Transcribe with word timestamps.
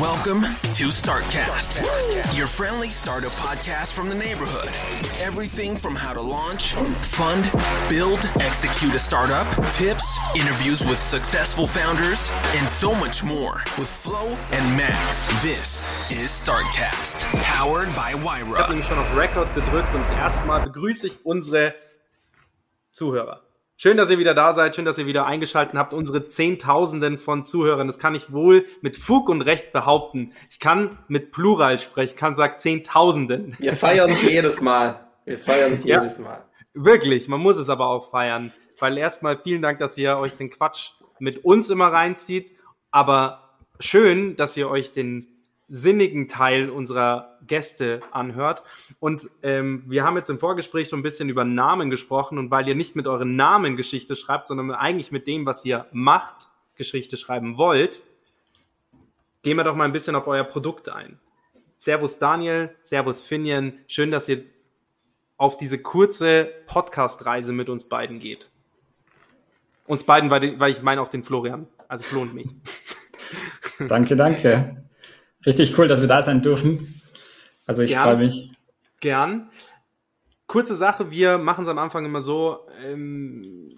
Welcome 0.00 0.42
to 0.42 0.88
StartCast, 0.92 2.36
your 2.36 2.46
friendly 2.46 2.88
startup 2.88 3.32
podcast 3.32 3.92
from 3.92 4.08
the 4.08 4.14
neighborhood. 4.14 4.68
Everything 5.20 5.76
from 5.76 5.96
how 5.96 6.12
to 6.12 6.20
launch, 6.20 6.74
fund, 6.74 7.50
build, 7.88 8.18
execute 8.40 8.94
a 8.94 8.98
startup, 8.98 9.46
tips, 9.72 10.18
interviews 10.36 10.86
with 10.86 10.98
successful 10.98 11.66
founders, 11.66 12.30
and 12.56 12.68
so 12.68 12.94
much 13.00 13.24
more 13.24 13.54
with 13.78 13.88
Flo 13.88 14.36
and 14.52 14.76
Max. 14.76 15.28
This 15.42 15.84
is 16.10 16.30
StartCast, 16.30 17.24
powered 17.42 17.88
by 17.96 18.10
Ich 18.10 18.24
habe 18.24 18.74
Wyra. 18.74 18.82
schon 18.84 18.98
auf 18.98 19.16
Record 19.16 19.52
gedrückt 19.54 19.94
und 19.94 20.02
erstmal 20.02 20.62
begrüße 20.64 21.08
ich 21.08 21.24
unsere 21.24 21.74
Zuhörer. 22.90 23.47
Schön, 23.80 23.96
dass 23.96 24.10
ihr 24.10 24.18
wieder 24.18 24.34
da 24.34 24.54
seid, 24.54 24.74
schön, 24.74 24.84
dass 24.84 24.98
ihr 24.98 25.06
wieder 25.06 25.24
eingeschaltet 25.24 25.76
habt. 25.76 25.94
Unsere 25.94 26.26
Zehntausenden 26.26 27.16
von 27.16 27.44
Zuhörern, 27.44 27.86
das 27.86 28.00
kann 28.00 28.16
ich 28.16 28.32
wohl 28.32 28.66
mit 28.80 28.96
Fug 28.96 29.28
und 29.28 29.40
Recht 29.40 29.72
behaupten. 29.72 30.32
Ich 30.50 30.58
kann 30.58 30.98
mit 31.06 31.30
Plural 31.30 31.78
sprechen, 31.78 32.16
kann 32.16 32.34
sagen 32.34 32.58
Zehntausenden. 32.58 33.54
Wir 33.60 33.74
feiern 33.74 34.10
es 34.10 34.20
jedes 34.28 34.60
Mal. 34.60 35.06
Wir 35.24 35.38
feiern 35.38 35.74
es 35.74 35.84
Ja. 35.84 36.02
jedes 36.02 36.18
Mal. 36.18 36.44
Wirklich, 36.74 37.28
man 37.28 37.38
muss 37.38 37.56
es 37.56 37.68
aber 37.68 37.86
auch 37.86 38.10
feiern. 38.10 38.52
Weil 38.80 38.98
erstmal 38.98 39.38
vielen 39.38 39.62
Dank, 39.62 39.78
dass 39.78 39.96
ihr 39.96 40.16
euch 40.18 40.32
den 40.32 40.50
Quatsch 40.50 40.90
mit 41.20 41.44
uns 41.44 41.70
immer 41.70 41.92
reinzieht. 41.92 42.56
Aber 42.90 43.60
schön, 43.78 44.34
dass 44.34 44.56
ihr 44.56 44.68
euch 44.68 44.92
den 44.92 45.24
sinnigen 45.68 46.28
Teil 46.28 46.70
unserer 46.70 47.38
Gäste 47.46 48.00
anhört. 48.10 48.62
Und 49.00 49.28
ähm, 49.42 49.84
wir 49.86 50.04
haben 50.04 50.16
jetzt 50.16 50.30
im 50.30 50.38
Vorgespräch 50.38 50.88
so 50.88 50.96
ein 50.96 51.02
bisschen 51.02 51.28
über 51.28 51.44
Namen 51.44 51.90
gesprochen. 51.90 52.38
Und 52.38 52.50
weil 52.50 52.66
ihr 52.68 52.74
nicht 52.74 52.96
mit 52.96 53.06
euren 53.06 53.36
Namen 53.36 53.76
Geschichte 53.76 54.16
schreibt, 54.16 54.46
sondern 54.46 54.70
eigentlich 54.72 55.12
mit 55.12 55.26
dem, 55.26 55.46
was 55.46 55.64
ihr 55.64 55.86
macht, 55.92 56.46
Geschichte 56.74 57.16
schreiben 57.16 57.58
wollt, 57.58 58.02
gehen 59.42 59.56
wir 59.56 59.64
doch 59.64 59.74
mal 59.74 59.84
ein 59.84 59.92
bisschen 59.92 60.14
auf 60.14 60.26
euer 60.26 60.44
Produkt 60.44 60.88
ein. 60.88 61.18
Servus 61.76 62.18
Daniel, 62.18 62.74
Servus 62.82 63.20
Finian. 63.20 63.78
Schön, 63.86 64.10
dass 64.10 64.28
ihr 64.28 64.44
auf 65.36 65.56
diese 65.56 65.78
kurze 65.78 66.50
Podcast-Reise 66.66 67.52
mit 67.52 67.68
uns 67.68 67.88
beiden 67.88 68.18
geht. 68.18 68.50
Uns 69.86 70.04
beiden, 70.04 70.30
weil, 70.30 70.70
ich 70.70 70.82
meine 70.82 71.00
auch 71.00 71.08
den 71.08 71.22
Florian, 71.22 71.66
also 71.86 72.04
Flo 72.04 72.20
und 72.20 72.34
mich. 72.34 72.48
Danke, 73.88 74.16
danke. 74.16 74.87
Richtig 75.46 75.78
cool, 75.78 75.88
dass 75.88 76.00
wir 76.00 76.08
da 76.08 76.22
sein 76.22 76.42
dürfen. 76.42 77.00
Also 77.66 77.82
ich 77.82 77.96
freue 77.96 78.16
mich. 78.16 78.50
Gern. 79.00 79.50
Kurze 80.46 80.74
Sache, 80.74 81.10
wir 81.10 81.38
machen 81.38 81.64
es 81.64 81.68
am 81.68 81.78
Anfang 81.78 82.04
immer 82.04 82.22
so, 82.22 82.66
ähm, 82.84 83.76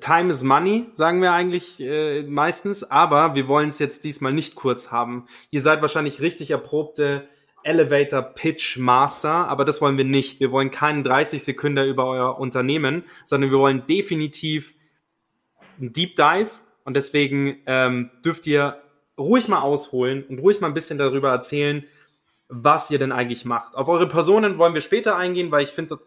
Time 0.00 0.32
is 0.32 0.42
Money, 0.42 0.88
sagen 0.94 1.22
wir 1.22 1.32
eigentlich 1.32 1.78
äh, 1.78 2.22
meistens, 2.22 2.82
aber 2.82 3.36
wir 3.36 3.46
wollen 3.46 3.68
es 3.68 3.78
jetzt 3.78 4.04
diesmal 4.04 4.32
nicht 4.32 4.56
kurz 4.56 4.90
haben. 4.90 5.26
Ihr 5.50 5.60
seid 5.60 5.80
wahrscheinlich 5.80 6.20
richtig 6.20 6.50
erprobte 6.50 7.28
Elevator 7.62 8.22
Pitch 8.22 8.78
Master, 8.78 9.48
aber 9.48 9.64
das 9.64 9.80
wollen 9.80 9.96
wir 9.96 10.04
nicht. 10.04 10.40
Wir 10.40 10.50
wollen 10.50 10.72
keinen 10.72 11.04
30 11.04 11.42
Sekunden 11.44 11.88
über 11.88 12.06
euer 12.06 12.38
Unternehmen, 12.38 13.04
sondern 13.24 13.50
wir 13.50 13.58
wollen 13.58 13.86
definitiv 13.86 14.74
ein 15.80 15.92
Deep 15.92 16.16
Dive 16.16 16.50
und 16.84 16.94
deswegen 16.94 17.58
ähm, 17.66 18.10
dürft 18.24 18.46
ihr 18.46 18.82
ruhig 19.18 19.48
mal 19.48 19.60
ausholen 19.60 20.24
und 20.24 20.38
ruhig 20.38 20.60
mal 20.60 20.68
ein 20.68 20.74
bisschen 20.74 20.98
darüber 20.98 21.30
erzählen, 21.30 21.84
was 22.48 22.90
ihr 22.90 22.98
denn 22.98 23.12
eigentlich 23.12 23.44
macht. 23.44 23.74
Auf 23.74 23.88
eure 23.88 24.06
Personen 24.06 24.58
wollen 24.58 24.74
wir 24.74 24.80
später 24.80 25.16
eingehen, 25.16 25.50
weil 25.50 25.64
ich 25.64 25.70
finde, 25.70 25.96
das, 25.96 25.98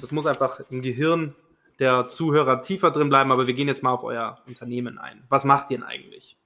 das 0.00 0.12
muss 0.12 0.26
einfach 0.26 0.60
im 0.70 0.82
Gehirn 0.82 1.34
der 1.78 2.06
Zuhörer 2.06 2.62
tiefer 2.62 2.90
drin 2.90 3.08
bleiben, 3.08 3.32
aber 3.32 3.46
wir 3.46 3.54
gehen 3.54 3.68
jetzt 3.68 3.82
mal 3.82 3.92
auf 3.92 4.04
euer 4.04 4.38
Unternehmen 4.46 4.98
ein. 4.98 5.22
Was 5.28 5.44
macht 5.44 5.70
ihr 5.70 5.78
denn 5.78 5.86
eigentlich? 5.86 6.36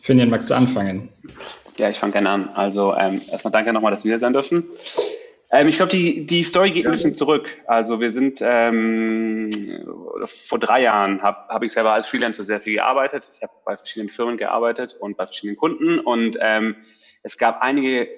Finian, 0.00 0.30
magst 0.30 0.50
du 0.50 0.54
anfangen? 0.54 1.10
Ja, 1.76 1.90
ich 1.90 1.98
fange 1.98 2.12
gerne 2.12 2.30
an. 2.30 2.48
Also 2.50 2.94
ähm, 2.94 3.20
erstmal 3.30 3.52
danke 3.52 3.72
nochmal, 3.72 3.90
dass 3.90 4.04
wir 4.04 4.10
hier 4.10 4.18
sein 4.18 4.32
dürfen. 4.32 4.64
Ähm, 5.52 5.68
ich 5.68 5.76
glaube, 5.76 5.90
die, 5.90 6.26
die 6.26 6.44
Story 6.44 6.70
geht 6.70 6.86
ein 6.86 6.92
bisschen 6.92 7.14
zurück. 7.14 7.56
Also 7.66 8.00
wir 8.00 8.12
sind 8.12 8.40
ähm, 8.40 9.50
vor 10.26 10.58
drei 10.58 10.82
Jahren 10.82 11.22
habe 11.22 11.48
hab 11.48 11.62
ich 11.62 11.72
selber 11.72 11.92
als 11.92 12.06
Freelancer 12.06 12.44
sehr 12.44 12.60
viel 12.60 12.74
gearbeitet. 12.74 13.28
Ich 13.34 13.42
habe 13.42 13.52
bei 13.64 13.76
verschiedenen 13.76 14.10
Firmen 14.10 14.36
gearbeitet 14.36 14.96
und 15.00 15.16
bei 15.16 15.26
verschiedenen 15.26 15.56
Kunden 15.56 15.98
und 15.98 16.38
ähm, 16.40 16.76
es 17.22 17.36
gab 17.36 17.60
einige 17.60 18.08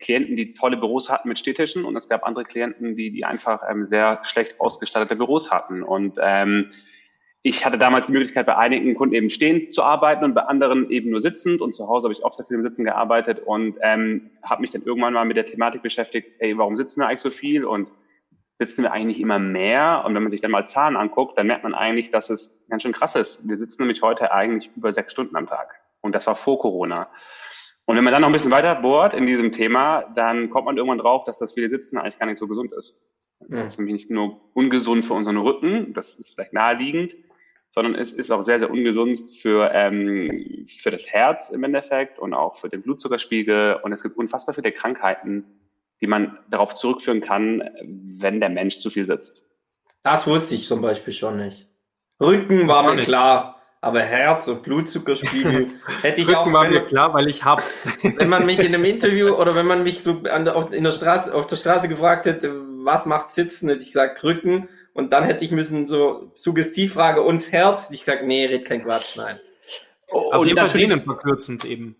Klienten, 0.00 0.36
die 0.36 0.52
tolle 0.52 0.76
Büros 0.76 1.08
hatten 1.10 1.28
mit 1.28 1.38
Stehtischen 1.38 1.84
und 1.84 1.96
es 1.96 2.08
gab 2.08 2.24
andere 2.24 2.44
Klienten, 2.44 2.96
die, 2.96 3.10
die 3.10 3.24
einfach 3.24 3.62
ähm, 3.70 3.86
sehr 3.86 4.20
schlecht 4.24 4.60
ausgestattete 4.60 5.14
Büros 5.16 5.52
hatten. 5.52 5.82
Und 5.82 6.18
ähm, 6.20 6.70
ich 7.48 7.64
hatte 7.64 7.78
damals 7.78 8.06
die 8.06 8.12
Möglichkeit, 8.12 8.46
bei 8.46 8.56
einigen 8.56 8.94
Kunden 8.94 9.14
eben 9.14 9.30
stehend 9.30 9.72
zu 9.72 9.82
arbeiten 9.82 10.24
und 10.24 10.34
bei 10.34 10.42
anderen 10.42 10.90
eben 10.90 11.10
nur 11.10 11.20
sitzend. 11.20 11.62
Und 11.62 11.74
zu 11.74 11.88
Hause 11.88 12.04
habe 12.04 12.12
ich 12.12 12.24
auch 12.24 12.32
sehr 12.32 12.44
viel 12.44 12.56
im 12.56 12.62
Sitzen 12.62 12.84
gearbeitet 12.84 13.40
und 13.44 13.76
ähm, 13.80 14.30
habe 14.42 14.60
mich 14.60 14.70
dann 14.70 14.82
irgendwann 14.82 15.14
mal 15.14 15.24
mit 15.24 15.36
der 15.36 15.46
Thematik 15.46 15.82
beschäftigt, 15.82 16.28
ey, 16.40 16.58
warum 16.58 16.76
sitzen 16.76 17.00
wir 17.00 17.08
eigentlich 17.08 17.22
so 17.22 17.30
viel 17.30 17.64
und 17.64 17.90
sitzen 18.58 18.82
wir 18.82 18.92
eigentlich 18.92 19.20
immer 19.20 19.38
mehr? 19.38 20.02
Und 20.04 20.14
wenn 20.14 20.22
man 20.22 20.30
sich 20.30 20.42
dann 20.42 20.50
mal 20.50 20.66
Zahlen 20.66 20.96
anguckt, 20.96 21.38
dann 21.38 21.46
merkt 21.46 21.64
man 21.64 21.74
eigentlich, 21.74 22.10
dass 22.10 22.28
es 22.28 22.62
ganz 22.68 22.82
schön 22.82 22.92
krass 22.92 23.16
ist. 23.16 23.48
Wir 23.48 23.56
sitzen 23.56 23.82
nämlich 23.82 24.02
heute 24.02 24.30
eigentlich 24.30 24.70
über 24.76 24.92
sechs 24.92 25.12
Stunden 25.12 25.34
am 25.34 25.46
Tag. 25.46 25.74
Und 26.02 26.14
das 26.14 26.26
war 26.26 26.36
vor 26.36 26.58
Corona. 26.58 27.08
Und 27.86 27.96
wenn 27.96 28.04
man 28.04 28.12
dann 28.12 28.20
noch 28.20 28.28
ein 28.28 28.34
bisschen 28.34 28.50
weiter 28.50 28.74
bohrt 28.74 29.14
in 29.14 29.26
diesem 29.26 29.52
Thema, 29.52 30.02
dann 30.14 30.50
kommt 30.50 30.66
man 30.66 30.76
irgendwann 30.76 30.98
drauf, 30.98 31.24
dass 31.24 31.38
das 31.38 31.54
viele 31.54 31.70
Sitzen 31.70 31.96
eigentlich 31.96 32.18
gar 32.18 32.26
nicht 32.26 32.38
so 32.38 32.46
gesund 32.46 32.72
ist. 32.74 33.02
Das 33.40 33.74
ist 33.74 33.78
nämlich 33.78 33.94
nicht 33.94 34.10
nur 34.10 34.40
ungesund 34.52 35.06
für 35.06 35.14
unseren 35.14 35.38
Rücken, 35.38 35.94
das 35.94 36.16
ist 36.16 36.34
vielleicht 36.34 36.52
naheliegend, 36.52 37.14
sondern 37.70 37.94
es 37.94 38.12
ist 38.12 38.30
auch 38.30 38.42
sehr, 38.42 38.58
sehr 38.58 38.70
ungesund 38.70 39.20
für, 39.40 39.70
ähm, 39.72 40.66
für 40.66 40.90
das 40.90 41.06
Herz 41.06 41.50
im 41.50 41.64
Endeffekt 41.64 42.18
und 42.18 42.34
auch 42.34 42.56
für 42.56 42.68
den 42.68 42.82
Blutzuckerspiegel. 42.82 43.80
Und 43.82 43.92
es 43.92 44.02
gibt 44.02 44.16
unfassbar 44.16 44.54
viele 44.54 44.72
Krankheiten, 44.72 45.44
die 46.00 46.06
man 46.06 46.38
darauf 46.50 46.74
zurückführen 46.74 47.20
kann, 47.20 47.68
wenn 47.82 48.40
der 48.40 48.48
Mensch 48.48 48.78
zu 48.78 48.90
viel 48.90 49.06
sitzt. 49.06 49.46
Das 50.02 50.26
wusste 50.26 50.54
ich 50.54 50.66
zum 50.66 50.80
Beispiel 50.80 51.12
schon 51.12 51.36
nicht. 51.36 51.68
Rücken 52.20 52.66
war 52.68 52.82
mir 52.82 52.96
nicht. 52.96 53.06
klar, 53.06 53.60
aber 53.80 54.00
Herz 54.00 54.48
und 54.48 54.62
Blutzuckerspiegel 54.62 55.66
hätte 56.02 56.20
ich 56.20 56.34
auch, 56.34 56.42
Rücken 56.42 56.54
war 56.54 56.64
wenn, 56.64 56.72
mir 56.72 56.84
klar, 56.84 57.14
weil 57.14 57.28
ich 57.28 57.44
hab's. 57.44 57.82
wenn 58.02 58.28
man 58.28 58.46
mich 58.46 58.58
in 58.58 58.74
einem 58.74 58.84
Interview 58.84 59.34
oder 59.34 59.54
wenn 59.54 59.66
man 59.66 59.84
mich 59.84 60.02
so 60.02 60.22
an 60.32 60.44
der, 60.44 60.56
auf, 60.56 60.72
in 60.72 60.84
der 60.84 60.92
Straße, 60.92 61.32
auf 61.34 61.46
der 61.46 61.56
Straße 61.56 61.88
gefragt 61.88 62.26
hätte, 62.26 62.60
was 62.84 63.06
macht 63.06 63.30
Sitzen, 63.30 63.68
hätte 63.68 63.82
ich 63.82 63.92
gesagt 63.92 64.22
Rücken 64.24 64.68
und 64.98 65.12
dann 65.12 65.22
hätte 65.22 65.44
ich 65.44 65.52
müssen 65.52 65.86
so 65.86 66.32
Suggestivfrage 66.34 67.22
und 67.22 67.52
Herz, 67.52 67.84
hätte 67.84 67.94
ich 67.94 68.00
gesagt, 68.00 68.24
nee, 68.24 68.46
red 68.46 68.64
kein 68.64 68.82
Quatsch, 68.82 69.16
nein. 69.16 69.38
Auf 70.10 70.40
und 70.40 70.46
jeden 70.48 70.58
Fall 70.58 70.70
sehnenverkürzend 70.70 71.64
eben. 71.64 71.94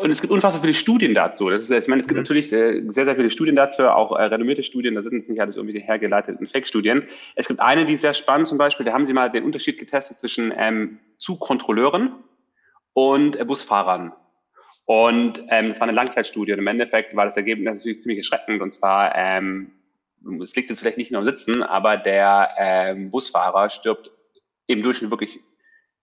Und 0.00 0.10
es 0.10 0.22
gibt 0.22 0.32
unfassbar 0.32 0.62
viele 0.62 0.72
Studien 0.72 1.12
dazu. 1.12 1.50
Das 1.50 1.64
ist, 1.64 1.70
ich 1.70 1.86
meine, 1.86 2.00
es 2.00 2.08
gibt 2.08 2.16
Mhm. 2.16 2.22
natürlich 2.22 2.50
äh, 2.50 2.80
sehr, 2.92 3.04
sehr 3.04 3.16
viele 3.16 3.28
Studien 3.28 3.56
dazu, 3.56 3.82
auch 3.90 4.16
äh, 4.16 4.22
renommierte 4.22 4.62
Studien. 4.62 4.94
Da 4.94 5.02
sind 5.02 5.18
jetzt 5.18 5.28
nicht 5.28 5.38
alles 5.38 5.56
irgendwie 5.56 5.78
hergeleiteten 5.80 6.46
Fake-Studien. 6.46 7.08
Es 7.34 7.46
gibt 7.46 7.60
eine, 7.60 7.84
die 7.84 7.92
ist 7.92 8.00
sehr 8.00 8.14
spannend 8.14 8.48
zum 8.48 8.56
Beispiel. 8.56 8.86
Da 8.86 8.94
haben 8.94 9.04
sie 9.04 9.12
mal 9.12 9.30
den 9.30 9.44
Unterschied 9.44 9.78
getestet 9.78 10.18
zwischen 10.18 10.50
ähm, 10.56 11.00
Zugkontrolleuren 11.18 12.14
und 12.94 13.38
äh, 13.38 13.44
Busfahrern. 13.44 14.14
Und 14.86 15.44
ähm, 15.50 15.68
das 15.70 15.80
war 15.80 15.88
eine 15.88 15.96
Langzeitstudie. 15.96 16.52
Und 16.52 16.60
im 16.60 16.66
Endeffekt 16.68 17.14
war 17.14 17.26
das 17.26 17.36
Ergebnis 17.36 17.74
natürlich 17.74 18.00
ziemlich 18.00 18.18
erschreckend. 18.18 18.62
Und 18.62 18.72
zwar, 18.72 19.14
ähm, 19.14 19.72
es 20.42 20.54
liegt 20.56 20.70
jetzt 20.70 20.80
vielleicht 20.80 20.98
nicht 20.98 21.10
nur 21.10 21.20
am 21.20 21.26
Sitzen, 21.26 21.62
aber 21.62 21.96
der 21.96 22.50
ähm, 22.58 23.10
Busfahrer 23.10 23.70
stirbt 23.70 24.10
im 24.66 24.82
Durchschnitt 24.82 25.10
wirklich 25.10 25.40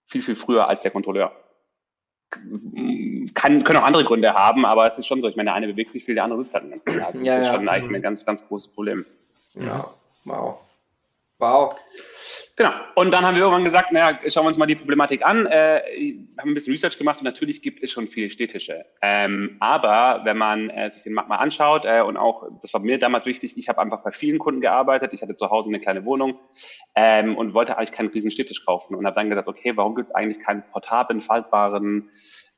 viel, 0.06 0.22
viel 0.22 0.36
früher 0.36 0.68
als 0.68 0.82
der 0.82 0.92
Kontrolleur 0.92 1.32
kann, 3.34 3.64
können 3.64 3.80
auch 3.80 3.84
andere 3.84 4.04
Gründe 4.04 4.34
haben, 4.34 4.66
aber 4.66 4.88
es 4.88 4.98
ist 4.98 5.08
schon 5.08 5.22
so. 5.22 5.28
Ich 5.28 5.36
meine, 5.36 5.50
der 5.50 5.56
eine 5.56 5.68
bewegt 5.68 5.92
sich 5.92 6.06
viel, 6.06 6.16
der 6.16 6.24
andere 6.24 6.44
sitzt 6.44 6.54
halt 6.54 6.64
den 6.64 6.72
ganzen 6.72 6.98
Tag. 6.98 7.14
Das 7.14 7.24
Ja, 7.24 7.38
ist 7.40 7.48
ja. 7.48 7.54
schon 7.56 7.70
eigentlich 7.70 7.98
ein 7.98 8.02
ganz, 8.02 8.26
ganz 8.26 8.48
großes 8.48 8.70
Problem. 8.70 9.06
Ja, 9.56 9.94
wow. 10.26 10.60
Wow. 11.40 11.76
Genau. 12.62 12.74
Und 12.94 13.12
dann 13.12 13.26
haben 13.26 13.34
wir 13.34 13.42
irgendwann 13.42 13.64
gesagt, 13.64 13.92
naja, 13.92 14.20
schauen 14.28 14.44
wir 14.44 14.50
uns 14.50 14.58
mal 14.60 14.68
die 14.68 14.76
Problematik 14.76 15.26
an. 15.26 15.48
Äh, 15.48 15.82
haben 16.38 16.52
ein 16.52 16.54
bisschen 16.54 16.74
Research 16.74 16.96
gemacht 16.96 17.18
und 17.18 17.24
natürlich 17.24 17.64
gibt 17.64 17.82
es 17.82 17.92
schon 17.92 18.08
viele 18.08 18.30
Städtische. 18.30 18.86
Ähm, 19.02 19.58
aber 19.60 20.22
wenn 20.26 20.38
man 20.38 20.70
äh, 20.70 20.92
sich 20.92 21.02
den 21.02 21.14
Markt 21.14 21.28
mal 21.28 21.38
anschaut 21.38 21.86
äh, 21.86 22.02
und 22.02 22.18
auch, 22.18 22.44
das 22.62 22.72
war 22.76 22.82
mir 22.82 23.00
damals 23.00 23.26
wichtig, 23.26 23.58
ich 23.58 23.68
habe 23.68 23.82
einfach 23.82 24.04
bei 24.04 24.12
vielen 24.12 24.38
Kunden 24.38 24.62
gearbeitet. 24.62 25.12
Ich 25.12 25.24
hatte 25.24 25.36
zu 25.36 25.50
Hause 25.50 25.70
eine 25.70 25.80
kleine 25.80 26.06
Wohnung 26.06 26.38
ähm, 26.94 27.36
und 27.36 27.56
wollte 27.56 27.80
eigentlich 27.80 27.94
keinen 27.94 28.10
riesen 28.10 28.30
Städtisch 28.30 28.64
kaufen 28.64 28.94
und 28.94 29.08
habe 29.08 29.16
dann 29.16 29.32
gesagt, 29.32 29.48
okay, 29.48 29.76
warum 29.76 29.96
gibt 29.96 30.10
es 30.10 30.14
eigentlich 30.14 30.38
keinen 30.38 30.62
portablen, 30.68 31.24
faltbaren 31.24 32.12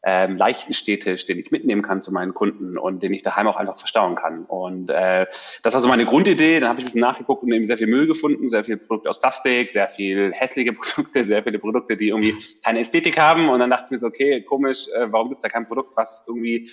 ähm, 0.05 0.35
leichten 0.35 0.73
Städtisch, 0.73 1.25
den 1.25 1.39
ich 1.39 1.51
mitnehmen 1.51 1.81
kann 1.81 2.01
zu 2.01 2.11
meinen 2.11 2.33
Kunden 2.33 2.77
und 2.77 3.01
den 3.01 3.13
ich 3.13 3.23
daheim 3.23 3.47
auch 3.47 3.55
einfach 3.55 3.77
verstauen 3.77 4.15
kann. 4.15 4.43
Und 4.45 4.89
äh, 4.89 5.25
das 5.61 5.73
war 5.73 5.81
so 5.81 5.87
meine 5.87 6.05
Grundidee. 6.05 6.59
Dann 6.59 6.69
habe 6.69 6.79
ich 6.79 6.83
ein 6.83 6.87
bisschen 6.87 7.01
nachgeguckt 7.01 7.43
und 7.43 7.53
eben 7.53 7.67
sehr 7.67 7.77
viel 7.77 7.87
Müll 7.87 8.05
gefunden, 8.05 8.49
sehr 8.49 8.65
viele 8.65 8.77
Produkte 8.77 9.09
aus 9.09 9.21
Plastik, 9.21 9.71
sehr 9.71 9.87
viel 9.87 10.33
hässliche 10.33 10.73
Produkte, 10.73 11.23
sehr 11.23 11.41
viele 11.43 11.57
Produkte, 11.57 11.95
die 11.95 12.09
irgendwie 12.09 12.35
keine 12.63 12.79
Ästhetik 12.79 13.17
haben. 13.17 13.47
Und 13.47 13.59
dann 13.59 13.69
dachte 13.69 13.85
ich 13.85 13.91
mir 13.91 13.99
so, 13.99 14.07
okay, 14.07 14.41
komisch, 14.41 14.87
äh, 14.93 15.09
warum 15.09 15.29
gibt 15.29 15.39
es 15.39 15.43
da 15.43 15.49
kein 15.49 15.67
Produkt, 15.67 15.95
was 15.95 16.25
irgendwie 16.27 16.69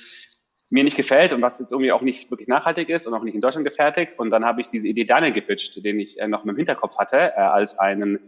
mir 0.70 0.84
nicht 0.84 0.96
gefällt 0.96 1.32
und 1.32 1.42
was 1.42 1.58
jetzt 1.58 1.72
irgendwie 1.72 1.92
auch 1.92 2.00
nicht 2.00 2.30
wirklich 2.30 2.48
nachhaltig 2.48 2.88
ist 2.88 3.06
und 3.06 3.14
auch 3.14 3.22
nicht 3.22 3.34
in 3.34 3.40
Deutschland 3.40 3.66
gefertigt. 3.66 4.12
Und 4.18 4.30
dann 4.30 4.44
habe 4.44 4.60
ich 4.60 4.68
diese 4.68 4.88
Idee 4.88 5.04
Daniel 5.04 5.32
gepitcht, 5.32 5.84
den 5.84 6.00
ich 6.00 6.18
äh, 6.18 6.26
noch 6.26 6.44
im 6.44 6.56
Hinterkopf 6.56 6.96
hatte, 6.98 7.16
äh, 7.16 7.40
als 7.40 7.78
einen 7.78 8.18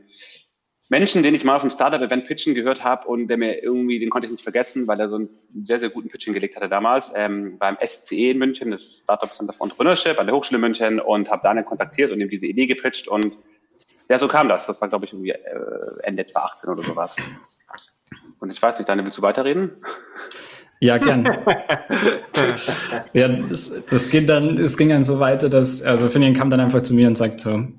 Menschen, 0.92 1.22
den 1.22 1.34
ich 1.34 1.42
mal 1.42 1.56
auf 1.56 1.62
dem 1.62 1.70
Startup-Event 1.70 2.26
pitchen 2.26 2.54
gehört 2.54 2.84
habe 2.84 3.08
und 3.08 3.28
der 3.28 3.38
mir 3.38 3.62
irgendwie, 3.62 3.98
den 3.98 4.10
konnte 4.10 4.26
ich 4.26 4.30
nicht 4.30 4.42
vergessen, 4.42 4.86
weil 4.86 5.00
er 5.00 5.08
so 5.08 5.14
einen 5.14 5.30
sehr, 5.62 5.80
sehr 5.80 5.88
guten 5.88 6.10
Pitching 6.10 6.34
gelegt 6.34 6.54
hatte 6.54 6.68
damals, 6.68 7.14
ähm, 7.16 7.56
beim 7.58 7.78
SCE 7.82 8.32
in 8.32 8.38
München, 8.38 8.72
das 8.72 9.00
Startup 9.02 9.32
Center 9.32 9.54
for 9.54 9.64
Entrepreneurship 9.64 10.20
an 10.20 10.26
der 10.26 10.36
Hochschule 10.36 10.60
München 10.60 11.00
und 11.00 11.30
habe 11.30 11.40
Daniel 11.42 11.64
kontaktiert 11.64 12.12
und 12.12 12.20
ihm 12.20 12.28
diese 12.28 12.46
Idee 12.46 12.66
gepitcht 12.66 13.08
und 13.08 13.32
ja, 14.10 14.18
so 14.18 14.28
kam 14.28 14.50
das. 14.50 14.66
Das 14.66 14.82
war, 14.82 14.88
glaube 14.90 15.06
ich, 15.06 15.14
irgendwie 15.14 15.30
äh, 15.30 15.38
Ende 16.02 16.26
2018 16.26 16.68
oder 16.68 16.82
sowas. 16.82 17.16
Und 18.40 18.50
ich 18.50 18.60
weiß 18.60 18.76
nicht, 18.76 18.86
Daniel, 18.86 19.06
willst 19.06 19.16
du 19.16 19.22
weiterreden? 19.22 19.70
Ja, 20.78 20.98
gern. 20.98 21.24
ja, 23.14 23.28
das, 23.28 23.86
das 23.86 24.10
geht 24.10 24.28
dann, 24.28 24.58
es 24.58 24.76
ging 24.76 24.90
dann 24.90 25.04
so 25.04 25.20
weiter, 25.20 25.48
dass, 25.48 25.80
also 25.82 26.10
Finian 26.10 26.34
kam 26.34 26.50
dann 26.50 26.60
einfach 26.60 26.82
zu 26.82 26.92
mir 26.92 27.08
und 27.08 27.16
sagte 27.16 27.72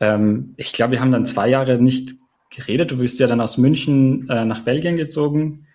ähm, 0.00 0.54
ich 0.56 0.72
glaube, 0.72 0.92
wir 0.92 1.00
haben 1.00 1.12
dann 1.12 1.26
zwei 1.26 1.48
Jahre 1.48 1.80
nicht 1.80 2.14
geredet. 2.50 2.90
Du 2.90 2.98
bist 2.98 3.18
ja 3.20 3.26
dann 3.26 3.40
aus 3.40 3.58
München 3.58 4.28
äh, 4.28 4.44
nach 4.44 4.62
Belgien 4.62 4.96
gezogen 4.96 5.66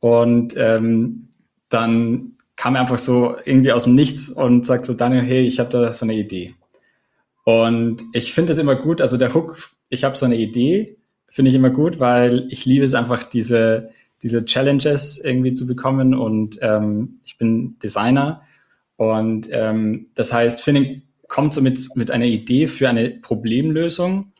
und 0.00 0.54
ähm, 0.56 1.28
dann 1.68 2.32
kam 2.56 2.74
er 2.74 2.82
einfach 2.82 2.98
so 2.98 3.36
irgendwie 3.44 3.72
aus 3.72 3.84
dem 3.84 3.94
Nichts 3.94 4.28
und 4.28 4.66
sagt 4.66 4.84
so, 4.84 4.94
Daniel, 4.94 5.22
hey, 5.22 5.42
ich 5.42 5.58
habe 5.58 5.70
da 5.70 5.92
so 5.92 6.04
eine 6.04 6.14
Idee. 6.14 6.54
Und 7.44 8.02
ich 8.12 8.32
finde 8.32 8.52
es 8.52 8.58
immer 8.58 8.76
gut, 8.76 9.00
also 9.00 9.16
der 9.16 9.34
Hook, 9.34 9.58
ich 9.88 10.04
habe 10.04 10.16
so 10.16 10.26
eine 10.26 10.36
Idee, 10.36 10.96
finde 11.28 11.50
ich 11.50 11.56
immer 11.56 11.70
gut, 11.70 11.98
weil 11.98 12.46
ich 12.50 12.66
liebe 12.66 12.84
es 12.84 12.94
einfach, 12.94 13.24
diese, 13.24 13.90
diese 14.22 14.44
Challenges 14.44 15.18
irgendwie 15.18 15.52
zu 15.52 15.66
bekommen 15.66 16.14
und 16.14 16.58
ähm, 16.60 17.20
ich 17.24 17.38
bin 17.38 17.78
Designer 17.80 18.42
und 18.96 19.48
ähm, 19.50 20.08
das 20.14 20.32
heißt, 20.32 20.62
Finning 20.62 21.02
kommt 21.32 21.54
so 21.54 21.62
mit, 21.62 21.96
mit 21.96 22.10
einer 22.10 22.26
Idee 22.26 22.66
für 22.66 22.88
eine 22.88 23.10
Problemlösung 23.10 24.32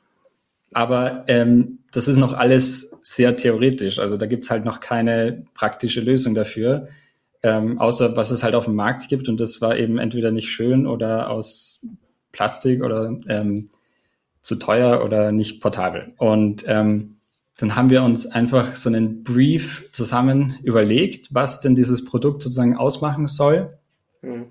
aber 0.73 1.25
ähm, 1.29 1.81
das 1.93 2.09
ist 2.09 2.17
noch 2.17 2.33
alles 2.33 2.99
sehr 3.03 3.37
theoretisch. 3.37 3.99
Also 3.99 4.17
da 4.17 4.27
gibt's 4.27 4.51
halt 4.51 4.65
noch 4.65 4.81
keine 4.81 5.45
praktische 5.55 6.01
Lösung 6.01 6.35
dafür, 6.35 6.89
ähm, 7.43 7.79
außer 7.79 8.17
was 8.17 8.31
es 8.31 8.43
halt 8.43 8.55
auf 8.55 8.65
dem 8.65 8.75
Markt 8.75 9.09
gibt. 9.09 9.29
Und 9.29 9.41
das 9.41 9.61
war 9.61 9.77
eben 9.77 9.99
entweder 9.99 10.31
nicht 10.31 10.49
schön 10.49 10.87
oder 10.87 11.31
aus 11.31 11.85
Plastik 12.33 12.83
oder 12.83 13.17
ähm, 13.29 13.69
zu 14.41 14.57
teuer 14.57 15.05
oder 15.05 15.33
nicht 15.33 15.61
portabel. 15.61 16.15
Und 16.17 16.65
ähm, 16.67 17.17
dann 17.59 17.77
haben 17.77 17.91
wir 17.91 18.03
uns 18.03 18.27
einfach 18.27 18.77
so 18.77 18.89
einen 18.89 19.23
Brief 19.23 19.91
zusammen 19.93 20.57
überlegt, 20.63 21.35
was 21.35 21.61
denn 21.61 21.75
dieses 21.75 22.05
Produkt 22.05 22.43
sozusagen 22.43 22.77
ausmachen 22.77 23.27
soll. 23.27 23.77
Mhm. 24.23 24.47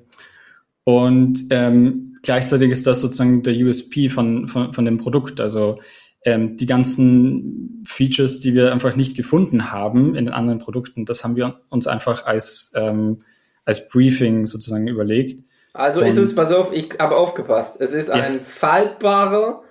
Und 0.84 1.46
ähm, 1.50 2.11
gleichzeitig 2.22 2.72
ist 2.72 2.88
das 2.88 3.02
sozusagen 3.02 3.44
der 3.44 3.56
USP 3.56 4.10
von, 4.10 4.48
von, 4.48 4.74
von 4.74 4.86
dem 4.86 4.98
Produkt. 4.98 5.40
Also 5.40 5.80
ähm, 6.24 6.58
die 6.58 6.66
ganzen 6.66 7.84
Features, 7.86 8.40
die 8.40 8.54
wir 8.54 8.72
einfach 8.72 8.96
nicht 8.96 9.16
gefunden 9.16 9.72
haben 9.72 10.16
in 10.16 10.26
den 10.26 10.34
anderen 10.34 10.60
Produkten, 10.60 11.06
das 11.06 11.24
haben 11.24 11.36
wir 11.36 11.62
uns 11.70 11.88
einfach 11.88 12.26
als, 12.26 12.74
ähm, 12.76 13.20
als 13.66 13.90
Briefing 13.90 14.46
sozusagen 14.46 14.88
überlegt. 14.88 15.44
Also 15.74 16.02
Und, 16.02 16.08
ist 16.08 16.18
es, 16.18 16.36
pass 16.36 16.52
auf, 16.52 16.74
ich 16.74 16.96
habe 17.00 17.16
aufgepasst. 17.16 17.80
Es 17.80 17.92
ist 17.92 18.10
ja. 18.10 18.16
ein 18.16 18.42
faltbarer, 18.42 19.64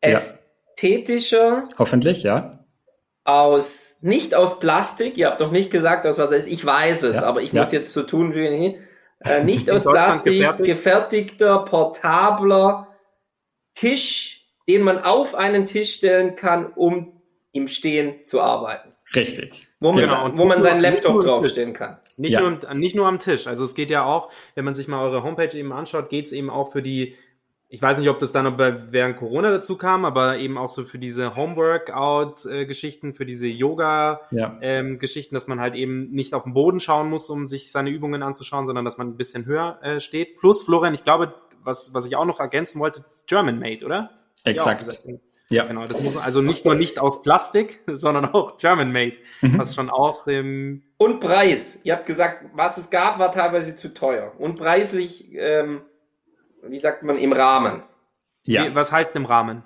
ästhetischer. 0.00 1.38
Ja. 1.38 1.68
Hoffentlich, 1.78 2.22
ja. 2.22 2.64
Aus, 3.24 3.96
nicht 4.00 4.34
aus 4.34 4.60
Plastik, 4.60 5.16
ihr 5.16 5.26
habt 5.26 5.40
doch 5.40 5.50
nicht 5.50 5.70
gesagt, 5.70 6.06
aus 6.06 6.18
was 6.18 6.30
es 6.30 6.42
ist. 6.42 6.52
Ich 6.52 6.64
weiß 6.64 7.02
es, 7.02 7.16
ja. 7.16 7.22
aber 7.22 7.42
ich 7.42 7.52
muss 7.52 7.72
jetzt 7.72 7.92
so 7.92 8.02
tun 8.02 8.34
wie 8.34 8.76
äh, 9.20 9.44
nicht 9.44 9.70
aus 9.70 9.84
Plastik 9.84 10.34
gefertigt. 10.34 10.66
gefertigter, 10.66 11.58
portabler 11.64 12.88
Tisch 13.74 14.40
den 14.70 14.82
man 14.82 14.98
auf 15.02 15.34
einen 15.34 15.66
Tisch 15.66 15.94
stellen 15.94 16.36
kann, 16.36 16.66
um 16.66 17.12
im 17.52 17.66
Stehen 17.66 18.24
zu 18.24 18.40
arbeiten. 18.40 18.90
Richtig. 19.16 19.66
Wo 19.80 19.92
man, 19.92 20.02
genau. 20.02 20.30
wo 20.34 20.44
man 20.44 20.62
seinen 20.62 20.80
Laptop 20.80 21.22
draufstellen 21.22 21.72
kann. 21.72 21.98
Nicht, 22.16 22.34
ja. 22.34 22.40
nur, 22.40 22.74
nicht 22.74 22.94
nur 22.94 23.08
am 23.08 23.18
Tisch. 23.18 23.48
Also 23.48 23.64
es 23.64 23.74
geht 23.74 23.90
ja 23.90 24.04
auch, 24.04 24.30
wenn 24.54 24.64
man 24.64 24.76
sich 24.76 24.86
mal 24.86 25.02
eure 25.02 25.24
Homepage 25.24 25.56
eben 25.58 25.72
anschaut, 25.72 26.08
geht 26.08 26.26
es 26.26 26.32
eben 26.32 26.50
auch 26.50 26.70
für 26.70 26.82
die, 26.82 27.16
ich 27.72 27.80
weiß 27.80 27.98
nicht, 27.98 28.08
ob 28.08 28.18
das 28.18 28.32
dann 28.32 28.44
noch 28.44 28.58
während 28.58 29.16
Corona 29.16 29.52
dazu 29.52 29.78
kam, 29.78 30.04
aber 30.04 30.38
eben 30.38 30.58
auch 30.58 30.68
so 30.68 30.84
für 30.84 30.98
diese 30.98 31.36
Homeworkout-Geschichten, 31.36 33.14
für 33.14 33.24
diese 33.24 33.46
Yoga-Geschichten, 33.46 34.36
ja. 34.36 34.58
ähm, 34.60 34.98
dass 35.30 35.46
man 35.46 35.60
halt 35.60 35.76
eben 35.76 36.10
nicht 36.10 36.34
auf 36.34 36.42
den 36.42 36.52
Boden 36.52 36.80
schauen 36.80 37.08
muss, 37.08 37.30
um 37.30 37.46
sich 37.46 37.70
seine 37.70 37.90
Übungen 37.90 38.24
anzuschauen, 38.24 38.66
sondern 38.66 38.84
dass 38.84 38.98
man 38.98 39.10
ein 39.10 39.16
bisschen 39.16 39.46
höher 39.46 39.78
äh, 39.82 40.00
steht. 40.00 40.38
Plus, 40.40 40.64
Florian, 40.64 40.94
ich 40.94 41.04
glaube, 41.04 41.32
was, 41.62 41.94
was 41.94 42.06
ich 42.06 42.16
auch 42.16 42.24
noch 42.24 42.40
ergänzen 42.40 42.80
wollte, 42.80 43.04
German 43.26 43.60
Made, 43.60 43.86
oder? 43.86 44.10
Exakt. 44.44 45.00
Ja, 45.52 45.64
genau. 45.64 45.84
Das 45.84 46.00
muss 46.00 46.16
also 46.16 46.42
nicht 46.42 46.64
nur 46.64 46.76
nicht 46.76 46.98
aus 46.98 47.22
Plastik, 47.22 47.80
sondern 47.86 48.26
auch 48.26 48.56
German 48.56 48.92
made, 48.92 49.16
mhm. 49.40 49.58
was 49.58 49.74
schon 49.74 49.90
auch 49.90 50.26
im 50.28 50.82
und 50.96 51.20
Preis. 51.20 51.78
Ihr 51.82 51.94
habt 51.94 52.06
gesagt, 52.06 52.44
was 52.54 52.78
es 52.78 52.88
gab, 52.88 53.18
war 53.18 53.32
teilweise 53.32 53.74
zu 53.74 53.92
teuer 53.92 54.32
und 54.38 54.56
preislich, 54.56 55.32
ähm, 55.32 55.82
wie 56.62 56.80
sagt 56.80 57.02
man, 57.02 57.16
im 57.16 57.32
Rahmen. 57.32 57.82
Ja. 58.44 58.64
Wie, 58.64 58.74
was 58.74 58.92
heißt 58.92 59.14
im 59.16 59.24
Rahmen? 59.26 59.64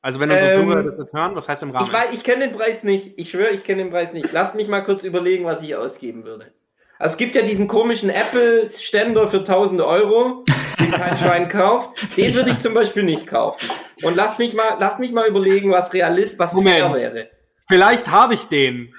Also 0.00 0.18
wenn 0.18 0.30
unsere 0.30 0.52
ähm, 0.52 0.62
Zuhörer 0.62 0.82
das 0.96 1.12
hören, 1.12 1.36
was 1.36 1.48
heißt 1.48 1.62
im 1.62 1.70
Rahmen? 1.70 1.86
Ich, 1.86 1.92
weiß, 1.92 2.06
ich 2.12 2.24
kenne 2.24 2.48
den 2.48 2.56
Preis 2.56 2.82
nicht. 2.82 3.12
Ich 3.16 3.30
schwöre, 3.30 3.50
ich 3.50 3.62
kenne 3.62 3.84
den 3.84 3.92
Preis 3.92 4.12
nicht. 4.12 4.32
Lasst 4.32 4.56
mich 4.56 4.66
mal 4.66 4.82
kurz 4.82 5.04
überlegen, 5.04 5.44
was 5.44 5.62
ich 5.62 5.76
ausgeben 5.76 6.24
würde. 6.24 6.52
Also 6.98 7.12
es 7.12 7.18
gibt 7.18 7.34
ja 7.34 7.42
diesen 7.42 7.68
komischen 7.68 8.10
Apple-Ständer 8.10 9.28
für 9.28 9.38
1000 9.38 9.80
Euro, 9.80 10.44
den 10.78 10.90
kein 10.90 11.18
Schwein 11.18 11.48
kauft. 11.48 12.16
Den 12.16 12.34
würde 12.34 12.50
ich 12.50 12.58
zum 12.58 12.74
Beispiel 12.74 13.04
nicht 13.04 13.26
kaufen. 13.26 13.70
Und 14.02 14.16
lass 14.16 14.38
mich 14.38 14.54
mal, 14.54 14.76
lass 14.78 14.98
mich 14.98 15.12
mal 15.12 15.26
überlegen, 15.26 15.70
was 15.70 15.92
realist, 15.92 16.38
was 16.38 16.52
Moment. 16.52 16.76
fair 16.76 16.94
wäre. 16.94 17.30
Vielleicht 17.68 18.08
habe 18.08 18.34
ich 18.34 18.44
den. 18.44 18.92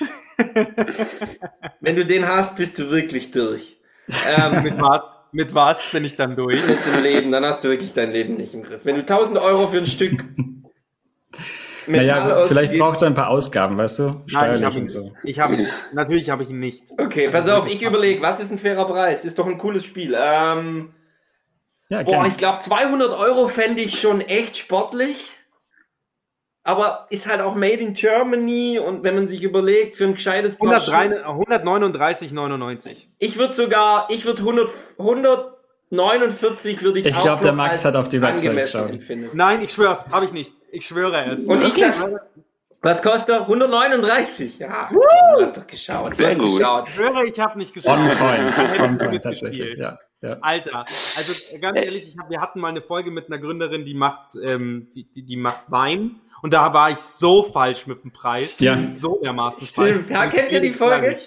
Wenn 1.82 1.96
du 1.96 2.06
den 2.06 2.28
hast, 2.28 2.56
bist 2.56 2.80
du 2.80 2.90
wirklich 2.90 3.32
durch. 3.32 3.78
Ähm, 4.38 4.64
mit 4.64 4.82
was? 4.82 5.02
Mit 5.34 5.54
was 5.56 5.84
bin 5.92 6.06
ich 6.06 6.16
dann 6.16 6.36
durch? 6.36 6.66
Mit 6.66 6.78
dem 6.86 7.02
Leben, 7.02 7.32
dann 7.32 7.44
hast 7.44 7.64
du 7.64 7.70
wirklich 7.70 7.94
dein 7.94 8.12
Leben 8.12 8.36
nicht 8.36 8.54
im 8.54 8.64
Griff. 8.64 8.82
Wenn 8.84 8.96
du 8.96 9.02
1000 9.02 9.40
Euro 9.40 9.68
für 9.68 9.80
ein 9.80 9.88
Stück 9.88 10.24
naja, 11.88 12.46
vielleicht 12.48 12.78
braucht 12.78 13.02
er 13.02 13.08
ein 13.08 13.16
paar 13.16 13.30
Ausgaben, 13.30 13.78
weißt 13.78 14.00
du? 14.00 14.22
Steuerlich 14.28 14.62
Nein, 14.62 14.72
ich 14.72 14.78
und 14.78 14.92
so. 14.92 15.14
Ich 15.24 15.40
habe 15.40 15.56
ihn. 15.56 15.68
Natürlich 15.92 16.30
habe 16.30 16.44
ich 16.44 16.50
ihn 16.50 16.60
nicht. 16.60 16.84
Okay, 16.98 17.30
pass 17.30 17.50
auf, 17.50 17.68
ich 17.68 17.82
überlege, 17.82 18.22
was 18.22 18.40
ist 18.40 18.52
ein 18.52 18.60
fairer 18.60 18.86
Preis? 18.86 19.26
Ist 19.26 19.40
doch 19.40 19.48
ein 19.48 19.58
cooles 19.58 19.84
Spiel. 19.84 20.16
Ähm, 20.18 20.94
ja, 21.90 22.04
boah, 22.04 22.26
ich 22.26 22.38
glaube 22.38 22.60
200 22.60 23.12
Euro 23.12 23.48
fände 23.48 23.82
ich 23.82 24.00
schon 24.00 24.22
echt 24.22 24.58
sportlich. 24.58 25.32
Aber 26.66 27.08
ist 27.10 27.28
halt 27.28 27.42
auch 27.42 27.56
made 27.56 27.74
in 27.74 27.94
Germany 27.94 28.80
und 28.80 29.04
wenn 29.04 29.16
man 29.16 29.28
sich 29.28 29.44
überlegt, 29.44 29.98
für 29.98 30.06
ein 30.06 30.14
gescheites 30.14 30.58
139,99. 30.58 33.08
Ich 33.20 33.38
würde 33.38 33.54
sogar, 33.54 34.08
ich 34.10 34.24
würde 34.24 34.40
100, 34.40 34.70
149 34.98 36.82
würde 36.82 37.00
ich 37.00 37.06
Ich 37.06 37.20
glaube, 37.20 37.44
der 37.44 37.52
Max 37.52 37.84
hat 37.84 37.98
auf 37.98 38.08
die 38.08 38.22
Website 38.22 38.56
geschaut. 38.56 38.92
Nein, 39.34 39.62
ich 39.62 39.74
schwör's, 39.74 40.08
habe 40.10 40.24
ich 40.26 40.32
nicht. 40.32 40.54
Ich 40.72 40.86
schwöre 40.86 41.32
es. 41.32 41.44
Und 41.46 41.64
ich 41.64 41.74
sag, 41.74 42.22
was 42.82 43.02
kostet 43.02 43.30
er? 43.30 43.42
139. 43.42 44.60
Ja, 44.60 44.90
uh, 44.92 45.00
du 45.38 45.44
hast 45.44 45.58
doch 45.58 45.68
geschaut. 45.68 46.16
Sehr 46.16 46.36
gut. 46.36 46.58
Geschaut. 46.58 46.88
Ich 46.88 46.94
schwöre, 46.96 47.26
ich 47.26 47.40
habe 47.40 47.58
nicht 47.58 47.74
geschaut. 47.74 47.98
On 47.98 48.10
point. 48.18 48.82
On 48.82 48.98
point 48.98 49.24
tatsächlich, 49.24 49.78
ja. 49.78 49.98
Ja. 50.24 50.38
Alter, 50.40 50.86
also 51.18 51.34
ganz 51.60 51.78
ehrlich, 51.78 52.08
ich 52.08 52.18
hab, 52.18 52.30
wir 52.30 52.40
hatten 52.40 52.62
mal 52.62 52.70
eine 52.70 52.82
Folge 52.82 53.12
mit 53.12 53.28
einer 53.28 53.40
Gründerin, 53.40 53.84
die 53.84 53.94
macht, 53.94 54.36
ähm, 54.42 54.88
die, 54.96 55.04
die, 55.04 55.24
die 55.24 55.36
macht 55.36 55.64
Wein. 55.68 56.22
Und 56.42 56.54
da 56.54 56.74
war 56.74 56.92
ich 56.92 57.00
so 57.00 57.44
falsch 57.44 57.88
mit 57.88 58.06
dem 58.06 58.14
Preis. 58.14 58.58
Ja. 58.62 58.78
So 58.88 59.20
dermaßen 59.22 59.68
Stimmt. 59.68 60.08
falsch. 60.08 60.10
Ja, 60.10 60.28
kennt 60.28 60.52
ihr 60.54 60.62
die 60.62 60.70
Folge? 60.70 61.20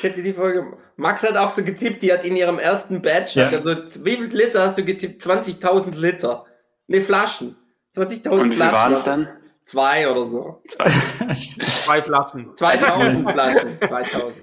Kennt 0.00 0.16
ihr 0.16 0.22
die 0.22 0.32
Folge? 0.32 0.76
Max 0.96 1.22
hat 1.22 1.36
auch 1.36 1.50
so 1.50 1.62
getippt, 1.62 2.00
die 2.00 2.12
hat 2.12 2.24
in 2.24 2.34
ihrem 2.34 2.58
ersten 2.58 3.02
Batch, 3.02 3.36
ja. 3.36 3.48
also 3.48 4.04
wie 4.04 4.16
viel 4.16 4.26
Liter 4.26 4.62
hast 4.62 4.78
du 4.78 4.84
getippt? 4.84 5.22
20.000 5.22 5.98
Liter. 5.98 6.46
Ne, 6.86 7.02
Flaschen. 7.02 7.56
20.000 7.94 8.22
Flaschen. 8.22 8.50
Wie 8.52 8.58
waren 8.58 8.92
es 8.94 9.04
dann? 9.04 9.28
zwei 9.64 10.10
oder 10.10 10.26
so. 10.26 10.62
Zwei 10.68 10.88
Flaschen. 12.02 12.56
2000 12.56 13.30
Flaschen. 13.30 13.78
2000. 13.86 14.34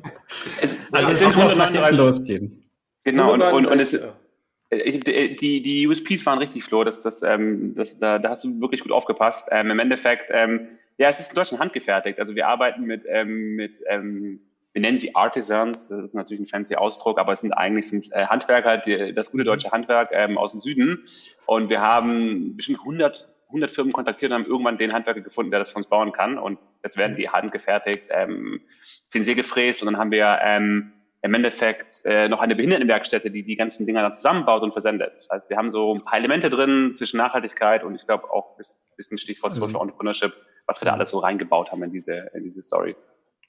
Es, 0.62 0.78
Also 0.92 1.12
es 1.12 1.20
sind 1.20 1.36
wird 1.36 1.50
noch 1.50 1.56
nach 1.56 1.68
139 1.68 1.76
hinten 1.76 1.98
losgehen. 1.98 2.67
Genau, 3.08 3.34
und, 3.34 3.42
und, 3.42 3.66
und 3.68 3.80
es, 3.80 3.94
139. 3.94 5.08
äh, 5.08 5.36
die, 5.36 5.62
die 5.62 5.88
USPs 5.88 6.26
waren 6.26 6.40
richtig, 6.40 6.66
Flo, 6.66 6.84
das, 6.84 7.02
das, 7.04 7.24
ähm, 7.24 7.74
das, 7.74 7.98
da, 8.00 8.20
da 8.20 8.32
hast 8.32 8.44
du 8.44 8.60
wirklich 8.60 8.82
gut 8.82 8.92
aufgepasst. 8.92 9.48
Ähm, 9.50 9.72
Im 9.72 9.80
Endeffekt, 9.80 10.26
ähm, 10.30 10.68
ja, 10.98 11.08
es 11.08 11.22
ist 11.22 11.30
in 11.30 11.36
Deutschland 11.36 11.62
handgefertigt. 11.62 12.20
Also 12.20 12.36
wir 12.36 12.50
arbeiten 12.50 12.84
mit, 12.84 13.06
ähm, 13.08 13.56
mit 13.56 13.72
ähm, 13.88 14.42
wir 14.74 14.82
nennen 14.82 14.98
sie 14.98 15.16
Artisans, 15.16 15.88
das 15.88 16.04
ist 16.04 16.16
natürlich 16.16 16.42
ein 16.42 16.48
fancy 16.48 16.76
Ausdruck, 16.76 17.18
aber 17.18 17.32
es 17.32 17.40
sind 17.40 17.54
eigentlich 17.54 17.88
sind's, 17.88 18.12
äh, 18.12 18.26
Handwerker, 18.26 18.78
die, 18.80 19.14
das 19.14 19.32
gute 19.32 19.46
deutsche 19.46 19.72
Handwerk 19.72 20.10
ähm, 20.12 20.38
aus 20.38 20.52
dem 20.52 20.60
Süden. 20.60 21.06
Und 21.46 21.70
wir 21.70 21.80
haben 21.80 22.58
bestimmt 22.58 22.80
100, 22.80 23.30
100 23.48 23.72
Firmen 23.72 23.94
kontaktiert 23.94 24.34
und 24.34 24.40
haben 24.40 24.46
irgendwann 24.46 24.78
den 24.78 24.92
Handwerker 24.92 25.22
gefunden, 25.22 25.52
der 25.52 25.62
das 25.62 25.70
für 25.72 25.78
uns 25.78 25.88
bauen 25.88 26.12
kann. 26.12 26.38
Und 26.38 26.60
jetzt 26.84 26.98
werden 26.98 27.16
die 27.16 27.30
handgefertigt, 27.30 28.04
ähm, 28.10 28.60
CNC 29.08 29.34
gefräst 29.36 29.82
und 29.82 29.86
dann 29.86 29.98
haben 29.98 30.12
wir 30.12 30.40
ähm, 30.44 30.92
im 31.28 31.34
Endeffekt 31.34 32.02
äh, 32.06 32.28
noch 32.28 32.40
eine 32.40 32.56
Behindertenwerkstätte, 32.56 33.30
die 33.30 33.44
die 33.44 33.56
ganzen 33.56 33.86
Dinger 33.86 34.02
dann 34.02 34.16
zusammenbaut 34.16 34.64
und 34.64 34.72
versendet. 34.72 35.12
Das 35.18 35.30
heißt, 35.30 35.50
wir 35.50 35.58
haben 35.58 35.72
so 35.72 35.94
ein 35.94 36.02
paar 36.02 36.18
Elemente 36.18 36.50
drin 36.50 36.94
zwischen 36.96 37.18
Nachhaltigkeit 37.18 37.84
und 37.84 37.96
ich 37.96 38.06
glaube 38.06 38.32
auch 38.32 38.58
ein 38.58 38.64
bisschen 38.96 39.18
Stichwort 39.18 39.52
Also 39.52 39.68
Social 39.68 39.82
Entrepreneurship, 39.82 40.34
was 40.66 40.82
wir 40.82 40.86
da 40.86 40.94
alles 40.94 41.12
so 41.12 41.20
reingebaut 41.20 41.72
haben 41.72 41.84
in 41.84 41.92
diese, 41.92 42.30
in 42.34 42.44
diese 42.44 42.64
Story. 42.64 42.96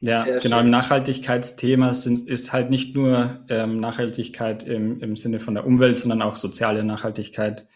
Ja, 0.00 0.24
Sehr 0.24 0.40
genau. 0.40 0.56
schön. 0.56 0.66
Im 0.66 0.70
Nachhaltigkeitsthema 0.70 1.94
sind, 1.94 2.28
ist 2.28 2.52
halt 2.52 2.70
nicht 2.70 2.94
nur 2.94 3.40
ähm, 3.48 3.80
Nachhaltigkeit 3.80 4.62
im, 4.64 5.00
im 5.00 5.16
Sinne 5.16 5.40
von 5.40 5.54
der 5.54 5.66
Umwelt, 5.66 5.98
sondern 5.98 6.22
auch 6.22 6.36
soziale 6.36 6.84
Nachhaltigkeit. 6.84 7.66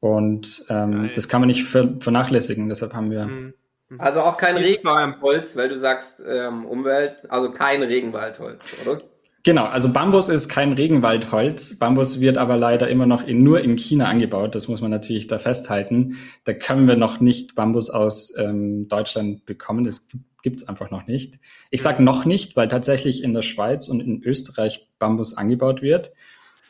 Und 0.00 0.66
ähm, 0.68 1.10
das 1.14 1.28
kann 1.28 1.40
man 1.40 1.46
nicht 1.46 1.64
ver 1.64 1.94
vernachlässigen. 2.00 2.68
Deshalb 2.68 2.92
haben 2.92 3.10
wir 3.10 3.54
Mhm. 3.92 4.00
Also 4.00 4.20
auch 4.20 4.36
kein 4.36 4.56
Regenwaldholz, 4.56 5.54
weil 5.54 5.68
du 5.68 5.76
sagst 5.76 6.22
ähm, 6.26 6.64
Umwelt, 6.64 7.30
also 7.30 7.52
kein 7.52 7.82
Regenwaldholz, 7.82 8.64
oder? 8.84 9.02
Genau, 9.44 9.64
also 9.64 9.92
Bambus 9.92 10.28
ist 10.28 10.48
kein 10.48 10.72
Regenwaldholz. 10.72 11.78
Bambus 11.78 12.20
wird 12.20 12.38
aber 12.38 12.56
leider 12.56 12.88
immer 12.88 13.06
noch 13.06 13.26
in, 13.26 13.42
nur 13.42 13.60
in 13.60 13.76
China 13.76 14.04
angebaut. 14.04 14.54
Das 14.54 14.68
muss 14.68 14.80
man 14.80 14.92
natürlich 14.92 15.26
da 15.26 15.38
festhalten. 15.40 16.16
Da 16.44 16.52
können 16.52 16.86
wir 16.86 16.94
noch 16.94 17.18
nicht 17.18 17.56
Bambus 17.56 17.90
aus 17.90 18.32
ähm, 18.38 18.86
Deutschland 18.86 19.44
bekommen. 19.44 19.84
Das 19.84 20.08
gibt 20.42 20.60
es 20.60 20.68
einfach 20.68 20.92
noch 20.92 21.08
nicht. 21.08 21.40
Ich 21.70 21.82
sage 21.82 22.04
noch 22.04 22.24
nicht, 22.24 22.54
weil 22.54 22.68
tatsächlich 22.68 23.24
in 23.24 23.34
der 23.34 23.42
Schweiz 23.42 23.88
und 23.88 24.00
in 24.00 24.22
Österreich 24.22 24.88
Bambus 25.00 25.36
angebaut 25.36 25.82
wird. 25.82 26.12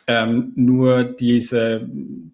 Ähm, 0.06 0.52
nur 0.56 1.04
diese 1.04 1.88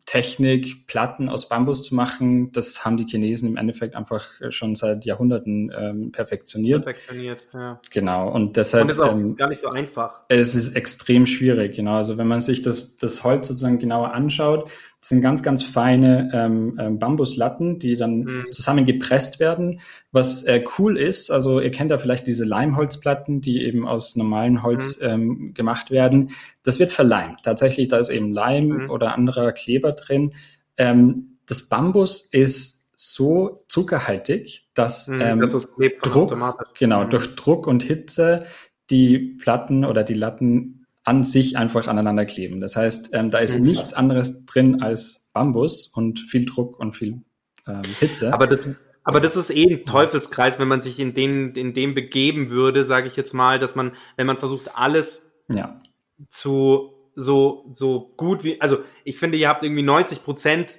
Technik, 0.07 0.87
Platten 0.87 1.29
aus 1.29 1.49
Bambus 1.49 1.83
zu 1.83 1.95
machen, 1.95 2.51
das 2.53 2.85
haben 2.85 2.97
die 2.97 3.05
Chinesen 3.05 3.49
im 3.49 3.57
Endeffekt 3.57 3.95
einfach 3.95 4.27
schon 4.51 4.75
seit 4.75 5.05
Jahrhunderten 5.05 5.71
ähm, 5.77 6.13
perfektioniert. 6.13 6.85
Perfektioniert, 6.85 7.47
ja. 7.53 7.81
Genau, 7.91 8.31
und 8.31 8.57
deshalb 8.57 8.85
Und 8.85 8.91
ist 8.91 9.01
auch 9.01 9.13
ähm, 9.13 9.37
gar 9.37 9.49
nicht 9.49 9.61
so 9.61 9.69
einfach. 9.69 10.21
es 10.29 10.55
ist 10.55 10.77
extrem 10.77 11.27
schwierig, 11.27 11.77
genau. 11.77 11.97
Also 11.97 12.17
wenn 12.17 12.27
man 12.27 12.41
sich 12.41 12.63
das, 12.63 12.97
das 12.97 13.23
Holz 13.23 13.49
sozusagen 13.49 13.79
genauer 13.79 14.13
anschaut, 14.13 14.71
das 15.01 15.11
sind 15.11 15.21
ganz, 15.23 15.43
ganz 15.45 15.63
feine 15.63 16.31
ähm, 16.35 16.77
ähm, 16.81 16.99
Bambuslatten, 16.99 17.79
die 17.79 17.95
dann 17.97 18.19
Mhm. 18.21 18.47
zusammengepresst 18.51 19.39
werden. 19.39 19.81
Was 20.11 20.43
äh, 20.45 20.65
cool 20.79 20.99
ist, 20.99 21.31
also 21.31 21.61
ihr 21.61 21.71
kennt 21.71 21.91
ja 21.93 21.99
vielleicht 21.99 22.27
diese 22.27 22.45
Leimholzplatten, 22.45 23.41
die 23.41 23.65
eben 23.65 23.87
aus 23.87 24.17
normalem 24.17 24.63
Holz 24.65 25.01
ähm, 25.01 25.55
gemacht 25.55 25.91
werden. 25.93 26.33
Das 26.65 26.79
wird 26.81 26.91
verleimt. 26.91 27.45
Tatsächlich, 27.45 27.89
da 27.89 27.99
ist 27.99 28.09
eben 28.11 28.33
Leim 28.33 28.69
Mhm. 28.69 28.91
oder 28.91 29.15
anderer 29.15 29.53
Kleber 29.53 29.93
drin. 29.93 30.35
Ähm, 30.77 31.39
das 31.47 31.69
Bambus 31.69 32.21
ist 32.33 32.91
so 32.97 33.65
zuckerhaltig, 33.69 34.69
dass 34.75 35.07
Mhm, 35.07 35.21
ähm, 35.21 35.41
das 35.41 35.69
Druck, 36.03 36.35
genau, 36.79 37.05
Mhm. 37.05 37.11
durch 37.11 37.37
Druck 37.37 37.67
und 37.69 37.85
Hitze 37.85 38.47
die 38.91 39.19
Platten 39.19 39.85
oder 39.85 40.03
die 40.03 40.15
Latten 40.15 40.78
an 41.09 41.25
sich 41.25 41.57
einfach 41.57 41.87
aneinander 41.87 42.27
kleben. 42.27 42.61
Das 42.61 42.77
heißt, 42.77 43.15
ähm, 43.15 43.31
da 43.31 43.39
ist 43.39 43.59
Mhm. 43.59 43.67
nichts 43.67 43.95
anderes 43.95 44.45
drin 44.45 44.83
als 44.83 45.31
Bambus 45.33 45.89
und 45.89 46.21
viel 46.21 46.45
Druck 46.45 46.79
und 46.79 46.95
viel 46.95 47.23
ähm, 47.67 47.83
Hitze. 47.99 48.33
Aber 48.35 48.47
das, 48.47 48.69
aber 49.05 49.21
das 49.21 49.35
ist 49.35 49.49
eh 49.49 49.65
ein 49.65 49.87
Teufelskreis, 49.87 50.61
wenn 50.61 50.69
man 50.69 50.83
sich 50.83 51.01
in 51.01 51.15
den, 51.15 51.55
in 51.55 51.73
dem 51.73 51.95
begeben 51.95 52.51
würde, 52.51 52.85
sage 52.85 53.09
ich 53.09 53.17
jetzt 53.17 53.33
mal, 53.33 53.59
dass 53.59 53.75
man, 53.75 53.93
wenn 54.17 54.27
man 54.27 54.37
versucht, 54.37 54.77
alles 54.77 55.33
ja, 55.49 55.81
zu 56.29 56.93
so, 57.15 57.67
so 57.73 58.13
gut 58.19 58.45
wie, 58.45 58.61
also 58.61 58.79
ich 59.03 59.19
finde, 59.19 59.39
ihr 59.39 59.49
habt 59.49 59.65
irgendwie 59.65 59.83
90 59.83 60.23
Prozent 60.23 60.77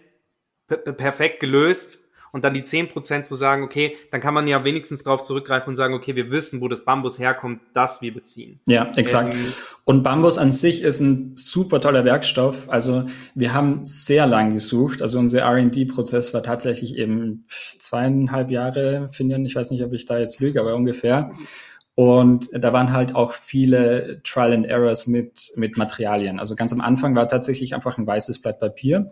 per 0.67 0.77
perfekt 0.77 1.39
gelöst 1.39 2.03
und 2.31 2.43
dann 2.43 2.53
die 2.53 2.63
10 2.63 2.89
Prozent 2.89 3.25
zu 3.25 3.35
sagen, 3.35 3.63
okay, 3.63 3.95
dann 4.11 4.21
kann 4.21 4.33
man 4.33 4.47
ja 4.47 4.63
wenigstens 4.63 5.03
darauf 5.03 5.23
zurückgreifen 5.23 5.69
und 5.69 5.75
sagen, 5.75 5.93
okay, 5.93 6.15
wir 6.15 6.31
wissen, 6.31 6.61
wo 6.61 6.67
das 6.67 6.85
Bambus 6.85 7.19
herkommt, 7.19 7.61
das 7.73 8.01
wir 8.01 8.13
beziehen. 8.13 8.59
ja, 8.67 8.89
exakt. 8.95 9.33
Ähm, 9.33 9.53
Und 9.85 10.03
Bambus 10.03 10.37
an 10.37 10.51
sich 10.51 10.81
ist 10.81 10.99
ein 10.99 11.33
super 11.35 11.81
toller 11.81 12.05
Werkstoff. 12.05 12.69
Also 12.69 13.05
wir 13.35 13.53
haben 13.53 13.85
sehr 13.85 14.27
lang 14.27 14.53
gesucht. 14.53 15.01
Also 15.01 15.19
unser 15.19 15.41
R&D-Prozess 15.41 16.33
war 16.33 16.43
tatsächlich 16.43 16.95
eben 16.95 17.45
zweieinhalb 17.79 18.51
Jahre, 18.51 19.09
Finian. 19.11 19.45
Ich 19.45 19.55
weiß 19.55 19.71
nicht, 19.71 19.83
ob 19.83 19.93
ich 19.93 20.05
da 20.05 20.19
jetzt 20.19 20.39
lüge, 20.39 20.59
aber 20.59 20.75
ungefähr. 20.75 21.31
Und 21.95 22.49
da 22.53 22.71
waren 22.71 22.93
halt 22.93 23.13
auch 23.13 23.33
viele 23.33 24.21
Trial 24.23 24.53
and 24.53 24.65
Errors 24.65 25.05
mit, 25.05 25.51
mit 25.57 25.75
Materialien. 25.75 26.39
Also 26.39 26.55
ganz 26.55 26.71
am 26.71 26.79
Anfang 26.79 27.13
war 27.13 27.27
tatsächlich 27.27 27.75
einfach 27.75 27.97
ein 27.97 28.07
weißes 28.07 28.41
Blatt 28.41 28.59
Papier 28.59 29.09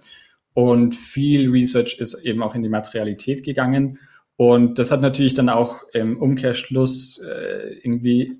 und 0.57 0.95
viel 0.95 1.51
Research 1.51 1.99
ist 1.99 2.15
eben 2.25 2.41
auch 2.41 2.55
in 2.55 2.63
die 2.63 2.67
Materialität 2.67 3.43
gegangen. 3.43 3.99
Und 4.37 4.79
das 4.79 4.89
hat 4.89 5.01
natürlich 5.01 5.35
dann 5.35 5.49
auch 5.49 5.83
im 5.93 6.19
Umkehrschluss 6.19 7.19
äh, 7.19 7.75
irgendwie 7.83 8.39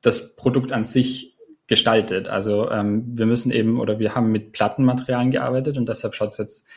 das 0.00 0.34
Produkt 0.34 0.72
an 0.72 0.82
sich 0.82 1.38
gestaltet. 1.68 2.26
Also 2.26 2.68
ähm, 2.68 3.16
wir 3.16 3.26
müssen 3.26 3.52
eben 3.52 3.78
oder 3.78 4.00
wir 4.00 4.16
haben 4.16 4.32
mit 4.32 4.50
Plattenmaterialien 4.50 5.30
gearbeitet 5.30 5.78
und 5.78 5.88
deshalb 5.88 6.16
schaut 6.16 6.32
es 6.32 6.38
jetzt 6.38 6.68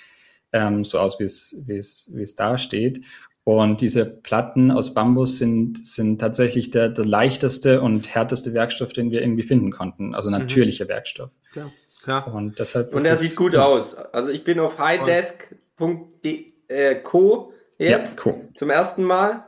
ähm, 0.54 0.84
so 0.84 1.00
aus, 1.00 1.20
wie 1.20 1.24
es, 1.24 1.63
wie 1.65 1.77
es, 1.77 2.12
wie 2.13 2.22
es 2.22 2.36
da 2.36 2.60
steht. 2.60 3.01
Und 3.44 3.82
diese 3.82 4.06
Platten 4.06 4.70
aus 4.70 4.94
Bambus 4.94 5.39
sind, 5.39 5.88
sind 5.88 6.22
tatsächlich 6.22 6.70
der, 6.70 6.89
der 6.89 7.06
leichteste 7.06 7.82
und 7.82 8.13
härteste 8.13 8.54
Werkstoff, 8.54 8.94
den 8.94 9.10
wir 9.10 9.24
irgendwie 9.24 9.42
finden 9.42 9.72
konnten. 9.72 10.13
Also 10.13 10.30
natürlicher 10.30 10.88
Werkstoff. 10.88 11.32
klar, 11.51 11.72
klar. 12.06 12.34
Und 12.34 12.58
deshalb 12.60 12.94
Und 12.96 13.06
er 13.06 13.18
sieht 13.18 13.36
gut 13.36 13.56
aus. 13.56 13.94
Also 13.96 14.30
ich 14.30 14.44
bin 14.46 14.60
auf 14.60 14.78
highdesk.co 14.80 17.54
Ja, 17.78 17.90
jetzt 17.98 18.26
cool. 18.26 18.48
zum 18.56 18.70
ersten 18.70 19.04
Mal 19.04 19.46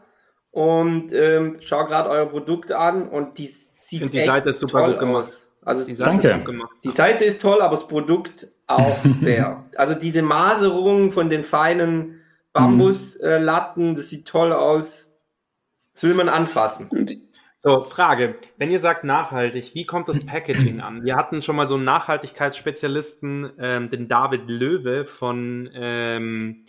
und 0.52 1.14
ähm, 1.14 1.58
schau 1.62 1.86
gerade 1.86 2.10
euer 2.10 2.26
Produkt 2.26 2.72
an 2.72 3.08
und 3.08 3.38
die 3.38 3.48
sieht 3.48 4.00
finde, 4.00 4.12
die 4.12 4.18
echt 4.20 4.28
Seite 4.28 4.50
ist 4.50 4.60
super 4.60 4.80
toll 4.82 4.92
gut 4.92 5.00
gemacht. 5.00 5.26
aus. 5.28 5.48
Also 5.64 5.86
Die 5.86 5.96
Sache 5.96 6.10
Danke. 6.10 6.30
ist 6.30 6.36
gut 6.38 6.46
gemacht. 6.46 6.72
Die 6.84 6.92
Seite 6.92 7.26
ist 7.26 7.42
toll, 7.42 7.62
aber 7.62 7.76
das 7.76 7.88
Produkt 7.88 8.48
auch 8.68 8.98
sehr. 9.22 9.64
Also 9.76 9.94
diese 9.96 10.22
Maserung 10.22 11.12
von 11.12 11.30
den 11.30 11.44
feinen 11.44 12.20
Bambuslatten, 12.54 13.96
das 13.96 14.10
sieht 14.10 14.28
toll 14.28 14.52
aus. 14.52 15.14
Das 15.94 16.04
will 16.04 16.14
man 16.14 16.30
anfassen. 16.30 16.88
Und 16.90 17.17
So, 17.60 17.82
Frage. 17.82 18.36
Wenn 18.58 18.70
ihr 18.70 18.80
sagt 18.80 19.04
nachhaltig, 19.04 19.74
wie 19.74 19.88
kommt 19.88 20.08
das 20.08 20.24
Packaging 20.24 20.80
an? 20.80 21.04
Wir 21.04 21.16
hatten 21.16 21.42
schon 21.42 21.56
mal 21.56 21.66
so 21.66 21.74
einen 21.74 21.86
Nachhaltigkeitsspezialisten, 21.86 23.52
ähm, 23.60 23.90
den 23.90 24.08
David 24.08 24.48
Löwe 24.48 25.06
von 25.06 25.68
ähm, 25.74 26.66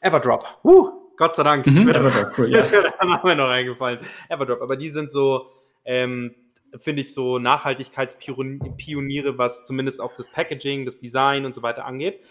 Everdrop. 0.00 0.46
Uh, 0.64 0.90
Gott 1.18 1.34
sei 1.34 1.42
Dank. 1.42 1.66
Mhm, 1.66 1.90
Everdrop, 1.90 2.38
cool, 2.38 2.50
ja. 2.50 2.58
ist 2.60 2.72
mir 2.72 2.82
der 2.82 3.04
Name 3.06 3.36
noch 3.36 3.50
eingefallen. 3.50 4.00
Everdrop. 4.30 4.62
Aber 4.62 4.76
die 4.78 4.88
sind 4.88 5.12
so, 5.12 5.50
ähm, 5.84 6.34
finde 6.78 7.02
ich, 7.02 7.12
so 7.12 7.38
Nachhaltigkeitspioniere, 7.38 9.36
was 9.36 9.64
zumindest 9.64 10.00
auch 10.00 10.14
das 10.16 10.32
Packaging, 10.32 10.86
das 10.86 10.96
Design 10.96 11.44
und 11.44 11.54
so 11.54 11.62
weiter 11.62 11.84
angeht. 11.84 12.24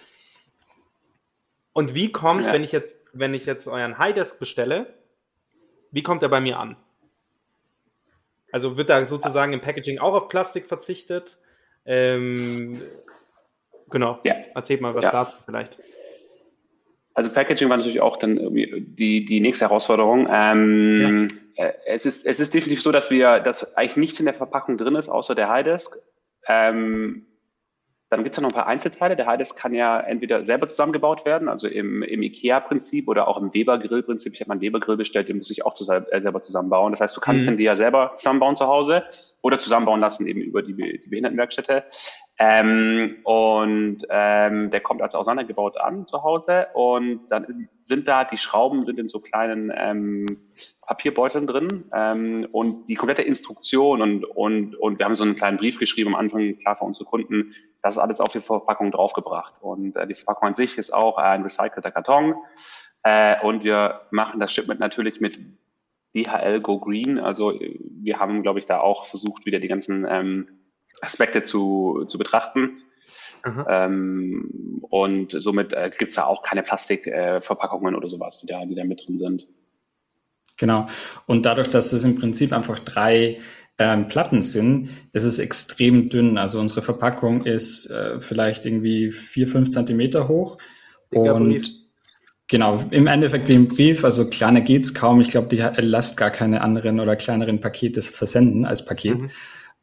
Und 1.74 1.94
wie 1.94 2.12
kommt, 2.12 2.46
Ja. 2.46 2.54
wenn 2.54 2.64
ich 2.64 2.72
jetzt, 2.72 3.00
wenn 3.14 3.36
ich 3.36 3.46
jetzt 3.46 3.68
euren 3.68 4.00
Highdesk 4.00 4.40
bestelle, 4.40 4.96
wie 5.92 6.02
kommt 6.02 6.24
er 6.24 6.30
bei 6.30 6.42
mir 6.42 6.58
an? 6.58 6.76
Also 8.56 8.78
wird 8.78 8.88
da 8.88 9.06
sozusagen 9.06 9.52
im 9.52 9.60
Packaging 9.60 10.00
auch 10.00 10.14
auf 10.14 10.30
Plastik 10.30 10.66
verzichtet? 10.68 11.38
Ähm, 11.86 12.82
genau. 13.90 14.20
Ja. 14.24 14.36
Erzählt 14.56 14.80
mal 14.80 14.96
was 14.96 15.04
Ja. 15.04 15.12
dazu 15.12 15.34
vielleicht. 15.46 15.82
Also 17.16 17.34
Packaging 17.34 17.68
war 17.68 17.76
natürlich 17.76 18.00
auch 18.00 18.16
dann 18.16 18.38
irgendwie 18.38 18.80
die, 18.80 19.26
die 19.26 19.42
nächste 19.42 19.66
Herausforderung. 19.66 20.30
Ähm, 20.32 21.28
äh, 21.56 21.74
es, 21.86 22.06
ist, 22.06 22.26
es 22.26 22.40
ist 22.40 22.54
definitiv 22.54 22.82
so, 22.82 22.94
dass 22.94 23.12
wir, 23.12 23.42
dass 23.42 23.76
eigentlich 23.76 23.98
nichts 23.98 24.20
in 24.22 24.26
der 24.26 24.34
Verpackung 24.34 24.78
drin 24.78 24.96
ist, 24.96 25.10
außer 25.10 25.36
der 25.36 25.50
Highdesk. 25.50 25.98
Ähm, 26.48 27.26
dann 28.16 28.24
gibt 28.24 28.36
es 28.36 28.38
ja 28.38 28.42
noch 28.44 28.52
ein 28.52 28.56
paar 28.56 28.68
Einzelteile. 28.68 29.16
Der 29.16 29.26
Highdesk 29.26 29.58
kann 29.58 29.74
ja 29.74 30.00
entweder 30.00 30.46
selber 30.46 30.68
zusammengebaut 30.70 31.26
werden, 31.26 31.50
also 31.50 31.68
im, 31.68 32.02
im 32.04 32.24
IKEA-Prinzip 32.24 33.08
oder 33.08 33.28
auch 33.28 33.42
im 33.42 33.54
Weber-Grill-Prinzip. 33.54 34.34
Ich 34.34 34.42
habe 34.42 34.50
meinen 34.50 34.62
Weber-Grill 34.62 34.98
bestellt, 34.98 35.30
den 35.30 35.38
muss 35.38 35.50
ich 35.50 35.66
auch 35.66 35.74
zu, 35.74 35.84
äh, 35.92 36.22
selber 36.22 36.42
zusammenbauen. 36.42 36.92
Das 36.92 37.02
heißt, 37.02 37.16
du 37.16 37.22
kannst 37.22 37.46
Mhm. 37.46 37.52
den 37.52 37.58
dir 37.58 37.64
ja 37.64 37.78
selber 37.78 38.14
zusammenbauen 38.16 38.56
zu 38.56 38.68
Hause 38.68 39.04
oder 39.42 39.60
zusammenbauen 39.60 40.00
lassen 40.00 40.28
eben 40.28 40.42
über 40.42 40.62
die, 40.64 40.74
die 40.74 41.10
Behindertenwerkstätte. 41.10 41.84
Ähm, 42.38 43.18
und 43.24 44.00
ähm, 44.10 44.70
der 44.70 44.82
kommt 44.82 45.02
als 45.02 45.16
auseinandergebaut 45.16 45.78
an 45.78 46.06
zu 46.06 46.22
Hause 46.22 46.68
und 46.74 47.22
dann 47.30 47.70
sind 47.80 48.10
da 48.10 48.26
die 48.26 48.38
Schrauben 48.38 48.84
sind 48.84 49.00
in 49.00 49.08
so 49.08 49.22
kleinen 49.22 49.72
ähm, 49.74 50.26
Papierbeuteln 50.82 51.48
drin 51.48 51.86
ähm, 51.94 52.46
und 52.52 52.88
die 52.88 52.96
komplette 52.96 53.22
Instruktion 53.22 54.02
und 54.02 54.26
und 54.26 54.76
und 54.76 55.00
wir 55.00 55.06
haben 55.06 55.16
so 55.16 55.24
einen 55.24 55.36
kleinen 55.36 55.58
Brief 55.58 55.80
geschrieben 55.80 56.14
am 56.14 56.20
Anfang 56.20 56.58
klar 56.60 56.76
für 56.76 56.84
unsere 56.84 57.06
Kunden, 57.06 57.54
das 57.82 57.96
ist 57.96 58.02
alles 58.02 58.20
auf 58.20 58.30
die 58.30 58.42
Verpackung 58.42 58.92
draufgebracht. 58.92 59.54
Und 59.62 59.96
äh, 59.96 60.06
die 60.06 60.16
Verpackung 60.16 60.50
an 60.50 60.56
sich 60.56 60.78
ist 60.78 60.94
auch 60.94 61.18
ein 61.18 61.44
recycelter 61.44 61.92
Karton. 61.92 62.36
Äh, 63.04 63.40
und 63.46 63.64
wir 63.64 64.02
machen 64.12 64.42
das 64.42 64.52
Shipment 64.52 64.82
natürlich 64.82 65.22
mit 65.22 65.40
DHL 66.16 66.60
Go 66.60 66.80
Green, 66.80 67.18
also 67.18 67.54
wir 67.54 68.20
haben 68.20 68.42
glaube 68.42 68.60
ich 68.60 68.66
da 68.66 68.80
auch 68.80 69.06
versucht 69.06 69.46
wieder 69.46 69.60
die 69.60 69.68
ganzen 69.68 70.06
ähm, 70.10 70.65
Aspekte 71.02 71.44
zu, 71.44 72.06
zu 72.08 72.18
betrachten. 72.18 72.82
Ähm, 73.70 74.80
und 74.90 75.32
somit 75.32 75.74
äh, 75.74 75.92
gibt 75.96 76.10
es 76.10 76.16
da 76.16 76.26
auch 76.26 76.42
keine 76.42 76.64
Plastikverpackungen 76.64 77.94
äh, 77.94 77.98
oder 77.98 78.10
sowas, 78.10 78.40
die 78.40 78.48
da, 78.48 78.66
die 78.66 78.76
da 78.76 78.84
mit 78.84 79.06
drin 79.06 79.20
sind. 79.20 79.46
Genau. 80.58 80.88
Und 81.28 81.46
dadurch, 81.46 81.70
dass 81.70 81.94
es 81.94 82.04
im 82.06 82.16
Prinzip 82.16 82.54
einfach 82.54 82.80
drei 82.80 83.40
ähm, 83.78 84.08
Platten 84.08 84.42
sind, 84.42 84.90
ist 85.12 85.26
es 85.26 85.38
extrem 85.38 86.10
dünn. 86.10 86.38
Also 86.38 86.60
unsere 86.60 86.82
Verpackung 86.82 87.46
ist 87.46 87.90
äh, 87.92 88.20
vielleicht 88.20 88.66
irgendwie 88.66 89.12
vier, 89.12 89.48
fünf 89.48 89.70
Zentimeter 89.70 90.28
hoch. 90.28 90.58
Dicker 91.14 91.36
und 91.36 91.50
Brief. 91.50 91.68
genau, 92.48 92.84
im 92.90 93.06
Endeffekt 93.06 93.48
wie 93.48 93.54
im 93.54 93.68
Brief, 93.68 94.04
also 94.04 94.28
kleiner 94.30 94.62
geht's 94.62 94.94
kaum. 94.94 95.22
Ich 95.22 95.30
glaube, 95.30 95.50
die 95.50 95.58
lasst 95.82 96.18
gar 96.18 96.32
keine 96.32 96.62
anderen 96.62 97.00
oder 97.00 97.16
kleineren 97.16 97.60
Pakete 97.60 98.02
versenden 98.02 98.66
als 98.66 98.86
Paket. 98.86 99.20
Mhm. 99.20 99.32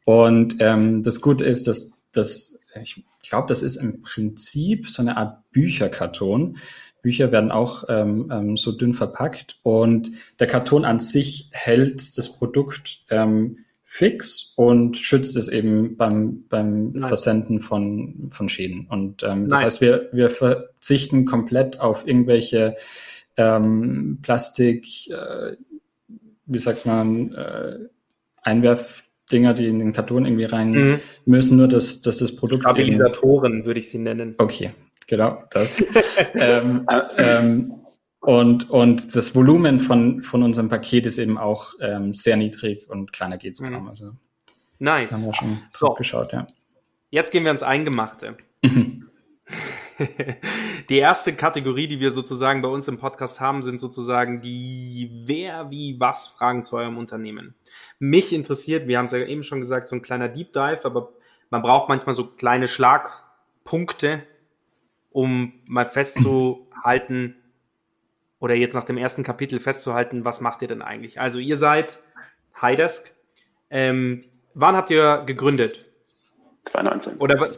Und 0.05 0.57
ähm, 0.59 1.03
das 1.03 1.21
Gute 1.21 1.45
ist, 1.45 1.67
dass 1.67 2.03
das, 2.11 2.59
ich 2.81 3.03
glaube, 3.21 3.47
das 3.47 3.63
ist 3.63 3.77
im 3.77 4.01
Prinzip 4.01 4.89
so 4.89 5.01
eine 5.01 5.17
Art 5.17 5.49
Bücherkarton. 5.51 6.57
Bücher 7.01 7.31
werden 7.31 7.51
auch 7.51 7.83
ähm, 7.89 8.29
ähm, 8.31 8.57
so 8.57 8.71
dünn 8.71 8.93
verpackt 8.93 9.59
und 9.61 10.11
der 10.39 10.47
Karton 10.47 10.85
an 10.85 10.99
sich 10.99 11.49
hält 11.51 12.17
das 12.17 12.31
Produkt 12.31 13.03
ähm, 13.09 13.57
fix 13.83 14.53
und 14.55 14.97
schützt 14.97 15.35
es 15.35 15.49
eben 15.49 15.97
beim, 15.97 16.45
beim 16.47 16.89
nice. 16.91 17.09
Versenden 17.09 17.59
von, 17.59 18.29
von 18.31 18.49
Schäden. 18.49 18.87
Und 18.87 19.21
ähm, 19.21 19.49
das 19.49 19.59
nice. 19.59 19.65
heißt, 19.65 19.81
wir, 19.81 20.09
wir 20.13 20.29
verzichten 20.29 21.25
komplett 21.25 21.79
auf 21.79 22.07
irgendwelche 22.07 22.75
ähm, 23.35 24.19
Plastik, 24.21 25.09
äh, 25.09 25.57
wie 26.45 26.57
sagt 26.57 26.85
man, 26.85 27.33
äh, 27.33 27.79
Einwerf 28.41 29.03
Dinger, 29.31 29.53
die 29.53 29.67
in 29.67 29.79
den 29.79 29.93
Karton 29.93 30.25
irgendwie 30.25 30.45
rein 30.45 30.71
mhm. 30.71 30.99
müssen, 31.25 31.57
nur 31.57 31.67
dass, 31.67 32.01
dass 32.01 32.17
das 32.17 32.35
Produkt. 32.35 32.63
Stabilisatoren 32.63 33.65
würde 33.65 33.79
ich 33.79 33.89
sie 33.89 33.99
nennen. 33.99 34.35
Okay, 34.37 34.71
genau, 35.07 35.43
das. 35.51 35.83
ähm, 36.35 36.87
ähm, 37.17 37.73
und, 38.19 38.69
und 38.69 39.15
das 39.15 39.35
Volumen 39.35 39.79
von, 39.79 40.21
von 40.21 40.43
unserem 40.43 40.69
Paket 40.69 41.05
ist 41.05 41.17
eben 41.17 41.37
auch 41.37 41.73
ähm, 41.81 42.13
sehr 42.13 42.37
niedrig 42.37 42.89
und 42.89 43.11
kleiner 43.11 43.37
geht 43.37 43.55
es 43.55 43.61
mhm. 43.61 43.73
kaum. 43.73 43.89
Also, 43.89 44.11
nice. 44.79 45.11
Haben 45.11 45.25
wir 45.25 45.33
schon 45.33 45.59
so. 45.71 45.93
geschaut, 45.93 46.31
ja. 46.31 46.47
Jetzt 47.09 47.31
gehen 47.31 47.43
wir 47.43 47.51
ins 47.51 47.63
Eingemachte. 47.63 48.37
die 50.89 50.97
erste 50.97 51.33
Kategorie, 51.33 51.87
die 51.87 51.99
wir 51.99 52.11
sozusagen 52.11 52.61
bei 52.61 52.67
uns 52.67 52.87
im 52.87 52.97
Podcast 52.97 53.39
haben, 53.39 53.61
sind 53.61 53.79
sozusagen 53.79 54.41
die 54.41 55.09
Wer, 55.25 55.69
wie, 55.69 55.99
was 55.99 56.27
Fragen 56.27 56.63
zu 56.63 56.77
eurem 56.77 56.97
Unternehmen. 56.97 57.55
Mich 57.99 58.33
interessiert, 58.33 58.87
wir 58.87 58.97
haben 58.97 59.05
es 59.05 59.11
ja 59.11 59.19
eben 59.19 59.43
schon 59.43 59.59
gesagt, 59.59 59.87
so 59.87 59.95
ein 59.95 60.01
kleiner 60.01 60.29
Deep 60.29 60.53
Dive, 60.53 60.81
aber 60.83 61.13
man 61.49 61.61
braucht 61.61 61.89
manchmal 61.89 62.15
so 62.15 62.25
kleine 62.25 62.67
Schlagpunkte, 62.67 64.23
um 65.11 65.53
mal 65.67 65.85
festzuhalten 65.85 67.35
oder 68.39 68.55
jetzt 68.55 68.73
nach 68.73 68.83
dem 68.83 68.97
ersten 68.97 69.23
Kapitel 69.23 69.59
festzuhalten, 69.59 70.25
was 70.25 70.41
macht 70.41 70.61
ihr 70.61 70.67
denn 70.67 70.81
eigentlich? 70.81 71.19
Also 71.19 71.39
ihr 71.39 71.57
seid 71.57 71.99
Highdesk. 72.61 73.13
Ähm, 73.69 74.25
wann 74.53 74.75
habt 74.75 74.89
ihr 74.89 75.23
gegründet? 75.25 75.85
2019. 76.63 77.17
Oder 77.19 77.49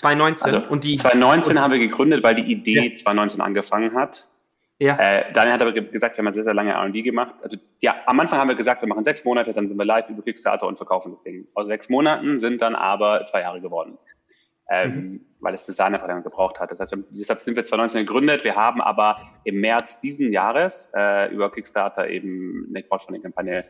2019 0.00 0.54
also 0.54 0.66
und 0.68 0.84
die 0.84 0.96
2019 0.96 1.52
und, 1.52 1.62
haben 1.62 1.72
wir 1.72 1.78
gegründet, 1.78 2.22
weil 2.22 2.34
die 2.34 2.50
Idee 2.50 2.90
ja. 2.90 2.96
2019 2.96 3.40
angefangen 3.40 3.94
hat. 3.94 4.26
Ja. 4.78 4.96
Äh, 4.96 5.30
Daniel 5.34 5.52
hat 5.52 5.60
aber 5.60 5.72
gesagt, 5.72 6.16
wir 6.16 6.24
haben 6.24 6.32
sehr, 6.32 6.44
sehr 6.44 6.54
lange 6.54 6.72
R&D 6.72 7.02
gemacht. 7.02 7.34
Also 7.42 7.58
ja, 7.80 7.96
am 8.06 8.18
Anfang 8.18 8.38
haben 8.38 8.48
wir 8.48 8.54
gesagt, 8.54 8.80
wir 8.80 8.88
machen 8.88 9.04
sechs 9.04 9.24
Monate, 9.26 9.52
dann 9.52 9.68
sind 9.68 9.76
wir 9.76 9.84
live 9.84 10.08
über 10.08 10.22
Kickstarter 10.22 10.66
und 10.66 10.78
verkaufen 10.78 11.12
das 11.12 11.22
Ding. 11.22 11.46
Aus 11.52 11.66
sechs 11.66 11.90
Monaten 11.90 12.38
sind 12.38 12.62
dann 12.62 12.74
aber 12.74 13.26
zwei 13.26 13.42
Jahre 13.42 13.60
geworden, 13.60 13.98
ähm, 14.70 14.94
mhm. 14.94 15.20
weil 15.40 15.52
das 15.52 15.66
Design 15.66 15.92
einfach 15.92 16.08
länger 16.08 16.22
gebraucht 16.22 16.58
hat. 16.60 16.70
Das 16.70 16.80
heißt, 16.80 16.96
deshalb 17.10 17.42
sind 17.42 17.56
wir 17.56 17.64
2019 17.66 18.06
gegründet. 18.06 18.42
Wir 18.42 18.56
haben 18.56 18.80
aber 18.80 19.20
im 19.44 19.60
März 19.60 20.00
diesen 20.00 20.32
Jahres 20.32 20.92
äh, 20.96 21.30
über 21.30 21.52
Kickstarter 21.52 22.08
eben 22.08 22.66
eine 22.70 22.82
Crowdfunding-Kampagne 22.82 23.66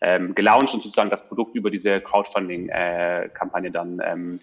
ähm, 0.00 0.32
gelauncht 0.36 0.74
und 0.74 0.82
sozusagen 0.84 1.10
das 1.10 1.26
Produkt 1.26 1.56
über 1.56 1.72
diese 1.72 2.00
Crowdfunding-Kampagne 2.00 3.68
äh, 3.68 3.72
dann 3.72 4.00
ähm, 4.04 4.40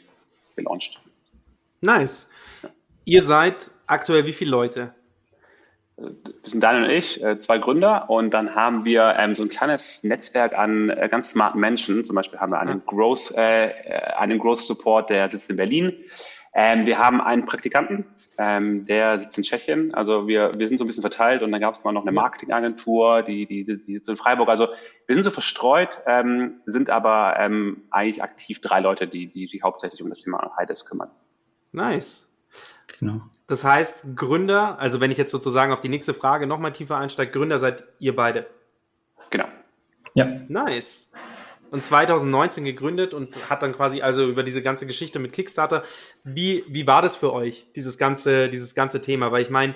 gelauncht. 0.57 0.99
Nice. 1.83 2.29
Ihr 3.03 3.23
seid 3.23 3.69
aktuell 3.87 4.25
wie 4.25 4.33
viele 4.33 4.51
Leute? 4.51 4.93
wir 5.95 6.49
sind 6.49 6.63
Daniel 6.63 6.85
und 6.85 6.89
ich, 6.89 7.23
äh, 7.23 7.39
zwei 7.39 7.59
Gründer, 7.59 8.09
und 8.09 8.33
dann 8.33 8.55
haben 8.55 8.83
wir 8.83 9.15
ähm, 9.17 9.35
so 9.35 9.43
ein 9.43 9.49
kleines 9.49 10.03
Netzwerk 10.03 10.57
an 10.57 10.89
äh, 10.89 11.07
ganz 11.09 11.31
smarten 11.31 11.59
Menschen. 11.59 12.03
Zum 12.03 12.15
Beispiel 12.15 12.39
haben 12.39 12.51
wir 12.51 12.59
einen 12.59 12.83
Growth, 12.85 13.31
äh, 13.35 13.71
einen 14.17 14.39
Growth 14.39 14.61
Support, 14.61 15.09
der 15.11 15.29
sitzt 15.29 15.49
in 15.49 15.57
Berlin. 15.57 15.93
Ähm, 16.55 16.85
wir 16.85 16.97
haben 16.97 17.21
einen 17.21 17.45
Praktikanten, 17.45 18.05
ähm, 18.37 18.85
der 18.85 19.19
sitzt 19.19 19.37
in 19.37 19.43
Tschechien. 19.43 19.93
Also 19.93 20.27
wir, 20.27 20.51
wir 20.57 20.67
sind 20.67 20.77
so 20.77 20.83
ein 20.83 20.87
bisschen 20.87 21.03
verteilt 21.03 21.43
und 21.43 21.51
dann 21.51 21.61
gab 21.61 21.75
es 21.75 21.83
mal 21.83 21.91
noch 21.91 22.03
eine 22.03 22.11
Marketingagentur, 22.11 23.21
die, 23.21 23.45
die, 23.45 23.63
die 23.65 23.93
sitzt 23.93 24.09
in 24.09 24.17
Freiburg. 24.17 24.49
Also 24.49 24.67
wir 25.05 25.15
sind 25.15 25.23
so 25.23 25.31
verstreut, 25.31 25.89
ähm, 26.07 26.61
sind 26.65 26.89
aber 26.89 27.35
ähm, 27.37 27.83
eigentlich 27.91 28.23
aktiv 28.23 28.61
drei 28.61 28.79
Leute, 28.79 29.07
die, 29.07 29.27
die 29.27 29.47
sich 29.47 29.61
hauptsächlich 29.63 30.01
um 30.01 30.09
das 30.09 30.21
Thema 30.21 30.51
Heides 30.57 30.85
kümmern. 30.85 31.11
Nice. 31.73 32.29
Genau. 32.99 33.21
Das 33.47 33.63
heißt, 33.63 34.15
Gründer, 34.15 34.79
also 34.79 35.01
wenn 35.01 35.11
ich 35.11 35.17
jetzt 35.17 35.31
sozusagen 35.31 35.73
auf 35.73 35.81
die 35.81 35.89
nächste 35.89 36.13
Frage 36.13 36.47
nochmal 36.47 36.71
tiefer 36.71 36.97
einsteige, 36.97 37.31
Gründer 37.31 37.59
seid 37.59 37.83
ihr 37.99 38.15
beide. 38.15 38.47
Genau. 39.29 39.47
Ja. 40.13 40.25
Nice. 40.47 41.11
Und 41.71 41.83
2019 41.83 42.63
gegründet 42.63 43.13
und 43.13 43.49
hat 43.49 43.63
dann 43.63 43.73
quasi 43.73 44.01
also 44.01 44.25
über 44.25 44.43
diese 44.43 44.61
ganze 44.61 44.85
Geschichte 44.85 45.19
mit 45.19 45.33
Kickstarter. 45.33 45.83
Wie, 46.23 46.63
wie 46.67 46.85
war 46.87 47.01
das 47.01 47.15
für 47.15 47.33
euch, 47.33 47.67
dieses 47.75 47.97
ganze, 47.97 48.47
dieses 48.47 48.75
ganze 48.75 49.01
Thema? 49.01 49.31
Weil 49.31 49.41
ich 49.41 49.49
meine, 49.49 49.75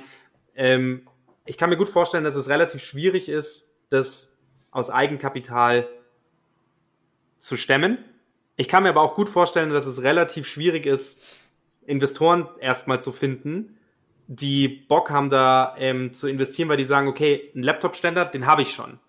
ähm, 0.55 1.07
ich 1.45 1.57
kann 1.57 1.69
mir 1.69 1.77
gut 1.77 1.89
vorstellen, 1.89 2.23
dass 2.23 2.35
es 2.35 2.49
relativ 2.49 2.83
schwierig 2.83 3.29
ist, 3.29 3.73
das 3.89 4.37
aus 4.69 4.89
Eigenkapital 4.91 5.87
zu 7.39 7.57
stemmen. 7.57 7.97
Ich 8.57 8.67
kann 8.67 8.83
mir 8.83 8.89
aber 8.89 9.01
auch 9.01 9.15
gut 9.15 9.29
vorstellen, 9.29 9.71
dass 9.71 9.85
es 9.85 10.03
relativ 10.03 10.47
schwierig 10.47 10.85
ist, 10.85 11.21
Investoren 11.87 12.47
erstmal 12.59 13.01
zu 13.01 13.11
finden, 13.11 13.77
die 14.27 14.67
Bock 14.67 15.09
haben, 15.09 15.29
da 15.29 15.75
ähm, 15.77 16.11
zu 16.13 16.27
investieren, 16.27 16.69
weil 16.69 16.77
die 16.77 16.83
sagen, 16.83 17.07
okay, 17.07 17.51
ein 17.55 17.63
Laptop-Ständer, 17.63 18.25
den 18.25 18.45
habe 18.45 18.61
ich 18.61 18.73
schon. 18.73 18.99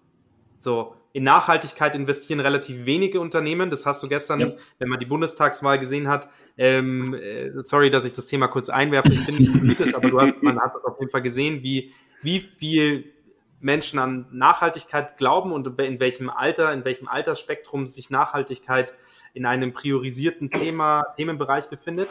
So, 0.60 0.94
in 1.12 1.24
Nachhaltigkeit 1.24 1.94
investieren 1.96 2.38
relativ 2.38 2.86
wenige 2.86 3.20
Unternehmen. 3.20 3.70
Das 3.70 3.84
hast 3.84 4.02
du 4.02 4.08
gestern, 4.08 4.40
ja. 4.40 4.52
wenn 4.78 4.88
man 4.88 5.00
die 5.00 5.06
Bundestagswahl 5.06 5.78
gesehen 5.78 6.06
hat. 6.06 6.28
Ähm, 6.56 7.14
äh, 7.14 7.50
sorry, 7.64 7.90
dass 7.90 8.04
ich 8.04 8.12
das 8.12 8.26
Thema 8.26 8.46
kurz 8.46 8.68
einwerfe. 8.68 9.10
Ich 9.10 9.26
bin 9.26 9.36
nicht 9.36 9.52
politisch, 9.52 9.94
aber 9.94 10.10
du 10.10 10.20
hast, 10.20 10.40
man 10.42 10.60
hat 10.60 10.74
das 10.74 10.84
auf 10.84 11.00
jeden 11.00 11.10
Fall 11.10 11.22
gesehen, 11.22 11.62
wie, 11.62 11.92
wie 12.22 12.40
viel 12.40 13.12
Menschen 13.60 13.98
an 13.98 14.26
Nachhaltigkeit 14.30 15.16
glauben 15.16 15.52
und 15.52 15.66
in 15.80 15.98
welchem 15.98 16.30
Alter, 16.30 16.72
in 16.72 16.84
welchem 16.84 17.08
Altersspektrum 17.08 17.86
sich 17.86 18.10
Nachhaltigkeit 18.10 18.94
in 19.34 19.46
einem 19.46 19.72
priorisierten 19.72 20.50
Thema, 20.50 21.04
Themenbereich 21.16 21.68
befindet. 21.68 22.08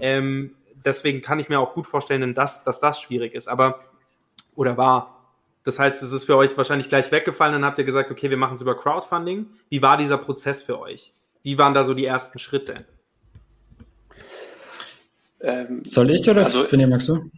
Ähm, 0.00 0.54
deswegen 0.84 1.22
kann 1.22 1.38
ich 1.38 1.48
mir 1.48 1.60
auch 1.60 1.74
gut 1.74 1.86
vorstellen, 1.86 2.34
dass, 2.34 2.64
dass 2.64 2.80
das 2.80 3.00
schwierig 3.00 3.34
ist. 3.34 3.48
Aber, 3.48 3.80
oder 4.54 4.76
war. 4.76 5.10
Das 5.64 5.78
heißt, 5.78 6.02
es 6.02 6.12
ist 6.12 6.24
für 6.26 6.36
euch 6.36 6.56
wahrscheinlich 6.56 6.88
gleich 6.88 7.10
weggefallen. 7.10 7.54
Dann 7.54 7.64
habt 7.64 7.78
ihr 7.78 7.84
gesagt, 7.84 8.10
okay, 8.10 8.28
wir 8.28 8.36
machen 8.36 8.54
es 8.54 8.60
über 8.60 8.76
Crowdfunding. 8.76 9.46
Wie 9.70 9.80
war 9.80 9.96
dieser 9.96 10.18
Prozess 10.18 10.62
für 10.62 10.78
euch? 10.78 11.14
Wie 11.42 11.56
waren 11.58 11.74
da 11.74 11.84
so 11.84 11.94
die 11.94 12.04
ersten 12.04 12.38
Schritte? 12.38 12.74
Ähm, 15.40 15.84
Soll 15.84 16.10
ich 16.10 16.28
oder 16.28 16.44
also, 16.44 16.62
Finny, 16.64 16.86
magst 16.86 17.08
du? 17.08 17.30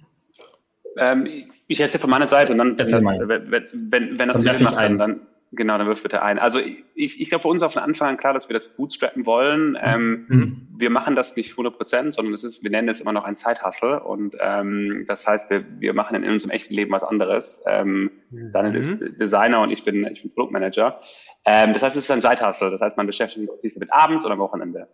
Ähm, 0.96 1.50
ich 1.66 1.80
erzähle 1.80 2.00
von 2.00 2.10
meiner 2.10 2.26
Seite 2.26 2.52
und 2.52 2.58
dann, 2.58 2.78
wenn 2.78 2.86
das, 2.86 3.04
wenn, 3.04 3.70
wenn, 3.90 4.18
wenn 4.18 4.28
das 4.28 4.42
Sinn 4.42 4.62
macht, 4.62 4.76
dann, 4.76 4.98
dann, 4.98 5.20
Genau, 5.52 5.78
dann 5.78 5.86
wirf 5.86 6.02
bitte 6.02 6.22
ein. 6.22 6.38
Also 6.38 6.58
ich, 6.94 7.20
ich 7.20 7.28
glaube 7.28 7.42
für 7.42 7.48
uns 7.48 7.62
auf 7.62 7.74
den 7.74 7.82
Anfang 7.82 8.16
klar, 8.16 8.34
dass 8.34 8.48
wir 8.48 8.54
das 8.54 8.68
bootstrappen 8.76 9.26
wollen. 9.26 9.78
Ähm, 9.80 10.26
mhm. 10.28 10.68
Wir 10.76 10.90
machen 10.90 11.14
das 11.14 11.36
nicht 11.36 11.52
100 11.52 11.76
Prozent, 11.76 12.14
sondern 12.14 12.34
es 12.34 12.42
ist, 12.42 12.64
wir 12.64 12.70
nennen 12.70 12.88
es 12.88 13.00
immer 13.00 13.12
noch 13.12 13.24
ein 13.24 13.36
Zeithassel 13.36 13.98
und 13.98 14.36
ähm, 14.40 15.04
das 15.06 15.26
heißt, 15.26 15.48
wir, 15.50 15.64
wir 15.78 15.94
machen 15.94 16.22
in 16.22 16.30
unserem 16.30 16.50
echten 16.50 16.74
Leben 16.74 16.90
was 16.90 17.04
anderes. 17.04 17.62
Ähm, 17.66 18.10
mhm. 18.30 18.50
Daniel 18.52 18.76
ist 18.76 19.00
Designer 19.20 19.60
und 19.60 19.70
ich 19.70 19.84
bin, 19.84 20.04
ich 20.12 20.22
bin 20.22 20.32
Produktmanager. 20.34 21.00
Ähm, 21.44 21.72
das 21.72 21.82
heißt, 21.82 21.96
es 21.96 22.04
ist 22.04 22.10
ein 22.10 22.20
Zeithassel. 22.20 22.72
Das 22.72 22.80
heißt, 22.80 22.96
man 22.96 23.06
beschäftigt 23.06 23.52
sich 23.54 23.74
damit 23.74 23.92
abends 23.92 24.24
oder 24.24 24.34
am 24.34 24.40
Wochenende. 24.40 24.88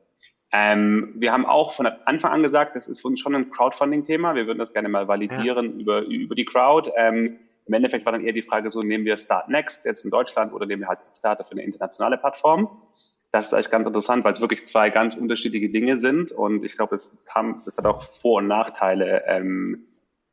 Ähm, 0.53 1.15
wir 1.17 1.33
haben 1.33 1.47
auch 1.47 1.73
von 1.73 1.87
Anfang 1.87 2.31
an 2.31 2.43
gesagt, 2.43 2.77
das 2.77 2.87
ist 2.87 3.01
für 3.01 3.09
uns 3.09 3.21
schon 3.21 3.35
ein 3.35 3.51
Crowdfunding-Thema. 3.51 4.35
Wir 4.35 4.47
würden 4.47 4.59
das 4.59 4.75
gerne 4.75 4.91
mal 4.91 5.09
validieren 5.09 5.73
ja. 5.73 5.81
über, 5.81 6.03
über 6.03 6.35
die 6.35 6.45
Crowd. 6.45 6.91
Ähm, 6.95 7.39
Im 7.73 7.77
Endeffekt 7.77 8.05
war 8.05 8.13
dann 8.13 8.23
eher 8.23 8.35
die 8.35 8.43
Frage 8.43 8.71
so, 8.71 8.81
nehmen 8.81 9.07
wir 9.07 9.17
Start 9.17 9.49
Next 9.49 9.87
jetzt 9.87 10.05
in 10.05 10.11
Deutschland 10.11 10.53
oder 10.53 10.67
nehmen 10.67 10.83
wir 10.83 10.89
halt 10.89 10.99
Starter 11.17 11.43
für 11.43 11.53
eine 11.53 11.63
internationale 11.63 12.19
Plattform? 12.19 12.83
Das 13.31 13.47
ist 13.47 13.55
eigentlich 13.55 13.71
ganz 13.71 13.87
interessant, 13.87 14.27
weil 14.27 14.35
es 14.35 14.43
wirklich 14.43 14.67
zwei 14.67 14.91
ganz 14.91 15.17
unterschiedliche 15.17 15.71
Dinge 15.71 15.97
sind. 15.97 16.33
Und 16.33 16.67
ich 16.67 16.77
glaube, 16.77 16.97
es, 16.97 17.11
es, 17.15 17.31
es 17.31 17.79
hat 17.79 17.87
auch 17.87 18.03
Vor- 18.03 18.41
und 18.41 18.47
Nachteile 18.47 19.25
ähm, 19.27 19.87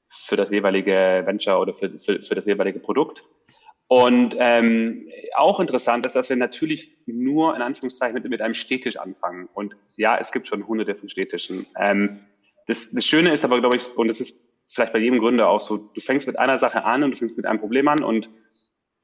für 0.09 0.35
das 0.35 0.51
jeweilige 0.51 1.23
Venture 1.25 1.61
oder 1.61 1.73
für, 1.73 1.97
für, 1.97 2.21
für 2.21 2.35
das 2.35 2.45
jeweilige 2.45 2.81
Produkt. 2.81 3.23
Und 3.87 4.35
ähm, 4.37 5.07
auch 5.37 5.61
interessant 5.61 6.05
ist, 6.05 6.17
dass 6.17 6.27
wir 6.27 6.35
natürlich 6.35 6.91
nur 7.05 7.55
in 7.55 7.61
Anführungszeichen 7.61 8.15
mit, 8.15 8.29
mit 8.29 8.41
einem 8.41 8.53
Städtisch 8.53 8.97
anfangen. 8.97 9.47
Und 9.53 9.77
ja, 9.95 10.17
es 10.17 10.33
gibt 10.33 10.49
schon 10.49 10.67
hunderte 10.67 10.93
von 10.93 11.07
Städtischen. 11.07 11.67
Ähm, 11.77 12.19
das, 12.67 12.91
das 12.91 13.05
Schöne 13.05 13.31
ist 13.31 13.45
aber, 13.45 13.61
glaube 13.61 13.77
ich, 13.77 13.95
und 13.95 14.09
das 14.09 14.19
ist 14.19 14.48
vielleicht 14.73 14.93
bei 14.93 14.99
jedem 14.99 15.19
Gründer 15.19 15.49
auch 15.49 15.61
so, 15.61 15.77
du 15.77 16.01
fängst 16.01 16.27
mit 16.27 16.37
einer 16.37 16.57
Sache 16.57 16.83
an 16.83 17.03
und 17.03 17.11
du 17.11 17.17
fängst 17.17 17.37
mit 17.37 17.45
einem 17.45 17.59
Problem 17.59 17.87
an 17.87 18.03
und 18.03 18.29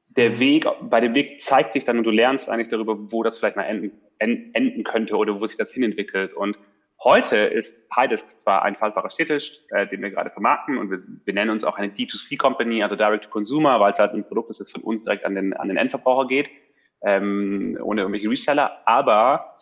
der 0.08 0.38
Weg, 0.38 0.66
bei 0.82 1.00
dem 1.00 1.14
Weg 1.14 1.42
zeigt 1.42 1.74
sich 1.74 1.84
dann 1.84 1.98
und 1.98 2.04
du 2.04 2.10
lernst 2.10 2.48
eigentlich 2.48 2.68
darüber, 2.68 2.96
wo 3.12 3.22
das 3.22 3.38
vielleicht 3.38 3.56
mal 3.56 3.64
enden, 3.64 3.92
enden 4.18 4.84
könnte 4.84 5.16
oder 5.16 5.40
wo 5.40 5.46
sich 5.46 5.58
das 5.58 5.72
hinentwickelt. 5.72 6.32
Und 6.32 6.56
Heute 7.04 7.36
ist 7.36 7.86
Heidesk 7.94 8.40
zwar 8.40 8.62
ein 8.62 8.74
faltbarer 8.74 9.10
Städtisch, 9.10 9.60
äh, 9.70 9.86
den 9.86 10.00
wir 10.00 10.10
gerade 10.10 10.30
vermarkten 10.30 10.78
und 10.78 10.90
wir, 10.90 10.98
wir 11.24 11.34
nennen 11.34 11.50
uns 11.50 11.62
auch 11.62 11.76
eine 11.76 11.92
D2C-Company, 11.92 12.82
also 12.82 12.96
Direct 12.96 13.24
to 13.24 13.30
Consumer, 13.30 13.78
weil 13.80 13.92
es 13.92 13.98
halt 13.98 14.12
ein 14.12 14.26
Produkt 14.26 14.50
ist, 14.50 14.60
das 14.60 14.70
von 14.70 14.82
uns 14.82 15.04
direkt 15.04 15.24
an 15.24 15.34
den, 15.34 15.52
an 15.52 15.68
den 15.68 15.76
Endverbraucher 15.76 16.26
geht, 16.26 16.50
ähm, 17.02 17.78
ohne 17.82 18.00
irgendwelche 18.00 18.30
Reseller. 18.30 18.80
Aber 18.86 19.54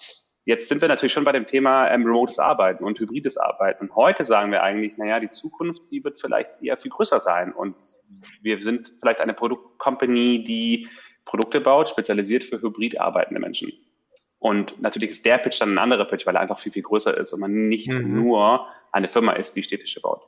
jetzt 0.44 0.68
sind 0.68 0.80
wir 0.80 0.88
natürlich 0.88 1.12
schon 1.12 1.24
bei 1.24 1.32
dem 1.32 1.46
Thema 1.46 1.90
ähm, 1.90 2.04
remotes 2.04 2.38
Arbeiten 2.38 2.84
und 2.84 2.98
hybrides 2.98 3.36
Arbeiten. 3.36 3.88
Und 3.88 3.96
heute 3.96 4.24
sagen 4.24 4.52
wir 4.52 4.62
eigentlich, 4.62 4.96
naja, 4.96 5.20
die 5.20 5.30
Zukunft, 5.30 5.82
die 5.90 6.04
wird 6.04 6.20
vielleicht 6.20 6.50
eher 6.60 6.76
viel 6.76 6.90
größer 6.90 7.20
sein. 7.20 7.52
Und 7.52 7.76
wir 8.42 8.62
sind 8.62 8.92
vielleicht 9.00 9.20
eine 9.20 9.34
Produktcompany, 9.34 10.44
die 10.44 10.88
Produkte 11.24 11.60
baut, 11.60 11.88
spezialisiert 11.88 12.44
für 12.44 12.60
hybrid 12.60 13.00
arbeitende 13.00 13.40
Menschen. 13.40 13.72
Und 14.38 14.80
natürlich 14.82 15.10
ist 15.10 15.24
der 15.24 15.38
Pitch 15.38 15.60
dann 15.60 15.72
ein 15.72 15.78
anderer 15.78 16.04
Pitch, 16.04 16.26
weil 16.26 16.36
er 16.36 16.42
einfach 16.42 16.58
viel, 16.58 16.72
viel 16.72 16.82
größer 16.82 17.16
ist 17.16 17.32
und 17.32 17.40
man 17.40 17.68
nicht 17.68 17.90
mhm. 17.90 18.14
nur 18.14 18.66
eine 18.92 19.08
Firma 19.08 19.32
ist, 19.32 19.56
die 19.56 19.62
Städtische 19.62 20.02
baut. 20.02 20.22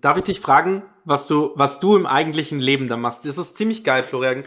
Darf 0.00 0.16
ich 0.16 0.24
dich 0.24 0.40
fragen, 0.40 0.82
was 1.04 1.26
du, 1.26 1.52
was 1.54 1.80
du 1.80 1.96
im 1.96 2.06
eigentlichen 2.06 2.60
Leben 2.60 2.88
da 2.88 2.96
machst? 2.96 3.24
Das 3.24 3.38
ist 3.38 3.56
ziemlich 3.56 3.84
geil, 3.84 4.02
Florian. 4.02 4.44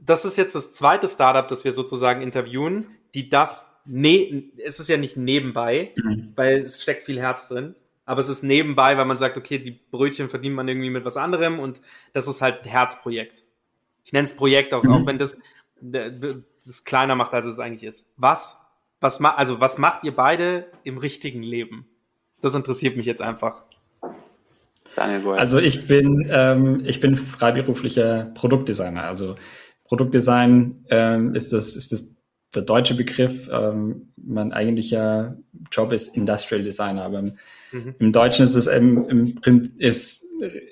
Das 0.00 0.24
ist 0.24 0.36
jetzt 0.36 0.54
das 0.54 0.72
zweite 0.72 1.08
Startup, 1.08 1.46
das 1.48 1.64
wir 1.64 1.72
sozusagen 1.72 2.22
interviewen, 2.22 2.86
die 3.14 3.28
das, 3.28 3.72
ne 3.84 4.50
es 4.64 4.80
ist 4.80 4.88
ja 4.88 4.96
nicht 4.96 5.16
nebenbei, 5.16 5.92
mhm. 5.96 6.32
weil 6.36 6.62
es 6.62 6.82
steckt 6.82 7.04
viel 7.04 7.20
Herz 7.20 7.48
drin, 7.48 7.74
aber 8.04 8.20
es 8.20 8.28
ist 8.28 8.42
nebenbei, 8.42 8.96
weil 8.96 9.04
man 9.04 9.18
sagt, 9.18 9.36
okay, 9.36 9.58
die 9.58 9.72
Brötchen 9.72 10.28
verdient 10.28 10.54
man 10.54 10.68
irgendwie 10.68 10.90
mit 10.90 11.04
was 11.04 11.16
anderem 11.16 11.58
und 11.58 11.80
das 12.12 12.28
ist 12.28 12.40
halt 12.40 12.62
ein 12.62 12.68
Herzprojekt. 12.68 13.42
Ich 14.04 14.12
nenne 14.12 14.28
es 14.28 14.36
Projekt 14.36 14.72
auch, 14.72 14.84
mhm. 14.84 14.92
auch 14.92 15.06
wenn 15.06 15.18
das 15.18 15.36
es 16.68 16.84
kleiner 16.84 17.14
macht, 17.14 17.32
als 17.34 17.44
es 17.44 17.58
eigentlich 17.58 17.84
ist. 17.84 18.12
Was, 18.16 18.58
was, 19.00 19.20
also 19.20 19.60
was 19.60 19.78
macht 19.78 20.04
ihr 20.04 20.14
beide 20.14 20.66
im 20.84 20.98
richtigen 20.98 21.42
Leben? 21.42 21.86
Das 22.40 22.54
interessiert 22.54 22.96
mich 22.96 23.06
jetzt 23.06 23.22
einfach. 23.22 23.64
Also 25.38 25.58
ich 25.58 25.86
bin, 25.86 26.26
ähm, 26.30 26.82
ich 26.84 27.00
bin 27.00 27.16
freiberuflicher 27.16 28.30
Produktdesigner. 28.34 29.04
Also 29.04 29.36
Produktdesign 29.88 30.84
ähm, 30.90 31.34
ist 31.34 31.52
das, 31.52 31.76
ist 31.76 31.92
das 31.92 32.16
der 32.54 32.62
deutsche 32.62 32.94
Begriff. 32.94 33.48
Ähm, 33.52 34.12
mein 34.16 34.52
eigentlicher 34.52 35.36
Job 35.70 35.92
ist 35.92 36.16
Industrial 36.16 36.62
Designer, 36.62 37.04
aber 37.04 37.18
im, 37.20 37.36
mhm. 37.72 37.94
im 37.98 38.12
Deutschen 38.12 38.44
ist 38.44 38.54
es 38.54 38.66
im, 38.66 39.36
im, 39.44 39.72
ist 39.78 40.24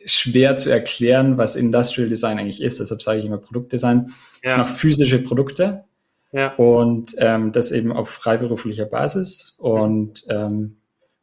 schwer 0.06 0.56
zu 0.56 0.70
erklären, 0.70 1.38
was 1.38 1.56
Industrial 1.56 2.08
Design 2.08 2.38
eigentlich 2.38 2.62
ist. 2.62 2.80
Deshalb 2.80 3.02
sage 3.02 3.20
ich 3.20 3.26
immer 3.26 3.38
Produktdesign. 3.38 4.12
Ja. 4.42 4.50
Ich 4.50 4.56
mache 4.56 4.74
physische 4.74 5.22
Produkte 5.22 5.84
ja. 6.32 6.54
und 6.54 7.14
ähm, 7.18 7.52
das 7.52 7.70
eben 7.70 7.92
auf 7.92 8.10
freiberuflicher 8.10 8.86
Basis. 8.86 9.54
Und 9.58 10.24
ähm, 10.28 10.76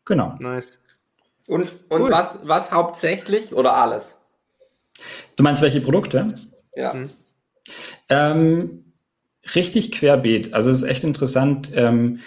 genau. 0.05 0.35
Nice. 0.39 0.79
Und, 1.47 1.71
und 1.89 2.01
cool. 2.01 2.11
was, 2.11 2.39
was 2.43 2.71
hauptsächlich 2.71 3.53
oder 3.53 3.75
alles? 3.75 4.15
Du 5.35 5.43
meinst 5.43 5.61
welche 5.61 5.81
Produkte? 5.81 6.35
Ja. 6.75 6.93
Mhm. 6.93 7.09
Ähm, 8.09 8.93
richtig 9.55 9.91
querbeet. 9.91 10.53
Also 10.53 10.69
es 10.69 10.83
ist 10.83 10.89
echt 10.89 11.03
interessant. 11.03 11.71
Ähm, 11.73 12.19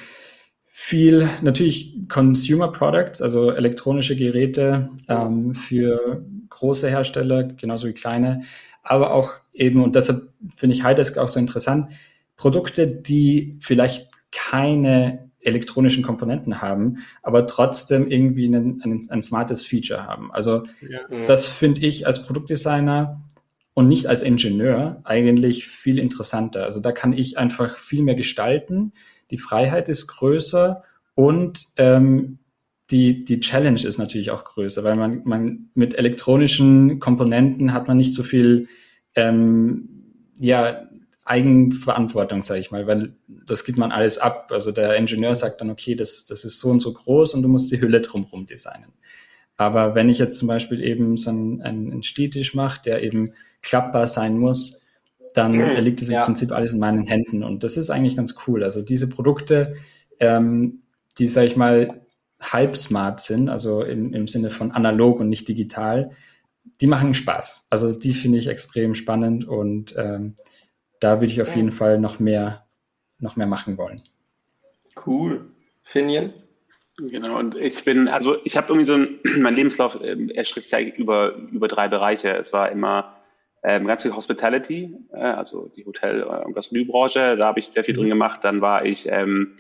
viel 0.77 1.29
natürlich 1.41 1.97
Consumer 2.09 2.73
Products, 2.73 3.23
also 3.23 3.51
elektronische 3.51 4.17
Geräte 4.17 4.91
ähm, 5.09 5.55
für 5.55 6.25
große 6.51 6.89
Hersteller, 6.89 7.45
genauso 7.45 7.87
wie 7.87 7.93
kleine, 7.93 8.43
aber 8.83 9.15
auch 9.15 9.35
eben, 9.53 9.83
und 9.83 9.95
deshalb 9.95 10.29
finde 10.55 10.75
ich 10.75 10.83
Highdesk 10.83 11.17
auch 11.17 11.29
so 11.29 11.39
interessant, 11.39 11.89
Produkte, 12.37 12.87
die 12.87 13.57
vielleicht 13.61 14.11
keine 14.33 15.31
elektronischen 15.41 16.03
Komponenten 16.03 16.61
haben, 16.61 16.99
aber 17.23 17.47
trotzdem 17.47 18.11
irgendwie 18.11 18.47
einen, 18.47 18.83
ein, 18.83 19.01
ein 19.11 19.23
smartes 19.23 19.65
Feature 19.65 20.07
haben. 20.07 20.33
Also 20.33 20.65
ja. 20.81 21.25
das 21.27 21.47
finde 21.47 21.83
ich 21.83 22.07
als 22.07 22.27
Produktdesigner 22.27 23.23
und 23.75 23.89
nicht 23.89 24.07
als 24.07 24.23
Ingenieur 24.23 25.01
eigentlich 25.05 25.67
viel 25.67 25.99
interessanter. 25.99 26.65
Also 26.65 26.81
da 26.81 26.93
kann 26.93 27.13
ich 27.13 27.39
einfach 27.39 27.77
viel 27.77 28.03
mehr 28.03 28.15
gestalten 28.15 28.93
die 29.31 29.39
Freiheit 29.39 29.89
ist 29.89 30.07
größer 30.07 30.83
und 31.15 31.67
ähm, 31.77 32.39
die, 32.91 33.25
die 33.25 33.41
Challenge 33.41 33.81
ist 33.81 33.99
natürlich 33.99 34.31
auch 34.31 34.45
größer, 34.45 34.85
weil 34.85 34.97
man, 34.97 35.23
man 35.25 35.71
mit 35.75 35.95
elektronischen 35.95 37.01
Komponenten 37.01 37.73
hat 37.73 37.89
man 37.89 37.97
nicht 37.97 38.15
so 38.15 38.23
viel 38.23 38.69
ähm, 39.15 39.89
ja, 40.39 40.87
Eigenverantwortung, 41.25 42.43
sage 42.43 42.61
ich 42.61 42.71
mal, 42.71 42.87
weil 42.87 43.17
das 43.27 43.65
gibt 43.65 43.79
man 43.79 43.91
alles 43.91 44.19
ab. 44.19 44.51
Also 44.53 44.71
der 44.71 44.97
Ingenieur 44.97 45.35
sagt 45.35 45.61
dann, 45.61 45.71
okay, 45.71 45.95
das, 45.95 46.27
das 46.27 46.45
ist 46.45 46.61
so 46.61 46.69
und 46.69 46.81
so 46.81 46.93
groß 46.93 47.35
und 47.35 47.43
du 47.43 47.49
musst 47.49 47.73
die 47.73 47.81
Hülle 47.81 48.03
drumherum 48.03 48.45
designen. 48.45 48.93
Aber 49.57 49.95
wenn 49.95 50.09
ich 50.09 50.19
jetzt 50.19 50.39
zum 50.39 50.49
Beispiel 50.49 50.83
eben 50.83 51.17
so 51.17 51.31
einen, 51.31 51.63
einen 51.63 52.03
Stehtisch 52.03 52.55
mache, 52.55 52.83
der 52.85 53.03
eben 53.03 53.33
klappbar 53.65 54.07
sein 54.07 54.39
muss, 54.39 54.83
dann 55.35 55.53
mhm. 55.53 55.77
liegt 55.79 56.01
es 56.03 56.09
im 56.09 56.15
ja. 56.15 56.25
Prinzip 56.25 56.53
alles 56.53 56.73
in 56.73 56.79
meinen 56.79 57.07
Händen. 57.07 57.43
Und 57.43 57.65
das 57.65 57.77
ist 57.77 57.91
eigentlich 57.91 58.17
ganz 58.17 58.37
cool. 58.47 58.63
Also 58.63 58.83
diese 58.83 59.09
Produkte, 59.09 59.77
ähm, 60.21 60.83
die, 61.19 61.29
sage 61.29 61.49
ich 61.49 61.57
mal, 61.57 62.01
halb 62.41 62.77
smart 62.77 63.21
sind, 63.21 63.49
also 63.49 63.83
im, 63.83 64.13
im 64.13 64.29
Sinne 64.29 64.51
von 64.51 64.71
analog 64.71 65.19
und 65.19 65.29
nicht 65.29 65.49
digital, 65.49 66.11
die 66.81 66.87
machen 66.87 67.15
Spaß. 67.15 67.67
Also 67.71 67.93
die 67.93 68.15
finde 68.15 68.39
ich 68.39 68.49
extrem 68.49 68.95
spannend 68.95 69.47
und 69.47 69.95
ähm, 69.97 70.37
da 71.01 71.21
würde 71.21 71.33
ich 71.33 71.43
auf 71.43 71.55
jeden 71.57 71.73
Fall 71.73 71.99
noch 71.99 72.19
mehr, 72.19 72.67
noch 73.19 73.37
mehr 73.37 73.47
machen 73.47 73.77
wollen. 73.79 74.03
Cool. 75.07 75.47
Finian? 75.83 76.33
Genau, 76.97 77.39
und 77.39 77.57
ich 77.57 77.85
bin, 77.85 78.07
also 78.07 78.37
ich 78.45 78.57
habe 78.57 78.69
irgendwie 78.69 78.87
so 78.87 78.95
ein, 78.95 79.19
mein 79.43 79.55
Lebenslauf 79.55 80.01
äh, 80.01 80.17
erstreckt 80.35 80.69
sich 80.69 80.95
über, 80.97 81.35
über 81.51 81.69
drei 81.69 81.89
Bereiche. 81.89 82.31
Es 82.37 82.53
war 82.53 82.71
immer 82.71 83.17
ähm, 83.65 83.87
ganz 83.87 84.03
viel 84.03 84.15
Hospitality, 84.15 84.95
äh, 85.13 85.17
also 85.17 85.71
die 85.75 85.87
Hotel- 85.87 86.23
und 86.23 86.53
Gastronomiebranche. 86.55 87.37
Da 87.37 87.47
habe 87.47 87.61
ich 87.61 87.69
sehr 87.69 87.83
viel 87.83 87.95
drin 87.95 88.05
mhm. 88.05 88.11
gemacht. 88.11 88.45
Dann 88.45 88.61
war 88.61 88.85
ich 88.85 89.09
ähm, 89.11 89.57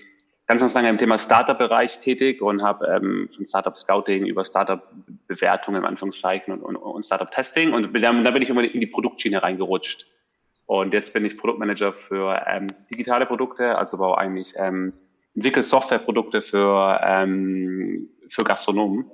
ganz, 0.47 0.61
ganz 0.61 0.75
lange 0.75 0.90
im 0.90 0.99
Thema 0.99 1.19
Startup-Bereich 1.19 2.01
tätig 2.01 2.43
und 2.43 2.62
habe 2.62 2.87
ähm, 2.87 3.31
von 3.35 3.47
Startup-Scouting 3.47 4.27
über 4.27 4.45
Startup-Bewertungen 4.45 5.79
im 5.79 5.87
Anführungszeichen 5.87 6.53
und, 6.53 6.62
und, 6.62 6.77
und 6.77 7.07
Startup-Testing 7.07 7.73
und 7.73 7.95
dann, 7.95 8.25
dann 8.25 8.35
bin 8.35 8.43
ich 8.43 8.51
immer 8.51 8.62
in 8.62 8.81
die 8.81 8.87
Produktschiene 8.87 9.43
reingerutscht. 9.43 10.07
Und 10.67 10.93
jetzt 10.93 11.12
bin 11.14 11.25
ich 11.25 11.38
Produktmanager 11.38 11.93
für 11.95 12.43
ähm, 12.47 12.69
digitale 12.90 13.27
Produkte, 13.27 13.77
also 13.77 13.99
baue 13.99 14.19
eigentlich 14.19 14.53
ähm, 14.57 14.93
entwickle 15.35 15.62
Softwareprodukte 15.62 16.43
für, 16.43 17.01
ähm, 17.03 18.11
für 18.29 18.45
Gastronomen. 18.45 19.11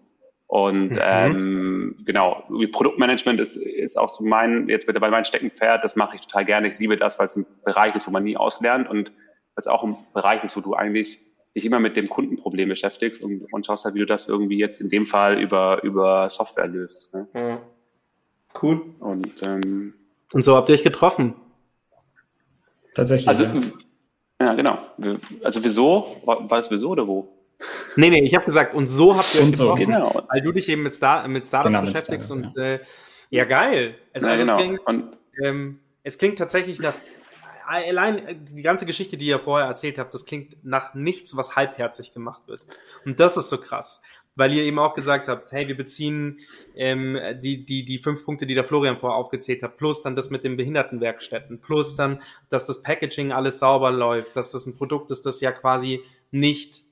Und 0.50 0.90
mhm. 0.90 1.00
ähm, 1.00 1.96
genau, 2.04 2.42
wie 2.48 2.66
Produktmanagement 2.66 3.38
ist, 3.38 3.54
ist 3.54 3.96
auch 3.96 4.10
so 4.10 4.24
mein, 4.24 4.68
jetzt 4.68 4.88
mittlerweile 4.88 5.12
mein 5.12 5.24
Steckenpferd, 5.24 5.84
das 5.84 5.94
mache 5.94 6.16
ich 6.16 6.22
total 6.22 6.44
gerne. 6.44 6.72
Ich 6.72 6.78
liebe 6.80 6.96
das, 6.96 7.20
weil 7.20 7.26
es 7.26 7.36
ein 7.36 7.46
Bereich 7.64 7.94
ist, 7.94 8.08
wo 8.08 8.10
man 8.10 8.24
nie 8.24 8.36
auslernt 8.36 8.90
und 8.90 9.10
weil 9.10 9.60
es 9.60 9.68
auch 9.68 9.84
ein 9.84 9.96
Bereich 10.12 10.42
ist, 10.42 10.56
wo 10.56 10.60
du 10.60 10.74
eigentlich 10.74 11.24
dich 11.54 11.64
immer 11.64 11.78
mit 11.78 11.96
dem 11.96 12.08
Kundenproblem 12.08 12.68
beschäftigst 12.68 13.22
und, 13.22 13.46
und 13.52 13.64
schaust 13.64 13.84
halt, 13.84 13.94
wie 13.94 14.00
du 14.00 14.06
das 14.06 14.26
irgendwie 14.28 14.58
jetzt 14.58 14.80
in 14.80 14.90
dem 14.90 15.06
Fall 15.06 15.40
über, 15.40 15.84
über 15.84 16.28
Software 16.30 16.66
löst. 16.66 17.14
Ne? 17.14 17.28
Mhm. 17.32 17.58
Cool. 18.60 18.80
Und, 18.98 19.30
ähm, 19.46 19.94
und 20.32 20.42
so 20.42 20.56
habt 20.56 20.68
ihr 20.68 20.74
euch 20.74 20.82
getroffen. 20.82 21.34
Tatsächlich. 22.96 23.28
Also, 23.28 23.44
ja. 23.44 23.52
ja, 24.40 24.54
genau. 24.54 24.78
Also 25.44 25.62
wieso? 25.62 26.16
War, 26.24 26.50
war 26.50 26.58
das 26.58 26.72
wieso 26.72 26.88
oder 26.88 27.06
wo? 27.06 27.39
Nee, 27.96 28.10
nee, 28.10 28.22
ich 28.24 28.34
habe 28.34 28.44
gesagt, 28.44 28.74
und 28.74 28.88
so 28.88 29.16
habt 29.16 29.34
ihr 29.34 29.42
und 29.42 29.54
so, 29.54 29.74
genau. 29.74 30.24
weil 30.28 30.40
du 30.40 30.52
dich 30.52 30.68
eben 30.68 30.82
mit, 30.82 30.94
Star 30.94 31.26
mit 31.28 31.46
Startups 31.46 31.74
genau, 31.74 31.90
beschäftigst 31.90 32.26
Startup, 32.26 32.56
und 32.56 32.56
ja. 32.56 32.74
Äh, 32.74 32.80
ja, 33.30 33.44
geil. 33.44 33.94
Also, 34.12 34.26
ja, 34.26 34.32
also 34.32 34.44
genau. 34.44 34.58
es, 34.58 34.84
klingt, 34.84 35.18
ähm, 35.42 35.80
es 36.02 36.18
klingt 36.18 36.38
tatsächlich 36.38 36.80
nach 36.80 36.94
allein 37.66 38.44
die 38.52 38.62
ganze 38.62 38.84
Geschichte, 38.84 39.16
die 39.16 39.26
ihr 39.26 39.38
vorher 39.38 39.68
erzählt 39.68 39.98
habt, 39.98 40.12
das 40.12 40.24
klingt 40.24 40.56
nach 40.64 40.94
nichts, 40.94 41.36
was 41.36 41.54
halbherzig 41.54 42.12
gemacht 42.12 42.42
wird. 42.48 42.66
Und 43.04 43.20
das 43.20 43.36
ist 43.36 43.48
so 43.48 43.58
krass 43.58 44.02
weil 44.36 44.54
ihr 44.54 44.62
eben 44.62 44.78
auch 44.78 44.94
gesagt 44.94 45.28
habt, 45.28 45.52
hey, 45.52 45.68
wir 45.68 45.76
beziehen 45.76 46.38
ähm, 46.74 47.18
die, 47.42 47.64
die, 47.64 47.84
die 47.84 47.98
fünf 47.98 48.24
Punkte, 48.24 48.46
die 48.46 48.54
der 48.54 48.64
Florian 48.64 48.96
vorher 48.96 49.18
aufgezählt 49.18 49.62
hat, 49.62 49.76
plus 49.76 50.02
dann 50.02 50.16
das 50.16 50.30
mit 50.30 50.44
den 50.44 50.56
Behindertenwerkstätten, 50.56 51.60
plus 51.60 51.96
dann, 51.96 52.22
dass 52.48 52.64
das 52.64 52.82
Packaging 52.82 53.32
alles 53.32 53.58
sauber 53.58 53.90
läuft, 53.90 54.36
dass 54.36 54.50
das 54.50 54.66
ein 54.66 54.76
Produkt 54.76 55.10
ist, 55.10 55.26
das 55.26 55.40
ja 55.40 55.52
quasi 55.52 56.02
nicht, 56.30 56.82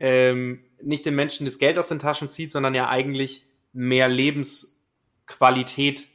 ähm, 0.00 0.64
nicht 0.82 1.06
den 1.06 1.14
Menschen 1.14 1.44
das 1.44 1.58
Geld 1.58 1.78
aus 1.78 1.88
den 1.88 1.98
Taschen 1.98 2.30
zieht, 2.30 2.52
sondern 2.52 2.74
ja 2.74 2.88
eigentlich 2.88 3.44
mehr 3.72 4.08
Lebensqualität 4.08 6.06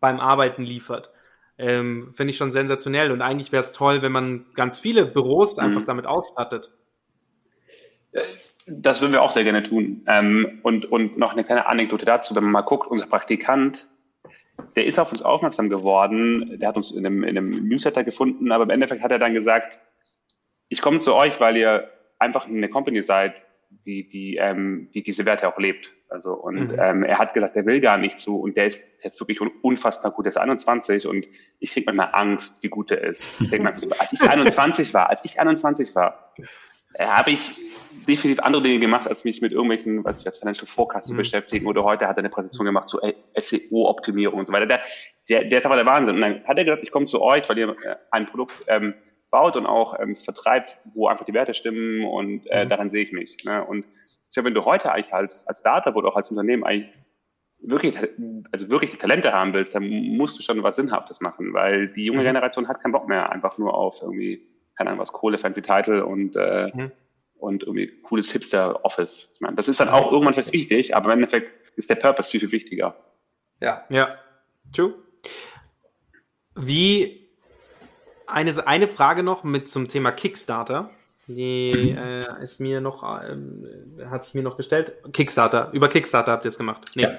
beim 0.00 0.20
Arbeiten 0.20 0.62
liefert. 0.62 1.10
Ähm, 1.58 2.12
Finde 2.14 2.30
ich 2.30 2.36
schon 2.36 2.52
sensationell 2.52 3.12
und 3.12 3.22
eigentlich 3.22 3.52
wäre 3.52 3.62
es 3.62 3.72
toll, 3.72 4.02
wenn 4.02 4.12
man 4.12 4.46
ganz 4.54 4.80
viele 4.80 5.04
Büros 5.04 5.56
mhm. 5.56 5.64
einfach 5.64 5.84
damit 5.84 6.06
ausstattet. 6.06 6.70
Äh, 8.12 8.22
das 8.66 9.00
würden 9.00 9.12
wir 9.12 9.22
auch 9.22 9.30
sehr 9.30 9.44
gerne 9.44 9.62
tun. 9.62 10.04
Ähm, 10.06 10.60
und, 10.62 10.86
und 10.86 11.18
noch 11.18 11.32
eine 11.32 11.44
kleine 11.44 11.66
Anekdote 11.66 12.04
dazu, 12.04 12.34
wenn 12.34 12.44
man 12.44 12.52
mal 12.52 12.60
guckt, 12.62 12.86
unser 12.90 13.06
Praktikant, 13.06 13.86
der 14.76 14.86
ist 14.86 14.98
auf 14.98 15.10
uns 15.12 15.22
aufmerksam 15.22 15.68
geworden, 15.68 16.58
der 16.58 16.68
hat 16.68 16.76
uns 16.76 16.92
in 16.92 17.04
einem, 17.04 17.24
in 17.24 17.36
einem 17.36 17.68
Newsletter 17.68 18.04
gefunden, 18.04 18.52
aber 18.52 18.64
im 18.64 18.70
Endeffekt 18.70 19.02
hat 19.02 19.10
er 19.10 19.18
dann 19.18 19.34
gesagt, 19.34 19.78
ich 20.68 20.80
komme 20.80 21.00
zu 21.00 21.14
euch, 21.14 21.40
weil 21.40 21.56
ihr 21.56 21.90
einfach 22.20 22.46
eine 22.46 22.68
Company 22.68 23.02
seid, 23.02 23.34
die, 23.86 24.08
die, 24.08 24.36
ähm, 24.36 24.90
die 24.94 25.02
diese 25.02 25.26
Werte 25.26 25.48
auch 25.48 25.58
lebt. 25.58 25.92
Also 26.08 26.32
und 26.32 26.72
mhm. 26.72 26.78
ähm, 26.78 27.02
er 27.04 27.18
hat 27.18 27.34
gesagt, 27.34 27.54
er 27.54 27.66
will 27.66 27.80
gar 27.80 27.96
nicht 27.96 28.20
so 28.20 28.36
und 28.36 28.56
der 28.56 28.66
ist 28.66 29.02
jetzt 29.04 29.20
wirklich 29.20 29.40
unfassbar 29.62 30.10
gut. 30.10 30.24
Der 30.26 30.30
ist 30.30 30.38
21 30.38 31.06
und 31.06 31.26
ich 31.60 31.70
krieg 31.70 31.86
manchmal 31.86 32.10
Angst, 32.12 32.62
wie 32.62 32.68
gut 32.68 32.90
er 32.90 33.02
ist. 33.02 33.40
Ich 33.40 33.50
denke 33.50 33.64
mal, 33.64 33.72
als 33.98 34.12
ich 34.12 34.20
21 34.20 34.92
war, 34.92 35.08
als 35.08 35.24
ich 35.24 35.38
21 35.38 35.94
war, 35.94 36.34
äh, 36.94 37.06
habe 37.06 37.30
ich 37.30 37.56
definitiv 38.08 38.40
andere 38.40 38.62
Dinge 38.62 38.80
gemacht, 38.80 39.06
als 39.06 39.24
mich 39.24 39.40
mit 39.40 39.52
irgendwelchen, 39.52 40.04
was 40.04 40.20
ich 40.20 40.26
als 40.26 40.38
Financial 40.38 40.66
Forecast 40.66 41.08
zu 41.08 41.14
mhm. 41.14 41.18
beschäftigen. 41.18 41.66
Oder 41.66 41.84
heute 41.84 42.08
hat 42.08 42.16
er 42.16 42.20
eine 42.20 42.30
Präsentation 42.30 42.66
gemacht 42.66 42.88
zu 42.88 42.98
SEO-Optimierung 43.36 44.40
und 44.40 44.46
so 44.46 44.52
weiter. 44.52 44.66
Der, 44.66 44.80
der, 45.28 45.44
der 45.44 45.58
ist 45.58 45.66
aber 45.66 45.76
der 45.76 45.86
Wahnsinn. 45.86 46.16
Und 46.16 46.22
dann 46.22 46.44
hat 46.44 46.58
er 46.58 46.64
gesagt, 46.64 46.82
ich 46.82 46.90
komme 46.90 47.06
zu 47.06 47.22
euch, 47.22 47.48
weil 47.48 47.58
ihr 47.58 47.68
äh, 47.68 47.96
ein 48.10 48.26
Produkt 48.26 48.64
ähm, 48.66 48.94
baut 49.30 49.56
und 49.56 49.66
auch 49.66 49.98
ähm, 49.98 50.16
vertreibt, 50.16 50.78
wo 50.94 51.08
einfach 51.08 51.24
die 51.24 51.34
Werte 51.34 51.54
stimmen 51.54 52.04
und 52.04 52.46
äh, 52.46 52.64
mhm. 52.64 52.68
daran 52.68 52.90
sehe 52.90 53.04
ich 53.04 53.12
mich. 53.12 53.44
Ne? 53.44 53.64
Und 53.64 53.86
ich 54.28 54.34
glaube, 54.34 54.48
wenn 54.48 54.54
du 54.54 54.64
heute 54.64 54.92
eigentlich 54.92 55.12
als, 55.12 55.46
als 55.46 55.60
Startup 55.60 55.94
oder 55.94 56.08
auch 56.08 56.16
als 56.16 56.30
Unternehmen 56.30 56.64
eigentlich 56.64 56.92
wirklich, 57.62 57.96
also 58.52 58.70
wirklich 58.70 58.96
Talente 58.98 59.32
haben 59.32 59.52
willst, 59.52 59.74
dann 59.74 59.88
musst 59.88 60.38
du 60.38 60.42
schon 60.42 60.62
was 60.62 60.76
Sinnhaftes 60.76 61.20
machen, 61.20 61.52
weil 61.52 61.88
die 61.88 62.06
junge 62.06 62.20
mhm. 62.20 62.26
Generation 62.26 62.68
hat 62.68 62.80
keinen 62.80 62.92
Bock 62.92 63.08
mehr 63.08 63.30
einfach 63.30 63.58
nur 63.58 63.74
auf 63.74 64.00
irgendwie, 64.02 64.46
keine 64.76 64.90
Ahnung 64.90 65.00
was, 65.00 65.12
Kohle, 65.12 65.38
fancy 65.38 65.62
Title 65.62 66.04
und 66.04 66.36
äh, 66.36 66.70
mhm 66.74 66.92
und 67.40 67.62
irgendwie 67.62 67.88
cooles 68.02 68.30
Hipster-Office. 68.30 69.32
Ich 69.34 69.40
meine, 69.40 69.56
das 69.56 69.68
ist 69.68 69.80
dann 69.80 69.88
auch 69.88 70.12
irgendwann 70.12 70.34
vielleicht 70.34 70.52
wichtig, 70.52 70.94
aber 70.94 71.06
im 71.06 71.22
Endeffekt 71.22 71.50
ist 71.76 71.90
der 71.90 71.96
Purpose 71.96 72.30
viel, 72.30 72.40
viel 72.40 72.52
wichtiger. 72.52 72.96
Ja. 73.60 73.84
Ja. 73.88 74.16
True. 74.72 74.94
Wie 76.54 77.19
eine, 78.32 78.66
eine 78.66 78.88
Frage 78.88 79.22
noch 79.22 79.44
mit 79.44 79.68
zum 79.68 79.88
Thema 79.88 80.12
Kickstarter. 80.12 80.90
Die 81.26 81.92
mhm. 81.92 81.98
äh, 81.98 82.42
ist 82.42 82.60
mir 82.60 82.80
noch, 82.80 83.02
ähm, 83.22 83.66
hat 84.10 84.24
sich 84.24 84.34
mir 84.34 84.42
noch 84.42 84.56
gestellt. 84.56 84.94
Kickstarter. 85.12 85.70
Über 85.72 85.88
Kickstarter 85.88 86.32
habt 86.32 86.44
ihr 86.44 86.48
es 86.48 86.58
gemacht. 86.58 86.82
Nee. 86.94 87.02
Ja. 87.02 87.10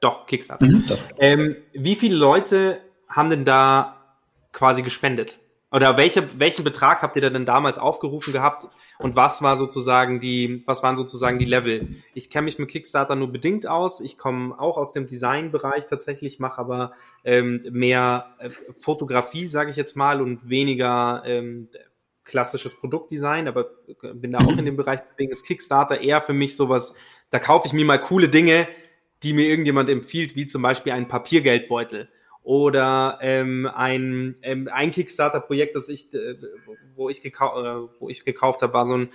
Doch, 0.00 0.26
Kickstarter. 0.26 0.66
Mhm, 0.66 0.84
doch. 0.86 0.98
Ähm, 1.18 1.56
wie 1.72 1.96
viele 1.96 2.14
Leute 2.14 2.78
haben 3.08 3.30
denn 3.30 3.44
da 3.44 3.96
quasi 4.52 4.82
gespendet? 4.82 5.38
Oder 5.70 5.98
welche, 5.98 6.26
welchen 6.38 6.64
Betrag 6.64 7.02
habt 7.02 7.14
ihr 7.16 7.28
denn 7.28 7.44
damals 7.44 7.76
aufgerufen 7.76 8.32
gehabt 8.32 8.66
und 8.98 9.16
was 9.16 9.42
war 9.42 9.58
sozusagen 9.58 10.18
die, 10.18 10.62
was 10.64 10.82
waren 10.82 10.96
sozusagen 10.96 11.38
die 11.38 11.44
Level? 11.44 11.96
Ich 12.14 12.30
kenne 12.30 12.46
mich 12.46 12.58
mit 12.58 12.70
Kickstarter 12.70 13.16
nur 13.16 13.30
bedingt 13.30 13.66
aus. 13.66 14.00
Ich 14.00 14.16
komme 14.16 14.58
auch 14.58 14.78
aus 14.78 14.92
dem 14.92 15.06
Designbereich 15.06 15.86
tatsächlich, 15.86 16.38
mache 16.38 16.58
aber 16.58 16.92
ähm, 17.22 17.62
mehr 17.70 18.34
äh, 18.38 18.48
Fotografie, 18.80 19.46
sage 19.46 19.68
ich 19.68 19.76
jetzt 19.76 19.94
mal, 19.94 20.22
und 20.22 20.48
weniger 20.48 21.22
ähm, 21.26 21.68
klassisches 22.24 22.74
Produktdesign, 22.80 23.46
aber 23.46 23.70
bin 24.14 24.32
da 24.32 24.38
auch 24.38 24.56
in 24.56 24.64
dem 24.64 24.76
Bereich. 24.76 25.00
Deswegen 25.00 25.30
ist 25.30 25.46
Kickstarter 25.46 26.00
eher 26.00 26.22
für 26.22 26.34
mich 26.34 26.56
sowas, 26.56 26.94
da 27.28 27.38
kaufe 27.38 27.66
ich 27.66 27.74
mir 27.74 27.84
mal 27.84 28.00
coole 28.00 28.30
Dinge, 28.30 28.66
die 29.22 29.34
mir 29.34 29.46
irgendjemand 29.46 29.90
empfiehlt, 29.90 30.34
wie 30.34 30.46
zum 30.46 30.62
Beispiel 30.62 30.92
einen 30.92 31.08
Papiergeldbeutel 31.08 32.08
oder 32.48 33.18
ähm, 33.20 33.68
ein, 33.74 34.36
ähm, 34.40 34.70
ein 34.72 34.90
Kickstarter-Projekt, 34.90 35.76
das 35.76 35.90
ich, 35.90 36.14
äh, 36.14 36.34
wo 36.96 37.10
ich, 37.10 37.20
gekau 37.20 37.62
äh, 37.62 37.88
wo 37.98 38.08
ich 38.08 38.24
gekauft 38.24 38.62
habe, 38.62 38.72
war 38.72 38.86
so 38.86 38.96
ein, 38.96 39.10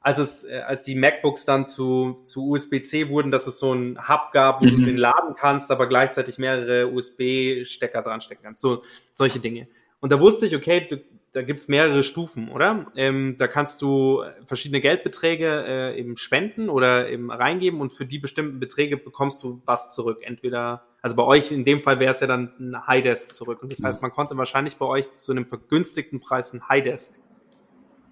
als 0.00 0.16
es, 0.16 0.44
äh, 0.44 0.62
als 0.66 0.82
die 0.82 0.94
MacBooks 0.94 1.44
dann 1.44 1.66
zu, 1.66 2.22
zu 2.24 2.48
USB-C 2.48 3.10
wurden, 3.10 3.30
dass 3.30 3.46
es 3.46 3.58
so 3.58 3.74
ein 3.74 4.08
Hub 4.08 4.32
gab, 4.32 4.62
wo 4.62 4.64
mhm. 4.64 4.70
du 4.70 4.86
den 4.86 4.96
laden 4.96 5.34
kannst, 5.36 5.70
aber 5.70 5.86
gleichzeitig 5.86 6.38
mehrere 6.38 6.90
USB-Stecker 6.90 8.00
dran 8.00 8.22
stecken 8.22 8.44
kannst. 8.44 8.62
So, 8.62 8.82
solche 9.12 9.38
Dinge. 9.38 9.68
Und 10.00 10.10
da 10.10 10.18
wusste 10.18 10.46
ich, 10.46 10.56
okay, 10.56 10.86
du, 10.88 11.04
da 11.32 11.42
gibt's 11.42 11.68
mehrere 11.68 12.02
Stufen, 12.02 12.48
oder? 12.48 12.86
Ähm, 12.96 13.36
da 13.38 13.48
kannst 13.48 13.82
du 13.82 14.24
verschiedene 14.46 14.80
Geldbeträge 14.80 15.64
äh, 15.68 16.00
eben 16.00 16.16
spenden 16.16 16.70
oder 16.70 17.10
eben 17.10 17.30
reingeben 17.30 17.82
und 17.82 17.92
für 17.92 18.06
die 18.06 18.18
bestimmten 18.18 18.60
Beträge 18.60 18.96
bekommst 18.96 19.42
du 19.42 19.60
was 19.66 19.94
zurück. 19.94 20.20
Entweder, 20.22 20.86
also 21.06 21.14
bei 21.14 21.22
euch 21.22 21.52
in 21.52 21.64
dem 21.64 21.82
Fall 21.82 22.00
wäre 22.00 22.10
es 22.10 22.18
ja 22.18 22.26
dann 22.26 22.50
ein 22.58 22.84
Highdesk 22.84 23.32
zurück. 23.32 23.62
Und 23.62 23.70
das 23.70 23.80
heißt, 23.80 24.02
man 24.02 24.10
konnte 24.10 24.36
wahrscheinlich 24.36 24.76
bei 24.76 24.86
euch 24.86 25.14
zu 25.14 25.30
einem 25.30 25.46
vergünstigten 25.46 26.18
Preis 26.18 26.52
ein 26.52 26.68
Highdesk 26.68 27.20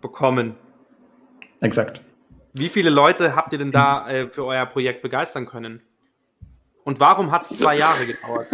bekommen. 0.01 0.55
Exakt. 1.61 2.03
Wie 2.53 2.69
viele 2.69 2.91
Leute 2.91 3.35
habt 3.35 3.53
ihr 3.53 3.59
denn 3.59 3.73
da 3.73 4.09
äh, 4.09 4.29
für 4.29 4.45
euer 4.45 4.65
Projekt 4.67 5.03
begeistern 5.03 5.45
können? 5.45 5.83
Und 6.85 7.01
warum 7.01 7.33
hat 7.33 7.51
es 7.51 7.59
zwei 7.59 7.77
Jahre 7.77 8.07
gedauert? 8.07 8.47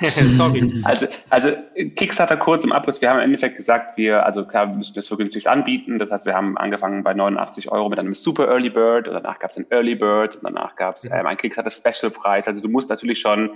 Sorry. 0.38 0.82
Also, 0.84 1.06
also 1.28 1.50
Kickstarter 1.96 2.36
kurz 2.36 2.64
im 2.64 2.72
Abriss. 2.72 3.02
Wir 3.02 3.10
haben 3.10 3.18
im 3.18 3.24
Endeffekt 3.24 3.56
gesagt, 3.56 3.98
wir, 3.98 4.24
also 4.24 4.46
klar, 4.46 4.68
wir 4.68 4.76
müssen 4.76 4.94
das 4.94 5.08
für 5.08 5.16
günstig 5.16 5.50
anbieten. 5.50 5.98
Das 5.98 6.12
heißt, 6.12 6.24
wir 6.24 6.34
haben 6.34 6.56
angefangen 6.56 7.02
bei 7.02 7.12
89 7.12 7.70
Euro 7.70 7.88
mit 7.88 7.98
einem 7.98 8.14
Super 8.14 8.46
Early 8.48 8.70
Bird 8.70 9.08
und 9.08 9.14
danach 9.14 9.38
gab 9.40 9.50
es 9.50 9.58
ein 9.58 9.66
Early 9.70 9.96
Bird 9.96 10.36
und 10.36 10.44
danach 10.44 10.76
gab 10.76 10.94
es 10.94 11.04
ähm, 11.04 11.26
einen 11.26 11.36
Kickstarter 11.36 11.70
Special 11.70 12.10
Preis. 12.10 12.46
Also 12.46 12.62
du 12.62 12.68
musst 12.68 12.88
natürlich 12.88 13.20
schon 13.20 13.50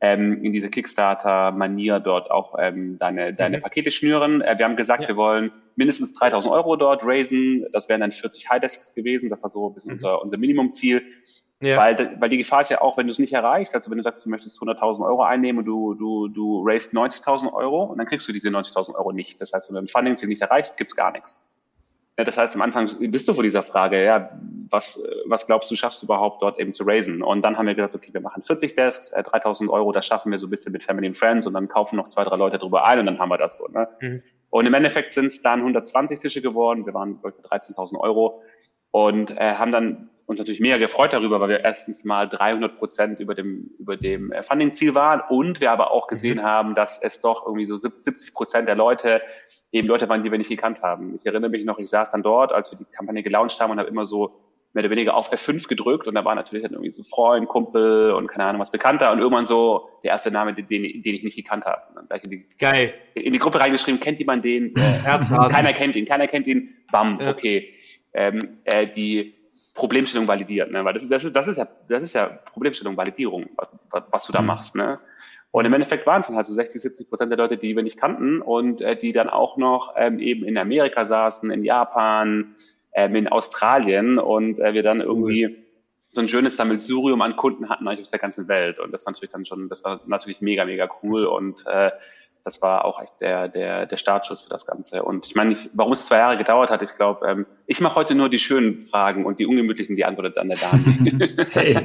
ähm, 0.00 0.44
in 0.44 0.52
diese 0.52 0.68
Kickstarter-Manier 0.68 2.00
dort 2.00 2.30
auch 2.30 2.56
ähm, 2.58 2.98
deine, 2.98 3.32
deine 3.32 3.58
mhm. 3.58 3.62
Pakete 3.62 3.90
schnüren. 3.90 4.42
Äh, 4.42 4.58
wir 4.58 4.66
haben 4.66 4.76
gesagt, 4.76 5.02
ja. 5.02 5.08
wir 5.08 5.16
wollen 5.16 5.50
mindestens 5.76 6.12
3000 6.14 6.52
Euro 6.52 6.76
dort 6.76 7.02
raisen. 7.02 7.66
Das 7.72 7.88
wären 7.88 8.02
dann 8.02 8.12
40 8.12 8.50
High-Desks 8.50 8.94
gewesen. 8.94 9.30
Das 9.30 9.42
war 9.42 9.48
so 9.48 9.70
ein 9.70 9.74
bisschen 9.74 9.92
mhm. 9.92 9.96
unser, 9.96 10.22
unser 10.22 10.36
Minimumziel. 10.36 11.02
Ja. 11.60 11.78
Weil, 11.78 12.16
weil 12.20 12.28
die 12.28 12.36
Gefahr 12.36 12.60
ist 12.60 12.70
ja 12.70 12.82
auch, 12.82 12.98
wenn 12.98 13.06
du 13.06 13.12
es 13.12 13.18
nicht 13.18 13.32
erreichst, 13.32 13.74
also 13.74 13.90
wenn 13.90 13.96
du 13.96 14.04
sagst, 14.04 14.26
du 14.26 14.28
möchtest 14.28 14.60
100.000 14.60 15.06
Euro 15.06 15.22
einnehmen 15.22 15.60
und 15.60 15.64
du, 15.64 15.94
du, 15.94 16.28
du 16.28 16.62
raised 16.62 16.92
90.000 16.92 17.50
Euro 17.54 17.84
und 17.84 17.96
dann 17.96 18.06
kriegst 18.06 18.28
du 18.28 18.32
diese 18.32 18.50
90.000 18.50 18.94
Euro 18.94 19.12
nicht. 19.12 19.40
Das 19.40 19.54
heißt, 19.54 19.70
wenn 19.70 19.76
du 19.76 19.80
ein 19.80 19.88
Funding-Ziel 19.88 20.28
nicht 20.28 20.42
erreichst, 20.42 20.76
gibt's 20.76 20.94
gar 20.94 21.12
nichts. 21.12 21.46
Ja, 22.18 22.24
das 22.24 22.38
heißt, 22.38 22.54
am 22.54 22.62
Anfang 22.62 22.88
bist 23.10 23.28
du 23.28 23.34
vor 23.34 23.42
dieser 23.42 23.62
Frage, 23.62 24.02
ja, 24.02 24.30
was, 24.70 25.02
was 25.26 25.46
glaubst 25.46 25.70
du, 25.70 25.76
schaffst 25.76 26.02
du 26.02 26.06
überhaupt 26.06 26.42
dort 26.42 26.58
eben 26.58 26.72
zu 26.72 26.84
raisen? 26.84 27.22
Und 27.22 27.42
dann 27.42 27.58
haben 27.58 27.66
wir 27.66 27.74
gesagt, 27.74 27.94
okay, 27.94 28.08
wir 28.12 28.22
machen 28.22 28.42
40 28.42 28.74
Desks, 28.74 29.12
äh, 29.12 29.22
3000 29.22 29.70
Euro, 29.70 29.92
das 29.92 30.06
schaffen 30.06 30.32
wir 30.32 30.38
so 30.38 30.46
ein 30.46 30.50
bisschen 30.50 30.72
mit 30.72 30.82
Family 30.82 31.08
and 31.08 31.16
Friends 31.16 31.46
und 31.46 31.54
dann 31.54 31.68
kaufen 31.68 31.96
noch 31.96 32.08
zwei, 32.08 32.24
drei 32.24 32.36
Leute 32.36 32.58
drüber 32.58 32.86
ein 32.86 32.98
und 32.98 33.06
dann 33.06 33.18
haben 33.18 33.28
wir 33.28 33.38
das 33.38 33.58
so. 33.58 33.68
Ne? 33.68 33.88
Mhm. 34.00 34.22
Und 34.48 34.66
im 34.66 34.74
Endeffekt 34.74 35.12
sind 35.12 35.26
es 35.26 35.42
dann 35.42 35.60
120 35.60 36.18
Tische 36.18 36.40
geworden, 36.40 36.86
wir 36.86 36.94
waren 36.94 37.20
bei 37.20 37.28
13.000 37.28 37.98
Euro 37.98 38.42
und 38.92 39.30
äh, 39.32 39.54
haben 39.54 39.72
dann 39.72 40.08
uns 40.24 40.38
natürlich 40.38 40.60
mega 40.60 40.76
gefreut 40.76 41.12
darüber, 41.12 41.40
weil 41.40 41.50
wir 41.50 41.60
erstens 41.64 42.04
mal 42.04 42.28
300 42.28 42.78
Prozent 42.78 43.20
über 43.20 43.34
dem, 43.34 43.70
über 43.78 43.96
dem 43.96 44.32
äh, 44.32 44.42
Funding-Ziel 44.42 44.94
waren 44.94 45.20
und 45.28 45.60
wir 45.60 45.70
aber 45.70 45.92
auch 45.92 46.08
gesehen 46.08 46.38
mhm. 46.38 46.42
haben, 46.42 46.74
dass 46.74 47.02
es 47.02 47.20
doch 47.20 47.46
irgendwie 47.46 47.66
so 47.66 47.76
70 47.76 48.34
Prozent 48.34 48.68
der 48.68 48.74
Leute 48.74 49.20
eben 49.76 49.88
Leute 49.88 50.08
waren, 50.08 50.22
die 50.22 50.30
wir 50.30 50.38
nicht 50.38 50.50
gekannt 50.50 50.82
haben. 50.82 51.16
Ich 51.18 51.26
erinnere 51.26 51.50
mich 51.50 51.64
noch, 51.64 51.78
ich 51.78 51.88
saß 51.88 52.10
dann 52.10 52.22
dort, 52.22 52.52
als 52.52 52.72
wir 52.72 52.78
die 52.78 52.84
Kampagne 52.84 53.22
gelauncht 53.22 53.60
haben 53.60 53.70
und 53.70 53.78
habe 53.78 53.88
immer 53.88 54.06
so 54.06 54.40
mehr 54.72 54.84
oder 54.84 54.90
weniger 54.90 55.14
auf 55.14 55.32
F5 55.32 55.68
gedrückt 55.68 56.06
und 56.06 56.14
da 56.14 56.24
war 56.24 56.34
natürlich 56.34 56.62
dann 56.62 56.72
irgendwie 56.72 56.92
so 56.92 57.02
Freund, 57.02 57.48
Kumpel 57.48 58.12
und 58.12 58.26
keine 58.26 58.44
Ahnung 58.44 58.60
was 58.60 58.70
bekannter 58.70 59.10
und 59.10 59.20
irgendwann 59.20 59.46
so 59.46 59.88
der 60.04 60.10
erste 60.10 60.30
Name, 60.30 60.52
den, 60.52 60.68
den 60.68 60.82
ich 60.82 61.22
nicht 61.22 61.36
gekannt 61.36 61.64
habe. 61.64 61.80
Und 61.88 61.96
dann 61.96 62.08
gleich 62.08 62.24
in 62.24 62.30
die, 62.30 62.46
Geil. 62.58 62.92
In 63.14 63.32
die 63.32 63.38
Gruppe 63.38 63.58
reingeschrieben, 63.58 64.00
kennt 64.00 64.18
jemand 64.18 64.44
den? 64.44 64.74
Äh, 65.06 65.48
keiner 65.48 65.72
kennt 65.72 65.96
ihn, 65.96 66.04
keiner 66.04 66.26
kennt 66.26 66.46
ihn. 66.46 66.74
Bam, 66.90 67.18
ja. 67.20 67.30
okay. 67.30 67.72
Ähm, 68.12 68.58
äh, 68.64 68.86
die 68.86 69.34
Problemstellung 69.72 70.26
validiert, 70.26 70.70
ne? 70.70 70.84
Weil 70.84 70.94
das 70.94 71.04
ist, 71.04 71.12
das 71.12 71.24
ist, 71.24 71.36
das 71.36 71.48
ist 71.48 71.58
ja, 71.58 71.68
das 71.88 72.02
ist 72.02 72.14
ja 72.14 72.26
Problemstellung, 72.26 72.96
Validierung, 72.96 73.46
was, 73.90 74.02
was 74.10 74.26
du 74.26 74.32
da 74.32 74.40
mhm. 74.40 74.46
machst, 74.46 74.74
ne? 74.74 74.98
Und 75.56 75.64
im 75.64 75.72
Endeffekt 75.72 76.06
waren 76.06 76.20
es 76.20 76.26
dann 76.26 76.36
halt 76.36 76.46
so 76.46 76.52
60, 76.52 76.82
70 76.82 77.08
Prozent 77.08 77.30
der 77.30 77.38
Leute, 77.38 77.56
die 77.56 77.74
wir 77.74 77.82
nicht 77.82 77.96
kannten 77.96 78.42
und 78.42 78.82
äh, 78.82 78.94
die 78.94 79.12
dann 79.12 79.30
auch 79.30 79.56
noch 79.56 79.94
ähm, 79.96 80.18
eben 80.18 80.44
in 80.44 80.58
Amerika 80.58 81.06
saßen, 81.06 81.50
in 81.50 81.64
Japan, 81.64 82.56
ähm, 82.92 83.16
in 83.16 83.26
Australien 83.26 84.18
und 84.18 84.58
äh, 84.58 84.74
wir 84.74 84.82
dann 84.82 85.00
irgendwie 85.00 85.56
so 86.10 86.20
ein 86.20 86.28
schönes 86.28 86.58
Sammelsurium 86.58 87.22
an 87.22 87.36
Kunden 87.36 87.70
hatten 87.70 87.88
eigentlich 87.88 88.04
aus 88.04 88.10
der 88.10 88.18
ganzen 88.18 88.48
Welt. 88.48 88.78
Und 88.78 88.92
das 88.92 89.06
war 89.06 89.14
natürlich 89.14 89.32
dann 89.32 89.46
schon, 89.46 89.66
das 89.70 89.82
war 89.82 89.98
natürlich 90.04 90.42
mega, 90.42 90.66
mega 90.66 90.90
cool 91.02 91.24
und 91.24 91.66
äh, 91.66 91.90
das 92.46 92.62
war 92.62 92.84
auch 92.84 93.02
echt 93.02 93.20
der, 93.20 93.48
der, 93.48 93.86
der 93.86 93.96
Startschuss 93.96 94.42
für 94.42 94.48
das 94.48 94.68
Ganze. 94.68 95.02
Und 95.02 95.26
ich 95.26 95.34
meine, 95.34 95.52
ich, 95.52 95.68
warum 95.72 95.92
es 95.94 96.06
zwei 96.06 96.18
Jahre 96.18 96.38
gedauert 96.38 96.70
hat, 96.70 96.80
ich 96.80 96.94
glaube, 96.94 97.26
ähm, 97.26 97.46
ich 97.66 97.80
mache 97.80 97.96
heute 97.96 98.14
nur 98.14 98.28
die 98.28 98.38
schönen 98.38 98.82
Fragen 98.82 99.26
und 99.26 99.40
die 99.40 99.46
ungemütlichen, 99.46 99.96
die 99.96 100.04
antwortet 100.04 100.36
dann 100.36 100.48
der 100.48 100.58
Dani. 100.58 101.34
hey. 101.50 101.76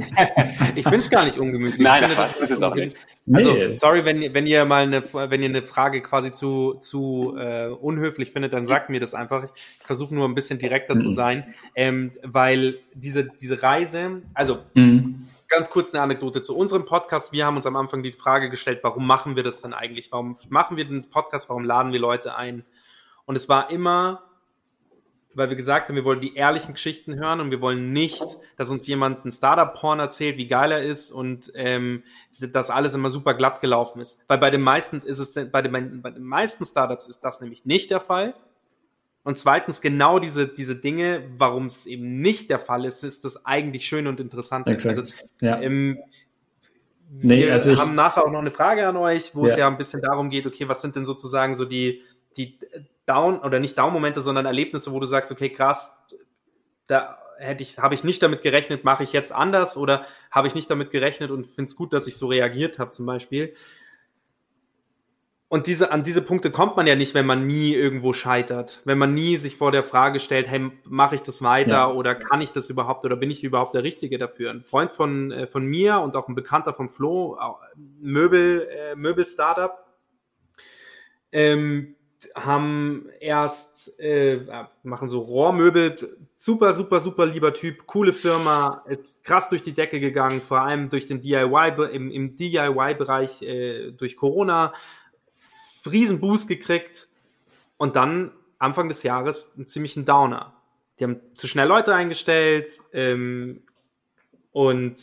ich 0.75 0.83
finde 0.83 0.99
es 0.99 1.09
gar 1.09 1.25
nicht 1.25 1.39
ungemütlich. 1.39 1.81
Nein, 1.81 2.03
das 2.15 2.39
ist 2.39 2.51
es 2.51 2.61
auch 2.61 2.75
nicht. 2.75 2.95
Also, 3.33 3.53
nee, 3.53 3.71
sorry, 3.71 4.05
wenn, 4.05 4.35
wenn 4.35 4.45
ihr 4.45 4.63
mal 4.65 4.83
eine, 4.83 5.01
wenn 5.01 5.41
ihr 5.41 5.49
eine 5.49 5.63
Frage 5.63 6.03
quasi 6.03 6.31
zu, 6.31 6.75
zu 6.75 7.35
äh, 7.39 7.69
unhöflich 7.69 8.31
findet, 8.31 8.53
dann 8.53 8.67
sagt 8.67 8.91
mir 8.91 8.99
das 8.99 9.15
einfach. 9.15 9.45
Ich, 9.45 9.51
ich 9.79 9.87
versuche 9.87 10.13
nur 10.13 10.27
ein 10.27 10.35
bisschen 10.35 10.59
direkter 10.59 10.93
mhm. 10.93 10.99
zu 10.99 11.09
sein, 11.09 11.55
ähm, 11.75 12.11
weil 12.21 12.75
diese, 12.93 13.23
diese 13.25 13.63
Reise, 13.63 14.21
also 14.35 14.59
mhm 14.75 15.25
ganz 15.51 15.69
kurz 15.69 15.93
eine 15.93 16.01
Anekdote 16.01 16.41
zu 16.41 16.55
unserem 16.57 16.85
Podcast. 16.85 17.31
Wir 17.33 17.45
haben 17.45 17.57
uns 17.57 17.67
am 17.67 17.75
Anfang 17.75 18.01
die 18.01 18.13
Frage 18.13 18.49
gestellt, 18.49 18.79
warum 18.83 19.05
machen 19.05 19.35
wir 19.35 19.43
das 19.43 19.61
denn 19.61 19.73
eigentlich? 19.73 20.11
Warum 20.11 20.37
machen 20.49 20.77
wir 20.77 20.85
den 20.85 21.09
Podcast? 21.09 21.49
Warum 21.49 21.65
laden 21.65 21.91
wir 21.91 21.99
Leute 21.99 22.35
ein? 22.35 22.65
Und 23.25 23.35
es 23.35 23.49
war 23.49 23.69
immer, 23.69 24.23
weil 25.33 25.49
wir 25.49 25.57
gesagt 25.57 25.89
haben, 25.89 25.95
wir 25.95 26.05
wollen 26.05 26.21
die 26.21 26.35
ehrlichen 26.35 26.73
Geschichten 26.73 27.15
hören 27.15 27.41
und 27.41 27.51
wir 27.51 27.59
wollen 27.59 27.91
nicht, 27.91 28.25
dass 28.55 28.69
uns 28.69 28.87
jemand 28.87 29.25
ein 29.25 29.31
Startup-Porn 29.31 29.99
erzählt, 29.99 30.37
wie 30.37 30.47
geil 30.47 30.71
er 30.71 30.83
ist 30.83 31.11
und 31.11 31.51
ähm, 31.53 32.03
dass 32.39 32.69
alles 32.69 32.93
immer 32.93 33.09
super 33.09 33.33
glatt 33.33 33.59
gelaufen 33.59 34.01
ist. 34.01 34.23
Weil 34.29 34.37
bei 34.37 34.51
den 34.51 34.61
meisten 34.61 34.99
ist 34.99 35.19
es, 35.19 35.33
bei 35.33 35.61
den, 35.61 36.01
bei 36.01 36.11
den 36.11 36.23
meisten 36.23 36.65
Startups 36.65 37.07
ist 37.07 37.21
das 37.21 37.41
nämlich 37.41 37.65
nicht 37.65 37.91
der 37.91 37.99
Fall. 37.99 38.35
Und 39.23 39.37
zweitens, 39.37 39.81
genau 39.81 40.19
diese, 40.19 40.47
diese 40.47 40.75
Dinge, 40.75 41.23
warum 41.37 41.67
es 41.67 41.85
eben 41.85 42.21
nicht 42.21 42.49
der 42.49 42.59
Fall 42.59 42.85
ist, 42.85 43.03
ist 43.03 43.23
das 43.23 43.45
eigentlich 43.45 43.85
schön 43.85 44.07
und 44.07 44.19
interessant. 44.19 44.67
Exakt. 44.67 44.97
Also, 44.97 45.13
ja. 45.41 45.61
Ähm, 45.61 45.99
wir 47.13 47.35
nee, 47.35 47.51
also 47.51 47.77
haben 47.77 47.93
nachher 47.93 48.25
auch 48.25 48.31
noch 48.31 48.39
eine 48.39 48.51
Frage 48.51 48.87
an 48.87 48.95
euch, 48.95 49.35
wo 49.35 49.45
ja. 49.45 49.51
es 49.51 49.59
ja 49.59 49.67
ein 49.67 49.77
bisschen 49.77 50.01
darum 50.01 50.29
geht, 50.29 50.47
okay, 50.47 50.69
was 50.69 50.81
sind 50.81 50.95
denn 50.95 51.05
sozusagen 51.05 51.55
so 51.55 51.65
die, 51.65 52.01
die 52.37 52.57
Down- 53.05 53.39
oder 53.39 53.59
nicht 53.59 53.77
Down-Momente, 53.77 54.21
sondern 54.21 54.45
Erlebnisse, 54.45 54.93
wo 54.93 54.99
du 54.99 55.05
sagst, 55.05 55.31
okay, 55.31 55.49
krass, 55.49 55.99
da 56.87 57.19
hätte 57.37 57.63
ich, 57.63 57.77
habe 57.79 57.95
ich 57.95 58.03
nicht 58.03 58.23
damit 58.23 58.41
gerechnet, 58.41 58.85
mache 58.85 59.03
ich 59.03 59.11
jetzt 59.11 59.33
anders 59.33 59.75
oder 59.75 60.05
habe 60.31 60.47
ich 60.47 60.55
nicht 60.55 60.69
damit 60.69 60.91
gerechnet 60.91 61.31
und 61.31 61.45
finde 61.45 61.69
es 61.69 61.75
gut, 61.75 61.91
dass 61.91 62.07
ich 62.07 62.15
so 62.15 62.27
reagiert 62.27 62.79
habe, 62.79 62.91
zum 62.91 63.05
Beispiel. 63.05 63.55
Und 65.51 65.67
diese, 65.67 65.91
an 65.91 66.05
diese 66.05 66.21
Punkte 66.21 66.49
kommt 66.49 66.77
man 66.77 66.87
ja 66.87 66.95
nicht, 66.95 67.13
wenn 67.13 67.25
man 67.25 67.45
nie 67.45 67.73
irgendwo 67.73 68.13
scheitert. 68.13 68.79
Wenn 68.85 68.97
man 68.97 69.13
nie 69.13 69.35
sich 69.35 69.57
vor 69.57 69.73
der 69.73 69.83
Frage 69.83 70.21
stellt, 70.21 70.47
hey, 70.47 70.71
mache 70.85 71.15
ich 71.15 71.23
das 71.23 71.43
weiter 71.43 71.71
ja. 71.71 71.91
oder 71.91 72.15
kann 72.15 72.39
ich 72.39 72.53
das 72.53 72.69
überhaupt 72.69 73.03
oder 73.03 73.17
bin 73.17 73.29
ich 73.29 73.43
überhaupt 73.43 73.75
der 73.75 73.83
Richtige 73.83 74.17
dafür? 74.17 74.49
Ein 74.51 74.61
Freund 74.61 74.93
von, 74.93 75.29
äh, 75.33 75.47
von 75.47 75.65
mir 75.65 75.99
und 75.99 76.15
auch 76.15 76.29
ein 76.29 76.35
Bekannter 76.35 76.73
von 76.73 76.87
Flo, 76.87 77.37
Möbel, 77.99 78.65
äh, 78.71 78.95
Möbel-Startup, 78.95 79.73
ähm, 81.33 81.97
haben 82.33 83.09
erst, 83.19 83.99
äh, 83.99 84.45
machen 84.83 85.09
so 85.09 85.19
Rohrmöbel, 85.19 85.97
super, 86.37 86.73
super, 86.73 87.01
super 87.01 87.25
lieber 87.25 87.53
Typ, 87.53 87.87
coole 87.87 88.13
Firma, 88.13 88.85
ist 88.87 89.21
krass 89.25 89.49
durch 89.49 89.63
die 89.63 89.73
Decke 89.73 89.99
gegangen, 89.99 90.39
vor 90.39 90.61
allem 90.61 90.89
durch 90.89 91.07
den 91.07 91.19
DIY, 91.19 91.89
im, 91.91 92.09
im 92.09 92.37
DIY-Bereich 92.37 93.41
äh, 93.41 93.91
durch 93.91 94.15
Corona, 94.15 94.71
riesen 95.89 96.19
Boost 96.19 96.47
gekriegt 96.47 97.07
und 97.77 97.95
dann 97.95 98.31
Anfang 98.59 98.89
des 98.89 99.03
Jahres 99.03 99.53
einen 99.55 99.67
ziemlichen 99.67 100.05
Downer. 100.05 100.53
Die 100.99 101.05
haben 101.05 101.19
zu 101.33 101.47
schnell 101.47 101.67
Leute 101.67 101.95
eingestellt 101.95 102.79
ähm, 102.93 103.63
und 104.51 104.95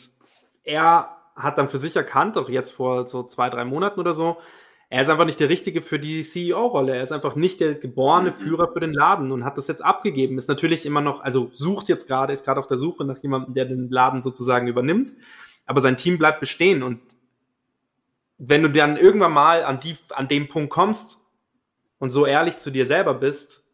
er 0.63 1.17
hat 1.35 1.57
dann 1.57 1.69
für 1.69 1.77
sich 1.77 1.95
erkannt, 1.95 2.37
auch 2.37 2.49
jetzt 2.49 2.71
vor 2.71 3.07
so 3.07 3.23
zwei, 3.23 3.49
drei 3.49 3.65
Monaten 3.65 3.99
oder 3.99 4.13
so, 4.13 4.37
er 4.91 5.03
ist 5.03 5.09
einfach 5.09 5.25
nicht 5.25 5.39
der 5.39 5.49
Richtige 5.49 5.83
für 5.83 5.99
die 5.99 6.23
CEO-Rolle. 6.23 6.95
Er 6.95 7.03
ist 7.03 7.11
einfach 7.11 7.35
nicht 7.35 7.59
der 7.59 7.75
geborene 7.75 8.33
Führer 8.33 8.71
für 8.73 8.79
den 8.79 8.91
Laden 8.91 9.31
und 9.31 9.45
hat 9.45 9.55
das 9.55 9.67
jetzt 9.67 9.85
abgegeben. 9.85 10.37
Ist 10.37 10.49
natürlich 10.49 10.83
immer 10.83 11.01
noch, 11.01 11.21
also 11.21 11.51
sucht 11.53 11.89
jetzt 11.89 12.07
gerade, 12.07 12.33
ist 12.33 12.43
gerade 12.43 12.59
auf 12.59 12.65
der 12.65 12.77
Suche 12.77 13.05
nach 13.05 13.19
jemandem, 13.19 13.53
der 13.53 13.65
den 13.65 13.89
Laden 13.91 14.23
sozusagen 14.23 14.67
übernimmt. 14.67 15.13
Aber 15.67 15.81
sein 15.81 15.95
Team 15.95 16.17
bleibt 16.17 16.39
bestehen 16.39 16.81
und 16.81 17.01
wenn 18.39 18.63
du 18.63 18.69
dann 18.69 18.97
irgendwann 18.97 19.33
mal 19.33 19.63
an, 19.63 19.79
die, 19.79 19.97
an 20.09 20.27
dem 20.27 20.47
Punkt 20.47 20.71
kommst 20.71 21.25
und 21.99 22.09
so 22.09 22.25
ehrlich 22.25 22.57
zu 22.57 22.71
dir 22.71 22.85
selber 22.85 23.13
bist, 23.13 23.65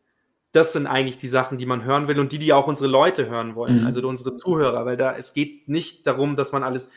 das 0.52 0.74
sind 0.74 0.88
eigentlich 0.88 1.18
die 1.18 1.28
Sachen, 1.28 1.58
die 1.58 1.66
man 1.66 1.84
hören 1.84 2.08
will 2.08 2.20
und 2.20 2.32
die, 2.32 2.40
die 2.40 2.52
auch 2.52 2.68
unsere 2.68 2.90
Leute 2.90 3.30
hören 3.30 3.56
wollen, 3.56 3.82
mhm. 3.82 3.86
also 3.86 4.06
unsere 4.08 4.36
Zuhörer, 4.36 4.86
weil 4.86 4.98
da 4.98 5.16
es 5.16 5.34
geht 5.34 5.68
nicht 5.68 6.08
darum, 6.08 6.36
dass 6.36 6.52
man 6.52 6.64
alles 6.64 6.90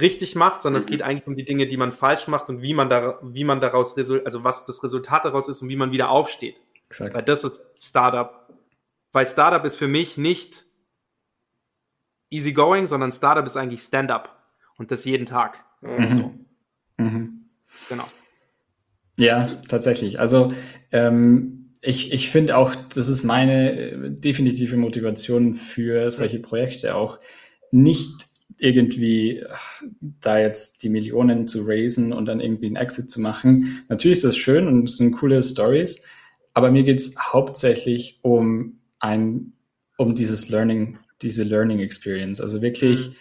richtig 0.00 0.34
macht, 0.34 0.62
sondern 0.62 0.80
mhm. 0.80 0.84
es 0.84 0.90
geht 0.90 1.02
eigentlich 1.02 1.26
um 1.26 1.36
die 1.36 1.44
Dinge, 1.44 1.66
die 1.66 1.76
man 1.76 1.92
falsch 1.92 2.26
macht 2.26 2.48
und 2.48 2.62
wie 2.62 2.74
man 2.74 2.88
da, 2.88 3.18
wie 3.22 3.44
man 3.44 3.60
daraus, 3.60 3.96
also 3.96 4.42
was 4.42 4.64
das 4.64 4.82
Resultat 4.82 5.24
daraus 5.24 5.48
ist 5.48 5.62
und 5.62 5.68
wie 5.68 5.76
man 5.76 5.92
wieder 5.92 6.10
aufsteht. 6.10 6.60
Exakt. 6.88 7.14
Weil 7.14 7.22
das 7.22 7.44
ist 7.44 7.62
Startup. 7.78 8.48
Weil 9.12 9.26
Startup 9.26 9.64
ist 9.64 9.76
für 9.76 9.86
mich 9.86 10.16
nicht 10.16 10.64
easygoing, 12.30 12.86
sondern 12.86 13.12
Startup 13.12 13.44
ist 13.44 13.56
eigentlich 13.56 13.82
Stand-up 13.82 14.36
und 14.76 14.90
das 14.90 15.04
jeden 15.04 15.26
Tag. 15.26 15.64
Mhm. 15.82 16.12
So. 16.14 16.34
Mhm. 16.98 17.46
Genau. 17.88 18.04
Ja, 19.16 19.60
tatsächlich. 19.68 20.18
Also 20.18 20.52
ähm, 20.90 21.72
ich, 21.82 22.12
ich 22.12 22.30
finde 22.30 22.56
auch, 22.56 22.74
das 22.74 23.08
ist 23.08 23.24
meine 23.24 23.78
äh, 23.78 24.10
definitive 24.10 24.76
Motivation 24.76 25.54
für 25.54 26.10
solche 26.10 26.40
Projekte 26.40 26.94
auch 26.94 27.20
nicht 27.70 28.26
irgendwie 28.56 29.44
da 30.00 30.38
jetzt 30.38 30.82
die 30.82 30.88
Millionen 30.88 31.48
zu 31.48 31.66
raisen 31.66 32.12
und 32.12 32.26
dann 32.26 32.40
irgendwie 32.40 32.66
einen 32.66 32.76
Exit 32.76 33.10
zu 33.10 33.20
machen. 33.20 33.84
Natürlich 33.88 34.18
ist 34.18 34.24
das 34.24 34.36
schön 34.36 34.66
und 34.66 34.88
es 34.88 34.96
sind 34.96 35.12
coole 35.12 35.42
Stories, 35.42 36.02
aber 36.54 36.70
mir 36.70 36.84
geht 36.84 37.00
es 37.00 37.16
hauptsächlich 37.18 38.20
um 38.22 38.78
ein, 39.00 39.52
um 39.98 40.14
dieses 40.14 40.48
Learning, 40.48 40.98
diese 41.20 41.42
Learning 41.42 41.80
Experience. 41.80 42.40
Also 42.40 42.62
wirklich 42.62 43.08
mhm. 43.08 43.14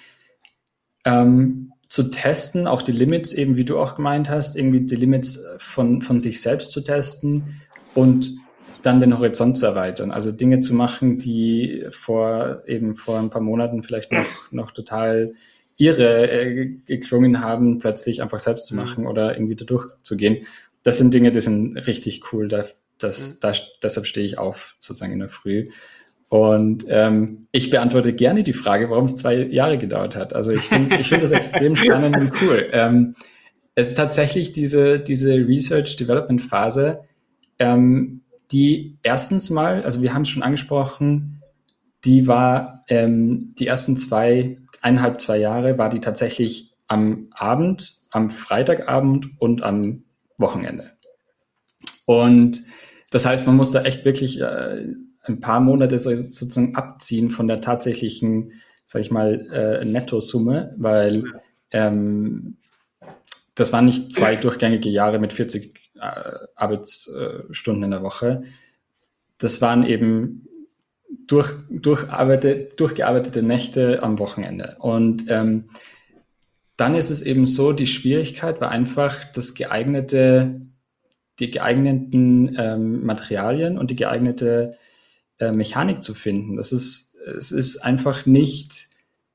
ähm, 1.06 1.73
zu 1.94 2.10
testen, 2.10 2.66
auch 2.66 2.82
die 2.82 2.92
Limits 2.92 3.32
eben, 3.34 3.56
wie 3.56 3.66
du 3.66 3.78
auch 3.78 3.98
gemeint 3.98 4.28
hast, 4.28 4.58
irgendwie 4.58 4.82
die 4.82 4.96
Limits 4.96 5.46
von, 5.60 6.02
von 6.02 6.20
sich 6.20 6.42
selbst 6.42 6.72
zu 6.72 6.82
testen 6.82 7.62
und 7.94 8.32
dann 8.82 9.00
den 9.00 9.16
Horizont 9.16 9.60
zu 9.60 9.68
erweitern. 9.68 10.10
Also 10.10 10.32
Dinge 10.32 10.60
zu 10.62 10.74
machen, 10.74 11.20
die 11.20 11.86
vor 11.92 12.64
eben 12.66 12.96
vor 12.96 13.20
ein 13.20 13.30
paar 13.30 13.44
Monaten 13.44 13.84
vielleicht 13.84 14.12
noch, 14.12 14.26
noch 14.50 14.72
total 14.72 15.36
irre 15.78 16.32
äh, 16.32 16.66
geklungen 16.88 17.42
haben, 17.42 17.78
plötzlich 17.78 18.24
einfach 18.24 18.40
selbst 18.40 18.66
zu 18.66 18.76
machen 18.76 19.06
oder 19.06 19.36
irgendwie 19.36 19.56
da 19.56 19.64
durchzugehen. 19.64 20.48
Das 20.82 20.98
sind 20.98 21.14
Dinge, 21.14 21.32
die 21.32 21.42
sind 21.42 21.78
richtig 21.78 22.34
cool. 22.34 22.48
Da, 22.48 22.66
das, 22.98 23.36
mhm. 23.36 23.38
da, 23.42 23.54
deshalb 23.84 24.08
stehe 24.08 24.26
ich 24.26 24.40
auf, 24.40 24.78
sozusagen 24.80 25.14
in 25.14 25.20
der 25.20 25.30
Früh. 25.30 25.70
Und 26.34 26.88
ähm, 26.89 27.46
ich 27.52 27.69
beantworte 27.69 28.12
gerne 28.12 28.41
die 28.41 28.54
Frage, 28.54 28.89
warum 28.89 29.06
es 29.06 29.17
zwei 29.17 29.36
Jahre 29.36 29.78
gedauert 29.78 30.15
hat. 30.15 30.34
Also 30.34 30.50
ich 30.50 30.62
finde 30.62 30.96
ich 31.00 31.08
finde 31.08 31.26
das 31.26 31.32
extrem 31.32 31.76
spannend 31.76 32.17
und 32.17 32.32
cool. 32.41 32.69
Ähm, 32.72 33.15
es 33.76 33.89
ist 33.89 33.98
tatsächlich 33.98 34.52
diese, 34.52 35.00
diese 35.00 35.36
Research-Development-Phase, 35.36 37.02
ähm, 37.60 38.22
die 38.52 38.98
erstens 39.04 39.52
mal, 39.52 39.84
also 39.84 40.02
wir 40.02 40.15
haben 40.15 40.24
es 40.24 40.30
schon 40.30 40.41
angesprochen, 40.41 41.43
die 42.04 42.26
war 42.26 42.84
ähm, 42.88 43.54
die 43.60 43.67
ersten 43.67 43.96
zwei, 43.96 44.58
eineinhalb, 44.82 45.22
zwei 45.22 45.38
Jahre, 45.38 45.78
war 45.78 45.91
die 45.91 46.02
tatsächlich 46.02 46.74
am 46.88 47.28
Abend, 47.30 47.93
am 48.10 48.32
Freitagabend 48.32 49.39
und 49.39 49.62
am 49.62 50.06
Wochenende. 50.39 50.93
Und 52.06 52.60
das 53.12 53.24
heißt, 53.24 53.46
man 53.46 53.56
muss 53.56 53.69
da 53.69 53.84
echt 53.84 54.04
wirklich 54.04 54.41
äh, 54.41 54.96
ein 55.24 55.40
paar 55.40 55.60
Monate 55.60 55.98
sozusagen 56.00 56.76
abziehen 56.76 57.30
von 57.30 57.48
der 57.48 57.62
tatsächlichen, 57.62 58.54
sag 58.86 59.02
ich 59.02 59.12
mal, 59.12 59.48
äh, 59.52 59.86
Nettosumme, 59.86 60.76
weil 60.78 61.24
ähm, 61.72 62.58
das 63.56 63.72
waren 63.72 63.86
nicht 63.86 64.14
zwei 64.14 64.36
durchgängige 64.36 64.90
Jahre 64.90 65.20
mit 65.20 65.34
40 65.34 65.76
äh, 65.96 66.00
Arbeitsstunden 66.56 67.84
in 67.84 67.92
der 67.92 68.04
Woche. 68.04 68.44
Das 69.38 69.62
waren 69.62 69.86
eben 69.86 70.48
durch, 71.28 71.54
durchgearbeitete 71.70 73.44
Nächte 73.44 74.04
am 74.04 74.20
Wochenende. 74.20 74.78
Und 74.80 75.26
ähm, 75.30 75.70
dann 76.76 76.96
ist 76.96 77.12
es 77.12 77.22
eben 77.22 77.48
so, 77.48 77.72
die 77.72 77.88
Schwierigkeit 77.88 78.60
war 78.60 78.70
einfach 78.70 79.24
das 79.32 79.54
geeignete, 79.54 80.60
die 81.40 81.52
geeigneten 81.52 82.56
ähm, 82.58 83.06
Materialien 83.06 83.78
und 83.78 83.92
die 83.92 83.96
geeignete 83.96 84.78
äh, 85.44 85.52
Mechanik 85.52 86.02
zu 86.04 86.14
finden. 86.14 86.58
Das 86.58 86.72
ist, 86.72 87.16
es 87.16 87.52
ist 87.52 87.78
einfach 87.78 88.26
nicht 88.26 88.88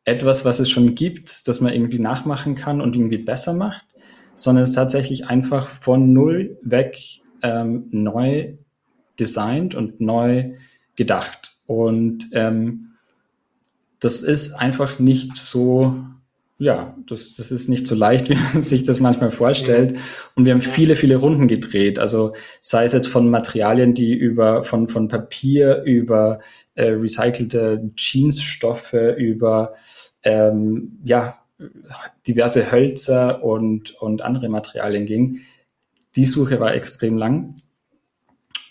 etwas, 0.05 0.45
was 0.45 0.59
es 0.61 0.71
schon 0.71 0.95
gibt, 0.95 1.49
das 1.49 1.61
man 1.61 1.73
irgendwie 1.73 1.99
nachmachen 1.99 2.55
kann 2.55 2.81
und 2.81 2.97
irgendwie 2.97 3.19
besser 3.19 3.53
macht, 3.53 3.85
sondern 4.35 4.63
es 4.63 4.71
ist 4.71 4.77
tatsächlich 4.77 5.27
einfach 5.27 5.69
von 5.69 6.13
null 6.13 6.59
weg 6.63 6.99
ähm, 7.43 7.89
neu 7.91 8.55
designt 9.19 9.75
und 9.75 10.01
neu 10.01 10.55
gedacht. 10.97 11.57
Und 11.67 12.29
ähm, 12.33 12.95
das 14.01 14.23
ist 14.23 14.55
einfach 14.55 14.99
nicht 14.99 15.35
so 15.35 16.05
ja, 16.59 16.97
das, 17.07 17.35
das 17.35 17.53
ist 17.53 17.69
nicht 17.69 17.87
so 17.87 17.95
leicht, 17.95 18.29
wie 18.31 18.35
man 18.35 18.63
sich 18.63 18.85
das 18.85 19.01
manchmal 19.01 19.31
vorstellt. 19.31 19.97
Und 20.35 20.45
wir 20.45 20.53
haben 20.53 20.61
viele, 20.61 20.97
viele 20.97 21.17
Runden 21.17 21.49
gedreht. 21.49 21.99
Also 21.99 22.35
sei 22.61 22.85
es 22.85 22.93
jetzt 22.93 23.09
von 23.09 23.31
Materialien, 23.31 23.95
die 23.95 24.13
über 24.13 24.65
von, 24.65 24.89
von 24.89 25.09
Papier 25.09 25.83
über 25.85 26.41
äh, 26.75 26.91
recycelte 26.91 27.91
Jeansstoffe, 27.97 28.95
über 29.17 29.75
ähm, 30.25 30.99
ja, 31.05 31.39
diverse 32.27 32.71
Hölzer 32.71 33.43
und, 33.43 33.95
und 34.01 34.23
andere 34.23 34.49
Materialien 34.49 35.07
ging. 35.07 35.41
Die 36.17 36.25
Suche 36.25 36.61
war 36.61 36.75
extrem 36.75 37.17
lang. 37.17 37.57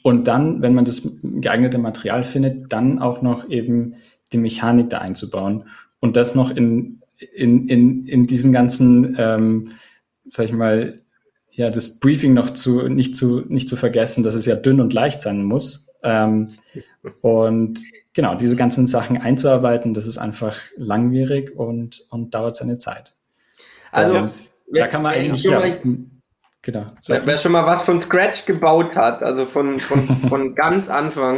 Und 0.03 0.27
dann, 0.27 0.61
wenn 0.61 0.73
man 0.73 0.85
das 0.85 1.19
geeignete 1.21 1.77
Material 1.77 2.23
findet, 2.23 2.71
dann 2.71 2.99
auch 2.99 3.21
noch 3.21 3.49
eben 3.49 3.95
die 4.31 4.37
Mechanik 4.37 4.89
da 4.89 4.99
einzubauen 4.99 5.65
und 5.99 6.15
das 6.15 6.35
noch 6.35 6.49
in, 6.49 7.01
in, 7.19 7.67
in, 7.67 8.05
in 8.05 8.27
diesen 8.27 8.51
ganzen, 8.51 9.15
ähm, 9.19 9.71
sag 10.25 10.45
ich 10.45 10.53
mal, 10.53 11.01
ja, 11.51 11.69
das 11.69 11.99
Briefing 11.99 12.33
noch 12.33 12.51
zu, 12.51 12.87
nicht 12.87 13.17
zu, 13.17 13.41
nicht 13.47 13.67
zu 13.67 13.75
vergessen, 13.75 14.23
dass 14.23 14.35
es 14.35 14.45
ja 14.45 14.55
dünn 14.55 14.79
und 14.79 14.93
leicht 14.93 15.21
sein 15.21 15.43
muss. 15.43 15.89
Ähm, 16.03 16.53
und 17.21 17.79
genau, 18.13 18.35
diese 18.35 18.55
ganzen 18.55 18.85
Sachen 18.85 19.17
einzuarbeiten, 19.17 19.93
das 19.93 20.05
ist 20.05 20.19
einfach 20.19 20.55
langwierig 20.75 21.55
und, 21.55 22.05
und 22.09 22.33
dauert 22.35 22.55
seine 22.55 22.77
Zeit. 22.77 23.15
Also, 23.91 24.17
und 24.17 24.31
wer, 24.69 24.83
da 24.83 24.87
kann 24.87 25.01
man 25.01 25.13
eigentlich, 25.15 25.41
schon 25.41 25.51
ja, 25.51 25.59
mal- 25.59 25.81
genau. 26.61 26.91
Wer, 27.07 27.25
wer 27.25 27.37
schon 27.39 27.51
mal 27.53 27.65
was 27.65 27.83
von 27.83 28.01
Scratch 28.01 28.45
gebaut 28.45 28.95
hat, 28.95 29.23
also 29.23 29.45
von, 29.45 29.79
von, 29.79 30.05
von 30.29 30.53
ganz 30.53 30.89
Anfang, 30.89 31.37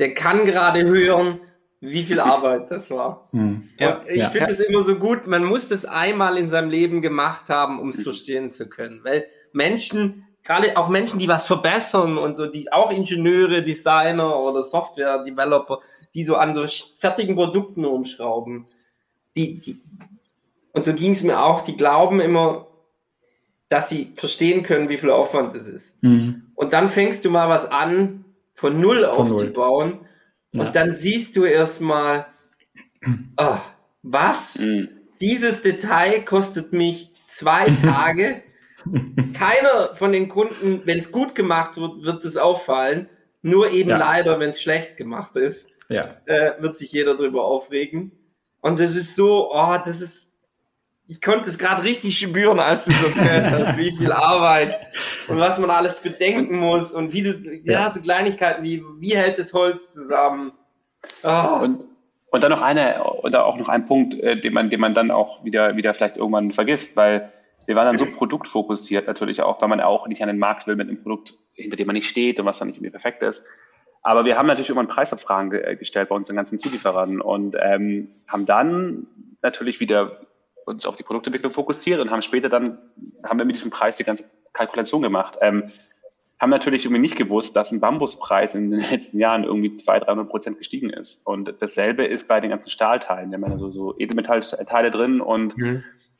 der 0.00 0.14
kann 0.14 0.44
gerade 0.44 0.82
hören, 0.82 1.40
wie 1.82 2.04
viel 2.04 2.20
Arbeit 2.20 2.70
das 2.70 2.88
war. 2.90 3.28
Hm. 3.32 3.68
Ja, 3.76 4.02
ich 4.06 4.18
ja. 4.18 4.30
finde 4.30 4.52
es 4.52 4.60
immer 4.60 4.84
so 4.84 4.94
gut, 4.94 5.26
man 5.26 5.44
muss 5.44 5.66
das 5.66 5.84
einmal 5.84 6.38
in 6.38 6.48
seinem 6.48 6.70
Leben 6.70 7.02
gemacht 7.02 7.48
haben, 7.48 7.80
um 7.80 7.88
es 7.88 8.00
verstehen 8.00 8.52
zu 8.52 8.68
können. 8.68 9.00
Weil 9.02 9.26
Menschen, 9.52 10.24
gerade 10.44 10.76
auch 10.76 10.88
Menschen, 10.88 11.18
die 11.18 11.26
was 11.26 11.44
verbessern 11.44 12.18
und 12.18 12.36
so, 12.36 12.46
die 12.46 12.72
auch 12.72 12.92
Ingenieure, 12.92 13.62
Designer 13.62 14.38
oder 14.38 14.62
Software-Developer, 14.62 15.80
die 16.14 16.24
so 16.24 16.36
an 16.36 16.54
so 16.54 16.64
fertigen 16.98 17.34
Produkten 17.34 17.84
umschrauben, 17.84 18.66
die, 19.36 19.58
die, 19.58 19.82
und 20.72 20.84
so 20.84 20.94
ging 20.94 21.12
es 21.12 21.24
mir 21.24 21.42
auch, 21.42 21.62
die 21.62 21.76
glauben 21.76 22.20
immer, 22.20 22.68
dass 23.68 23.88
sie 23.88 24.12
verstehen 24.14 24.62
können, 24.62 24.88
wie 24.88 24.98
viel 24.98 25.10
Aufwand 25.10 25.52
es 25.56 25.66
ist. 25.66 25.96
Hm. 26.02 26.52
Und 26.54 26.74
dann 26.74 26.88
fängst 26.88 27.24
du 27.24 27.30
mal 27.30 27.48
was 27.48 27.68
an, 27.68 28.24
von 28.54 28.80
null 28.80 29.10
Von 29.12 29.30
null. 29.30 29.52
Aufzubauen. 30.52 30.62
Ja. 30.62 30.66
Und 30.66 30.76
dann 30.76 30.94
siehst 30.94 31.36
du 31.36 31.44
erstmal, 31.44 32.26
ah, 33.36 33.60
was? 34.02 34.56
Mhm. 34.58 34.88
Dieses 35.20 35.62
Detail 35.62 36.20
kostet 36.24 36.72
mich 36.72 37.10
zwei 37.26 37.66
Tage. 37.82 38.42
Keiner 39.32 39.94
von 39.94 40.10
den 40.12 40.28
Kunden, 40.28 40.82
wenn 40.84 40.98
es 40.98 41.12
gut 41.12 41.34
gemacht 41.34 41.76
wird, 41.76 42.02
wird 42.04 42.24
es 42.24 42.36
auffallen. 42.36 43.08
Nur 43.42 43.70
eben 43.70 43.90
Ja. 43.90 43.96
leider, 43.96 44.40
wenn 44.40 44.50
es 44.50 44.60
schlecht 44.60 44.96
gemacht 44.96 45.36
ist, 45.36 45.66
Ja. 45.88 46.16
äh, 46.26 46.52
wird 46.60 46.76
sich 46.76 46.92
jeder 46.92 47.16
drüber 47.16 47.44
aufregen. 47.44 48.12
Und 48.60 48.78
das 48.80 48.94
ist 48.96 49.14
so, 49.16 49.52
oh, 49.52 49.76
das 49.84 50.00
ist, 50.00 50.31
ich 51.12 51.20
konnte 51.20 51.50
es 51.50 51.58
gerade 51.58 51.84
richtig 51.84 52.18
spüren, 52.18 52.58
als 52.58 52.86
du 52.86 52.90
so 52.90 53.14
hast, 53.14 53.76
wie 53.76 53.92
viel 53.92 54.12
Arbeit 54.12 54.80
und 55.28 55.38
was 55.38 55.58
man 55.58 55.68
alles 55.68 56.00
bedenken 56.00 56.58
muss 56.58 56.90
und 56.90 57.12
wie 57.12 57.22
du, 57.22 57.60
ja, 57.64 57.90
so 57.92 58.00
Kleinigkeiten 58.00 58.64
wie, 58.64 58.82
wie 58.98 59.14
hält 59.14 59.38
das 59.38 59.52
Holz 59.52 59.92
zusammen? 59.92 60.52
Oh, 61.22 61.58
Und, 61.62 61.84
und 62.30 62.42
dann 62.42 62.50
noch 62.50 62.62
eine, 62.62 63.04
oder 63.04 63.44
auch 63.44 63.58
noch 63.58 63.68
ein 63.68 63.84
Punkt, 63.84 64.14
äh, 64.20 64.40
den 64.40 64.54
man, 64.54 64.70
den 64.70 64.80
man 64.80 64.94
dann 64.94 65.10
auch 65.10 65.44
wieder, 65.44 65.76
wieder 65.76 65.92
vielleicht 65.92 66.16
irgendwann 66.16 66.50
vergisst, 66.50 66.96
weil 66.96 67.30
wir 67.66 67.76
waren 67.76 67.84
dann 67.84 67.98
so 67.98 68.06
produktfokussiert 68.06 69.06
natürlich 69.06 69.42
auch, 69.42 69.60
weil 69.60 69.68
man 69.68 69.82
auch 69.82 70.08
nicht 70.08 70.22
an 70.22 70.28
den 70.28 70.38
Markt 70.38 70.66
will 70.66 70.76
mit 70.76 70.88
einem 70.88 71.02
Produkt, 71.02 71.34
hinter 71.52 71.76
dem 71.76 71.88
man 71.88 71.94
nicht 71.94 72.08
steht 72.08 72.40
und 72.40 72.46
was 72.46 72.58
dann 72.58 72.68
nicht 72.68 72.78
irgendwie 72.78 72.90
perfekt 72.90 73.22
ist. 73.22 73.44
Aber 74.00 74.24
wir 74.24 74.38
haben 74.38 74.46
natürlich 74.46 74.70
irgendwann 74.70 74.88
Preisabfragen 74.88 75.50
ge 75.50 75.60
äh, 75.60 75.76
gestellt 75.76 76.08
bei 76.08 76.14
unseren 76.14 76.36
ganzen 76.36 76.58
Zulieferern 76.58 77.20
und 77.20 77.54
ähm, 77.60 78.08
haben 78.26 78.46
dann 78.46 79.08
natürlich 79.42 79.78
wieder 79.78 80.22
uns 80.66 80.86
auf 80.86 80.96
die 80.96 81.02
Produktentwicklung 81.02 81.52
fokussiert 81.52 82.00
und 82.00 82.10
haben 82.10 82.22
später 82.22 82.48
dann, 82.48 82.78
haben 83.24 83.38
wir 83.38 83.46
mit 83.46 83.56
diesem 83.56 83.70
Preis 83.70 83.96
die 83.96 84.04
ganze 84.04 84.24
Kalkulation 84.52 85.02
gemacht. 85.02 85.38
Ähm, 85.40 85.72
haben 86.40 86.50
natürlich 86.50 86.84
irgendwie 86.84 87.00
nicht 87.00 87.16
gewusst, 87.16 87.54
dass 87.54 87.70
ein 87.70 87.80
Bambuspreis 87.80 88.56
in 88.56 88.72
den 88.72 88.80
letzten 88.90 89.18
Jahren 89.18 89.44
irgendwie 89.44 89.76
200, 89.76 90.08
300 90.08 90.28
Prozent 90.28 90.58
gestiegen 90.58 90.90
ist. 90.90 91.24
Und 91.24 91.54
dasselbe 91.60 92.04
ist 92.04 92.26
bei 92.26 92.40
den 92.40 92.50
ganzen 92.50 92.68
Stahlteilen. 92.68 93.30
Wir 93.30 93.38
haben 93.38 93.50
ja 93.50 93.58
so, 93.58 93.70
so 93.70 93.94
Edelmetallteile 93.96 94.90
drin 94.90 95.20
und 95.20 95.56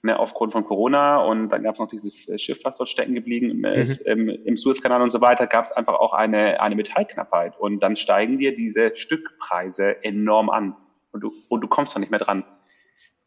ne, 0.03 0.19
aufgrund 0.19 0.53
von 0.53 0.65
Corona 0.65 1.19
und 1.19 1.49
dann 1.49 1.63
gab 1.63 1.75
es 1.75 1.81
noch 1.81 1.89
dieses 1.89 2.29
äh, 2.29 2.39
Schiff, 2.39 2.61
was 2.65 2.77
dort 2.77 2.89
stecken 2.89 3.15
geblieben 3.15 3.51
im, 3.51 3.65
äh, 3.65 3.85
im, 4.05 4.29
im 4.29 4.57
Suezkanal 4.57 5.03
und 5.03 5.11
so 5.11 5.21
weiter, 5.21 5.47
gab 5.47 5.65
es 5.65 5.73
einfach 5.73 5.95
auch 5.95 6.13
eine, 6.13 6.61
eine 6.61 6.75
Metallknappheit. 6.75 7.59
Und 7.59 7.83
dann 7.83 7.97
steigen 7.97 8.39
dir 8.39 8.55
diese 8.55 8.97
Stückpreise 8.97 10.05
enorm 10.05 10.51
an 10.51 10.77
und 11.13 11.23
du, 11.23 11.33
und 11.49 11.61
du 11.63 11.69
kommst 11.69 11.95
da 11.95 12.01
nicht 12.01 12.11
mehr 12.11 12.21
dran. 12.21 12.45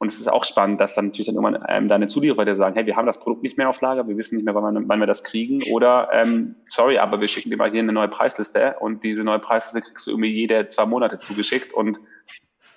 Und 0.06 0.14
es 0.14 0.20
ist 0.20 0.28
auch 0.28 0.46
spannend, 0.46 0.80
dass 0.80 0.94
dann 0.94 1.08
natürlich 1.08 1.26
dann 1.26 1.36
irgendwann 1.36 1.66
ähm, 1.68 1.90
deine 1.90 2.06
Zulieferer 2.06 2.46
dir 2.46 2.56
sagen, 2.56 2.76
hey, 2.76 2.86
wir 2.86 2.96
haben 2.96 3.08
das 3.08 3.20
Produkt 3.20 3.42
nicht 3.42 3.58
mehr 3.58 3.68
auf 3.70 3.82
Lager, 3.82 4.08
wir 4.08 4.16
wissen 4.18 4.36
nicht 4.36 4.46
mehr, 4.46 4.54
wann, 4.54 4.76
wir- 4.76 4.84
wann 4.88 5.00
wir 5.00 5.08
das 5.08 5.24
kriegen. 5.24 5.64
Oder 5.74 6.10
ähm, 6.14 6.56
sorry, 6.70 7.00
aber 7.00 7.20
wir 7.20 7.28
schicken 7.28 7.50
dir 7.50 7.58
mal 7.58 7.72
hier 7.72 7.80
eine 7.82 7.92
neue 7.92 8.08
Preisliste 8.08 8.76
und 8.80 9.04
diese 9.04 9.24
neue 9.24 9.40
Preisliste 9.40 9.82
kriegst 9.82 10.06
du 10.06 10.12
irgendwie 10.12 10.30
jede 10.32 10.70
zwei 10.70 10.86
Monate 10.86 11.18
zugeschickt 11.18 11.74
und 11.74 11.98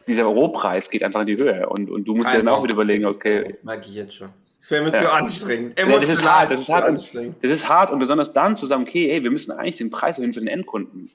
dieser 0.07 0.25
Rohpreis 0.25 0.89
geht 0.89 1.03
einfach 1.05 1.21
in 1.21 1.27
die 1.27 1.37
Höhe. 1.37 1.69
Und, 1.69 1.91
und 1.91 2.05
du 2.05 2.15
musst 2.15 2.33
dir 2.33 2.39
dann 2.39 2.49
auch 2.49 2.63
wieder 2.65 2.73
überlegen, 2.73 3.05
okay, 3.05 3.57
Mag 3.63 3.87
ich 3.87 3.95
jetzt 3.95 4.15
schon. 4.15 4.31
Das 4.59 4.71
wäre 4.71 4.83
mir 4.85 4.93
Ja. 4.93 5.03
zu 5.03 5.13
anstrengend. 5.13 5.75
Nee, 5.87 6.01
das 6.01 6.09
ist 6.09 6.25
hart, 6.25 6.51
das 6.51 6.61
ist 6.63 6.69
hart. 6.71 6.85
Und, 6.89 6.95
anstrengend. 6.97 7.37
das 7.43 7.51
ist 7.51 7.69
hart 7.69 7.91
und 7.91 7.99
besonders 7.99 8.33
dann 8.33 8.57
zu 8.57 8.65
sagen, 8.67 8.83
okay, 8.85 9.11
ey, 9.11 9.23
wir 9.23 9.31
müssen 9.31 9.53
eigentlich 9.53 9.77
den 9.77 9.91
Preis 9.91 10.17
erhöhen 10.19 10.33
für 10.33 10.41
den 10.41 10.49
Endkunden. 10.49 11.11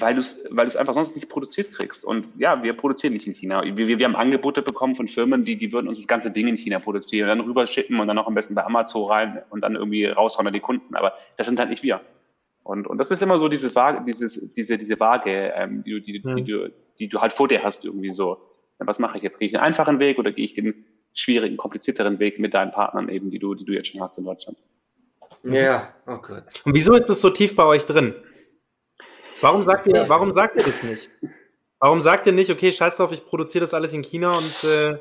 Weil 0.00 0.14
du 0.14 0.20
es 0.20 0.44
weil 0.50 0.66
du's 0.66 0.76
einfach 0.76 0.94
sonst 0.94 1.14
nicht 1.14 1.28
produziert 1.28 1.72
kriegst. 1.72 2.04
Und 2.04 2.26
ja, 2.38 2.62
wir 2.62 2.72
produzieren 2.74 3.12
nicht 3.12 3.26
in 3.26 3.34
China. 3.34 3.62
Wir, 3.64 3.76
wir, 3.88 3.98
wir 3.98 4.04
haben 4.04 4.16
Angebote 4.16 4.62
bekommen 4.62 4.94
von 4.94 5.08
Firmen, 5.08 5.44
die, 5.44 5.56
die 5.56 5.72
würden 5.72 5.88
uns 5.88 5.98
das 5.98 6.08
ganze 6.08 6.30
Ding 6.30 6.46
in 6.48 6.56
China 6.56 6.78
produzieren 6.78 7.30
und 7.30 7.38
dann 7.38 7.46
rüberschippen 7.46 7.98
und 7.98 8.06
dann 8.06 8.16
noch 8.16 8.26
am 8.26 8.34
besten 8.34 8.54
bei 8.54 8.64
Amazon 8.64 9.06
rein 9.06 9.42
und 9.50 9.62
dann 9.62 9.74
irgendwie 9.76 10.04
raushauen 10.06 10.46
an 10.46 10.52
die 10.52 10.60
Kunden. 10.60 10.94
Aber 10.94 11.14
das 11.36 11.46
sind 11.46 11.58
halt 11.58 11.70
nicht 11.70 11.82
wir. 11.82 12.00
Und, 12.64 12.86
und 12.86 12.98
das 12.98 13.10
ist 13.10 13.22
immer 13.22 13.38
so 13.38 13.48
dieses 13.48 13.74
Waage, 13.74 14.04
dieses, 14.04 14.52
diese, 14.52 14.76
diese 14.76 15.00
Waage, 15.00 15.52
ähm, 15.56 15.82
die, 15.84 15.92
du- 15.92 16.00
die, 16.00 16.12
die, 16.12 16.34
die, 16.34 16.44
du, 16.44 16.72
die 16.98 17.08
du 17.08 17.20
halt 17.20 17.32
vor 17.32 17.48
dir 17.48 17.62
hast, 17.62 17.84
irgendwie 17.84 18.12
so. 18.12 18.38
Ja, 18.78 18.86
was 18.86 18.98
mache 18.98 19.16
ich 19.16 19.22
jetzt? 19.22 19.38
Gehe 19.38 19.46
ich 19.46 19.52
den 19.52 19.60
einfachen 19.60 19.98
Weg 19.98 20.18
oder 20.18 20.32
gehe 20.32 20.44
ich 20.44 20.54
den 20.54 20.84
schwierigen, 21.14 21.56
komplizierteren 21.56 22.18
Weg 22.18 22.38
mit 22.38 22.54
deinen 22.54 22.70
Partnern 22.70 23.08
eben, 23.08 23.30
die 23.30 23.38
du, 23.38 23.54
die 23.54 23.64
du 23.64 23.72
jetzt 23.72 23.88
schon 23.88 24.00
hast 24.02 24.18
in 24.18 24.24
Deutschland? 24.24 24.58
Ja, 25.44 25.94
oh 26.06 26.18
Gott. 26.18 26.44
Und 26.64 26.74
wieso 26.74 26.94
ist 26.94 27.08
das 27.08 27.20
so 27.20 27.30
tief 27.30 27.56
bei 27.56 27.64
euch 27.64 27.86
drin? 27.86 28.14
Warum 29.40 29.62
sagt 29.62 29.86
ihr, 29.86 30.08
warum 30.08 30.32
sagt 30.32 30.56
ihr 30.56 30.64
das 30.64 30.82
nicht? 30.82 31.10
Warum 31.78 32.00
sagt 32.00 32.26
ihr 32.26 32.32
nicht, 32.32 32.50
okay, 32.50 32.72
scheiß 32.72 32.96
drauf, 32.96 33.12
ich 33.12 33.24
produziere 33.24 33.64
das 33.64 33.74
alles 33.74 33.92
in 33.92 34.02
China 34.02 34.36
und, 34.38 34.64
äh, 34.64 34.98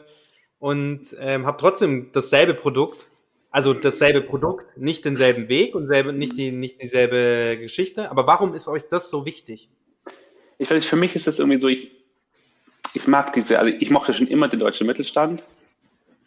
und 0.59 1.15
ähm, 1.19 1.45
habe 1.45 1.57
trotzdem 1.59 2.11
dasselbe 2.13 2.53
Produkt, 2.53 3.07
also 3.49 3.73
dasselbe 3.73 4.21
Produkt, 4.21 4.77
nicht 4.77 5.03
denselben 5.05 5.49
Weg 5.49 5.73
und 5.73 5.87
selbe, 5.87 6.13
nicht, 6.13 6.37
die, 6.37 6.51
nicht 6.51 6.81
dieselbe 6.81 7.57
Geschichte, 7.59 8.11
aber 8.11 8.27
warum 8.27 8.53
ist 8.53 8.67
euch 8.67 8.83
das 8.87 9.09
so 9.09 9.25
wichtig? 9.25 9.69
Ich 10.59 10.69
weiß, 10.69 10.85
für 10.85 10.95
mich 10.95 11.15
ist 11.15 11.27
es 11.27 11.39
irgendwie 11.39 11.59
so, 11.59 11.67
ich, 11.67 11.91
ich 12.93 13.07
mag 13.07 13.33
diese, 13.33 13.57
also 13.57 13.71
ich 13.71 13.89
mochte 13.89 14.13
schon 14.13 14.27
immer 14.27 14.47
den 14.47 14.59
deutschen 14.59 14.85
Mittelstand 14.85 15.43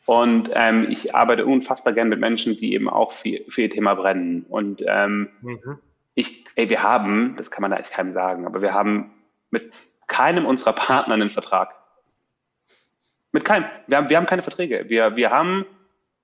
und 0.06 0.50
ähm, 0.54 0.88
ich 0.90 1.14
arbeite 1.14 1.46
unfassbar 1.46 1.92
gern 1.92 2.08
mit 2.08 2.18
Menschen, 2.18 2.56
die 2.56 2.74
eben 2.74 2.88
auch 2.88 3.12
für, 3.12 3.40
für 3.48 3.62
ihr 3.62 3.70
Thema 3.70 3.94
brennen. 3.94 4.44
Und 4.48 4.82
ähm, 4.84 5.28
Mhm. 5.42 5.78
Ich, 6.14 6.44
ey, 6.54 6.68
wir 6.70 6.82
haben, 6.82 7.36
das 7.36 7.50
kann 7.50 7.62
man 7.62 7.72
eigentlich 7.72 7.90
keinem 7.90 8.12
sagen, 8.12 8.46
aber 8.46 8.62
wir 8.62 8.74
haben 8.74 9.12
mit 9.50 9.72
keinem 10.06 10.46
unserer 10.46 10.72
Partner 10.72 11.14
einen 11.14 11.30
Vertrag. 11.30 11.74
Mit 13.32 13.44
keinem. 13.44 13.66
Wir 13.86 13.96
haben, 13.96 14.10
wir 14.10 14.16
haben 14.16 14.26
keine 14.26 14.42
Verträge. 14.42 14.86
Wir, 14.88 15.16
wir 15.16 15.30
haben 15.30 15.64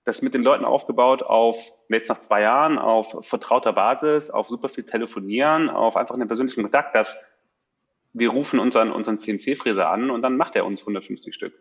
das 0.04 0.22
mit 0.22 0.34
den 0.34 0.42
Leuten 0.42 0.64
aufgebaut 0.64 1.22
auf, 1.22 1.72
jetzt 1.88 2.08
nach 2.08 2.20
zwei 2.20 2.42
Jahren, 2.42 2.78
auf 2.78 3.26
vertrauter 3.26 3.72
Basis, 3.72 4.30
auf 4.30 4.48
super 4.48 4.68
viel 4.68 4.84
Telefonieren, 4.84 5.68
auf 5.68 5.96
einfach 5.96 6.14
einen 6.14 6.28
persönlichen 6.28 6.62
Kontakt, 6.62 6.94
dass 6.94 7.36
wir 8.12 8.30
rufen 8.30 8.58
unseren, 8.58 8.92
unseren 8.92 9.18
CNC-Fräser 9.18 9.90
an 9.90 10.10
und 10.10 10.22
dann 10.22 10.36
macht 10.36 10.56
er 10.56 10.64
uns 10.64 10.80
150 10.80 11.34
Stück. 11.34 11.54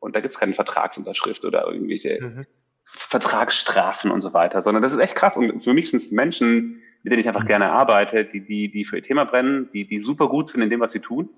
Und 0.00 0.16
da 0.16 0.20
gibt's 0.20 0.38
keine 0.38 0.54
Vertragsunterschrift 0.54 1.44
oder 1.44 1.66
irgendwelche 1.66 2.20
Mhm. 2.20 2.46
Vertragsstrafen 2.84 4.10
und 4.10 4.20
so 4.20 4.32
weiter, 4.32 4.62
sondern 4.62 4.82
das 4.82 4.92
ist 4.92 4.98
echt 4.98 5.16
krass. 5.16 5.36
Und 5.36 5.60
für 5.60 5.72
mich 5.72 5.90
sind 5.90 6.02
es 6.02 6.12
Menschen, 6.12 6.82
mit 7.04 7.12
denen 7.12 7.20
ich 7.20 7.28
einfach 7.28 7.44
gerne 7.44 7.70
arbeite, 7.70 8.24
die, 8.24 8.40
die, 8.40 8.70
die 8.70 8.84
für 8.86 8.96
ihr 8.96 9.02
Thema 9.04 9.24
brennen, 9.24 9.68
die, 9.72 9.86
die 9.86 10.00
super 10.00 10.28
gut 10.28 10.48
sind 10.48 10.62
in 10.62 10.70
dem, 10.70 10.80
was 10.80 10.92
sie 10.92 11.00
tun. 11.00 11.28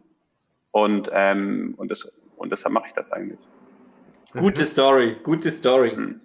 Und, 0.70 1.10
ähm, 1.12 1.74
und, 1.76 1.90
das, 1.90 2.16
und 2.36 2.50
deshalb 2.52 2.72
mache 2.72 2.86
ich 2.86 2.92
das 2.92 3.12
eigentlich. 3.12 3.40
Gute 4.32 4.64
Story, 4.64 5.16
gute 5.22 5.50
Story. 5.50 5.92
Mhm. 5.96 6.20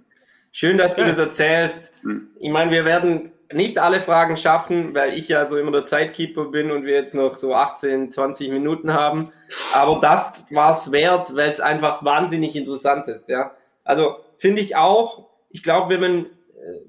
Schön, 0.51 0.77
dass 0.77 0.93
du 0.93 1.01
Ja. 1.01 1.07
das 1.07 1.17
erzählst. 1.17 1.93
Mhm. 2.03 2.27
Ich 2.39 2.51
meine, 2.51 2.69
wir 2.69 2.85
werden 2.85 3.31
nicht 3.51 3.79
alle 3.79 3.99
Fragen 3.99 4.37
schaffen, 4.37 4.93
weil 4.93 5.13
ich 5.17 5.27
ja 5.27 5.49
so 5.49 5.57
immer 5.57 5.71
der 5.71 5.85
Zeitkeeper 5.85 6.45
bin 6.45 6.69
und 6.71 6.85
wir 6.85 6.93
jetzt 6.93 7.15
noch 7.15 7.35
so 7.35 7.55
18, 7.55 8.11
20 8.11 8.49
Minuten 8.51 8.93
haben. 8.93 9.31
Aber 9.73 9.99
das 10.01 10.45
war 10.51 10.77
es 10.77 10.91
wert, 10.91 11.35
weil 11.35 11.49
es 11.49 11.59
einfach 11.59 12.03
wahnsinnig 12.05 12.55
interessant 12.55 13.07
ist. 13.07 13.27
Ja, 13.27 13.51
also 13.83 14.17
finde 14.37 14.61
ich 14.61 14.75
auch, 14.75 15.29
ich 15.49 15.63
glaube, 15.63 15.89
wenn 15.95 16.01
man, 16.01 16.25
äh, 16.25 16.27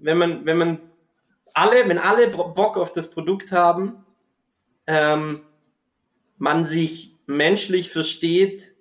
wenn 0.01 0.19
man, 0.19 0.45
wenn 0.45 0.59
man 0.59 0.79
alle, 1.55 1.89
wenn 1.89 1.99
alle 1.99 2.29
Bock 2.29 2.77
auf 2.77 2.93
das 2.93 3.11
Produkt 3.11 3.53
haben, 3.53 4.05
ähm, 4.87 5.41
man 6.39 6.65
sich 6.65 7.17
menschlich 7.27 7.91
versteht, 7.91 8.75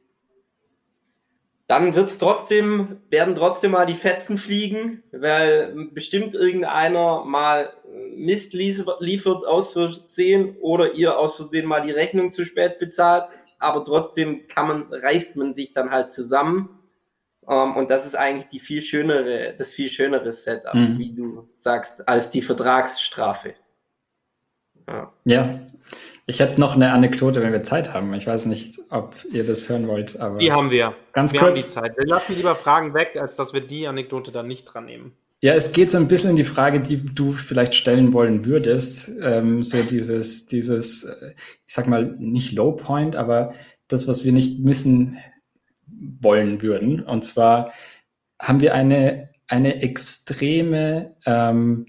dann 1.68 1.96
wird's 1.96 2.18
trotzdem, 2.18 3.02
werden 3.10 3.34
trotzdem 3.34 3.72
mal 3.72 3.86
die 3.86 3.94
Fetzen 3.94 4.38
fliegen, 4.38 5.04
weil 5.14 5.90
bestimmt 5.94 6.36
irgendeiner 6.36 7.24
mal 7.24 7.72
Mist 8.14 8.52
liefert 8.54 9.48
aus 9.48 9.72
Versehen 9.72 10.58
oder 10.60 10.94
ihr 10.96 11.18
aus 11.18 11.38
Versehen 11.38 11.66
mal 11.66 11.82
die 11.82 11.92
Rechnung 11.92 12.34
zu 12.34 12.44
spät 12.44 12.78
bezahlt, 12.78 13.30
aber 13.58 13.86
trotzdem 13.86 14.48
kann 14.48 14.68
man, 14.68 14.88
reißt 14.92 15.38
man 15.38 15.54
sich 15.54 15.72
dann 15.74 15.92
halt 15.92 16.12
zusammen. 16.12 16.78
Um, 17.44 17.72
ähm, 17.72 17.78
und 17.78 17.90
das 17.90 18.06
ist 18.06 18.16
eigentlich 18.16 18.48
die 18.50 18.60
viel 18.60 18.82
schönere, 18.82 19.56
das 19.58 19.72
viel 19.72 19.90
schönere 19.90 20.32
Setup, 20.32 20.76
mhm. 20.76 21.00
wie 21.00 21.16
du 21.16 21.50
sagst, 21.58 22.08
als 22.08 22.30
die 22.30 22.42
Vertragsstrafe. 22.42 23.56
Ja. 24.88 25.14
ja. 25.26 25.60
Ich 26.28 26.40
hätte 26.40 26.60
noch 26.62 26.76
eine 26.76 26.92
Anekdote, 26.92 27.42
wenn 27.42 27.52
wir 27.52 27.64
Zeit 27.64 27.94
haben. 27.94 28.14
Ich 28.14 28.28
weiß 28.28 28.46
nicht, 28.46 28.80
ob 28.90 29.16
ihr 29.32 29.44
das 29.46 29.68
hören 29.68 29.88
wollt, 29.88 30.20
aber. 30.20 30.38
Die 30.38 30.52
haben 30.52 30.72
wir. 30.72 30.96
Ganz 31.14 31.34
wir 31.34 31.40
kurz. 31.40 31.50
Haben 31.50 31.56
die 31.56 31.62
Zeit. 31.62 31.98
Wir 31.98 32.06
lassen 32.06 32.36
lieber 32.36 32.56
Fragen 32.56 32.94
weg, 32.94 33.18
als 33.20 33.36
dass 33.36 33.54
wir 33.54 33.62
die 33.62 33.88
Anekdote 33.88 34.32
dann 34.32 34.48
nicht 34.48 34.66
dran 34.66 34.86
nehmen. 34.86 35.14
Ja, 35.42 35.56
es 35.56 35.72
geht 35.72 35.90
so 35.90 35.98
ein 35.98 36.08
bisschen 36.08 36.30
in 36.30 36.36
die 36.36 36.44
Frage, 36.44 36.80
die 36.82 37.04
du 37.04 37.32
vielleicht 37.32 37.74
stellen 37.74 38.14
wollen 38.14 38.46
würdest. 38.46 39.12
Ähm, 39.22 39.64
so 39.64 39.82
dieses, 39.82 40.46
dieses, 40.46 41.04
äh, 41.04 41.34
ich 41.66 41.74
sag 41.74 41.88
mal, 41.88 42.16
nicht 42.20 42.52
Low 42.52 42.74
Point, 42.74 43.16
aber 43.16 43.54
das, 43.88 44.08
was 44.08 44.24
wir 44.24 44.32
nicht 44.32 44.60
missen 44.60 45.18
wollen 46.20 46.62
würden. 46.62 47.02
Und 47.02 47.24
zwar 47.24 47.72
haben 48.40 48.60
wir 48.60 48.74
eine, 48.74 49.30
eine 49.48 49.82
extreme 49.82 51.16
ähm, 51.26 51.86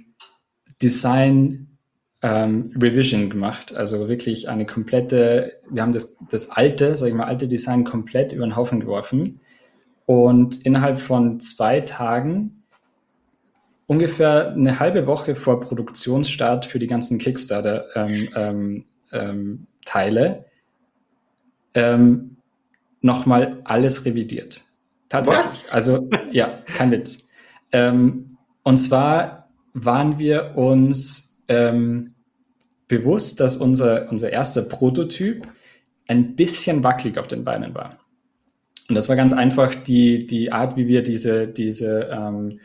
Design 0.83 1.79
ähm, 2.23 2.73
Revision 2.81 3.31
gemacht. 3.31 3.75
Also 3.75 4.09
wirklich 4.09 4.49
eine 4.49 4.67
komplette, 4.67 5.61
wir 5.71 5.83
haben 5.83 5.93
das, 5.93 6.17
das 6.31 6.51
alte, 6.51 6.97
sag 6.97 7.09
ich 7.09 7.15
mal, 7.15 7.27
alte 7.27 7.49
Design 7.49 7.85
komplett 7.85 8.33
über 8.33 8.47
den 8.47 8.57
Haufen 8.57 8.81
geworfen. 8.81 9.41
Und 10.07 10.65
innerhalb 10.65 10.99
von 10.99 11.41
zwei 11.41 11.81
Tagen, 11.81 12.65
ungefähr 13.87 14.53
eine 14.53 14.79
halbe 14.79 15.07
Woche 15.07 15.35
vor 15.35 15.61
Produktionsstart 15.61 16.67
für 16.67 16.79
die 16.79 16.87
ganzen 16.87 17.19
Kickstarter-Teile, 17.19 17.87
ähm, 17.95 18.85
ähm, 19.13 19.67
ähm, 19.85 20.45
ähm, 21.75 22.32
nochmal 23.03 23.61
alles 23.65 24.05
revidiert. 24.05 24.65
Tatsächlich. 25.09 25.65
Was? 25.67 25.73
Also 25.73 26.09
ja, 26.31 26.63
kein 26.75 26.91
Witz. 26.91 27.27
Ähm, 27.73 28.39
und 28.63 28.79
zwar 28.79 29.49
waren 29.75 30.19
wir 30.19 30.57
uns 30.57 31.43
ähm, 31.49 32.15
bewusst, 32.89 33.41
dass 33.41 33.57
unser, 33.57 34.11
unser 34.11 34.31
erster 34.31 34.63
Prototyp 34.63 35.47
ein 36.07 36.37
bisschen 36.37 36.85
wackelig 36.85 37.19
auf 37.19 37.29
den 37.29 37.45
Beinen 37.45 37.75
war. 37.75 37.99
Und 38.89 38.95
das 38.95 39.09
war 39.09 39.17
ganz 39.17 39.33
einfach 39.33 39.75
die, 39.75 40.27
die 40.27 40.53
Art, 40.53 40.77
wie 40.77 40.87
wir 40.87 41.03
diese, 41.03 41.49
diese 41.49 42.11
ähm, 42.13 42.61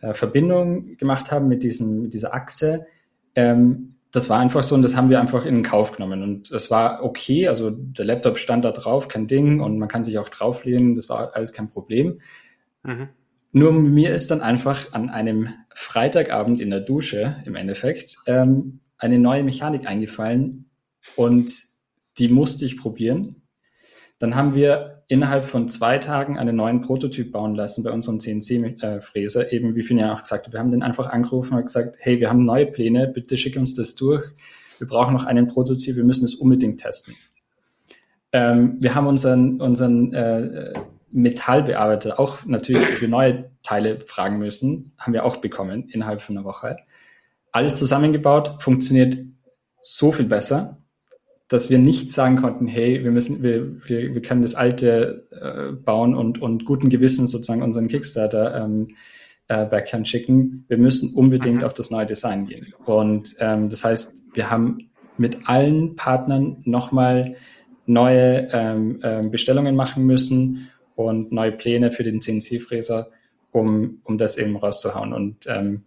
äh, 0.00 0.12
Verbindung 0.12 0.96
gemacht 0.96 1.32
haben 1.32 1.48
mit, 1.48 1.62
diesen, 1.62 2.02
mit 2.02 2.14
dieser 2.14 2.34
Achse. 2.34 2.86
Ähm, 3.34 3.91
das 4.12 4.28
war 4.28 4.38
einfach 4.38 4.62
so 4.62 4.74
und 4.74 4.82
das 4.82 4.94
haben 4.94 5.08
wir 5.08 5.20
einfach 5.20 5.46
in 5.46 5.62
Kauf 5.62 5.92
genommen. 5.92 6.22
Und 6.22 6.50
es 6.50 6.70
war 6.70 7.02
okay, 7.02 7.48
also 7.48 7.70
der 7.70 8.04
Laptop 8.04 8.36
stand 8.36 8.64
da 8.64 8.70
drauf, 8.70 9.08
kein 9.08 9.26
Ding 9.26 9.60
und 9.60 9.78
man 9.78 9.88
kann 9.88 10.04
sich 10.04 10.18
auch 10.18 10.28
drauflehnen, 10.28 10.94
das 10.94 11.08
war 11.08 11.34
alles 11.34 11.54
kein 11.54 11.70
Problem. 11.70 12.20
Mhm. 12.82 13.08
Nur 13.52 13.72
mir 13.72 14.14
ist 14.14 14.30
dann 14.30 14.42
einfach 14.42 14.92
an 14.92 15.08
einem 15.08 15.48
Freitagabend 15.74 16.60
in 16.60 16.70
der 16.70 16.80
Dusche 16.80 17.36
im 17.46 17.54
Endeffekt 17.54 18.18
ähm, 18.26 18.80
eine 18.98 19.18
neue 19.18 19.42
Mechanik 19.44 19.86
eingefallen 19.86 20.70
und 21.16 21.52
die 22.18 22.28
musste 22.28 22.66
ich 22.66 22.76
probieren. 22.76 23.42
Dann 24.18 24.36
haben 24.36 24.54
wir 24.54 25.01
innerhalb 25.12 25.44
von 25.44 25.68
zwei 25.68 25.98
Tagen 25.98 26.38
einen 26.38 26.56
neuen 26.56 26.80
Prototyp 26.80 27.32
bauen 27.32 27.54
lassen 27.54 27.84
bei 27.84 27.90
unserem 27.90 28.18
CNC-Fräser. 28.18 29.52
Äh, 29.52 29.56
Eben 29.56 29.74
wie 29.74 29.82
Finja 29.82 30.14
auch 30.14 30.22
gesagt 30.22 30.50
wir 30.50 30.58
haben 30.58 30.70
den 30.70 30.82
einfach 30.82 31.10
angerufen 31.10 31.54
und 31.54 31.64
gesagt, 31.64 31.96
hey, 31.98 32.18
wir 32.18 32.30
haben 32.30 32.46
neue 32.46 32.64
Pläne, 32.64 33.08
bitte 33.08 33.36
schick 33.36 33.58
uns 33.58 33.74
das 33.74 33.94
durch. 33.94 34.24
Wir 34.78 34.86
brauchen 34.86 35.12
noch 35.12 35.26
einen 35.26 35.48
Prototyp, 35.48 35.96
wir 35.96 36.04
müssen 36.04 36.24
es 36.24 36.34
unbedingt 36.34 36.80
testen. 36.80 37.14
Ähm, 38.32 38.78
wir 38.80 38.94
haben 38.94 39.06
unseren, 39.06 39.60
unseren 39.60 40.14
äh, 40.14 40.72
Metallbearbeiter 41.10 42.18
auch 42.18 42.46
natürlich 42.46 42.86
für 42.86 43.06
neue 43.06 43.50
Teile 43.62 44.00
fragen 44.00 44.38
müssen, 44.38 44.94
haben 44.96 45.12
wir 45.12 45.26
auch 45.26 45.36
bekommen 45.36 45.90
innerhalb 45.90 46.22
von 46.22 46.38
einer 46.38 46.46
Woche. 46.46 46.78
Alles 47.52 47.76
zusammengebaut, 47.76 48.62
funktioniert 48.62 49.18
so 49.82 50.10
viel 50.10 50.24
besser 50.24 50.81
dass 51.52 51.70
wir 51.70 51.78
nicht 51.78 52.12
sagen 52.12 52.36
konnten, 52.36 52.66
hey, 52.66 53.04
wir 53.04 53.10
müssen, 53.10 53.42
wir, 53.42 53.88
wir, 53.88 54.14
wir 54.14 54.22
können 54.22 54.42
das 54.42 54.54
alte 54.54 55.26
äh, 55.30 55.72
bauen 55.72 56.14
und, 56.14 56.40
und 56.40 56.64
guten 56.64 56.90
Gewissen 56.90 57.26
sozusagen 57.26 57.62
unseren 57.62 57.88
Kickstarter 57.88 58.64
ähm, 58.64 58.96
äh, 59.48 59.64
Backhand 59.66 60.08
schicken. 60.08 60.64
Wir 60.68 60.78
müssen 60.78 61.14
unbedingt 61.14 61.58
mhm. 61.58 61.64
auf 61.64 61.74
das 61.74 61.90
neue 61.90 62.06
Design 62.06 62.46
gehen. 62.46 62.72
Und 62.86 63.34
ähm, 63.38 63.68
das 63.68 63.84
heißt, 63.84 64.34
wir 64.34 64.50
haben 64.50 64.90
mit 65.18 65.48
allen 65.48 65.96
Partnern 65.96 66.62
nochmal 66.64 67.36
neue 67.86 68.48
ähm, 68.52 69.00
äh, 69.02 69.22
Bestellungen 69.22 69.76
machen 69.76 70.04
müssen 70.04 70.70
und 70.96 71.32
neue 71.32 71.52
Pläne 71.52 71.92
für 71.92 72.02
den 72.02 72.20
CNC-Fräser, 72.20 73.10
um, 73.50 74.00
um 74.04 74.18
das 74.18 74.38
eben 74.38 74.56
rauszuhauen. 74.56 75.12
Und 75.12 75.46
ähm, 75.46 75.82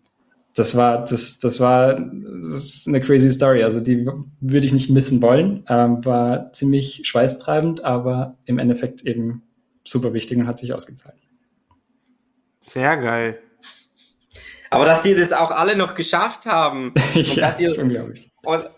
das 0.56 0.78
war, 0.78 1.04
das, 1.04 1.38
das 1.40 1.60
war 1.60 1.96
das 1.96 2.66
ist 2.66 2.88
eine 2.88 3.02
crazy 3.02 3.30
Story. 3.30 3.64
Also 3.64 3.82
die 3.82 4.08
würde 4.40 4.66
ich 4.66 4.72
nicht 4.72 4.90
missen 4.90 5.22
wollen. 5.22 5.66
Ähm, 5.68 6.04
war 6.06 6.54
ziemlich 6.54 7.02
schweißtreibend, 7.04 7.84
aber 7.84 8.38
im 8.46 8.58
Endeffekt 8.58 9.02
eben 9.02 9.44
super 9.84 10.14
wichtig 10.14 10.38
und 10.38 10.48
hat 10.48 10.58
sich 10.58 10.74
ausgezahlt. 10.74 11.20
Sehr 12.62 12.96
geil. 12.98 13.40
Aber 14.70 14.86
dass 14.86 15.04
die 15.04 15.14
das 15.14 15.34
auch 15.34 15.52
alle 15.52 15.76
noch 15.76 15.94
geschafft 15.94 16.46
haben. 16.46 16.94
ja, 17.14 17.52
das 17.52 17.60
ist 17.60 17.78
unglaublich. 17.78 18.32
Und, 18.44 18.70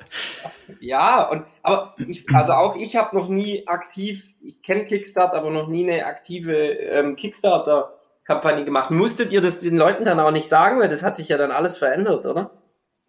ja, 0.80 1.23
und 1.30 1.45
aber 1.61 1.93
ich, 2.07 2.25
also 2.34 2.53
auch 2.53 2.75
ich 2.75 2.95
habe 2.95 3.15
noch 3.15 3.30
nie 3.30 3.67
aktiv, 3.67 4.34
ich 4.41 4.63
kenne 4.63 4.86
Kickstarter, 4.86 5.38
aber 5.38 5.51
noch 5.51 5.67
nie 5.67 5.84
eine 5.84 6.05
aktive 6.05 6.55
ähm, 6.55 7.15
Kickstarter 7.15 7.97
Kampagne 8.28 8.65
gemacht. 8.65 8.91
Musstet 8.91 9.32
ihr 9.32 9.41
das 9.41 9.59
den 9.59 9.78
Leuten 9.78 10.05
dann 10.05 10.19
auch 10.19 10.32
nicht 10.32 10.49
sagen, 10.49 10.80
weil 10.80 10.89
das 10.89 11.01
hat 11.01 11.15
sich 11.17 11.30
ja 11.30 11.38
dann 11.38 11.51
alles 11.51 11.78
verändert, 11.78 12.25
oder? 12.25 12.51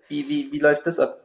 Wie, 0.08 0.28
wie, 0.28 0.52
wie 0.52 0.58
läuft 0.58 0.86
das 0.86 0.98
ab? 0.98 1.20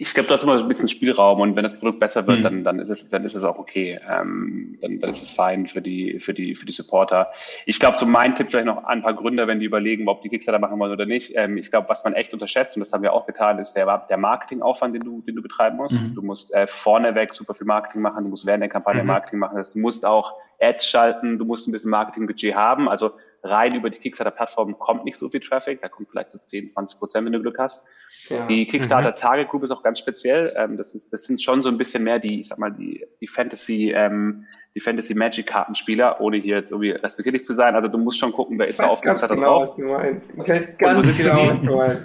ich 0.00 0.14
glaube, 0.14 0.28
da 0.28 0.36
ist 0.36 0.44
immer 0.44 0.56
ein 0.56 0.68
bisschen 0.68 0.88
Spielraum 0.88 1.40
und 1.40 1.56
wenn 1.56 1.64
das 1.64 1.76
Produkt 1.76 1.98
besser 1.98 2.24
wird, 2.28 2.38
mhm. 2.38 2.42
dann, 2.44 2.64
dann 2.64 2.78
ist 2.78 2.88
es, 2.88 3.08
dann 3.08 3.24
ist 3.24 3.34
es 3.34 3.42
auch 3.42 3.58
okay. 3.58 3.98
Ähm, 4.08 4.78
dann, 4.80 5.00
dann 5.00 5.10
ist 5.10 5.20
es 5.20 5.32
fein 5.32 5.66
für 5.66 5.82
die, 5.82 6.20
für 6.20 6.32
die, 6.32 6.54
für 6.54 6.66
die 6.66 6.72
Supporter. 6.72 7.32
Ich 7.66 7.80
glaube, 7.80 7.98
so 7.98 8.06
mein 8.06 8.36
Tipp 8.36 8.48
vielleicht 8.48 8.66
noch 8.66 8.84
ein 8.84 9.02
paar 9.02 9.14
Gründer, 9.14 9.48
wenn 9.48 9.58
die 9.58 9.66
überlegen, 9.66 10.08
ob 10.08 10.22
die 10.22 10.28
Kickstarter 10.28 10.60
machen 10.60 10.78
wollen 10.78 10.92
oder 10.92 11.04
nicht. 11.04 11.32
Ähm, 11.34 11.56
ich 11.56 11.72
glaube, 11.72 11.88
was 11.88 12.04
man 12.04 12.14
echt 12.14 12.32
unterschätzt, 12.32 12.76
und 12.76 12.80
das 12.80 12.92
haben 12.92 13.02
wir 13.02 13.12
auch 13.12 13.26
getan, 13.26 13.58
ist 13.58 13.72
der, 13.72 14.06
der 14.08 14.18
Marketingaufwand, 14.18 14.94
den 14.94 15.02
du, 15.02 15.20
den 15.22 15.34
du 15.34 15.42
betreiben 15.42 15.76
musst. 15.76 16.00
Mhm. 16.00 16.14
Du 16.14 16.22
musst 16.22 16.54
äh, 16.54 16.68
vorneweg 16.68 17.34
super 17.34 17.54
viel 17.54 17.66
Marketing 17.66 18.00
machen, 18.00 18.22
du 18.22 18.30
musst 18.30 18.46
während 18.46 18.62
der 18.62 18.70
Kampagne 18.70 19.02
mhm. 19.02 19.08
Marketing 19.08 19.40
machen. 19.40 19.56
Das 19.56 19.66
heißt, 19.66 19.74
du 19.74 19.80
musst 19.80 20.06
auch 20.06 20.34
Ads 20.60 20.86
schalten, 20.86 21.38
du 21.38 21.44
musst 21.44 21.68
ein 21.68 21.72
bisschen 21.72 21.90
Marketingbudget 21.90 22.54
haben. 22.54 22.88
Also 22.88 23.12
rein 23.42 23.74
über 23.74 23.90
die 23.90 23.98
Kickstarter-Plattform 23.98 24.78
kommt 24.78 25.04
nicht 25.04 25.16
so 25.16 25.28
viel 25.28 25.40
Traffic, 25.40 25.80
da 25.80 25.88
kommt 25.88 26.10
vielleicht 26.10 26.30
so 26.30 26.38
10, 26.38 26.68
20 26.68 26.98
Prozent, 26.98 27.26
wenn 27.26 27.32
du 27.32 27.40
Glück 27.40 27.58
hast. 27.58 27.86
Ja. 28.28 28.46
Die 28.46 28.66
Kickstarter 28.66 29.10
mhm. 29.10 29.16
Target 29.16 29.48
Group 29.48 29.62
ist 29.62 29.70
auch 29.70 29.82
ganz 29.82 29.98
speziell. 29.98 30.52
Ähm, 30.56 30.76
das, 30.76 30.94
ist, 30.94 31.12
das 31.12 31.24
sind 31.24 31.40
schon 31.40 31.62
so 31.62 31.68
ein 31.68 31.78
bisschen 31.78 32.04
mehr 32.04 32.18
die, 32.18 32.40
ich 32.40 32.48
sag 32.48 32.58
mal, 32.58 32.70
die, 32.70 33.06
die 33.20 33.28
Fantasy, 33.28 33.92
ähm, 33.94 34.46
die 34.74 34.80
Fantasy 34.80 35.14
Magic 35.14 35.46
Kartenspieler, 35.46 36.20
ohne 36.20 36.36
hier 36.36 36.56
jetzt 36.56 36.72
irgendwie 36.72 36.90
respektierlich 36.90 37.44
zu 37.44 37.54
sein. 37.54 37.74
Also 37.74 37.88
du 37.88 37.98
musst 37.98 38.18
schon 38.18 38.32
gucken, 38.32 38.58
wer 38.58 38.66
ist 38.66 38.80
da 38.80 38.88
auf 38.88 39.00
ganz 39.00 39.22
genau, 39.22 39.34
drauf. 39.34 39.62
Was 39.62 39.76
du 39.76 39.84
meinst. 39.84 40.30
Ich 40.30 40.48
weiß 40.48 40.78
ganz 40.78 41.16
genau, 41.16 41.48
was 41.48 41.60
du 41.60 41.76
meinst. 41.76 42.02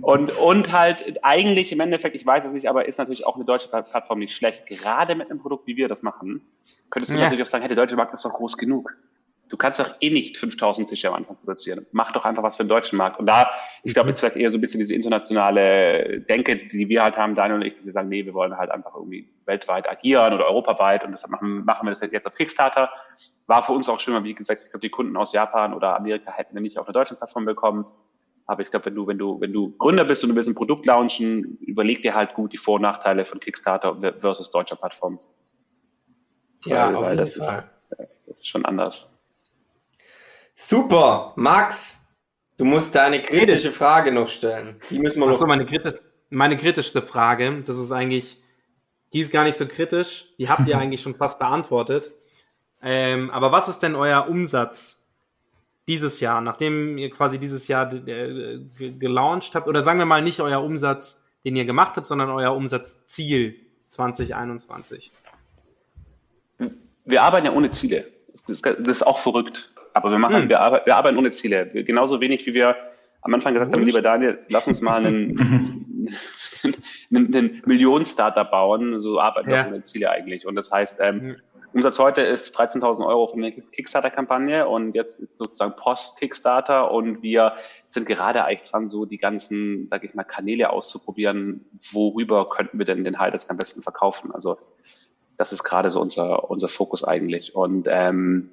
Und, 0.00 0.36
und 0.38 0.72
halt 0.72 1.18
eigentlich 1.22 1.72
im 1.72 1.80
Endeffekt, 1.80 2.16
ich 2.16 2.24
weiß 2.24 2.46
es 2.46 2.52
nicht, 2.52 2.68
aber 2.68 2.88
ist 2.88 2.98
natürlich 2.98 3.26
auch 3.26 3.36
eine 3.36 3.44
deutsche 3.44 3.68
Plattform 3.68 4.18
nicht 4.18 4.34
schlecht. 4.34 4.66
Gerade 4.66 5.14
mit 5.14 5.30
einem 5.30 5.40
Produkt, 5.40 5.66
wie 5.66 5.76
wir 5.76 5.88
das 5.88 6.02
machen, 6.02 6.42
könntest 6.94 7.10
du 7.10 7.16
ja. 7.16 7.24
natürlich 7.24 7.42
auch 7.42 7.50
sagen, 7.50 7.62
hey, 7.62 7.74
der 7.74 7.84
deutsche 7.84 7.96
Markt 7.96 8.14
ist 8.14 8.24
doch 8.24 8.32
groß 8.32 8.56
genug. 8.56 8.96
Du 9.48 9.56
kannst 9.56 9.80
doch 9.80 9.96
eh 10.00 10.10
nicht 10.10 10.38
5000 10.38 10.88
Tische 10.88 11.08
am 11.08 11.14
Anfang 11.14 11.36
produzieren. 11.36 11.86
Mach 11.90 12.12
doch 12.12 12.24
einfach 12.24 12.42
was 12.42 12.56
für 12.56 12.62
den 12.62 12.68
deutschen 12.68 12.96
Markt. 12.96 13.18
Und 13.18 13.26
da, 13.26 13.50
ich 13.82 13.92
glaube, 13.92 14.10
ist 14.10 14.20
vielleicht 14.20 14.36
eher 14.36 14.50
so 14.52 14.58
ein 14.58 14.60
bisschen 14.60 14.78
diese 14.78 14.94
internationale 14.94 16.20
Denke, 16.20 16.56
die 16.68 16.88
wir 16.88 17.02
halt 17.02 17.16
haben, 17.16 17.34
Daniel 17.34 17.56
und 17.56 17.62
ich, 17.66 17.74
dass 17.74 17.84
wir 17.84 17.92
sagen, 17.92 18.08
nee, 18.08 18.24
wir 18.24 18.32
wollen 18.32 18.56
halt 18.56 18.70
einfach 18.70 18.94
irgendwie 18.94 19.28
weltweit 19.44 19.90
agieren 19.90 20.34
oder 20.34 20.46
europaweit 20.46 21.04
und 21.04 21.10
deshalb 21.12 21.32
machen, 21.32 21.64
machen 21.64 21.86
wir 21.86 21.90
das 21.90 22.00
jetzt 22.00 22.26
auf 22.26 22.34
Kickstarter. 22.36 22.90
War 23.46 23.64
für 23.64 23.72
uns 23.72 23.88
auch 23.88 23.98
schön, 23.98 24.14
weil 24.14 24.24
wie 24.24 24.34
gesagt, 24.34 24.62
ich 24.64 24.70
glaube, 24.70 24.80
die 24.80 24.90
Kunden 24.90 25.16
aus 25.16 25.32
Japan 25.32 25.74
oder 25.74 25.96
Amerika 25.96 26.32
hätten 26.32 26.54
wir 26.54 26.62
nicht 26.62 26.78
auf 26.78 26.86
einer 26.86 26.94
deutschen 26.94 27.16
Plattform 27.16 27.44
bekommen. 27.44 27.86
Aber 28.46 28.62
ich 28.62 28.70
glaube, 28.70 28.86
wenn 28.86 28.94
du, 28.94 29.06
wenn 29.06 29.18
du, 29.18 29.40
wenn 29.40 29.52
du 29.52 29.76
Gründer 29.78 30.04
bist 30.04 30.22
und 30.22 30.30
du 30.30 30.36
willst 30.36 30.48
ein 30.48 30.54
Produkt 30.54 30.86
launchen, 30.86 31.58
überleg 31.60 32.02
dir 32.02 32.14
halt 32.14 32.34
gut 32.34 32.52
die 32.52 32.58
Vor- 32.58 32.76
und 32.76 32.82
Nachteile 32.82 33.24
von 33.24 33.40
Kickstarter 33.40 33.96
versus 34.20 34.50
deutscher 34.50 34.76
Plattform. 34.76 35.18
Ja, 36.64 36.88
weil, 36.88 36.96
auf 36.96 37.04
jeden 37.04 37.16
das 37.18 37.34
Fall. 37.34 37.58
Ist, 37.58 38.00
das 38.26 38.36
ist 38.36 38.48
schon 38.48 38.64
anders. 38.64 39.10
Super, 40.54 41.32
Max, 41.36 41.98
du 42.56 42.64
musst 42.64 42.94
deine 42.94 43.20
kritische 43.22 43.72
Frage 43.72 44.12
noch 44.12 44.28
stellen. 44.28 44.80
Die 44.90 44.98
müssen 44.98 45.18
wir 45.18 45.26
noch. 45.26 45.34
Achso, 45.34 45.46
meine, 45.46 45.66
kritisch, 45.66 45.94
meine 46.30 46.56
kritischste 46.56 47.02
Frage, 47.02 47.62
das 47.66 47.76
ist 47.76 47.92
eigentlich, 47.92 48.40
die 49.12 49.20
ist 49.20 49.32
gar 49.32 49.44
nicht 49.44 49.58
so 49.58 49.66
kritisch, 49.66 50.26
die 50.38 50.48
habt 50.48 50.66
ihr 50.66 50.78
eigentlich 50.78 51.02
schon 51.02 51.16
fast 51.16 51.38
beantwortet. 51.38 52.12
Ähm, 52.82 53.30
aber 53.30 53.50
was 53.50 53.68
ist 53.68 53.80
denn 53.80 53.94
euer 53.94 54.28
Umsatz 54.28 55.04
dieses 55.88 56.20
Jahr, 56.20 56.40
nachdem 56.40 56.98
ihr 56.98 57.10
quasi 57.10 57.38
dieses 57.38 57.68
Jahr 57.68 57.92
äh, 57.92 58.60
gelauncht 58.78 59.54
habt? 59.54 59.68
Oder 59.68 59.82
sagen 59.82 59.98
wir 59.98 60.06
mal 60.06 60.22
nicht 60.22 60.40
euer 60.40 60.62
Umsatz, 60.62 61.22
den 61.44 61.56
ihr 61.56 61.64
gemacht 61.64 61.96
habt, 61.96 62.06
sondern 62.06 62.30
euer 62.30 62.54
Umsatzziel 62.54 63.56
2021? 63.90 65.12
Wir 67.04 67.22
arbeiten 67.22 67.46
ja 67.46 67.52
ohne 67.52 67.70
Ziele. 67.70 68.10
Das, 68.48 68.60
ist 68.60 69.06
auch 69.06 69.18
verrückt. 69.18 69.72
Aber 69.92 70.10
wir 70.10 70.18
machen, 70.18 70.42
hm. 70.42 70.48
wir, 70.48 70.60
arbeiten, 70.60 70.86
wir 70.86 70.96
arbeiten 70.96 71.18
ohne 71.18 71.30
Ziele. 71.30 71.66
Genauso 71.84 72.20
wenig 72.20 72.46
wie 72.46 72.54
wir 72.54 72.76
am 73.22 73.32
Anfang 73.32 73.54
gesagt 73.54 73.74
haben, 73.74 73.86
lieber 73.86 74.02
Daniel, 74.02 74.38
lass 74.48 74.66
uns 74.66 74.80
mal 74.80 75.04
einen, 75.04 75.38
einen, 77.10 77.34
einen 77.34 77.62
Millionen-Startup 77.64 78.50
bauen. 78.50 79.00
So 79.00 79.20
arbeiten 79.20 79.48
wir 79.48 79.56
ja. 79.56 79.66
ohne 79.66 79.82
Ziele 79.82 80.10
eigentlich. 80.10 80.46
Und 80.46 80.56
das 80.56 80.70
heißt, 80.70 81.00
ähm, 81.00 81.36
Umsatz 81.74 81.98
heute 81.98 82.20
ist 82.22 82.56
13.000 82.56 83.04
Euro 83.04 83.26
von 83.26 83.42
der 83.42 83.50
Kickstarter-Kampagne 83.50 84.68
und 84.68 84.94
jetzt 84.94 85.18
ist 85.18 85.36
sozusagen 85.36 85.74
Post-Kickstarter 85.74 86.92
und 86.92 87.24
wir 87.24 87.54
sind 87.88 88.06
gerade 88.06 88.44
eigentlich 88.44 88.70
dran, 88.70 88.88
so 88.88 89.06
die 89.06 89.18
ganzen, 89.18 89.88
sag 89.90 90.04
ich 90.04 90.14
mal, 90.14 90.22
Kanäle 90.22 90.70
auszuprobieren, 90.70 91.64
worüber 91.90 92.48
könnten 92.48 92.78
wir 92.78 92.86
denn 92.86 93.02
den 93.02 93.18
High 93.18 93.34
am 93.48 93.56
besten 93.56 93.82
verkaufen. 93.82 94.30
Also 94.32 94.56
das 95.36 95.52
ist 95.52 95.64
gerade 95.64 95.90
so 95.90 96.00
unser, 96.00 96.50
unser 96.50 96.68
Fokus 96.68 97.04
eigentlich. 97.04 97.54
Und 97.54 97.86
ähm, 97.90 98.50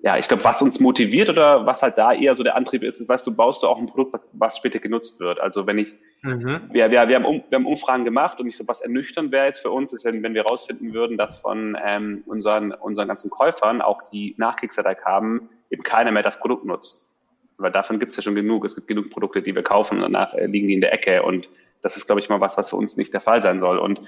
ja, 0.00 0.16
ich 0.16 0.28
glaube, 0.28 0.44
was 0.44 0.62
uns 0.62 0.78
motiviert 0.78 1.28
oder 1.28 1.66
was 1.66 1.82
halt 1.82 1.98
da 1.98 2.12
eher 2.12 2.36
so 2.36 2.44
der 2.44 2.56
Antrieb 2.56 2.84
ist, 2.84 3.00
ist, 3.00 3.08
weißt 3.08 3.26
du, 3.26 3.34
baust 3.34 3.62
du 3.62 3.66
auch 3.66 3.78
ein 3.78 3.86
Produkt, 3.86 4.12
was, 4.12 4.28
was 4.32 4.56
später 4.56 4.78
genutzt 4.78 5.18
wird. 5.18 5.40
Also 5.40 5.66
wenn 5.66 5.78
ich, 5.78 5.92
mhm. 6.22 6.60
wir, 6.70 6.90
wir, 6.90 7.08
wir, 7.08 7.16
haben 7.16 7.24
um, 7.24 7.42
wir 7.48 7.56
haben 7.56 7.66
Umfragen 7.66 8.04
gemacht 8.04 8.38
und 8.38 8.46
ich 8.46 8.56
glaube, 8.56 8.68
was 8.68 8.80
ernüchternd 8.80 9.32
wäre 9.32 9.46
jetzt 9.46 9.60
für 9.60 9.70
uns, 9.70 9.92
ist, 9.92 10.04
wenn, 10.04 10.22
wenn 10.22 10.34
wir 10.34 10.44
rausfinden 10.46 10.94
würden, 10.94 11.18
dass 11.18 11.38
von 11.38 11.76
ähm, 11.84 12.22
unseren, 12.26 12.72
unseren 12.72 13.08
ganzen 13.08 13.28
Käufern, 13.28 13.80
auch 13.80 14.02
die 14.10 14.36
nach 14.38 14.54
Kickstarter 14.54 14.94
kamen, 14.94 15.48
eben 15.70 15.82
keiner 15.82 16.12
mehr 16.12 16.22
das 16.22 16.38
Produkt 16.38 16.64
nutzt. 16.64 17.12
Weil 17.56 17.72
davon 17.72 17.98
gibt 17.98 18.10
es 18.10 18.16
ja 18.16 18.22
schon 18.22 18.36
genug. 18.36 18.64
Es 18.64 18.76
gibt 18.76 18.86
genug 18.86 19.10
Produkte, 19.10 19.42
die 19.42 19.54
wir 19.54 19.64
kaufen 19.64 19.96
und 19.96 20.02
danach 20.02 20.32
äh, 20.34 20.46
liegen 20.46 20.68
die 20.68 20.74
in 20.74 20.80
der 20.80 20.92
Ecke. 20.92 21.24
Und 21.24 21.48
das 21.82 21.96
ist, 21.96 22.06
glaube 22.06 22.20
ich, 22.20 22.28
mal 22.28 22.40
was, 22.40 22.56
was 22.56 22.70
für 22.70 22.76
uns 22.76 22.96
nicht 22.96 23.12
der 23.12 23.20
Fall 23.20 23.42
sein 23.42 23.58
soll. 23.58 23.78
Und 23.78 24.00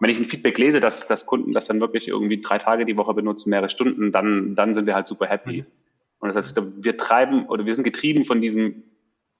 wenn 0.00 0.10
ich 0.10 0.18
ein 0.18 0.26
Feedback 0.26 0.58
lese, 0.58 0.80
dass, 0.80 1.06
dass 1.06 1.26
Kunden 1.26 1.52
das 1.52 1.66
dann 1.66 1.80
wirklich 1.80 2.08
irgendwie 2.08 2.40
drei 2.40 2.58
Tage 2.58 2.84
die 2.84 2.96
Woche 2.96 3.14
benutzen, 3.14 3.50
mehrere 3.50 3.70
Stunden, 3.70 4.12
dann, 4.12 4.54
dann 4.54 4.74
sind 4.74 4.86
wir 4.86 4.94
halt 4.94 5.06
super 5.06 5.26
happy. 5.26 5.62
Mhm. 5.62 5.66
Und 6.20 6.28
das 6.34 6.36
heißt, 6.36 6.62
wir 6.76 6.96
treiben 6.96 7.46
oder 7.46 7.64
wir 7.66 7.74
sind 7.74 7.84
getrieben 7.84 8.24
von 8.24 8.40
diesem 8.40 8.84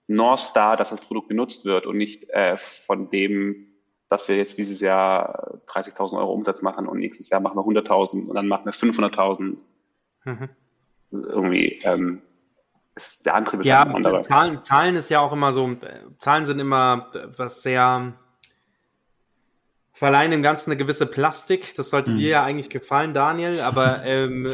North 0.08 0.40
Star, 0.40 0.76
dass 0.76 0.90
das 0.90 1.00
Produkt 1.00 1.28
genutzt 1.28 1.64
wird 1.64 1.86
und 1.86 1.96
nicht 1.96 2.28
äh, 2.30 2.56
von 2.58 3.10
dem, 3.10 3.66
dass 4.08 4.28
wir 4.28 4.36
jetzt 4.36 4.58
dieses 4.58 4.80
Jahr 4.80 5.60
30.000 5.68 6.18
Euro 6.18 6.32
Umsatz 6.32 6.62
machen 6.62 6.86
und 6.88 6.98
nächstes 6.98 7.28
Jahr 7.30 7.40
machen 7.40 7.56
wir 7.56 7.82
100.000 7.82 8.26
und 8.26 8.34
dann 8.34 8.48
machen 8.48 8.64
wir 8.64 8.72
500.000. 8.72 9.58
Mhm. 10.24 10.48
Irgendwie 11.10 11.80
ähm, 11.84 12.22
ist 12.94 13.26
der 13.26 13.34
Antrieb 13.34 13.60
ist 13.60 13.66
ja, 13.66 13.82
ein 13.82 13.94
anderer. 13.94 14.22
Zahlen, 14.24 14.62
Zahlen 14.62 14.96
ist 14.96 15.08
ja 15.08 15.20
auch 15.20 15.32
immer 15.32 15.52
so, 15.52 15.76
Zahlen 16.18 16.46
sind 16.46 16.58
immer 16.58 17.10
was 17.36 17.62
sehr 17.62 18.14
verleihen 19.98 20.30
dem 20.30 20.44
Ganzen 20.44 20.70
eine 20.70 20.78
gewisse 20.78 21.06
Plastik. 21.06 21.74
Das 21.74 21.90
sollte 21.90 22.12
mhm. 22.12 22.16
dir 22.16 22.28
ja 22.28 22.44
eigentlich 22.44 22.70
gefallen, 22.70 23.14
Daniel, 23.14 23.60
aber 23.60 24.02
ähm, 24.04 24.52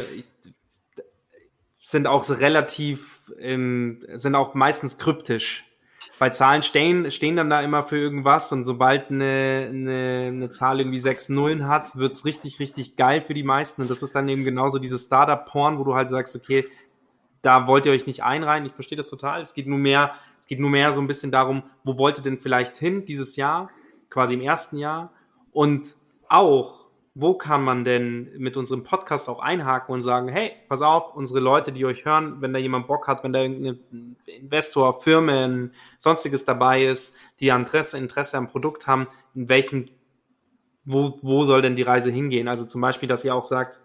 sind 1.77 2.07
auch 2.07 2.27
relativ, 2.29 3.31
ähm, 3.39 4.03
sind 4.13 4.33
auch 4.33 4.55
meistens 4.55 4.97
kryptisch. 4.97 5.63
Bei 6.17 6.29
Zahlen 6.29 6.63
stehen, 6.63 7.11
stehen 7.11 7.35
dann 7.35 7.49
da 7.49 7.61
immer 7.61 7.83
für 7.83 7.97
irgendwas 7.97 8.51
und 8.53 8.65
sobald 8.65 9.11
eine, 9.11 9.67
eine, 9.69 10.23
eine 10.29 10.49
Zahl 10.49 10.79
irgendwie 10.79 10.97
sechs 10.97 11.29
Nullen 11.29 11.67
hat, 11.67 11.95
wird's 11.95 12.25
richtig, 12.25 12.59
richtig 12.59 12.95
geil 12.95 13.21
für 13.21 13.33
die 13.33 13.43
meisten. 13.43 13.83
Und 13.83 13.91
das 13.91 14.01
ist 14.01 14.15
dann 14.15 14.27
eben 14.29 14.45
genauso 14.45 14.79
dieses 14.79 15.03
Startup-Porn, 15.03 15.77
wo 15.77 15.83
du 15.83 15.93
halt 15.93 16.09
sagst, 16.09 16.35
okay, 16.35 16.67
da 17.43 17.67
wollt 17.67 17.85
ihr 17.85 17.91
euch 17.91 18.07
nicht 18.07 18.23
einreihen. 18.23 18.65
Ich 18.65 18.73
verstehe 18.73 18.97
das 18.97 19.09
total. 19.09 19.41
Es 19.41 19.53
geht 19.53 19.67
nur 19.67 19.77
mehr, 19.77 20.15
es 20.39 20.47
geht 20.47 20.59
nur 20.59 20.71
mehr 20.71 20.91
so 20.91 21.01
ein 21.01 21.07
bisschen 21.07 21.31
darum, 21.31 21.63
wo 21.83 21.99
wollt 21.99 22.17
ihr 22.17 22.23
denn 22.23 22.39
vielleicht 22.39 22.77
hin 22.77 23.05
dieses 23.05 23.35
Jahr, 23.35 23.69
quasi 24.09 24.33
im 24.33 24.41
ersten 24.41 24.77
Jahr 24.77 25.11
und 25.55 25.95
auch, 26.27 26.89
wo 27.13 27.35
kann 27.35 27.63
man 27.63 27.85
denn 27.85 28.29
mit 28.37 28.57
unserem 28.57 28.83
Podcast 28.83 29.29
auch 29.29 29.39
einhaken 29.39 29.93
und 29.93 30.01
sagen, 30.01 30.27
hey, 30.27 30.51
pass 30.67 30.81
auf, 30.81 31.15
unsere 31.15 31.39
Leute, 31.39 31.71
die 31.71 31.85
euch 31.85 32.03
hören, 32.03 32.41
wenn 32.41 32.51
da 32.51 32.59
jemand 32.59 32.87
Bock 32.87 33.07
hat, 33.07 33.23
wenn 33.23 33.31
da 33.31 33.39
irgendein 33.41 34.17
Investor, 34.25 34.99
Firmen, 34.99 35.73
sonstiges 35.97 36.43
dabei 36.43 36.83
ist, 36.83 37.15
die 37.39 37.47
Interesse, 37.47 37.97
Interesse 37.97 38.35
am 38.35 38.49
Produkt 38.49 38.85
haben, 38.85 39.07
in 39.33 39.47
welchem, 39.47 39.85
wo, 40.83 41.19
wo 41.21 41.45
soll 41.45 41.61
denn 41.61 41.77
die 41.77 41.83
Reise 41.83 42.11
hingehen? 42.11 42.49
Also 42.49 42.65
zum 42.65 42.81
Beispiel, 42.81 43.07
dass 43.07 43.23
ihr 43.23 43.33
auch 43.33 43.45
sagt, 43.45 43.79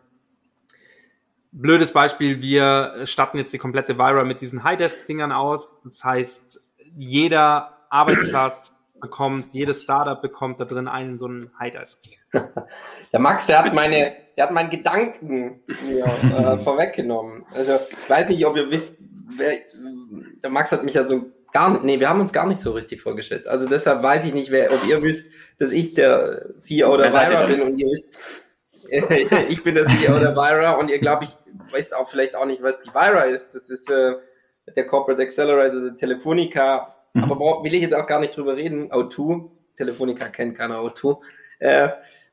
blödes 1.52 1.92
Beispiel, 1.92 2.42
wir 2.42 3.02
statten 3.04 3.38
jetzt 3.38 3.52
die 3.52 3.58
komplette 3.58 3.96
Vira 3.96 4.24
mit 4.24 4.40
diesen 4.40 4.64
High-Desk-Dingern 4.64 5.30
aus. 5.30 5.80
Das 5.84 6.02
heißt, 6.02 6.68
jeder 6.96 7.78
Arbeitsplatz 7.90 8.72
bekommt, 9.00 9.52
jedes 9.52 9.82
Startup 9.82 10.20
bekommt 10.20 10.60
da 10.60 10.64
drin 10.64 10.88
einen 10.88 11.18
so 11.18 11.26
einen 11.26 11.50
Hidesk. 11.60 12.02
der 12.32 13.20
Max, 13.20 13.46
der 13.46 13.64
hat 13.64 13.74
meine, 13.74 14.12
der 14.36 14.44
hat 14.44 14.52
meinen 14.52 14.70
Gedanken 14.70 15.62
mir, 15.66 16.04
äh, 16.04 16.56
vorweggenommen. 16.64 17.44
Also 17.54 17.78
ich 17.90 18.10
weiß 18.10 18.28
nicht, 18.28 18.44
ob 18.46 18.56
ihr 18.56 18.70
wisst, 18.70 18.96
wer, 19.36 19.58
der 20.42 20.50
Max 20.50 20.72
hat 20.72 20.84
mich 20.84 20.94
ja 20.94 21.06
so 21.06 21.26
gar 21.52 21.70
nicht, 21.70 21.84
nee, 21.84 22.00
wir 22.00 22.08
haben 22.08 22.20
uns 22.20 22.32
gar 22.32 22.46
nicht 22.46 22.60
so 22.60 22.72
richtig 22.72 23.00
vorgestellt. 23.02 23.46
Also 23.46 23.66
deshalb 23.66 24.02
weiß 24.02 24.24
ich 24.24 24.34
nicht, 24.34 24.50
wer, 24.50 24.72
ob 24.72 24.86
ihr 24.86 25.02
wisst, 25.02 25.26
dass 25.58 25.72
ich 25.72 25.94
der 25.94 26.36
CEO 26.58 26.96
der 26.96 27.12
Vira 27.12 27.46
bin 27.46 27.62
und 27.62 27.76
ihr 27.76 27.86
wisst, 27.86 28.12
ich 29.48 29.62
bin 29.62 29.74
der 29.74 29.86
CEO 29.86 30.18
der 30.18 30.34
Vira 30.34 30.72
und 30.72 30.88
ihr 30.88 31.00
glaube 31.00 31.24
ich 31.24 31.36
wisst 31.72 31.94
auch 31.94 32.08
vielleicht 32.08 32.34
auch 32.34 32.46
nicht, 32.46 32.62
was 32.62 32.80
die 32.80 32.90
Vira 32.90 33.22
ist. 33.22 33.48
Das 33.52 33.68
ist 33.68 33.90
äh, 33.90 34.14
der 34.76 34.86
Corporate 34.86 35.22
Accelerator 35.22 35.80
der 35.80 35.96
Telefonica 35.96 36.94
Mhm. 37.14 37.24
Aber 37.24 37.64
will 37.64 37.74
ich 37.74 37.82
jetzt 37.82 37.94
auch 37.94 38.06
gar 38.06 38.20
nicht 38.20 38.36
drüber 38.36 38.56
reden. 38.56 38.90
O2, 38.90 39.50
Telefonica 39.76 40.28
kennt 40.28 40.56
keiner 40.56 40.80
O2. 40.80 41.18
Äh, 41.58 41.88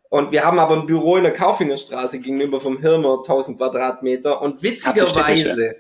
und 0.09 0.31
wir 0.31 0.45
haben 0.45 0.59
aber 0.59 0.75
ein 0.75 0.85
Büro 0.85 1.17
in 1.17 1.23
der 1.23 1.33
Kaufingerstraße 1.33 2.19
gegenüber 2.19 2.59
vom 2.59 2.79
Hirmer, 2.79 3.17
1000 3.17 3.57
Quadratmeter. 3.57 4.41
Und 4.41 4.63
witzigerweise, 4.63 5.75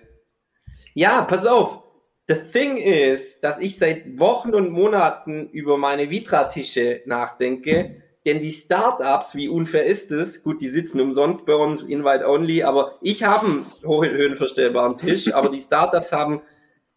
ja, 0.93 1.21
pass 1.21 1.45
auf. 1.45 1.83
The 2.27 2.35
thing 2.51 2.75
is, 2.75 3.39
dass 3.39 3.57
ich 3.59 3.77
seit 3.77 4.19
Wochen 4.19 4.53
und 4.53 4.71
Monaten 4.71 5.47
über 5.49 5.77
meine 5.77 6.09
Vitra-Tische 6.09 7.03
nachdenke. 7.05 8.01
Denn 8.25 8.41
die 8.41 8.51
Startups, 8.51 9.35
wie 9.35 9.47
unfair 9.47 9.85
ist 9.85 10.11
es? 10.11 10.43
Gut, 10.43 10.59
die 10.59 10.67
sitzen 10.67 10.99
umsonst 10.99 11.45
bei 11.45 11.55
uns, 11.55 11.83
invite 11.83 12.27
only, 12.27 12.63
aber 12.63 12.97
ich 13.01 13.23
habe 13.23 13.45
einen 13.45 14.11
höhenverstellbaren 14.11 14.97
Tisch, 14.97 15.33
aber 15.33 15.47
die 15.47 15.61
Startups 15.61 16.11
haben 16.11 16.41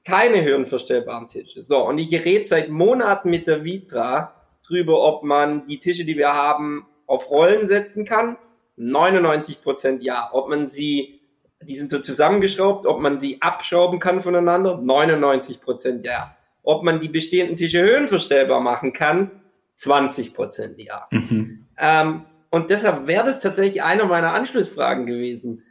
keine 0.04 0.42
höhenverstellbaren 0.42 1.28
Tische. 1.28 1.62
So, 1.62 1.86
und 1.86 1.98
ich 1.98 2.12
rede 2.24 2.44
seit 2.44 2.70
Monaten 2.70 3.30
mit 3.30 3.46
der 3.46 3.64
Vitra 3.64 4.34
drüber, 4.66 5.02
ob 5.02 5.22
man 5.22 5.66
die 5.66 5.78
Tische, 5.78 6.04
die 6.04 6.16
wir 6.16 6.34
haben, 6.34 6.86
auf 7.06 7.30
Rollen 7.30 7.68
setzen 7.68 8.04
kann. 8.04 8.36
99 8.76 9.62
Prozent 9.62 10.02
ja. 10.02 10.30
Ob 10.32 10.48
man 10.48 10.68
sie, 10.68 11.20
die 11.62 11.76
sind 11.76 11.90
so 11.90 11.98
zusammengeschraubt, 11.98 12.86
ob 12.86 13.00
man 13.00 13.20
sie 13.20 13.42
abschrauben 13.42 13.98
kann 13.98 14.22
voneinander. 14.22 14.78
99 14.78 15.60
Prozent 15.60 16.06
ja. 16.06 16.36
Ob 16.62 16.82
man 16.82 17.00
die 17.00 17.08
bestehenden 17.08 17.56
Tische 17.56 17.82
höhenverstellbar 17.82 18.60
machen 18.60 18.92
kann. 18.92 19.30
20 19.74 20.34
Prozent 20.34 20.80
ja. 20.80 21.08
Mhm. 21.10 21.66
Ähm, 21.78 22.24
und 22.50 22.70
deshalb 22.70 23.06
wäre 23.06 23.26
das 23.26 23.40
tatsächlich 23.40 23.82
eine 23.82 24.04
meiner 24.04 24.34
Anschlussfragen 24.34 25.06
gewesen. 25.06 25.62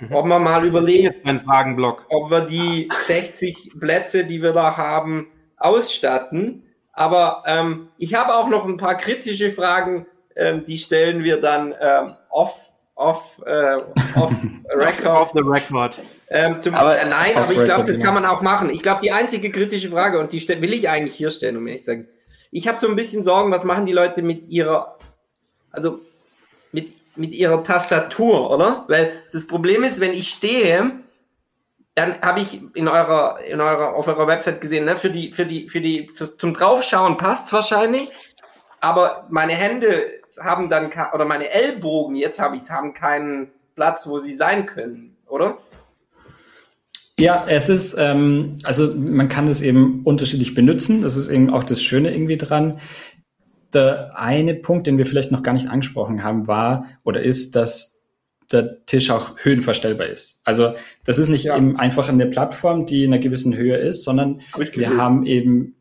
Mhm. 0.00 0.14
Ob 0.14 0.26
man 0.26 0.42
mal 0.42 0.64
überlegt, 0.64 1.26
ein 1.26 1.40
Fragenblock. 1.40 2.06
ob 2.08 2.30
wir 2.30 2.40
die 2.40 2.88
60 3.06 3.72
Plätze, 3.78 4.24
die 4.24 4.42
wir 4.42 4.52
da 4.52 4.76
haben, 4.76 5.28
ausstatten. 5.56 6.64
Aber 6.92 7.44
ähm, 7.46 7.88
ich 7.98 8.14
habe 8.14 8.34
auch 8.34 8.48
noch 8.48 8.66
ein 8.66 8.78
paar 8.78 8.96
kritische 8.96 9.50
Fragen, 9.50 10.06
ähm, 10.36 10.64
die 10.64 10.78
stellen 10.78 11.22
wir 11.22 11.40
dann 11.40 11.74
ähm, 11.80 12.14
off, 12.30 12.70
off, 12.94 13.42
äh, 13.46 13.76
off 14.16 14.32
record. 14.74 15.06
off 15.06 15.30
the 15.34 15.42
record. 15.42 15.98
Ähm, 16.28 16.60
zum, 16.60 16.74
aber, 16.74 16.98
äh, 16.98 17.08
nein, 17.08 17.36
aber 17.36 17.52
ich 17.52 17.64
glaube, 17.64 17.84
das 17.84 17.98
kann 17.98 18.14
man 18.14 18.24
auch 18.24 18.40
machen. 18.40 18.70
Ich 18.70 18.82
glaube, 18.82 19.00
die 19.02 19.12
einzige 19.12 19.50
kritische 19.50 19.90
Frage, 19.90 20.18
und 20.18 20.32
die 20.32 20.48
will 20.48 20.72
ich 20.72 20.88
eigentlich 20.88 21.14
hier 21.14 21.30
stellen, 21.30 21.56
um 21.56 21.66
ehrlich 21.66 21.82
zu 21.82 21.90
sagen. 21.90 22.06
Ich 22.50 22.66
habe 22.68 22.78
so 22.80 22.88
ein 22.88 22.96
bisschen 22.96 23.24
Sorgen, 23.24 23.52
was 23.52 23.64
machen 23.64 23.86
die 23.86 23.92
Leute 23.92 24.22
mit 24.22 24.50
ihrer, 24.50 24.96
also 25.70 26.00
mit 26.72 26.88
mit 27.20 27.34
ihrer 27.34 27.62
Tastatur, 27.62 28.50
oder? 28.50 28.84
Weil 28.88 29.12
das 29.32 29.46
Problem 29.46 29.84
ist, 29.84 30.00
wenn 30.00 30.12
ich 30.12 30.28
stehe, 30.28 30.92
dann 31.94 32.20
habe 32.22 32.40
ich 32.40 32.60
in 32.74 32.88
eurer, 32.88 33.40
in 33.46 33.60
eurer, 33.60 33.94
auf 33.94 34.08
eurer 34.08 34.26
Website 34.26 34.60
gesehen, 34.60 34.86
ne, 34.86 34.96
für 34.96 35.10
die, 35.10 35.32
für 35.32 35.44
die, 35.44 35.68
für 35.68 35.80
die, 35.80 36.08
fürs, 36.14 36.36
zum 36.36 36.54
Draufschauen 36.54 37.16
passt's 37.16 37.52
wahrscheinlich, 37.52 38.08
aber 38.80 39.26
meine 39.28 39.52
Hände 39.52 40.06
haben 40.38 40.70
dann, 40.70 40.90
oder 41.12 41.24
meine 41.26 41.50
Ellbogen, 41.52 42.16
jetzt 42.16 42.40
habe 42.40 42.56
ich, 42.56 42.70
haben 42.70 42.94
keinen 42.94 43.50
Platz, 43.74 44.06
wo 44.06 44.18
sie 44.18 44.36
sein 44.36 44.66
können, 44.66 45.16
oder? 45.26 45.58
Ja, 47.20 47.44
es 47.46 47.68
ist, 47.68 47.96
ähm, 47.98 48.56
also 48.64 48.94
man 48.94 49.28
kann 49.28 49.46
es 49.46 49.60
eben 49.60 50.00
unterschiedlich 50.04 50.54
benutzen. 50.54 51.02
Das 51.02 51.18
ist 51.18 51.28
eben 51.28 51.50
auch 51.50 51.64
das 51.64 51.82
Schöne 51.82 52.10
irgendwie 52.14 52.38
dran. 52.38 52.80
Der 53.72 54.18
eine 54.18 54.54
Punkt, 54.54 54.86
den 54.86 54.98
wir 54.98 55.06
vielleicht 55.06 55.32
noch 55.32 55.42
gar 55.42 55.52
nicht 55.52 55.68
angesprochen 55.68 56.22
haben, 56.22 56.46
war 56.46 56.86
oder 57.04 57.22
ist, 57.22 57.56
dass 57.56 58.00
der 58.50 58.84
Tisch 58.86 59.10
auch 59.10 59.36
höhenverstellbar 59.36 60.08
ist. 60.08 60.40
Also 60.44 60.74
das 61.04 61.18
ist 61.18 61.28
nicht 61.28 61.44
ja. 61.44 61.56
eben 61.56 61.78
einfach 61.78 62.08
eine 62.08 62.26
Plattform, 62.26 62.86
die 62.86 63.04
in 63.04 63.12
einer 63.12 63.22
gewissen 63.22 63.56
Höhe 63.56 63.76
ist, 63.76 64.04
sondern 64.04 64.40
wir 64.74 64.96
haben 64.96 65.24
eben 65.24 65.76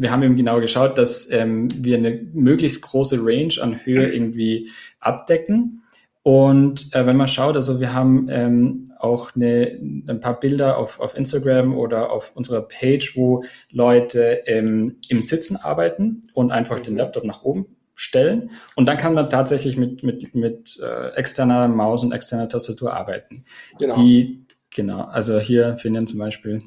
wir 0.00 0.12
haben 0.12 0.22
eben 0.22 0.36
genau 0.36 0.60
geschaut, 0.60 0.96
dass 0.96 1.30
ähm, 1.30 1.68
wir 1.74 1.96
eine 1.96 2.20
möglichst 2.32 2.82
große 2.82 3.18
Range 3.20 3.54
an 3.60 3.84
Höhe 3.84 4.06
irgendwie 4.06 4.70
abdecken. 5.00 5.82
Und 6.22 6.94
äh, 6.94 7.04
wenn 7.04 7.16
man 7.16 7.26
schaut, 7.26 7.56
also 7.56 7.80
wir 7.80 7.92
haben 7.92 8.28
ähm, 8.30 8.87
auch 9.00 9.34
eine, 9.34 9.78
ein 10.06 10.20
paar 10.20 10.38
Bilder 10.38 10.78
auf, 10.78 11.00
auf 11.00 11.16
Instagram 11.16 11.76
oder 11.76 12.10
auf 12.10 12.32
unserer 12.34 12.62
Page, 12.62 13.16
wo 13.16 13.42
Leute 13.70 14.42
ähm, 14.46 14.96
im 15.08 15.22
Sitzen 15.22 15.56
arbeiten 15.56 16.22
und 16.34 16.50
einfach 16.50 16.80
den 16.80 16.96
Laptop 16.96 17.24
nach 17.24 17.42
oben 17.42 17.66
stellen. 17.94 18.50
Und 18.76 18.86
dann 18.86 18.96
kann 18.96 19.14
man 19.14 19.28
tatsächlich 19.28 19.76
mit, 19.76 20.02
mit, 20.02 20.34
mit 20.34 20.78
äh, 20.80 21.08
externer 21.16 21.66
Maus 21.66 22.04
und 22.04 22.12
externer 22.12 22.48
Tastatur 22.48 22.94
arbeiten. 22.94 23.44
Genau. 23.78 23.94
Die, 23.94 24.44
genau, 24.70 25.02
also 25.02 25.40
hier 25.40 25.76
finden 25.78 26.06
zum 26.06 26.18
Beispiel 26.18 26.62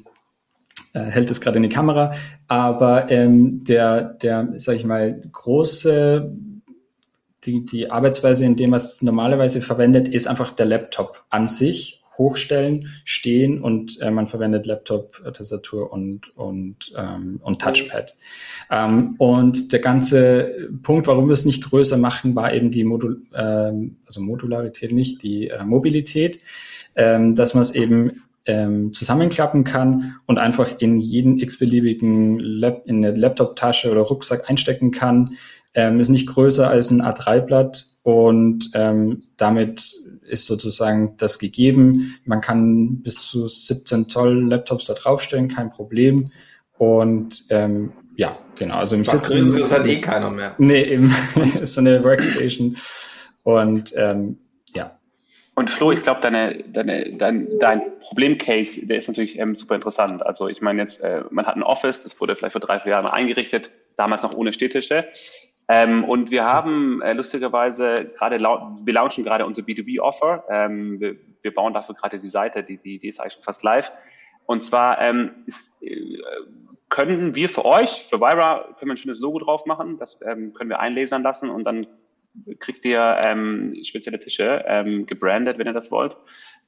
äh, 0.92 1.00
hält 1.00 1.30
es 1.30 1.40
gerade 1.40 1.56
in 1.56 1.62
die 1.62 1.68
Kamera, 1.68 2.12
aber 2.48 3.10
ähm, 3.10 3.64
der, 3.64 4.02
der, 4.02 4.52
sag 4.56 4.76
ich 4.76 4.84
mal, 4.84 5.22
große, 5.32 6.30
die, 7.44 7.64
die 7.64 7.90
Arbeitsweise, 7.90 8.44
in 8.44 8.56
dem 8.56 8.70
man 8.70 8.76
es 8.78 9.02
normalerweise 9.02 9.62
verwendet, 9.62 10.08
ist 10.08 10.28
einfach 10.28 10.52
der 10.52 10.66
Laptop 10.66 11.24
an 11.30 11.48
sich. 11.48 12.01
Hochstellen, 12.18 12.88
stehen 13.04 13.62
und 13.62 14.00
äh, 14.00 14.10
man 14.10 14.26
verwendet 14.26 14.66
Laptop, 14.66 15.22
Tastatur 15.32 15.92
und, 15.92 16.36
und, 16.36 16.92
ähm, 16.96 17.40
und 17.42 17.60
Touchpad. 17.60 18.14
Ähm, 18.70 19.14
und 19.18 19.72
der 19.72 19.80
ganze 19.80 20.68
Punkt, 20.82 21.06
warum 21.06 21.28
wir 21.28 21.32
es 21.32 21.44
nicht 21.44 21.64
größer 21.64 21.96
machen, 21.96 22.34
war 22.34 22.52
eben 22.52 22.70
die 22.70 22.84
Modul, 22.84 23.22
ähm, 23.34 23.96
also 24.06 24.20
Modularität 24.20 24.92
nicht, 24.92 25.22
die 25.22 25.48
äh, 25.48 25.64
Mobilität, 25.64 26.40
ähm, 26.96 27.34
dass 27.34 27.54
man 27.54 27.62
es 27.62 27.74
eben 27.74 28.22
ähm, 28.44 28.92
zusammenklappen 28.92 29.64
kann 29.64 30.16
und 30.26 30.38
einfach 30.38 30.78
in 30.78 30.98
jeden 30.98 31.38
x-beliebigen 31.38 32.38
Lab 32.38 32.82
in 32.86 33.04
eine 33.04 33.16
Laptop-Tasche 33.16 33.90
oder 33.90 34.00
Rucksack 34.00 34.50
einstecken 34.50 34.90
kann. 34.90 35.36
Ähm, 35.74 36.00
ist 36.00 36.10
nicht 36.10 36.28
größer 36.28 36.68
als 36.68 36.90
ein 36.90 37.02
A3-Blatt 37.02 37.86
und 38.02 38.70
ähm, 38.74 39.22
damit 39.36 39.94
ist 40.22 40.46
sozusagen 40.46 41.16
das 41.16 41.38
gegeben. 41.38 42.18
Man 42.24 42.40
kann 42.40 43.02
bis 43.02 43.22
zu 43.22 43.46
17 43.46 44.08
Zoll 44.08 44.48
Laptops 44.48 44.86
da 44.86 44.94
draufstellen, 44.94 45.48
kein 45.48 45.70
Problem. 45.70 46.30
Und 46.76 47.44
ähm, 47.48 47.92
ja, 48.16 48.36
genau. 48.56 48.76
Also 48.76 48.96
im 48.96 49.06
Was 49.06 49.28
Sitzen. 49.28 49.58
Das 49.58 49.72
hat 49.72 49.86
eh 49.86 50.00
keiner 50.00 50.30
mehr. 50.30 50.54
Nee, 50.58 50.82
eben 50.82 51.14
ist 51.60 51.74
so 51.74 51.80
eine 51.80 52.04
Workstation. 52.04 52.76
Und 53.44 53.94
ähm, 53.96 54.38
und 55.54 55.70
Flo, 55.70 55.92
ich 55.92 56.02
glaube, 56.02 56.20
deine, 56.22 56.64
deine, 56.64 57.12
dein, 57.12 57.58
dein 57.58 57.98
Problemcase, 58.00 58.86
der 58.86 58.98
ist 58.98 59.08
natürlich 59.08 59.38
ähm, 59.38 59.56
super 59.56 59.74
interessant. 59.74 60.24
Also 60.24 60.48
ich 60.48 60.62
meine 60.62 60.80
jetzt, 60.80 61.02
äh, 61.02 61.24
man 61.30 61.46
hat 61.46 61.56
ein 61.56 61.62
Office, 61.62 62.04
das 62.04 62.18
wurde 62.20 62.36
vielleicht 62.36 62.52
vor 62.52 62.60
drei, 62.60 62.80
vier 62.80 62.92
Jahren 62.92 63.06
eingerichtet, 63.06 63.70
damals 63.96 64.22
noch 64.22 64.34
ohne 64.34 64.54
Stehtische. 64.54 65.04
Ähm, 65.74 66.04
und 66.04 66.30
wir 66.30 66.44
haben 66.44 67.00
äh, 67.00 67.14
lustigerweise 67.14 67.94
gerade, 68.14 68.38
wir 68.38 68.92
launchen 68.92 69.24
gerade 69.24 69.46
unser 69.46 69.62
B2B-Offer. 69.62 70.44
Ähm, 70.50 71.00
wir, 71.00 71.16
wir, 71.40 71.54
bauen 71.54 71.72
dafür 71.72 71.94
gerade 71.94 72.18
die 72.18 72.28
Seite, 72.28 72.62
die, 72.62 72.76
die, 72.76 72.98
die 72.98 73.08
ist 73.08 73.20
eigentlich 73.20 73.32
schon 73.32 73.42
fast 73.42 73.62
live. 73.62 73.90
Und 74.44 74.64
zwar 74.64 75.00
ähm, 75.00 75.30
ist, 75.46 75.82
äh, 75.82 76.18
können 76.90 77.34
wir 77.34 77.48
für 77.48 77.64
euch, 77.64 78.06
für 78.10 78.20
Vira, 78.20 78.66
können 78.78 78.90
wir 78.90 78.94
ein 78.94 78.98
schönes 78.98 79.20
Logo 79.20 79.38
drauf 79.38 79.64
machen. 79.64 79.96
Das 79.98 80.20
ähm, 80.20 80.52
können 80.52 80.68
wir 80.68 80.80
einlasern 80.80 81.22
lassen 81.22 81.48
und 81.48 81.64
dann 81.64 81.86
kriegt 82.58 82.84
ihr 82.84 83.22
ähm, 83.24 83.74
spezielle 83.82 84.20
Tische 84.20 84.64
ähm, 84.66 85.06
gebrandet, 85.06 85.56
wenn 85.56 85.66
ihr 85.66 85.72
das 85.72 85.90
wollt. 85.90 86.18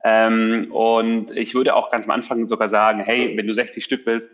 Ähm, 0.02 0.72
und 0.72 1.30
ich 1.36 1.54
würde 1.54 1.74
auch 1.74 1.90
ganz 1.90 2.06
am 2.06 2.10
Anfang 2.10 2.46
sogar 2.46 2.70
sagen, 2.70 3.00
hey, 3.00 3.36
wenn 3.36 3.46
du 3.46 3.52
60 3.52 3.84
Stück 3.84 4.06
willst, 4.06 4.30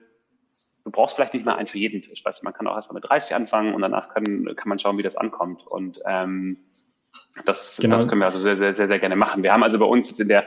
du 0.84 0.90
brauchst 0.90 1.16
vielleicht 1.16 1.34
nicht 1.34 1.44
mal 1.44 1.56
einen 1.56 1.68
für 1.68 1.78
jeden 1.78 2.02
Tisch. 2.02 2.24
Weißt 2.24 2.40
du, 2.40 2.44
man 2.44 2.52
kann 2.52 2.66
auch 2.66 2.76
erstmal 2.76 2.94
mit 2.94 3.08
30 3.08 3.34
anfangen 3.34 3.74
und 3.74 3.82
danach 3.82 4.08
kann, 4.08 4.54
kann 4.56 4.68
man 4.68 4.78
schauen, 4.78 4.98
wie 4.98 5.02
das 5.02 5.16
ankommt. 5.16 5.66
Und 5.66 6.00
ähm, 6.06 6.58
das, 7.44 7.78
genau. 7.80 7.96
das 7.96 8.08
können 8.08 8.20
wir 8.20 8.26
also 8.26 8.40
sehr, 8.40 8.56
sehr, 8.56 8.74
sehr, 8.74 8.88
sehr 8.88 8.98
gerne 8.98 9.16
machen. 9.16 9.42
Wir 9.42 9.52
haben 9.52 9.62
also 9.62 9.78
bei 9.78 9.86
uns 9.86 10.12
in 10.18 10.28
der 10.28 10.46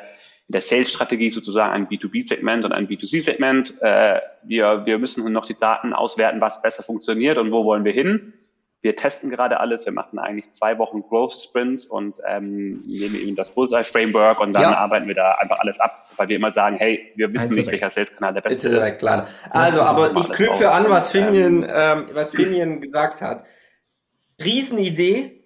in 0.49 0.51
der 0.51 0.61
Sales-Strategie 0.61 1.31
sozusagen 1.31 1.71
ein 1.71 1.87
B2B-Segment 1.87 2.65
und 2.65 2.73
ein 2.73 2.89
B2C-Segment. 2.89 3.81
Äh, 3.81 4.19
wir, 4.43 4.85
wir 4.85 4.99
müssen 4.99 5.31
noch 5.31 5.45
die 5.45 5.55
Daten 5.55 5.93
auswerten, 5.93 6.41
was 6.41 6.61
besser 6.61 6.83
funktioniert 6.83 7.37
und 7.37 7.53
wo 7.53 7.63
wollen 7.63 7.85
wir 7.85 7.93
hin 7.93 8.33
wir 8.83 8.97
testen 8.97 9.29
gerade 9.29 9.61
alles. 9.61 9.85
Wir 9.85 9.93
machen 9.93 10.19
eigentlich 10.19 10.51
zwei 10.51 10.77
Wochen 10.77 11.03
Growth 11.03 11.33
Sprints 11.33 11.85
und 11.85 12.15
ähm, 12.27 12.83
nehmen 12.85 13.15
eben 13.15 13.37
das 13.37 13.55
Bullseye 13.55 13.85
Framework 13.85 14.41
und 14.41 14.51
dann 14.51 14.63
ja. 14.63 14.77
arbeiten 14.77 15.07
wir 15.07 15.15
da 15.15 15.37
einfach 15.39 15.59
alles 15.59 15.79
ab, 15.79 16.05
weil 16.17 16.27
wir 16.27 16.35
immer 16.35 16.51
sagen, 16.51 16.75
hey, 16.75 17.13
wir 17.15 17.31
wissen 17.31 17.45
Einzel 17.45 17.59
nicht, 17.59 17.71
welcher 17.71 17.89
Sales-Kanal 17.89 18.33
der 18.33 18.41
beste 18.41 18.67
ist. 18.67 18.75
ist. 18.75 18.99
Klar. 18.99 19.25
Also, 19.51 19.83
aber 19.83 20.11
ich 20.17 20.29
knüpfe 20.31 20.69
an, 20.69 20.89
was 20.89 21.11
Finian, 21.11 21.63
ähm, 21.63 22.07
was 22.11 22.35
Finian 22.35 22.81
gesagt 22.81 23.21
hat. 23.21 23.45
Riesenidee. 24.43 25.39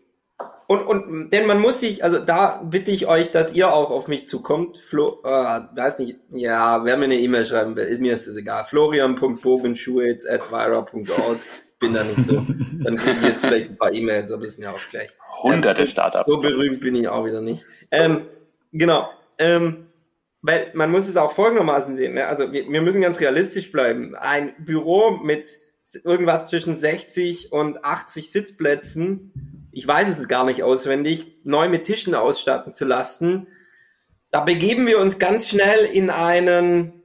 Und, 0.65 0.81
und, 0.81 1.29
denn 1.29 1.45
man 1.45 1.59
muss 1.59 1.79
sich, 1.79 2.03
also 2.03 2.17
da 2.17 2.63
bitte 2.65 2.89
ich 2.91 3.07
euch, 3.07 3.29
dass 3.29 3.53
ihr 3.53 3.71
auch 3.71 3.91
auf 3.91 4.07
mich 4.07 4.27
zukommt. 4.27 4.79
Flo, 4.79 5.21
äh, 5.23 5.59
weiß 5.75 5.99
nicht, 5.99 6.17
ja, 6.31 6.83
wer 6.83 6.97
mir 6.97 7.05
eine 7.05 7.19
E-Mail 7.19 7.45
schreiben 7.45 7.75
will, 7.75 7.99
mir 7.99 8.15
ist 8.15 8.25
es 8.25 8.35
egal. 8.35 8.65
Florian.bogenschuhe.vira.org 8.65 11.37
bin 11.79 11.93
da 11.93 12.03
nicht 12.03 12.25
so. 12.25 12.33
Dann 12.83 12.97
kriege 12.97 13.17
ich 13.17 13.23
jetzt 13.23 13.41
vielleicht 13.41 13.69
ein 13.71 13.77
paar 13.77 13.93
E-Mails, 13.93 14.31
aber 14.31 14.43
ist 14.43 14.59
mir 14.59 14.71
auch 14.71 14.79
gleich. 14.89 15.09
Hunderte 15.41 15.81
ähm, 15.81 15.87
Startups. 15.87 16.31
So 16.31 16.39
berühmt 16.39 16.79
bin 16.79 16.95
ich 16.95 17.07
auch 17.07 17.25
wieder 17.25 17.41
nicht. 17.41 17.65
Ähm, 17.91 18.27
genau. 18.71 19.09
Ähm, 19.37 19.87
weil 20.41 20.71
man 20.73 20.91
muss 20.91 21.07
es 21.07 21.17
auch 21.17 21.33
folgendermaßen 21.33 21.95
sehen. 21.95 22.13
Ne? 22.13 22.27
Also 22.27 22.51
wir, 22.51 22.67
wir 22.69 22.81
müssen 22.81 23.01
ganz 23.01 23.19
realistisch 23.19 23.71
bleiben. 23.71 24.15
Ein 24.15 24.53
Büro 24.59 25.11
mit 25.11 25.57
irgendwas 26.03 26.49
zwischen 26.49 26.75
60 26.75 27.51
und 27.51 27.83
80 27.83 28.31
Sitzplätzen, 28.31 29.69
ich 29.71 29.87
weiß 29.87 30.19
es 30.19 30.27
gar 30.27 30.43
nicht 30.45 30.63
auswendig, 30.63 31.37
neu 31.43 31.69
mit 31.69 31.85
Tischen 31.85 32.15
ausstatten 32.15 32.73
zu 32.73 32.85
lassen, 32.85 33.47
da 34.31 34.41
begeben 34.41 34.87
wir 34.87 34.99
uns 34.99 35.19
ganz 35.19 35.49
schnell 35.49 35.85
in 35.85 36.09
einen 36.09 36.96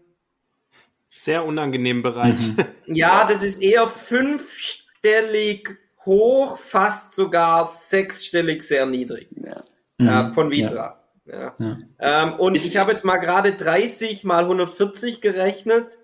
sehr 1.24 1.44
unangenehmen 1.44 2.02
Bereich. 2.02 2.48
Mhm. 2.48 2.56
Ja, 2.86 3.26
das 3.30 3.42
ist 3.42 3.62
eher 3.62 3.86
fünfstellig 3.86 5.78
hoch, 6.04 6.58
fast 6.58 7.14
sogar 7.14 7.72
sechsstellig 7.88 8.62
sehr 8.62 8.86
niedrig. 8.86 9.28
Ja. 9.36 9.62
Äh, 9.98 10.24
mhm. 10.24 10.32
von 10.32 10.50
Vitra. 10.50 11.00
Ja. 11.24 11.54
ja. 11.58 11.78
Ähm, 12.00 12.34
und 12.34 12.56
ich, 12.56 12.66
ich 12.66 12.76
habe 12.76 12.90
jetzt 12.90 13.04
mal 13.04 13.18
gerade 13.18 13.52
30 13.52 14.24
mal 14.24 14.42
140 14.42 15.20
gerechnet. 15.20 15.98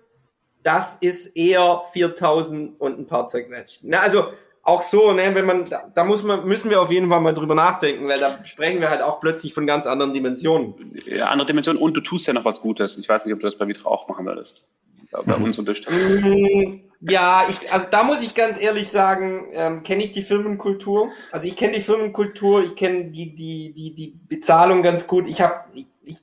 Das 0.63 0.97
ist 1.01 1.35
eher 1.35 1.81
4000 1.91 2.79
und 2.79 2.99
ein 2.99 3.07
paar 3.07 3.27
zerquetscht. 3.27 3.81
Na, 3.83 3.99
also 3.99 4.27
auch 4.63 4.83
so, 4.83 5.11
ne, 5.11 5.35
wenn 5.35 5.45
man, 5.45 5.69
da, 5.69 5.91
da, 5.93 6.03
muss 6.03 6.23
man, 6.23 6.45
müssen 6.45 6.69
wir 6.69 6.81
auf 6.81 6.91
jeden 6.91 7.09
Fall 7.09 7.21
mal 7.21 7.33
drüber 7.33 7.55
nachdenken, 7.55 8.07
weil 8.07 8.19
da 8.19 8.43
sprechen 8.45 8.81
wir 8.81 8.89
halt 8.89 9.01
auch 9.01 9.19
plötzlich 9.19 9.53
von 9.53 9.67
ganz 9.67 9.85
anderen 9.85 10.13
Dimensionen. 10.13 10.73
Ja, 11.05 11.27
andere 11.27 11.47
Dimensionen 11.47 11.81
und 11.81 11.95
du 11.95 12.01
tust 12.01 12.27
ja 12.27 12.33
noch 12.33 12.45
was 12.45 12.61
Gutes. 12.61 12.97
Ich 12.97 13.09
weiß 13.09 13.25
nicht, 13.25 13.33
ob 13.33 13.41
du 13.41 13.47
das 13.47 13.57
bei 13.57 13.67
Vitra 13.67 13.89
auch 13.89 14.07
machen 14.07 14.25
würdest 14.25 14.67
bei 15.11 15.35
uns 15.35 15.57
unterstützt? 15.57 15.95
Mm, 15.95 16.81
ja, 17.01 17.45
ich, 17.49 17.71
also 17.71 17.85
da 17.89 18.03
muss 18.03 18.21
ich 18.21 18.35
ganz 18.35 18.61
ehrlich 18.61 18.89
sagen, 18.89 19.49
ähm, 19.53 19.83
kenne 19.83 20.03
ich 20.03 20.11
die 20.11 20.21
Firmenkultur. 20.21 21.11
Also 21.31 21.47
ich 21.47 21.55
kenne 21.55 21.73
die 21.73 21.81
Firmenkultur, 21.81 22.63
ich 22.63 22.75
kenne 22.75 23.05
die, 23.05 23.33
die, 23.33 23.73
die, 23.73 23.95
die 23.95 24.19
Bezahlung 24.27 24.83
ganz 24.83 25.07
gut. 25.07 25.27
Ich 25.27 25.41
habe, 25.41 25.63
ich, 25.73 25.87
ich, 26.03 26.17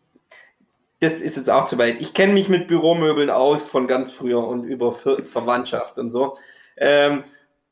das 1.01 1.15
ist 1.15 1.37
jetzt 1.37 1.51
auch 1.51 1.65
zu 1.67 1.79
weit. 1.79 2.01
Ich 2.01 2.15
kenne 2.15 2.33
mich 2.33 2.49
mit 2.49 2.69
Büromöbeln 2.69 3.31
aus 3.31 3.65
von 3.65 3.87
ganz 3.87 4.11
früher 4.11 4.47
und 4.47 4.65
über 4.65 4.93
Ver 4.93 5.25
Verwandtschaft 5.25 5.99
und 5.99 6.11
so. 6.11 6.37
Ähm, 6.77 7.25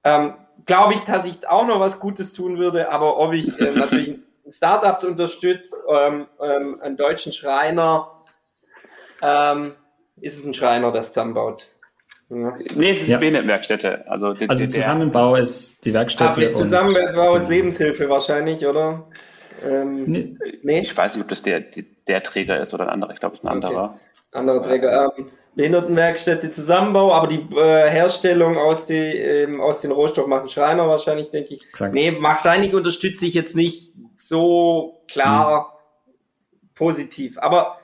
ähm, 0.03 0.35
Glaube 0.67 0.95
ich, 0.95 1.01
dass 1.01 1.27
ich 1.27 1.47
auch 1.47 1.67
noch 1.67 1.81
was 1.81 2.01
Gutes 2.01 2.33
tun 2.33 2.59
würde, 2.59 2.91
aber 2.91 3.19
ob 3.19 3.35
ich 3.35 3.61
äh, 3.61 3.71
natürlich 3.75 4.19
Startups 4.49 5.05
unterstütze, 5.05 5.77
ähm, 5.89 6.27
ähm, 6.41 6.81
einen 6.81 6.97
deutschen 6.97 7.33
Schreiner, 7.33 8.11
ähm, 9.21 9.75
ist 10.21 10.39
es 10.39 10.45
ein 10.45 10.55
Schreiner, 10.55 10.93
das 10.93 11.09
zusammenbaut. 11.09 11.67
Ja. 12.31 12.57
Nee, 12.75 12.93
es 12.93 13.03
ist 13.03 13.09
ja. 13.09 13.21
Werkstätte. 13.21 14.05
Also, 14.09 14.33
die, 14.33 14.49
also 14.49 14.67
Zusammenbau 14.67 15.37
ist 15.37 15.85
die 15.85 15.93
Werkstätte. 15.93 16.49
Aber 16.49 16.55
Zusammenbau 16.55 17.37
ist 17.37 17.49
Lebenshilfe 17.49 18.09
wahrscheinlich, 18.09 18.67
oder? 18.67 19.07
Ähm, 19.65 20.05
nee. 20.07 20.37
nee. 20.63 20.81
Ich 20.81 20.97
weiß 20.97 21.15
nicht, 21.15 21.25
ob 21.25 21.29
das 21.29 21.43
der, 21.43 21.63
der 22.09 22.23
Träger 22.23 22.61
ist 22.61 22.75
oder 22.75 22.85
ein 22.85 22.91
anderer. 22.91 23.13
Ich 23.13 23.21
glaube, 23.21 23.35
es 23.35 23.41
ist 23.41 23.47
ein 23.47 23.59
okay. 23.59 23.67
anderer. 23.67 23.99
Anderer 24.33 24.63
Träger. 24.63 25.13
Ähm, 25.17 25.31
Behindertenwerkstätte 25.55 26.51
Zusammenbau, 26.51 27.13
aber 27.13 27.29
die 27.29 27.47
äh, 27.57 27.89
Herstellung 27.89 28.57
aus, 28.57 28.87
die, 28.87 28.95
ähm, 28.95 29.61
aus 29.61 29.81
den 29.81 29.93
Rohstoffen 29.93 30.31
machen 30.31 30.49
Schreiner 30.49 30.89
wahrscheinlich, 30.89 31.31
denke 31.31 31.55
ich. 31.55 31.65
Exakt. 31.65 31.95
Nee, 31.95 32.17
wahrscheinlich 32.21 32.75
unterstütze 32.75 33.27
ich 33.27 33.35
jetzt 33.35 33.55
nicht 33.55 33.93
so 34.17 35.05
klar 35.07 35.79
hm. 36.07 36.69
positiv. 36.75 37.39
Aber 37.39 37.79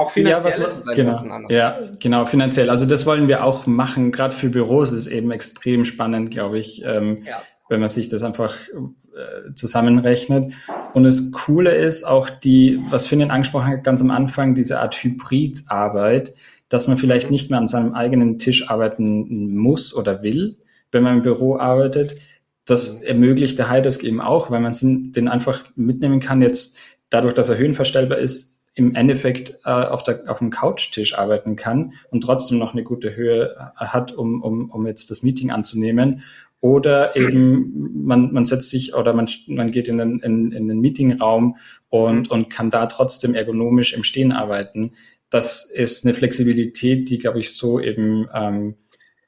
auch 0.00 0.10
finanziell 0.10 0.60
ja, 0.60 0.66
was, 0.66 0.78
ist 0.78 0.86
es 0.86 0.96
genau, 0.96 1.16
anders. 1.16 1.52
Ja, 1.52 1.78
genau, 1.98 2.26
finanziell. 2.26 2.70
Also 2.70 2.86
das 2.86 3.06
wollen 3.06 3.28
wir 3.28 3.44
auch 3.44 3.66
machen. 3.66 4.12
Gerade 4.12 4.34
für 4.34 4.48
Büros 4.48 4.92
ist 4.92 5.06
eben 5.06 5.30
extrem 5.30 5.84
spannend, 5.84 6.30
glaube 6.30 6.58
ich, 6.58 6.82
ähm, 6.84 7.22
ja. 7.24 7.42
wenn 7.68 7.80
man 7.80 7.88
sich 7.88 8.08
das 8.08 8.22
einfach 8.22 8.56
äh, 8.68 9.54
zusammenrechnet. 9.54 10.52
Und 10.94 11.04
das 11.04 11.32
Coole 11.32 11.74
ist 11.74 12.04
auch 12.04 12.30
die, 12.30 12.80
was 12.90 13.06
Finn 13.06 13.30
angesprochen 13.30 13.68
hat, 13.68 13.84
ganz 13.84 14.00
am 14.00 14.10
Anfang, 14.10 14.54
diese 14.54 14.80
Art 14.80 14.94
Hybridarbeit, 14.94 16.34
dass 16.68 16.88
man 16.88 16.96
vielleicht 16.96 17.30
nicht 17.30 17.50
mehr 17.50 17.58
an 17.58 17.66
seinem 17.66 17.94
eigenen 17.94 18.38
Tisch 18.38 18.70
arbeiten 18.70 19.56
muss 19.56 19.94
oder 19.94 20.22
will, 20.22 20.56
wenn 20.92 21.02
man 21.02 21.18
im 21.18 21.22
Büro 21.22 21.56
arbeitet. 21.56 22.16
Das 22.64 23.00
mhm. 23.00 23.06
ermöglicht 23.06 23.58
der 23.58 23.68
Highdesk 23.68 24.04
eben 24.04 24.20
auch, 24.20 24.50
weil 24.50 24.60
man 24.60 24.72
den 24.80 25.28
einfach 25.28 25.64
mitnehmen 25.74 26.20
kann. 26.20 26.40
Jetzt 26.40 26.78
dadurch, 27.10 27.34
dass 27.34 27.48
er 27.48 27.58
höhenverstellbar 27.58 28.18
ist, 28.18 28.49
im 28.74 28.94
Endeffekt 28.94 29.58
äh, 29.64 29.70
auf, 29.70 30.02
der, 30.02 30.24
auf 30.28 30.38
dem 30.38 30.50
Couchtisch 30.50 31.18
arbeiten 31.18 31.56
kann 31.56 31.94
und 32.10 32.22
trotzdem 32.22 32.58
noch 32.58 32.72
eine 32.72 32.84
gute 32.84 33.16
Höhe 33.16 33.56
äh, 33.78 33.86
hat, 33.86 34.12
um, 34.12 34.42
um, 34.42 34.70
um 34.70 34.86
jetzt 34.86 35.10
das 35.10 35.22
Meeting 35.22 35.50
anzunehmen. 35.50 36.22
Oder 36.60 37.16
eben 37.16 38.04
man, 38.04 38.32
man 38.32 38.44
setzt 38.44 38.68
sich 38.68 38.94
oder 38.94 39.14
man, 39.14 39.28
man 39.46 39.70
geht 39.70 39.88
in 39.88 39.96
den, 39.96 40.20
in, 40.20 40.52
in 40.52 40.68
den 40.68 40.78
Meetingraum 40.80 41.56
und, 41.88 42.30
und 42.30 42.50
kann 42.50 42.68
da 42.68 42.86
trotzdem 42.86 43.34
ergonomisch 43.34 43.94
im 43.94 44.04
Stehen 44.04 44.30
arbeiten. 44.30 44.92
Das 45.30 45.70
ist 45.70 46.04
eine 46.04 46.12
Flexibilität, 46.12 47.08
die, 47.08 47.18
glaube 47.18 47.40
ich, 47.40 47.56
so 47.56 47.80
eben 47.80 48.28
ähm, 48.34 48.74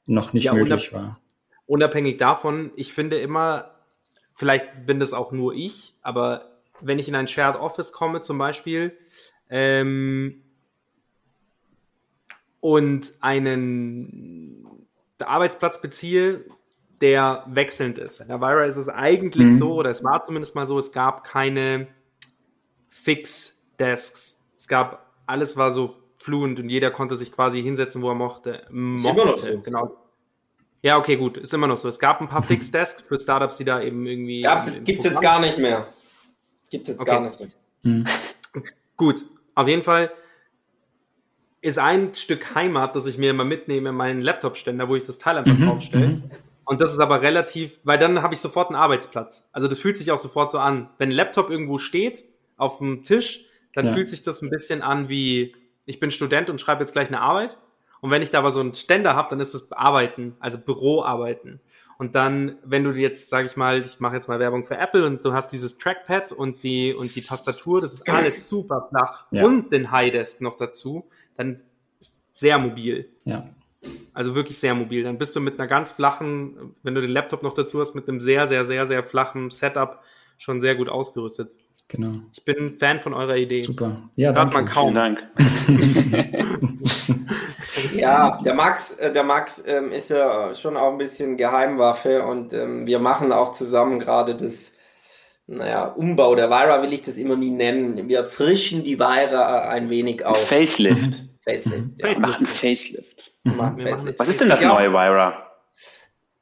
noch 0.05 0.33
nicht 0.33 0.45
ja, 0.45 0.53
möglich 0.53 0.93
war. 0.93 1.19
Unabhängig 1.65 2.17
davon, 2.17 2.71
ich 2.75 2.93
finde 2.93 3.17
immer, 3.19 3.71
vielleicht 4.35 4.85
bin 4.85 4.99
das 4.99 5.13
auch 5.13 5.31
nur 5.31 5.55
ich, 5.55 5.95
aber 6.01 6.59
wenn 6.81 6.99
ich 6.99 7.07
in 7.07 7.15
ein 7.15 7.27
Shared 7.27 7.59
Office 7.59 7.93
komme 7.93 8.21
zum 8.21 8.37
Beispiel 8.37 8.95
ähm, 9.49 10.43
und 12.59 13.11
einen 13.19 14.87
Arbeitsplatz 15.19 15.81
beziehe, 15.81 16.45
der 17.01 17.43
wechselnd 17.47 17.97
ist. 17.97 18.21
In 18.21 18.31
Avira 18.31 18.63
ist 18.63 18.77
es 18.77 18.87
eigentlich 18.89 19.51
mhm. 19.51 19.57
so, 19.57 19.73
oder 19.73 19.89
es 19.89 20.03
war 20.03 20.23
zumindest 20.23 20.55
mal 20.55 20.65
so, 20.65 20.79
es 20.79 20.91
gab 20.91 21.23
keine 21.23 21.87
Fix-Desks. 22.89 24.41
Es 24.55 24.67
gab, 24.67 25.13
alles 25.25 25.57
war 25.57 25.71
so 25.71 25.97
fluent 26.17 26.59
und 26.59 26.69
jeder 26.69 26.91
konnte 26.91 27.17
sich 27.17 27.31
quasi 27.31 27.61
hinsetzen, 27.61 28.01
wo 28.01 28.09
er 28.09 28.15
mochte. 28.15 28.65
mochte. 28.69 29.09
Ist 29.09 29.13
immer 29.13 29.25
noch 29.25 29.37
so. 29.37 29.59
Genau. 29.59 29.97
Ja, 30.81 30.97
okay, 30.97 31.17
gut, 31.17 31.37
ist 31.37 31.53
immer 31.53 31.67
noch 31.67 31.77
so. 31.77 31.89
Es 31.89 31.99
gab 31.99 32.21
ein 32.21 32.29
paar 32.29 32.41
mhm. 32.41 32.45
Fix-Desks 32.45 33.01
für 33.01 33.19
Startups, 33.19 33.57
die 33.57 33.65
da 33.65 33.81
eben 33.81 34.05
irgendwie. 34.05 34.45
Gibt 34.83 34.99
es 34.99 35.11
jetzt 35.11 35.21
gar 35.21 35.39
nicht 35.39 35.57
mehr. 35.57 35.87
Gibt 36.69 36.83
es 36.83 36.93
jetzt 36.93 37.01
okay. 37.01 37.11
gar 37.11 37.21
nicht 37.21 37.39
mehr. 37.39 37.49
Mhm. 37.83 38.05
Gut, 38.95 39.23
auf 39.55 39.67
jeden 39.67 39.83
Fall 39.83 40.11
ist 41.61 41.79
ein 41.79 42.13
Stück 42.13 42.55
Heimat, 42.55 42.95
das 42.95 43.05
ich 43.05 43.17
mir 43.17 43.29
immer 43.29 43.45
mitnehme, 43.45 43.91
meinen 43.93 44.21
Laptop-Ständer, 44.21 44.89
wo 44.89 44.95
ich 44.95 45.03
das 45.03 45.17
Teil 45.17 45.37
einfach 45.37 45.57
mhm. 45.57 45.65
draufstelle. 45.65 46.07
Mhm. 46.07 46.23
Und 46.65 46.81
das 46.81 46.91
ist 46.91 46.99
aber 46.99 47.21
relativ, 47.21 47.79
weil 47.83 47.97
dann 47.97 48.21
habe 48.21 48.33
ich 48.33 48.39
sofort 48.39 48.69
einen 48.69 48.75
Arbeitsplatz. 48.75 49.49
Also 49.51 49.67
das 49.67 49.79
fühlt 49.79 49.97
sich 49.97 50.11
auch 50.11 50.17
sofort 50.17 50.51
so 50.51 50.59
an. 50.59 50.89
Wenn 50.97 51.09
ein 51.09 51.15
Laptop 51.15 51.49
irgendwo 51.49 51.77
steht 51.77 52.23
auf 52.57 52.79
dem 52.79 53.03
Tisch, 53.03 53.45
dann 53.73 53.87
ja. 53.87 53.93
fühlt 53.93 54.09
sich 54.09 54.23
das 54.23 54.41
ein 54.41 54.49
bisschen 54.49 54.81
an 54.81 55.09
wie, 55.09 55.55
ich 55.85 55.99
bin 55.99 56.11
Student 56.11 56.49
und 56.49 56.59
schreibe 56.59 56.81
jetzt 56.81 56.93
gleich 56.93 57.07
eine 57.07 57.21
Arbeit. 57.21 57.57
Und 58.01 58.11
wenn 58.11 58.21
ich 58.21 58.31
da 58.31 58.39
aber 58.39 58.51
so 58.51 58.59
einen 58.59 58.73
Ständer 58.73 59.15
habe, 59.15 59.29
dann 59.29 59.39
ist 59.39 59.53
das 59.53 59.71
Arbeiten, 59.71 60.35
also 60.39 60.57
Büroarbeiten. 60.57 61.61
Und 62.03 62.15
dann, 62.15 62.57
wenn 62.65 62.83
du 62.83 62.91
jetzt, 62.91 63.29
sage 63.29 63.47
ich 63.47 63.55
mal, 63.55 63.79
ich 63.79 64.01
mache 64.01 64.15
jetzt 64.15 64.27
mal 64.27 64.37
Werbung 64.37 64.65
für 64.65 64.75
Apple 64.75 65.05
und 65.05 65.23
du 65.23 65.31
hast 65.31 65.53
dieses 65.53 65.77
Trackpad 65.77 66.33
und 66.33 66.61
die 66.61 66.93
und 66.93 67.15
die 67.15 67.21
Tastatur, 67.21 67.79
das 67.79 67.93
ist 67.93 68.09
alles 68.09 68.49
super 68.49 68.89
flach 68.89 69.25
ja. 69.31 69.45
und 69.45 69.71
den 69.71 69.89
High 69.89 70.11
Desk 70.11 70.41
noch 70.41 70.57
dazu, 70.57 71.05
dann 71.37 71.61
ist 72.01 72.19
sehr 72.33 72.57
mobil. 72.57 73.09
Ja. 73.23 73.47
Also 74.13 74.35
wirklich 74.35 74.59
sehr 74.59 74.75
mobil. 74.75 75.03
Dann 75.03 75.17
bist 75.17 75.33
du 75.33 75.39
mit 75.39 75.57
einer 75.57 75.67
ganz 75.69 75.93
flachen, 75.93 76.75
wenn 76.83 76.93
du 76.93 76.99
den 76.99 77.11
Laptop 77.11 77.41
noch 77.41 77.53
dazu 77.53 77.79
hast, 77.79 77.95
mit 77.95 78.09
einem 78.09 78.19
sehr, 78.19 78.47
sehr, 78.47 78.65
sehr, 78.65 78.85
sehr 78.85 79.05
flachen 79.05 79.49
Setup 79.49 80.03
schon 80.37 80.59
sehr 80.59 80.75
gut 80.75 80.89
ausgerüstet. 80.89 81.51
Genau. 81.87 82.19
Ich 82.33 82.43
bin 82.43 82.77
Fan 82.79 82.99
von 82.99 83.13
eurer 83.13 83.37
Idee. 83.37 83.61
Super. 83.61 84.09
Ja, 84.17 84.29
Hört 84.31 84.39
danke. 84.39 84.55
man 84.57 84.65
kaum. 84.65 84.93
Vielen 84.93 85.15
Dank. 85.15 85.27
ja, 87.95 88.39
der 88.43 88.53
Max, 88.53 88.91
äh, 88.93 89.11
der 89.11 89.23
Max 89.23 89.61
ähm, 89.65 89.91
ist 89.91 90.09
ja 90.09 90.53
schon 90.55 90.77
auch 90.77 90.91
ein 90.91 90.97
bisschen 90.97 91.37
Geheimwaffe 91.37 92.23
und 92.23 92.53
ähm, 92.53 92.85
wir 92.85 92.99
machen 92.99 93.31
auch 93.31 93.51
zusammen 93.51 93.99
gerade 93.99 94.35
das, 94.35 94.71
naja, 95.47 95.85
Umbau 95.85 96.35
der 96.35 96.49
Vira 96.49 96.81
will 96.81 96.93
ich 96.93 97.03
das 97.03 97.17
immer 97.17 97.35
nie 97.35 97.49
nennen. 97.49 98.07
Wir 98.07 98.25
frischen 98.25 98.83
die 98.83 98.99
Vira 98.99 99.69
ein 99.69 99.89
wenig 99.89 100.25
auf. 100.25 100.47
Facelift. 100.47 101.23
Facelift. 101.43 101.99
Ja. 101.99 102.07
Facelift. 102.07 102.21
Machen 102.21 102.47
Facelift. 102.47 103.33
Mhm. 103.43 103.55
Machen 103.57 104.13
Was 104.17 104.29
ist 104.29 104.41
denn 104.41 104.49
das 104.49 104.61
neue 104.61 104.91
Vira? 104.91 105.51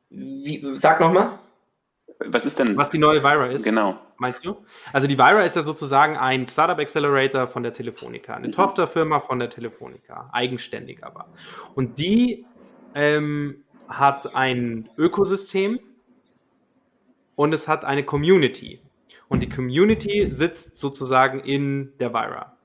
Wie, 0.09 0.61
sag 0.75 0.99
nochmal. 0.99 1.29
Was 2.27 2.45
ist 2.45 2.59
denn? 2.59 2.77
Was 2.77 2.89
die 2.89 2.97
neue 2.97 3.23
Vira 3.23 3.47
ist? 3.47 3.63
Genau. 3.63 3.97
Meinst 4.17 4.45
du? 4.45 4.57
Also 4.93 5.07
die 5.07 5.17
Vira 5.17 5.41
ist 5.41 5.55
ja 5.55 5.63
sozusagen 5.63 6.17
ein 6.17 6.47
Startup 6.47 6.77
Accelerator 6.77 7.47
von 7.47 7.63
der 7.63 7.73
Telefonica, 7.73 8.33
eine 8.33 8.47
mhm. 8.47 8.51
Tochterfirma 8.51 9.19
von 9.19 9.39
der 9.39 9.49
Telefonica, 9.49 10.29
eigenständig 10.31 11.03
aber. 11.03 11.27
Und 11.73 11.99
die 11.99 12.45
ähm, 12.93 13.63
hat 13.87 14.35
ein 14.35 14.89
Ökosystem 14.97 15.79
und 17.35 17.53
es 17.53 17.67
hat 17.67 17.85
eine 17.85 18.03
Community. 18.03 18.81
Und 19.27 19.41
die 19.41 19.49
Community 19.49 20.29
sitzt 20.29 20.77
sozusagen 20.77 21.39
in 21.39 21.93
der 21.99 22.13
Vira. 22.13 22.57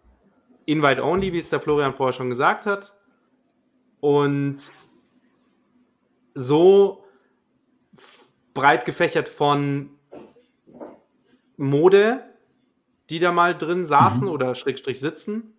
Invite 0.65 1.03
only, 1.03 1.33
wie 1.33 1.39
es 1.39 1.49
der 1.49 1.61
Florian 1.61 1.95
vorher 1.95 2.13
schon 2.13 2.29
gesagt 2.29 2.67
hat. 2.67 2.97
Und 4.01 4.59
so 6.35 7.06
breit 8.57 8.85
gefächert 8.87 9.29
von 9.29 9.91
Mode, 11.57 12.25
die 13.09 13.21
da 13.21 13.31
mal 13.31 13.57
drin 13.57 13.87
saßen 13.87 14.23
mhm. 14.23 14.31
oder 14.33 14.57
Schrägstrich 14.57 14.99
sitzen, 14.99 15.55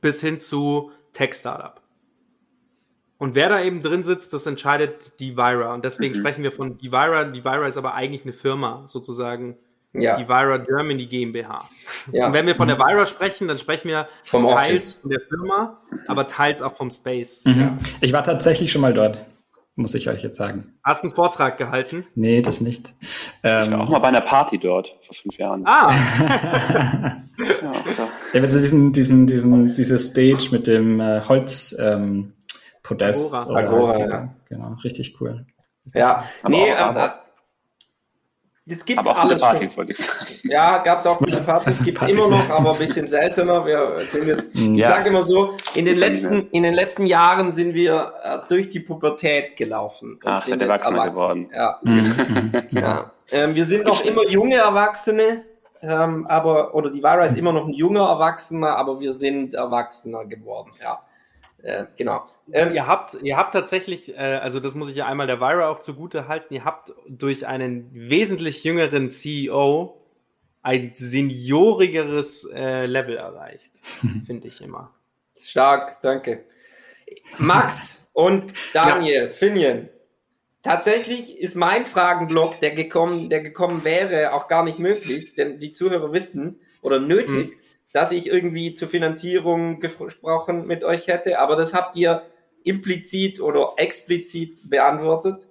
bis 0.00 0.20
hin 0.20 0.40
zu 0.40 0.90
Tech-Startup. 1.12 1.80
Und 3.18 3.36
wer 3.36 3.48
da 3.48 3.62
eben 3.62 3.82
drin 3.82 4.02
sitzt, 4.02 4.32
das 4.32 4.46
entscheidet 4.46 5.20
die 5.20 5.36
Vira. 5.36 5.74
Und 5.74 5.84
deswegen 5.84 6.14
mhm. 6.16 6.18
sprechen 6.18 6.42
wir 6.42 6.50
von 6.50 6.78
die 6.78 6.90
Vira. 6.90 7.24
Die 7.24 7.44
Vira 7.44 7.68
ist 7.68 7.76
aber 7.76 7.94
eigentlich 7.94 8.24
eine 8.24 8.32
Firma, 8.32 8.82
sozusagen. 8.86 9.56
Ja. 9.92 10.16
Die 10.16 10.26
Vira 10.26 10.56
Germany 10.56 11.04
GmbH. 11.04 11.68
Ja. 12.10 12.26
Und 12.26 12.32
wenn 12.32 12.46
wir 12.46 12.56
von 12.56 12.66
der 12.66 12.78
Vira 12.78 13.04
sprechen, 13.04 13.46
dann 13.46 13.58
sprechen 13.58 13.88
wir 13.88 14.08
vom 14.24 14.46
teils 14.46 14.54
Office. 14.54 14.92
von 14.94 15.10
der 15.10 15.20
Firma, 15.20 15.82
aber 16.08 16.26
teils 16.26 16.62
auch 16.62 16.74
vom 16.74 16.90
Space. 16.90 17.44
Mhm. 17.44 17.60
Ja. 17.60 17.78
Ich 18.00 18.12
war 18.14 18.24
tatsächlich 18.24 18.72
schon 18.72 18.80
mal 18.80 18.94
dort 18.94 19.24
muss 19.74 19.94
ich 19.94 20.08
euch 20.08 20.22
jetzt 20.22 20.36
sagen. 20.36 20.74
Hast 20.84 21.02
du 21.02 21.08
einen 21.08 21.14
Vortrag 21.14 21.56
gehalten? 21.56 22.06
Nee, 22.14 22.42
das 22.42 22.60
nicht. 22.60 22.94
Ähm, 23.42 23.62
ich 23.62 23.70
war 23.70 23.80
auch 23.80 23.88
mal 23.88 23.98
bei 24.00 24.08
einer 24.08 24.20
Party 24.20 24.58
dort 24.58 24.94
vor 25.02 25.14
fünf 25.14 25.38
Jahren. 25.38 25.62
Ah! 25.66 25.90
ja, 27.38 27.72
ja, 28.32 28.40
also 28.40 28.58
diesen, 28.58 28.92
diesen, 28.92 29.26
diesen, 29.26 29.74
diese 29.74 29.98
Stage 29.98 30.48
mit 30.50 30.66
dem 30.66 31.00
äh, 31.00 31.22
Holz 31.26 31.76
ähm, 31.80 32.34
Podest. 32.82 33.34
Agora. 33.34 33.58
Agora, 33.58 33.98
ja. 33.98 34.34
Genau, 34.48 34.74
richtig 34.84 35.20
cool. 35.20 35.46
Ja, 35.94 36.24
nee, 36.46 36.68
äh, 36.68 37.10
Jetzt 38.64 38.86
gibt's 38.86 39.00
aber 39.00 39.18
auch 39.18 39.24
alles 39.24 39.40
Partys, 39.40 39.76
wollte 39.76 39.92
ich 39.92 39.98
sagen. 39.98 40.26
Ja, 40.44 40.78
gab 40.78 41.00
es 41.00 41.06
auch 41.06 41.18
viele 41.18 41.40
Partys, 41.40 41.82
gibt 41.82 42.00
es 42.00 42.08
immer 42.08 42.28
noch, 42.28 42.48
aber 42.48 42.72
ein 42.72 42.78
bisschen 42.78 43.08
seltener. 43.08 43.66
Wir 43.66 44.02
sind 44.12 44.24
jetzt, 44.24 44.54
ja. 44.54 44.72
ich 44.74 44.84
sage 44.84 45.08
immer 45.08 45.24
so, 45.24 45.56
in 45.74 45.84
den 45.84 45.96
letzten, 45.96 46.48
in 46.50 46.62
den 46.62 46.74
letzten 46.74 47.06
Jahren 47.06 47.52
sind 47.54 47.74
wir 47.74 48.12
äh, 48.22 48.38
durch 48.48 48.68
die 48.68 48.78
Pubertät 48.78 49.56
gelaufen. 49.56 50.14
Und 50.14 50.20
Ach, 50.24 50.42
sind 50.44 50.62
erwachsen 50.62 50.94
geworden. 50.94 51.50
Ja. 51.52 51.80
Mhm. 51.82 52.52
ja. 52.70 53.10
Ähm, 53.32 53.56
wir 53.56 53.64
sind 53.64 53.84
noch 53.84 54.04
immer 54.04 54.28
junge 54.28 54.56
Erwachsene, 54.56 55.44
ähm, 55.80 56.26
aber, 56.28 56.72
oder 56.76 56.90
die 56.90 57.02
Vara 57.02 57.24
ist 57.24 57.36
immer 57.36 57.52
noch 57.52 57.66
ein 57.66 57.72
junger 57.72 58.08
Erwachsener, 58.08 58.76
aber 58.76 59.00
wir 59.00 59.14
sind 59.14 59.54
Erwachsener 59.54 60.24
geworden, 60.24 60.70
ja. 60.80 61.00
Äh, 61.62 61.86
genau. 61.96 62.28
Ähm, 62.50 62.74
ihr 62.74 62.86
habt, 62.86 63.14
ihr 63.22 63.36
habt 63.36 63.54
tatsächlich, 63.54 64.16
äh, 64.16 64.16
also 64.16 64.58
das 64.58 64.74
muss 64.74 64.90
ich 64.90 64.96
ja 64.96 65.06
einmal 65.06 65.26
der 65.26 65.40
Vira 65.40 65.68
auch 65.68 65.80
zugute 65.80 66.28
halten, 66.28 66.54
ihr 66.54 66.64
habt 66.64 66.92
durch 67.08 67.46
einen 67.46 67.88
wesentlich 67.92 68.64
jüngeren 68.64 69.08
CEO 69.08 70.00
ein 70.60 70.92
seniorigeres 70.94 72.50
äh, 72.52 72.86
Level 72.86 73.16
erreicht, 73.16 73.80
finde 74.26 74.48
ich 74.48 74.60
immer. 74.60 74.92
Stark, 75.38 76.00
danke. 76.02 76.44
Max 77.38 78.00
und 78.12 78.52
Daniel, 78.72 79.24
ja. 79.24 79.28
Finian, 79.28 79.88
tatsächlich 80.62 81.38
ist 81.38 81.54
mein 81.54 81.86
Fragenblock, 81.86 82.60
der 82.60 82.72
gekommen, 82.72 83.30
der 83.30 83.40
gekommen 83.40 83.84
wäre, 83.84 84.32
auch 84.32 84.48
gar 84.48 84.64
nicht 84.64 84.78
möglich, 84.78 85.34
denn 85.34 85.60
die 85.60 85.70
Zuhörer 85.70 86.12
wissen 86.12 86.60
oder 86.80 86.98
nötig, 86.98 87.50
mhm 87.50 87.61
dass 87.92 88.12
ich 88.12 88.26
irgendwie 88.26 88.74
zur 88.74 88.88
Finanzierung 88.88 89.80
gesprochen 89.80 90.66
mit 90.66 90.84
euch 90.84 91.06
hätte, 91.06 91.38
aber 91.38 91.56
das 91.56 91.74
habt 91.74 91.96
ihr 91.96 92.22
implizit 92.64 93.40
oder 93.40 93.74
explizit 93.76 94.60
beantwortet. 94.68 95.48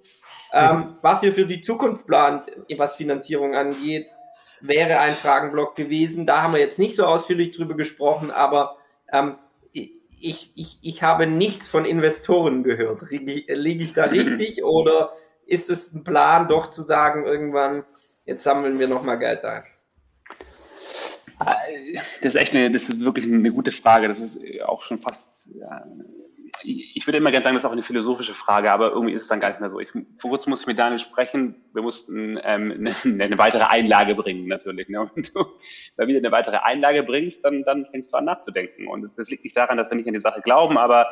Ähm, 0.52 0.96
was 1.00 1.22
ihr 1.22 1.32
für 1.32 1.46
die 1.46 1.60
Zukunft 1.60 2.06
plant, 2.06 2.50
was 2.76 2.96
Finanzierung 2.96 3.54
angeht, 3.54 4.08
wäre 4.60 4.98
ein 4.98 5.12
Fragenblock 5.12 5.76
gewesen. 5.76 6.26
Da 6.26 6.42
haben 6.42 6.52
wir 6.52 6.60
jetzt 6.60 6.78
nicht 6.78 6.96
so 6.96 7.04
ausführlich 7.04 7.52
drüber 7.52 7.74
gesprochen, 7.74 8.30
aber 8.30 8.76
ähm, 9.12 9.36
ich, 9.72 10.52
ich, 10.54 10.78
ich 10.82 11.02
habe 11.02 11.26
nichts 11.26 11.68
von 11.68 11.84
Investoren 11.84 12.62
gehört. 12.62 13.02
Liege, 13.10 13.52
liege 13.54 13.84
ich 13.84 13.92
da 13.92 14.04
richtig 14.04 14.62
oder 14.64 15.12
ist 15.46 15.68
es 15.68 15.92
ein 15.92 16.04
Plan, 16.04 16.48
doch 16.48 16.68
zu 16.68 16.82
sagen, 16.82 17.26
irgendwann, 17.26 17.84
jetzt 18.24 18.44
sammeln 18.44 18.78
wir 18.78 18.88
nochmal 18.88 19.18
Geld 19.18 19.44
ein? 19.44 19.64
Das 21.38 22.34
ist 22.34 22.40
echt 22.40 22.54
eine, 22.54 22.70
das 22.70 22.88
ist 22.88 23.00
wirklich 23.00 23.26
eine 23.26 23.52
gute 23.52 23.72
Frage. 23.72 24.08
Das 24.08 24.20
ist 24.20 24.40
auch 24.62 24.82
schon 24.82 24.98
fast, 24.98 25.50
ja, 25.54 25.84
ich 26.64 27.06
würde 27.06 27.18
immer 27.18 27.30
gerne 27.30 27.44
sagen, 27.44 27.54
das 27.54 27.64
ist 27.64 27.68
auch 27.68 27.72
eine 27.72 27.82
philosophische 27.82 28.34
Frage, 28.34 28.72
aber 28.72 28.90
irgendwie 28.90 29.14
ist 29.14 29.22
es 29.22 29.28
dann 29.28 29.40
gar 29.40 29.48
nicht 29.48 29.60
mehr 29.60 29.70
so. 29.70 29.80
Ich, 29.80 29.90
vor 30.18 30.30
kurzem 30.30 30.50
musste 30.50 30.64
ich 30.64 30.68
mit 30.68 30.78
Daniel 30.78 30.98
sprechen, 30.98 31.56
wir 31.72 31.82
mussten 31.82 32.38
ähm, 32.42 32.72
eine, 33.04 33.24
eine, 33.24 33.38
weitere 33.38 33.64
Einlage 33.64 34.14
bringen 34.14 34.46
natürlich. 34.46 34.88
Ne? 34.88 35.00
Und 35.00 35.34
du, 35.34 35.44
wenn 35.96 36.08
du 36.08 36.14
wieder 36.14 36.18
eine 36.18 36.32
weitere 36.32 36.56
Einlage 36.56 37.02
bringst, 37.02 37.44
dann, 37.44 37.64
dann 37.64 37.86
fängst 37.86 38.12
du 38.12 38.18
an 38.18 38.26
nachzudenken. 38.26 38.86
Und 38.86 39.10
das 39.16 39.30
liegt 39.30 39.44
nicht 39.44 39.56
daran, 39.56 39.76
dass 39.76 39.90
wir 39.90 39.96
nicht 39.96 40.06
an 40.06 40.14
die 40.14 40.20
Sache 40.20 40.42
glauben, 40.42 40.78
aber 40.78 41.08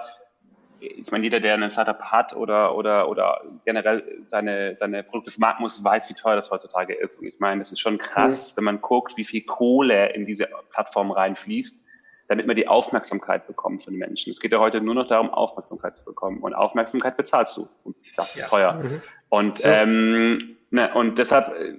ich 0.80 1.10
meine, 1.10 1.24
jeder, 1.24 1.40
der 1.40 1.54
eine 1.54 1.70
Startup 1.70 2.00
hat 2.00 2.34
oder, 2.34 2.76
oder, 2.76 3.08
oder 3.08 3.42
generell 3.64 4.20
seine, 4.24 4.76
seine 4.76 5.02
Produkte 5.02 5.30
vermarkten 5.30 5.62
muss, 5.62 5.82
weiß, 5.82 6.08
wie 6.08 6.14
teuer 6.14 6.36
das 6.36 6.50
heutzutage 6.50 6.94
ist. 6.94 7.20
Und 7.20 7.26
ich 7.26 7.38
meine, 7.38 7.60
das 7.60 7.72
ist 7.72 7.80
schon 7.80 7.98
krass, 7.98 8.52
mhm. 8.52 8.56
wenn 8.56 8.64
man 8.64 8.80
guckt, 8.80 9.16
wie 9.16 9.24
viel 9.24 9.42
Kohle 9.42 10.12
in 10.14 10.26
diese 10.26 10.48
Plattform 10.70 11.10
reinfließt 11.10 11.86
damit 12.30 12.46
man 12.46 12.54
die 12.54 12.68
Aufmerksamkeit 12.68 13.48
bekommt 13.48 13.82
von 13.82 13.92
den 13.92 13.98
Menschen. 13.98 14.30
Es 14.30 14.38
geht 14.38 14.52
ja 14.52 14.60
heute 14.60 14.80
nur 14.80 14.94
noch 14.94 15.08
darum, 15.08 15.30
Aufmerksamkeit 15.30 15.96
zu 15.96 16.04
bekommen. 16.04 16.38
Und 16.38 16.54
Aufmerksamkeit 16.54 17.16
bezahlst 17.16 17.56
du. 17.56 17.68
Und 17.82 17.96
das 18.16 18.36
ist 18.36 18.42
ja. 18.42 18.46
teuer. 18.46 18.74
Mhm. 18.74 19.02
Und, 19.30 19.58
ja. 19.58 19.82
ähm, 19.82 20.38
ne, 20.70 20.94
und 20.94 21.18
deshalb, 21.18 21.52
äh, 21.58 21.74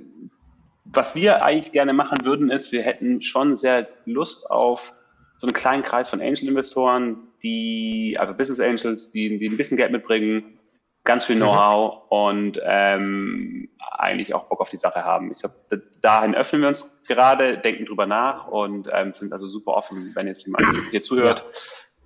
was 0.84 1.16
wir 1.16 1.42
eigentlich 1.42 1.72
gerne 1.72 1.94
machen 1.94 2.18
würden, 2.26 2.52
ist, 2.52 2.74
wir 2.74 2.82
hätten 2.82 3.22
schon 3.22 3.56
sehr 3.56 3.88
Lust 4.04 4.52
auf 4.52 4.94
so 5.38 5.48
einen 5.48 5.54
kleinen 5.54 5.84
Kreis 5.84 6.10
von 6.10 6.20
Angel-Investoren, 6.20 7.31
die, 7.44 8.18
also 8.20 8.34
Business 8.34 8.60
Angels, 8.60 9.12
die, 9.12 9.38
die 9.38 9.48
ein 9.48 9.58
bisschen 9.58 9.78
Geld 9.78 9.92
mitbringen, 9.92 10.60
ganz 11.04 11.26
viel 11.26 11.36
mhm. 11.36 11.42
Know-how 11.42 12.04
und 12.10 12.62
ähm, 12.64 13.70
eigentlich 13.92 14.34
auch 14.34 14.46
Bock 14.46 14.62
auf 14.62 14.70
die 14.70 14.78
Sache 14.78 15.04
haben. 15.04 15.32
Ich 15.32 15.40
glaube, 15.40 15.56
dahin 16.02 16.36
öffnen 16.36 16.62
wir 16.62 16.70
uns 16.70 16.92
gerade, 17.08 17.58
denken 17.58 17.86
drüber 17.86 18.06
nach 18.06 18.48
und 18.48 18.90
ähm, 18.92 19.14
sind 19.14 19.34
also 19.34 19.48
super 19.48 19.74
offen, 19.74 20.12
wenn 20.16 20.28
jetzt 20.28 20.46
jemand 20.46 20.66
hier 20.92 21.04
zuhört. 21.04 21.46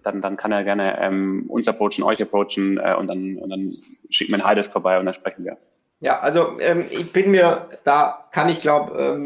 Dann, 0.03 0.21
dann 0.21 0.37
kann 0.37 0.51
er 0.51 0.63
gerne 0.63 0.99
ähm, 1.01 1.45
uns 1.47 1.67
approachen, 1.67 2.03
euch 2.03 2.21
approachen 2.21 2.77
äh, 2.77 2.93
und 2.93 3.07
dann, 3.07 3.37
und 3.37 3.49
dann 3.49 3.71
schickt 4.09 4.29
mir 4.29 4.37
ein 4.37 4.45
Highdesk 4.45 4.71
vorbei 4.71 4.99
und 4.99 5.05
dann 5.05 5.15
sprechen 5.15 5.45
wir. 5.45 5.57
Ja, 5.99 6.19
also 6.19 6.59
ähm, 6.59 6.85
ich 6.89 7.11
bin 7.11 7.31
mir, 7.31 7.69
da 7.83 8.27
kann 8.31 8.49
ich 8.49 8.61
glaube, 8.61 9.23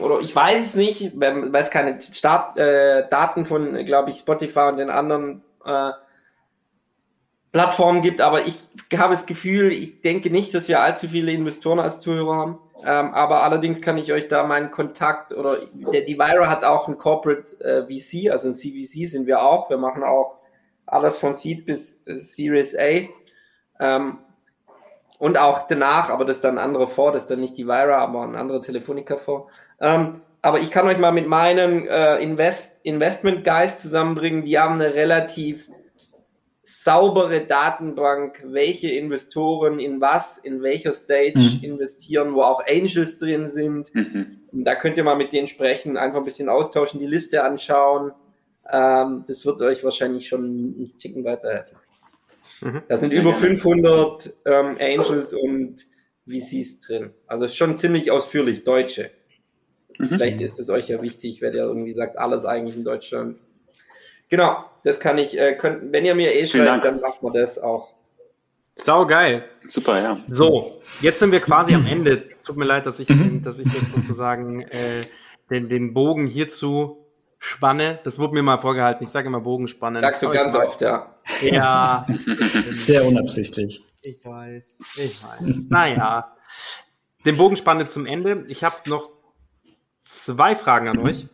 oder 0.00 0.20
ich 0.20 0.34
weiß 0.34 0.64
es 0.64 0.74
nicht, 0.74 1.12
weil 1.14 1.54
es 1.54 1.70
keine 1.70 2.00
Start, 2.00 2.58
äh, 2.58 3.08
Daten 3.08 3.44
von, 3.44 3.84
glaube 3.84 4.10
ich, 4.10 4.18
Spotify 4.18 4.68
und 4.68 4.78
den 4.78 4.90
anderen 4.90 5.42
äh, 5.64 5.90
Plattformen 7.52 8.02
gibt, 8.02 8.20
aber 8.20 8.46
ich 8.46 8.58
habe 8.96 9.14
das 9.14 9.24
Gefühl, 9.24 9.72
ich 9.72 10.02
denke 10.02 10.30
nicht, 10.30 10.52
dass 10.52 10.68
wir 10.68 10.80
allzu 10.80 11.08
viele 11.08 11.32
Investoren 11.32 11.78
als 11.78 12.00
Zuhörer 12.00 12.36
haben. 12.36 12.58
Ähm, 12.84 13.14
aber 13.14 13.42
allerdings 13.42 13.80
kann 13.80 13.96
ich 13.96 14.12
euch 14.12 14.28
da 14.28 14.44
meinen 14.44 14.70
Kontakt 14.70 15.32
oder 15.32 15.56
der 15.72 16.02
Divira 16.02 16.48
hat 16.48 16.64
auch 16.64 16.86
ein 16.88 16.98
Corporate 16.98 17.58
äh, 17.60 17.82
VC, 17.84 18.30
also 18.30 18.48
ein 18.48 18.54
CVC 18.54 19.08
sind 19.08 19.26
wir 19.26 19.42
auch. 19.42 19.70
Wir 19.70 19.78
machen 19.78 20.04
auch 20.04 20.38
alles 20.84 21.16
von 21.16 21.36
Seed 21.36 21.64
bis 21.64 21.92
äh, 22.04 22.16
Series 22.16 22.76
A. 22.76 23.08
Ähm, 23.80 24.18
und 25.18 25.38
auch 25.38 25.66
danach, 25.66 26.10
aber 26.10 26.26
das 26.26 26.36
ist 26.36 26.44
dann 26.44 26.58
ein 26.58 26.64
anderer 26.64 26.86
Fonds, 26.86 27.14
das 27.14 27.22
ist 27.22 27.30
dann 27.30 27.40
nicht 27.40 27.56
Divira, 27.56 27.98
aber 27.98 28.22
ein 28.22 28.36
anderer 28.36 28.60
Telefonica-Fonds. 28.60 29.50
Ähm, 29.80 30.20
aber 30.42 30.60
ich 30.60 30.70
kann 30.70 30.86
euch 30.86 30.98
mal 30.98 31.12
mit 31.12 31.26
meinen 31.26 31.86
äh, 31.88 32.18
Invest 32.18 32.70
Investment 32.82 33.44
Guys 33.44 33.78
zusammenbringen, 33.78 34.44
die 34.44 34.58
haben 34.58 34.74
eine 34.74 34.94
relativ 34.94 35.68
saubere 36.86 37.40
Datenbank, 37.40 38.44
welche 38.46 38.92
Investoren 38.92 39.80
in 39.80 40.00
was, 40.00 40.38
in 40.38 40.62
welcher 40.62 40.92
Stage 40.92 41.40
mhm. 41.40 41.58
investieren, 41.62 42.32
wo 42.32 42.42
auch 42.42 42.62
Angels 42.64 43.18
drin 43.18 43.50
sind. 43.50 43.92
Mhm. 43.92 44.38
Da 44.52 44.76
könnt 44.76 44.96
ihr 44.96 45.02
mal 45.02 45.16
mit 45.16 45.32
denen 45.32 45.48
sprechen, 45.48 45.96
einfach 45.96 46.18
ein 46.18 46.24
bisschen 46.24 46.48
austauschen, 46.48 47.00
die 47.00 47.08
Liste 47.08 47.42
anschauen. 47.42 48.12
Ähm, 48.70 49.24
das 49.26 49.44
wird 49.44 49.60
euch 49.62 49.82
wahrscheinlich 49.82 50.28
schon 50.28 50.44
einen 50.44 50.92
Ticken 51.00 51.24
weiterhelfen. 51.24 51.76
Mhm. 52.60 52.82
Da 52.86 52.98
sind 52.98 53.12
über 53.12 53.34
500 53.34 54.32
ähm, 54.44 54.76
Angels 54.80 55.34
und 55.34 55.86
VCs 56.28 56.78
drin. 56.86 57.10
Also 57.26 57.48
schon 57.48 57.76
ziemlich 57.76 58.12
ausführlich, 58.12 58.62
Deutsche. 58.62 59.10
Mhm. 59.98 60.08
Vielleicht 60.08 60.40
ist 60.40 60.58
es 60.58 60.70
euch 60.70 60.88
ja 60.88 61.02
wichtig, 61.02 61.40
wenn 61.42 61.54
ihr 61.54 61.62
irgendwie 61.62 61.94
sagt, 61.94 62.18
alles 62.18 62.44
eigentlich 62.44 62.76
in 62.76 62.84
Deutschland. 62.84 63.38
Genau, 64.28 64.64
das 64.82 64.98
kann 64.98 65.18
ich, 65.18 65.38
äh, 65.38 65.54
könnt, 65.54 65.92
wenn 65.92 66.04
ihr 66.04 66.14
mir 66.14 66.34
eh 66.34 66.46
schreibt, 66.46 66.84
dann 66.84 67.00
macht 67.00 67.22
man 67.22 67.32
das 67.32 67.58
auch. 67.58 67.94
Sau 68.74 69.06
geil. 69.06 69.44
Super, 69.68 70.02
ja. 70.02 70.16
So, 70.28 70.80
jetzt 71.00 71.20
sind 71.20 71.32
wir 71.32 71.40
quasi 71.40 71.74
am 71.74 71.86
Ende. 71.86 72.22
Tut 72.44 72.56
mir 72.56 72.66
leid, 72.66 72.84
dass 72.84 73.00
ich, 73.00 73.08
mhm. 73.08 73.42
dass 73.42 73.58
ich 73.58 73.72
jetzt 73.72 73.92
sozusagen 73.94 74.62
äh, 74.62 75.02
den, 75.50 75.68
den 75.68 75.94
Bogen 75.94 76.26
hierzu 76.26 77.06
spanne. 77.38 78.00
Das 78.04 78.18
wurde 78.18 78.34
mir 78.34 78.42
mal 78.42 78.58
vorgehalten. 78.58 79.02
Ich 79.04 79.10
sage 79.10 79.28
immer 79.28 79.40
Bogenspannen. 79.40 80.00
Sagst 80.00 80.22
du 80.22 80.30
ganz 80.30 80.54
oft, 80.54 80.80
ja. 80.82 81.14
Ja. 81.40 82.06
Sehr 82.70 83.06
unabsichtlich. 83.06 83.82
Ich 84.02 84.24
weiß, 84.24 84.80
ich 84.96 85.24
weiß. 85.24 85.44
Naja. 85.68 86.36
Den 87.24 87.36
Bogenspanne 87.36 87.88
zum 87.88 88.06
Ende. 88.06 88.44
Ich 88.48 88.62
habe 88.62 88.76
noch 88.88 89.10
zwei 90.06 90.54
Fragen 90.54 90.88
an 90.88 90.98
euch. 90.98 91.26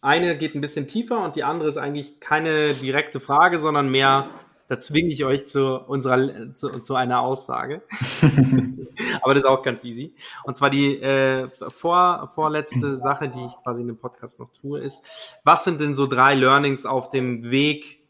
Eine 0.00 0.36
geht 0.36 0.54
ein 0.54 0.60
bisschen 0.60 0.86
tiefer 0.86 1.22
und 1.22 1.36
die 1.36 1.44
andere 1.44 1.68
ist 1.68 1.76
eigentlich 1.76 2.20
keine 2.20 2.74
direkte 2.74 3.20
Frage, 3.20 3.58
sondern 3.58 3.90
mehr, 3.90 4.28
da 4.68 4.78
zwinge 4.78 5.12
ich 5.12 5.24
euch 5.24 5.46
zu 5.46 5.80
unserer 5.80 6.54
zu, 6.54 6.80
zu 6.80 6.94
einer 6.94 7.20
Aussage. 7.20 7.82
Aber 9.22 9.34
das 9.34 9.42
ist 9.42 9.48
auch 9.48 9.62
ganz 9.62 9.84
easy. 9.84 10.14
Und 10.44 10.56
zwar 10.56 10.70
die 10.70 11.00
äh, 11.00 11.48
vor, 11.74 12.30
vorletzte 12.34 12.96
Sache, 12.96 13.28
die 13.28 13.44
ich 13.44 13.52
quasi 13.62 13.82
in 13.82 13.88
dem 13.88 13.98
Podcast 13.98 14.40
noch 14.40 14.50
tue, 14.60 14.80
ist, 14.80 15.04
was 15.44 15.64
sind 15.64 15.80
denn 15.80 15.94
so 15.94 16.06
drei 16.06 16.34
Learnings 16.34 16.86
auf 16.86 17.08
dem 17.08 17.50
Weg 17.50 18.00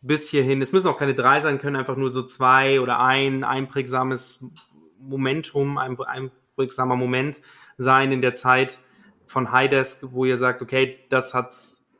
bis 0.00 0.30
hierhin? 0.30 0.62
Es 0.62 0.72
müssen 0.72 0.88
auch 0.88 0.98
keine 0.98 1.14
drei 1.14 1.40
sein, 1.40 1.58
können 1.58 1.76
einfach 1.76 1.96
nur 1.96 2.12
so 2.12 2.22
zwei 2.22 2.80
oder 2.80 3.00
ein 3.00 3.44
einprägsames 3.44 4.50
Momentum, 4.98 5.78
ein 5.78 5.98
einprägsamer 6.00 6.96
Moment 6.96 7.40
sein 7.76 8.12
in 8.12 8.22
der 8.22 8.34
Zeit, 8.34 8.78
von 9.26 9.52
Highdesk, 9.52 10.06
wo 10.10 10.24
ihr 10.24 10.36
sagt, 10.36 10.62
okay, 10.62 10.98
das 11.08 11.34
hat 11.34 11.54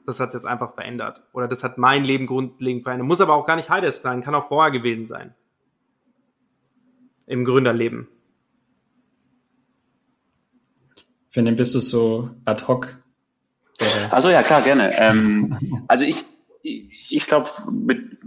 das 0.06 0.20
hat 0.20 0.34
jetzt 0.34 0.46
einfach 0.46 0.74
verändert 0.74 1.22
oder 1.32 1.48
das 1.48 1.64
hat 1.64 1.78
mein 1.78 2.04
Leben 2.04 2.26
grundlegend 2.26 2.82
verändert. 2.82 3.08
Muss 3.08 3.20
aber 3.20 3.34
auch 3.34 3.46
gar 3.46 3.56
nicht 3.56 3.70
Highdesk 3.70 4.02
sein, 4.02 4.22
kann 4.22 4.34
auch 4.34 4.48
vorher 4.48 4.70
gewesen 4.70 5.06
sein. 5.06 5.34
Im 7.26 7.44
Gründerleben. 7.44 8.08
Für 11.30 11.42
den 11.42 11.56
bist 11.56 11.74
du 11.74 11.80
so 11.80 12.30
ad 12.44 12.66
hoc. 12.68 12.96
Also 14.10 14.28
ja, 14.28 14.42
klar, 14.42 14.62
gerne. 14.62 14.92
Ähm, 14.96 15.84
also 15.88 16.04
ich, 16.04 16.24
ich, 16.62 17.10
ich 17.10 17.26
glaube, 17.26 17.50
mit 17.70 18.18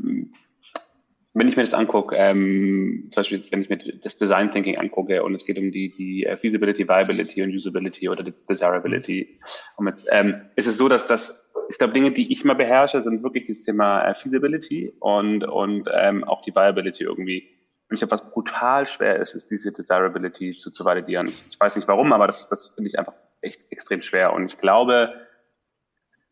wenn 1.38 1.48
ich 1.48 1.56
mir 1.56 1.64
das 1.64 1.76
angucke, 1.76 2.16
ähm, 2.16 3.10
zum 3.12 3.22
Beispiel 3.22 3.38
jetzt, 3.38 3.52
wenn 3.52 3.62
ich 3.62 3.70
mir 3.70 3.78
das 3.78 4.18
Design 4.18 4.52
Thinking 4.52 4.78
angucke 4.78 5.24
und 5.24 5.36
es 5.36 5.46
geht 5.46 5.60
um 5.60 5.72
die, 5.72 5.92
die 5.92 6.26
äh, 6.26 6.36
Feasibility, 6.36 6.88
Viability 6.88 7.44
und 7.44 7.54
Usability 7.54 8.10
oder 8.10 8.24
Desirability, 8.24 9.40
und 9.78 9.88
jetzt, 9.88 10.08
ähm, 10.10 10.42
ist 10.56 10.66
es 10.66 10.78
so, 10.78 10.90
dass 10.90 11.06
das, 11.06 11.54
ich 11.70 11.78
glaube, 11.78 11.94
Dinge, 11.94 12.12
die 12.12 12.32
ich 12.34 12.44
mal 12.44 12.56
beherrsche, 12.56 13.02
sind 13.04 13.22
wirklich 13.22 13.48
das 13.48 13.62
Thema 13.62 14.04
äh, 14.04 14.16
Feasibility 14.16 14.94
und, 15.00 15.44
und 15.44 15.88
ähm, 15.94 16.24
auch 16.24 16.42
die 16.42 16.56
Viability 16.56 17.04
irgendwie. 17.04 17.48
Und 17.90 17.96
ich 17.96 18.00
glaube, 18.00 18.12
was 18.12 18.32
brutal 18.32 18.88
schwer 18.88 19.18
ist, 19.18 19.36
ist 19.36 19.52
diese 19.52 19.72
Desirability 19.72 20.56
zu, 20.56 20.72
zu 20.72 20.86
validieren. 20.86 21.28
Ich, 21.28 21.46
ich 21.48 21.60
weiß 21.60 21.76
nicht 21.76 21.88
warum, 21.88 22.14
aber 22.14 22.26
das, 22.26 22.50
das 22.50 22.70
finde 22.70 22.90
ich 22.90 22.98
einfach 22.98 23.14
echt 23.42 23.62
extrem 23.70 24.02
schwer. 24.02 24.34
Und 24.34 24.52
ich 24.52 24.58
glaube, 24.58 25.14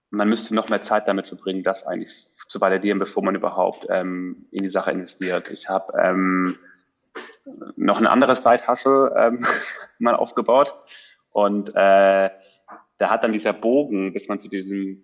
man 0.09 0.29
müsste 0.29 0.55
noch 0.55 0.69
mehr 0.69 0.81
Zeit 0.81 1.07
damit 1.07 1.27
verbringen, 1.27 1.63
das 1.63 1.85
eigentlich 1.85 2.15
zu 2.47 2.61
validieren, 2.61 2.99
bevor 2.99 3.23
man 3.23 3.35
überhaupt 3.35 3.87
ähm, 3.89 4.47
in 4.51 4.63
die 4.63 4.69
Sache 4.69 4.91
investiert. 4.91 5.49
Ich 5.49 5.69
habe 5.69 5.93
ähm, 5.99 6.57
noch 7.75 7.99
ein 7.99 8.07
anderes 8.07 8.43
Side-Hustle 8.43 9.13
ähm, 9.17 9.45
mal 9.99 10.15
aufgebaut 10.15 10.73
und 11.31 11.69
äh, 11.69 12.29
da 12.97 13.09
hat 13.09 13.23
dann 13.23 13.31
dieser 13.31 13.53
Bogen, 13.53 14.13
bis 14.13 14.27
man 14.27 14.39
zu 14.39 14.47
diesem, 14.47 15.03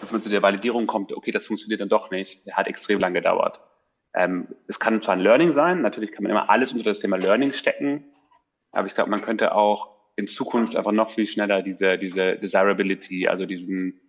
bis 0.00 0.12
man 0.12 0.20
zu 0.20 0.28
der 0.28 0.42
Validierung 0.42 0.86
kommt, 0.86 1.12
okay, 1.12 1.30
das 1.30 1.46
funktioniert 1.46 1.80
dann 1.80 1.88
doch 1.88 2.10
nicht, 2.10 2.46
der 2.46 2.56
hat 2.56 2.66
extrem 2.66 3.00
lang 3.00 3.14
gedauert. 3.14 3.60
Ähm, 4.14 4.48
es 4.68 4.78
kann 4.78 5.00
zwar 5.02 5.14
ein 5.14 5.20
Learning 5.20 5.52
sein, 5.52 5.80
natürlich 5.80 6.12
kann 6.12 6.22
man 6.22 6.30
immer 6.30 6.50
alles 6.50 6.72
unter 6.72 6.84
das 6.84 7.00
Thema 7.00 7.16
Learning 7.16 7.52
stecken, 7.52 8.04
aber 8.72 8.86
ich 8.86 8.94
glaube, 8.94 9.10
man 9.10 9.22
könnte 9.22 9.54
auch 9.54 9.94
in 10.16 10.26
Zukunft 10.26 10.76
einfach 10.76 10.92
noch 10.92 11.10
viel 11.10 11.26
schneller 11.26 11.62
diese, 11.62 11.98
diese 11.98 12.36
Desirability, 12.36 13.26
also 13.26 13.46
diesen, 13.46 14.00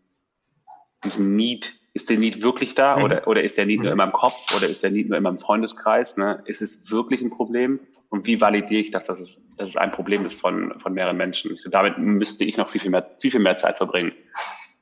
diesen 1.04 1.36
Need 1.36 1.74
ist 1.96 2.10
der 2.10 2.18
Need 2.18 2.44
wirklich 2.44 2.76
da 2.76 2.98
mhm. 2.98 3.04
oder, 3.04 3.28
oder 3.28 3.42
ist 3.42 3.58
der 3.58 3.66
Need 3.66 3.80
mhm. 3.80 3.84
nur 3.84 3.92
in 3.94 3.98
meinem 3.98 4.12
Kopf 4.12 4.56
oder 4.56 4.68
ist 4.68 4.84
der 4.84 4.92
Need 4.92 5.08
nur 5.08 5.18
in 5.18 5.24
meinem 5.24 5.40
Freundeskreis? 5.40 6.18
Ne? 6.18 6.44
Ist 6.46 6.62
es 6.62 6.92
wirklich 6.92 7.22
ein 7.22 7.32
Problem? 7.32 7.80
Und 8.10 8.28
wie 8.28 8.40
validiere 8.40 8.82
ich 8.82 8.92
das, 8.92 9.08
dass 9.08 9.20
es, 9.20 9.42
dass 9.58 9.70
es 9.70 9.78
ein 9.78 9.92
Problem 9.94 10.26
ist 10.26 10.40
von, 10.40 10.78
von 10.80 10.94
mehreren 10.94 11.16
Menschen? 11.16 11.56
So, 11.56 11.70
damit 11.70 11.98
müsste 11.98 12.44
ich 12.44 12.58
noch 12.58 12.68
viel, 12.68 12.82
viel 12.82 12.92
mehr, 12.92 13.10
viel, 13.20 13.32
viel 13.32 13.40
mehr 13.40 13.56
Zeit 13.56 13.78
verbringen. 13.78 14.12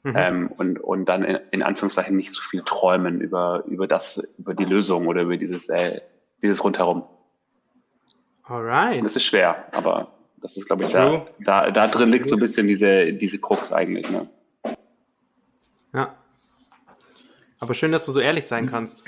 Mhm. 0.01 0.13
Ähm, 0.17 0.51
und, 0.57 0.79
und 0.79 1.05
dann 1.05 1.23
in, 1.23 1.39
in, 1.51 1.61
Anführungszeichen 1.61 2.17
nicht 2.17 2.33
so 2.33 2.41
viel 2.41 2.63
träumen 2.63 3.21
über, 3.21 3.63
über 3.67 3.87
das, 3.87 4.21
über 4.39 4.55
die 4.55 4.65
Lösung 4.65 5.07
oder 5.07 5.21
über 5.21 5.37
dieses, 5.37 5.69
äh, 5.69 6.01
dieses 6.41 6.63
rundherum. 6.63 7.03
Alright. 8.43 8.97
Und 8.97 9.05
das 9.05 9.15
ist 9.15 9.23
schwer, 9.23 9.67
aber 9.71 10.11
das 10.41 10.57
ist, 10.57 10.65
glaube 10.65 10.83
ich, 10.83 10.91
da, 10.91 11.27
da, 11.39 11.69
da 11.69 11.87
drin 11.87 12.09
liegt 12.09 12.27
so 12.27 12.35
ein 12.35 12.41
bisschen 12.41 12.67
diese, 12.67 13.13
diese 13.13 13.39
Krux 13.39 13.71
eigentlich. 13.71 14.09
Ne? 14.09 14.27
Ja. 15.93 16.15
Aber 17.63 17.73
schön, 17.73 17.93
dass 17.93 18.05
du 18.05 18.11
so 18.11 18.19
ehrlich 18.19 18.45
sein 18.45 18.69
kannst. 18.69 19.05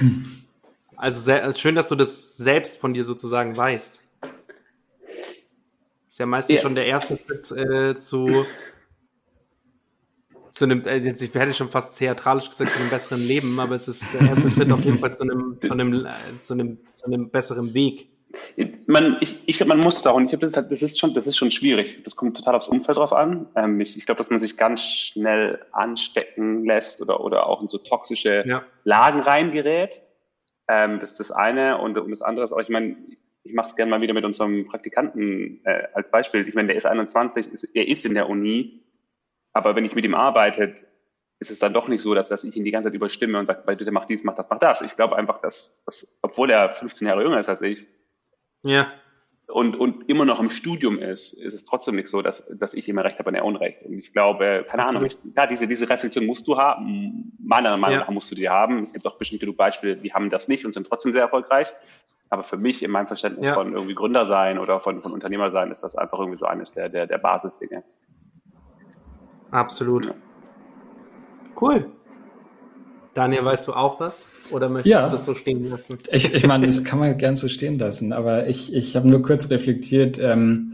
Also 0.96 1.20
sehr, 1.20 1.54
schön, 1.54 1.76
dass 1.76 1.90
du 1.90 1.96
das 1.96 2.38
selbst 2.38 2.78
von 2.78 2.94
dir 2.94 3.04
sozusagen 3.04 3.58
weißt. 3.58 4.02
Ist 6.08 6.20
ja 6.20 6.26
meistens 6.26 6.56
ja. 6.56 6.62
schon 6.62 6.74
der 6.76 6.86
erste 6.86 7.18
Schritt 7.18 7.52
äh, 7.52 7.98
zu, 7.98 8.46
zu 10.52 10.64
einem, 10.64 10.86
äh, 10.86 11.00
ich 11.00 11.34
hätte 11.34 11.54
schon 11.54 11.70
fast 11.70 11.98
theatralisch 11.98 12.50
gesagt, 12.50 12.72
zu 12.72 12.80
einem 12.80 12.90
besseren 12.90 13.20
Leben, 13.20 13.60
aber 13.60 13.76
es 13.76 13.90
ist 13.90 14.06
der 14.14 14.22
erste 14.22 14.50
Schritt 14.52 14.72
auf 14.72 14.86
jeden 14.86 15.00
Fall 15.00 15.14
zu 15.14 15.24
einem, 15.24 15.58
zu 15.60 15.74
einem, 15.74 16.06
äh, 16.06 16.10
zu 16.40 16.54
einem, 16.54 16.78
zu 16.94 17.06
einem 17.08 17.30
besseren 17.30 17.74
Weg. 17.74 18.08
Man, 18.88 19.18
ich, 19.22 19.40
ich 19.46 19.58
glaube, 19.58 19.70
man 19.70 19.80
muss 19.80 19.98
es 19.98 20.08
auch. 20.08 20.16
Und 20.16 20.26
ich 20.26 20.32
glaube, 20.32 20.48
das, 20.48 20.68
das, 20.68 20.82
ist 20.82 21.00
schon, 21.00 21.14
das 21.14 21.28
ist 21.28 21.38
schon 21.38 21.52
schwierig. 21.52 22.04
Das 22.04 22.16
kommt 22.16 22.38
total 22.38 22.56
aufs 22.56 22.68
Umfeld 22.68 22.98
drauf 22.98 23.14
an. 23.14 23.48
Ähm, 23.56 23.80
ich, 23.82 23.98
ich 23.98 24.06
glaube, 24.06 24.18
dass 24.18 24.30
man 24.30 24.40
sich 24.40 24.58
ganz 24.58 24.82
schnell 24.84 25.66
anstecken 25.72 26.66
lässt 26.66 27.02
oder, 27.02 27.22
oder 27.22 27.48
auch 27.48 27.62
in 27.62 27.68
so 27.68 27.78
toxische 27.78 28.44
ja. 28.48 28.64
Lagen 28.84 29.20
reingerät. 29.20 30.02
Ähm, 30.68 31.00
das 31.00 31.12
ist 31.12 31.20
das 31.20 31.32
eine. 31.32 31.78
Und, 31.80 31.98
und 31.98 32.12
das 32.12 32.22
andere 32.22 32.46
ist 32.46 32.52
auch, 32.52 32.60
ich 32.60 32.70
meine, 32.70 32.96
ich 33.44 33.54
mache 33.54 33.68
es 33.68 33.76
gerne 33.76 33.92
mal 33.92 34.02
wieder 34.02 34.14
mit 34.14 34.26
unserem 34.26 34.66
Praktikanten 34.66 35.62
äh, 35.66 35.88
als 35.94 36.10
Beispiel. 36.10 36.48
Ich 36.48 36.56
meine, 36.56 36.68
der 36.68 36.78
ist 36.78 36.86
21, 36.86 37.48
ist, 37.48 37.64
er 37.76 37.88
ist 37.88 38.06
in 38.06 38.16
der 38.16 38.28
Uni, 38.28 38.84
aber 39.54 39.76
wenn 39.76 39.86
ich 39.86 39.96
mit 39.96 40.04
ihm 40.04 40.16
arbeite, 40.16 40.76
ist 41.40 41.52
es 41.52 41.60
dann 41.60 41.74
doch 41.74 41.88
nicht 41.88 42.02
so, 42.02 42.16
dass, 42.16 42.30
dass 42.30 42.44
ich 42.44 42.56
ihn 42.56 42.64
die 42.64 42.72
ganze 42.72 42.90
Zeit 42.90 42.96
überstimme 42.96 43.38
und 43.38 43.46
sage, 43.46 43.64
bitte 43.66 43.92
mach 43.92 44.06
dies, 44.06 44.24
mach 44.24 44.36
das, 44.36 44.50
mach 44.50 44.60
das. 44.60 44.82
Ich 44.82 44.96
glaube 44.96 45.16
einfach, 45.16 45.42
dass, 45.42 45.80
dass, 45.86 46.08
obwohl 46.22 46.50
er 46.50 46.74
15 46.74 47.08
Jahre 47.08 47.24
jünger 47.24 47.40
ist 47.40 47.50
als 47.50 47.62
ich, 47.62 47.88
ja. 48.66 48.92
und, 49.48 49.76
und 49.76 50.10
immer 50.10 50.26
noch 50.26 50.40
im 50.40 50.50
Studium 50.50 51.00
ist, 51.00 51.34
ist 51.34 51.54
es 51.54 51.66
trotzdem 51.66 51.96
nicht 51.96 52.10
so, 52.10 52.22
dass, 52.22 52.46
dass 52.50 52.74
ich 52.74 52.90
immer 52.90 53.04
recht 53.04 53.20
habe 53.20 53.30
und 53.30 53.36
er 53.36 53.46
Unrecht. 53.46 53.84
Und 53.84 53.98
ich 53.98 54.12
glaube, 54.12 54.66
keine 54.68 54.86
Ahnung, 54.86 55.06
ich, 55.06 55.18
ja, 55.36 55.48
diese, 55.48 55.68
diese 55.68 55.90
Reflexion 55.90 56.26
musst 56.26 56.48
du 56.48 56.58
haben. 56.58 57.32
Meiner 57.40 57.78
Meinung 57.78 58.00
nach 58.00 58.10
musst 58.10 58.32
du 58.32 58.36
die 58.36 58.50
haben. 58.50 58.80
Es 58.80 58.92
gibt 58.92 59.06
auch 59.08 59.18
bestimmt 59.18 59.42
genug 59.42 59.58
Beispiele, 59.58 59.96
die 59.96 60.14
haben 60.14 60.30
das 60.30 60.48
nicht 60.48 60.66
und 60.66 60.74
sind 60.74 60.88
trotzdem 60.88 61.14
sehr 61.14 61.22
erfolgreich. 61.22 61.74
Aber 62.30 62.44
für 62.44 62.58
mich, 62.58 62.84
in 62.84 62.92
meinem 62.92 63.08
Verständnis 63.08 63.48
ja. 63.48 63.54
von 63.54 63.74
irgendwie 63.74 63.94
Gründer 63.94 64.26
sein 64.26 64.58
oder 64.58 64.80
von, 64.80 65.02
von 65.02 65.14
Unternehmer 65.14 65.52
sein, 65.52 65.72
ist 65.72 65.84
das 65.84 65.96
einfach 65.96 66.20
irgendwie 66.20 66.38
so 66.38 66.48
eines 66.48 66.72
der, 66.72 66.90
der, 66.90 67.06
der 67.06 67.20
Basisdinge. 67.20 67.84
Absolut. 69.52 70.08
Ja. 70.08 70.14
Cool. 71.60 71.92
Daniel, 73.16 73.44
weißt 73.46 73.68
du 73.68 73.74
auch 73.74 74.00
was? 74.00 74.30
Oder 74.52 74.70
möchtest 74.70 74.92
ja. 74.92 75.08
du 75.08 75.16
das 75.16 75.26
so 75.26 75.34
stehen 75.34 75.68
lassen? 75.70 75.98
Ich, 76.12 76.34
ich 76.34 76.46
meine, 76.46 76.68
das 76.68 76.84
kann 76.90 77.00
man 77.00 77.18
gern 77.18 77.36
so 77.38 77.48
stehen 77.48 77.80
lassen, 77.80 78.14
aber 78.14 78.48
ich, 78.48 78.76
ich 78.76 78.96
habe 78.96 79.08
nur 79.08 79.24
kurz 79.24 79.50
reflektiert. 79.50 80.20
Ähm, 80.20 80.74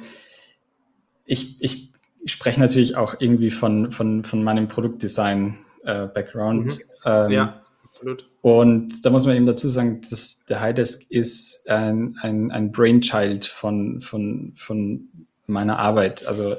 ich, 1.24 1.62
ich 1.62 1.94
spreche 2.26 2.60
natürlich 2.60 2.98
auch 2.98 3.16
irgendwie 3.20 3.52
von, 3.52 3.92
von, 3.92 4.24
von 4.24 4.44
meinem 4.44 4.68
Produktdesign-Background. 4.68 6.66
Mhm. 6.66 6.82
Ähm, 7.06 7.32
ja, 7.32 7.62
absolut. 7.84 8.28
Und 8.42 9.06
da 9.06 9.12
muss 9.12 9.28
man 9.28 9.36
eben 9.36 9.46
dazu 9.46 9.70
sagen, 9.70 10.02
dass 10.10 10.44
der 10.46 10.62
Highdesk 10.62 11.12
ist 11.12 11.70
ein, 11.70 12.18
ein, 12.22 12.50
ein 12.50 12.72
Brainchild 12.72 13.46
von, 13.46 14.02
von, 14.02 14.54
von 14.56 15.10
meiner 15.46 15.78
Arbeit. 15.78 16.26
Also 16.26 16.56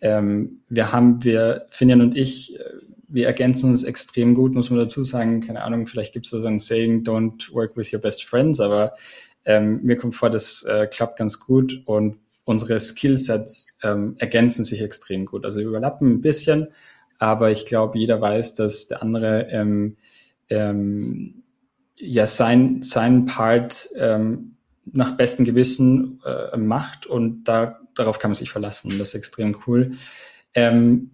ähm, 0.00 0.60
wir 0.68 0.92
haben, 0.92 1.24
wir, 1.24 1.66
Finian 1.70 2.00
und 2.00 2.16
ich, 2.16 2.56
wir 3.08 3.26
ergänzen 3.26 3.70
uns 3.70 3.84
extrem 3.84 4.34
gut, 4.34 4.54
muss 4.54 4.70
man 4.70 4.78
dazu 4.78 5.04
sagen. 5.04 5.40
Keine 5.46 5.62
Ahnung, 5.62 5.86
vielleicht 5.86 6.12
gibt 6.12 6.26
es 6.26 6.32
da 6.32 6.38
so 6.38 6.48
ein 6.48 6.58
Saying, 6.58 7.04
don't 7.04 7.52
work 7.52 7.76
with 7.76 7.92
your 7.92 8.00
best 8.00 8.24
friends, 8.24 8.60
aber 8.60 8.94
ähm, 9.44 9.80
mir 9.82 9.96
kommt 9.96 10.14
vor, 10.14 10.30
das 10.30 10.64
äh, 10.64 10.86
klappt 10.86 11.18
ganz 11.18 11.38
gut 11.40 11.82
und 11.86 12.18
unsere 12.44 12.78
Skillsets 12.80 13.78
ähm, 13.82 14.16
ergänzen 14.18 14.64
sich 14.64 14.82
extrem 14.82 15.26
gut. 15.26 15.44
Also 15.44 15.60
überlappen 15.60 16.14
ein 16.14 16.20
bisschen, 16.20 16.68
aber 17.18 17.50
ich 17.50 17.66
glaube, 17.66 17.98
jeder 17.98 18.20
weiß, 18.20 18.54
dass 18.54 18.86
der 18.86 19.02
andere 19.02 19.48
ähm, 19.50 19.96
ähm, 20.48 21.42
ja 21.98 22.26
sein, 22.26 22.82
sein 22.82 23.26
Part 23.26 23.88
ähm, 23.96 24.56
nach 24.84 25.16
bestem 25.16 25.44
Gewissen 25.44 26.20
äh, 26.24 26.56
macht 26.56 27.06
und 27.06 27.44
da, 27.44 27.80
darauf 27.94 28.18
kann 28.18 28.30
man 28.30 28.36
sich 28.36 28.50
verlassen. 28.50 28.98
Das 28.98 29.08
ist 29.08 29.14
extrem 29.14 29.56
cool. 29.66 29.92
Ähm, 30.54 31.10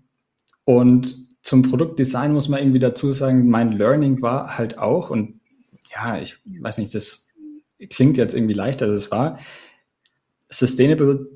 und 0.64 1.31
zum 1.42 1.62
Produktdesign 1.62 2.32
muss 2.32 2.48
man 2.48 2.60
irgendwie 2.60 2.78
dazu 2.78 3.12
sagen, 3.12 3.48
mein 3.48 3.72
Learning 3.72 4.22
war 4.22 4.56
halt 4.56 4.78
auch, 4.78 5.10
und 5.10 5.40
ja, 5.92 6.18
ich 6.18 6.38
weiß 6.44 6.78
nicht, 6.78 6.94
das 6.94 7.26
klingt 7.90 8.16
jetzt 8.16 8.34
irgendwie 8.34 8.54
leichter, 8.54 8.86
als 8.86 8.98
es 8.98 9.10
war. 9.10 9.38
Sustainable 10.48 11.28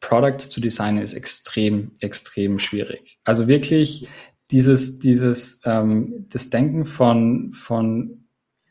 Products 0.00 0.50
zu 0.50 0.60
designen 0.60 1.02
ist 1.02 1.14
extrem, 1.14 1.92
extrem 2.00 2.58
schwierig. 2.58 3.18
Also 3.24 3.48
wirklich 3.48 4.08
dieses, 4.50 4.98
dieses, 4.98 5.60
ähm, 5.64 6.26
das 6.30 6.50
Denken 6.50 6.84
von, 6.84 7.52
von 7.52 8.24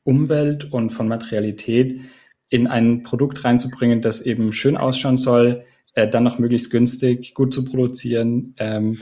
Umwelt 0.03 0.71
und 0.71 0.91
von 0.91 1.07
Materialität 1.07 2.01
in 2.49 2.67
ein 2.67 3.03
Produkt 3.03 3.43
reinzubringen, 3.43 4.01
das 4.01 4.21
eben 4.21 4.53
schön 4.53 4.77
ausschauen 4.77 5.17
soll, 5.17 5.65
äh, 5.93 6.07
dann 6.07 6.23
noch 6.23 6.39
möglichst 6.39 6.71
günstig, 6.71 7.33
gut 7.33 7.53
zu 7.53 7.65
produzieren, 7.65 8.53
ähm, 8.57 8.99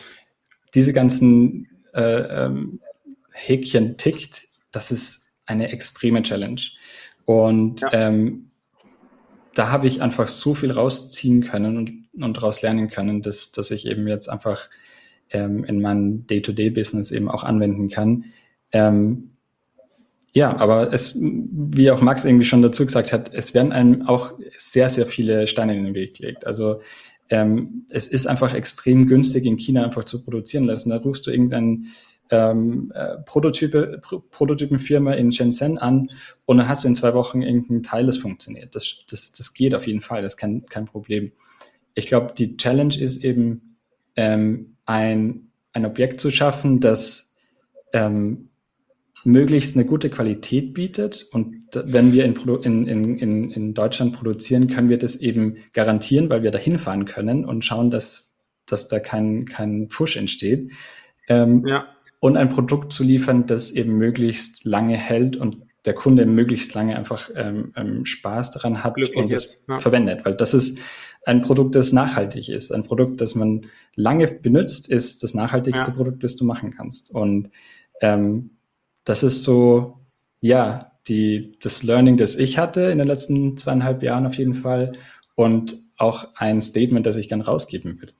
diese 0.73 0.93
ganzen 0.93 1.67
äh, 1.93 2.01
ähm, 2.45 2.79
Häkchen 3.31 3.97
tickt, 3.97 4.47
das 4.71 4.91
ist 4.91 5.31
eine 5.45 5.71
extreme 5.71 6.23
Challenge. 6.23 6.61
Und 7.25 7.81
ja. 7.81 7.93
ähm, 7.93 8.51
da 9.53 9.69
habe 9.69 9.87
ich 9.87 10.01
einfach 10.01 10.27
so 10.27 10.53
viel 10.55 10.71
rausziehen 10.71 11.43
können 11.43 11.77
und, 11.77 12.23
und 12.23 12.41
raus 12.41 12.61
lernen 12.61 12.89
können, 12.89 13.21
dass, 13.21 13.51
dass 13.51 13.71
ich 13.71 13.85
eben 13.85 14.07
jetzt 14.07 14.29
einfach 14.29 14.69
ähm, 15.29 15.63
in 15.65 15.81
meinem 15.81 16.25
Day-to-Day-Business 16.27 17.11
eben 17.11 17.29
auch 17.29 17.43
anwenden 17.43 17.89
kann. 17.89 18.25
Ähm, 18.71 19.31
ja, 20.33 20.55
aber 20.57 20.93
es, 20.93 21.19
wie 21.21 21.91
auch 21.91 22.01
Max 22.01 22.23
irgendwie 22.23 22.45
schon 22.45 22.61
dazu 22.61 22.85
gesagt 22.85 23.11
hat, 23.11 23.33
es 23.33 23.53
werden 23.53 23.73
einem 23.73 24.07
auch 24.07 24.33
sehr, 24.55 24.87
sehr 24.87 25.05
viele 25.05 25.45
Steine 25.47 25.75
in 25.75 25.83
den 25.83 25.93
Weg 25.93 26.15
gelegt. 26.15 26.47
Also 26.47 26.81
ähm, 27.31 27.87
es 27.89 28.07
ist 28.07 28.27
einfach 28.27 28.53
extrem 28.53 29.07
günstig 29.07 29.45
in 29.45 29.57
China 29.57 29.83
einfach 29.83 30.03
zu 30.03 30.23
produzieren 30.23 30.65
lassen. 30.65 30.91
Da 30.91 30.97
rufst 30.97 31.25
du 31.25 31.31
irgendeinen 31.31 31.87
ähm, 32.29 32.91
äh, 32.93 33.17
Prototype, 33.25 33.99
Pro 34.01 34.19
Prototypenfirma 34.19 35.13
in 35.13 35.31
Shenzhen 35.31 35.77
an 35.77 36.11
und 36.45 36.57
dann 36.57 36.67
hast 36.67 36.83
du 36.83 36.87
in 36.87 36.95
zwei 36.95 37.13
Wochen 37.13 37.41
irgendein 37.41 37.83
Teil, 37.83 38.05
das 38.05 38.17
funktioniert. 38.17 38.75
Das, 38.75 39.05
das, 39.09 39.31
das 39.31 39.53
geht 39.53 39.73
auf 39.73 39.87
jeden 39.87 40.01
Fall, 40.01 40.21
das 40.21 40.33
ist 40.33 40.37
kein, 40.37 40.65
kein 40.67 40.85
Problem. 40.85 41.31
Ich 41.95 42.05
glaube, 42.05 42.33
die 42.37 42.55
Challenge 42.55 42.95
ist 42.95 43.23
eben, 43.23 43.77
ähm, 44.15 44.77
ein, 44.85 45.51
ein 45.73 45.85
Objekt 45.85 46.19
zu 46.19 46.31
schaffen, 46.31 46.79
das 46.79 47.35
ähm, 47.93 48.49
möglichst 49.23 49.75
eine 49.75 49.85
gute 49.85 50.09
Qualität 50.09 50.73
bietet. 50.73 51.27
Und 51.31 51.67
wenn 51.73 52.11
wir 52.11 52.25
in, 52.25 52.35
in, 52.87 53.17
in, 53.17 53.51
in 53.51 53.73
Deutschland 53.73 54.13
produzieren, 54.13 54.67
können 54.67 54.89
wir 54.89 54.97
das 54.97 55.15
eben 55.15 55.57
garantieren, 55.73 56.29
weil 56.29 56.43
wir 56.43 56.51
da 56.51 56.57
hinfahren 56.57 57.05
können 57.05 57.45
und 57.45 57.63
schauen, 57.63 57.91
dass, 57.91 58.35
dass 58.65 58.87
da 58.87 58.99
kein, 58.99 59.45
kein 59.45 59.89
Pfusch 59.89 60.17
entsteht. 60.17 60.71
Ähm, 61.27 61.65
ja. 61.67 61.85
Und 62.19 62.37
ein 62.37 62.49
Produkt 62.49 62.93
zu 62.93 63.03
liefern, 63.03 63.45
das 63.45 63.71
eben 63.71 63.97
möglichst 63.97 64.65
lange 64.65 64.97
hält 64.97 65.37
und 65.37 65.57
der 65.85 65.93
Kunde 65.93 66.25
möglichst 66.25 66.73
lange 66.75 66.95
einfach 66.95 67.29
ähm, 67.35 67.73
ähm, 67.75 68.05
Spaß 68.05 68.51
daran 68.51 68.83
hat 68.83 68.95
Glücklich 68.95 69.17
und 69.17 69.33
es 69.33 69.65
ja. 69.67 69.79
verwendet. 69.79 70.25
Weil 70.25 70.35
das 70.35 70.53
ist 70.53 70.79
ein 71.25 71.41
Produkt, 71.41 71.75
das 71.75 71.93
nachhaltig 71.93 72.49
ist. 72.49 72.71
Ein 72.71 72.83
Produkt, 72.83 73.21
das 73.21 73.35
man 73.35 73.67
lange 73.95 74.27
benutzt, 74.27 74.89
ist 74.89 75.23
das 75.23 75.33
nachhaltigste 75.33 75.89
ja. 75.89 75.95
Produkt, 75.95 76.23
das 76.23 76.35
du 76.35 76.45
machen 76.45 76.73
kannst. 76.75 77.11
Und 77.13 77.49
ähm, 78.01 78.51
das 79.03 79.23
ist 79.23 79.43
so, 79.43 79.97
ja, 80.39 80.91
die, 81.07 81.57
das 81.61 81.83
Learning, 81.83 82.17
das 82.17 82.35
ich 82.35 82.57
hatte 82.57 82.81
in 82.83 82.97
den 82.97 83.07
letzten 83.07 83.57
zweieinhalb 83.57 84.03
Jahren 84.03 84.25
auf 84.25 84.35
jeden 84.35 84.53
Fall 84.53 84.93
und 85.35 85.77
auch 85.97 86.27
ein 86.35 86.61
Statement, 86.61 87.05
das 87.05 87.17
ich 87.17 87.29
gern 87.29 87.41
rausgeben 87.41 88.01
will. 88.01 88.13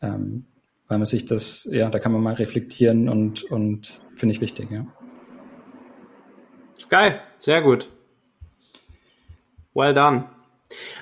Ähm, 0.00 0.46
weil 0.88 0.98
man 0.98 1.06
sich 1.06 1.26
das, 1.26 1.68
ja, 1.70 1.90
da 1.90 1.98
kann 1.98 2.12
man 2.12 2.22
mal 2.22 2.34
reflektieren 2.34 3.08
und, 3.08 3.44
und 3.44 4.00
finde 4.14 4.34
ich 4.34 4.40
wichtig, 4.40 4.70
ja. 4.70 4.86
Geil, 6.88 7.20
sehr 7.36 7.60
gut. 7.60 7.90
Well 9.74 9.92
done. 9.92 10.24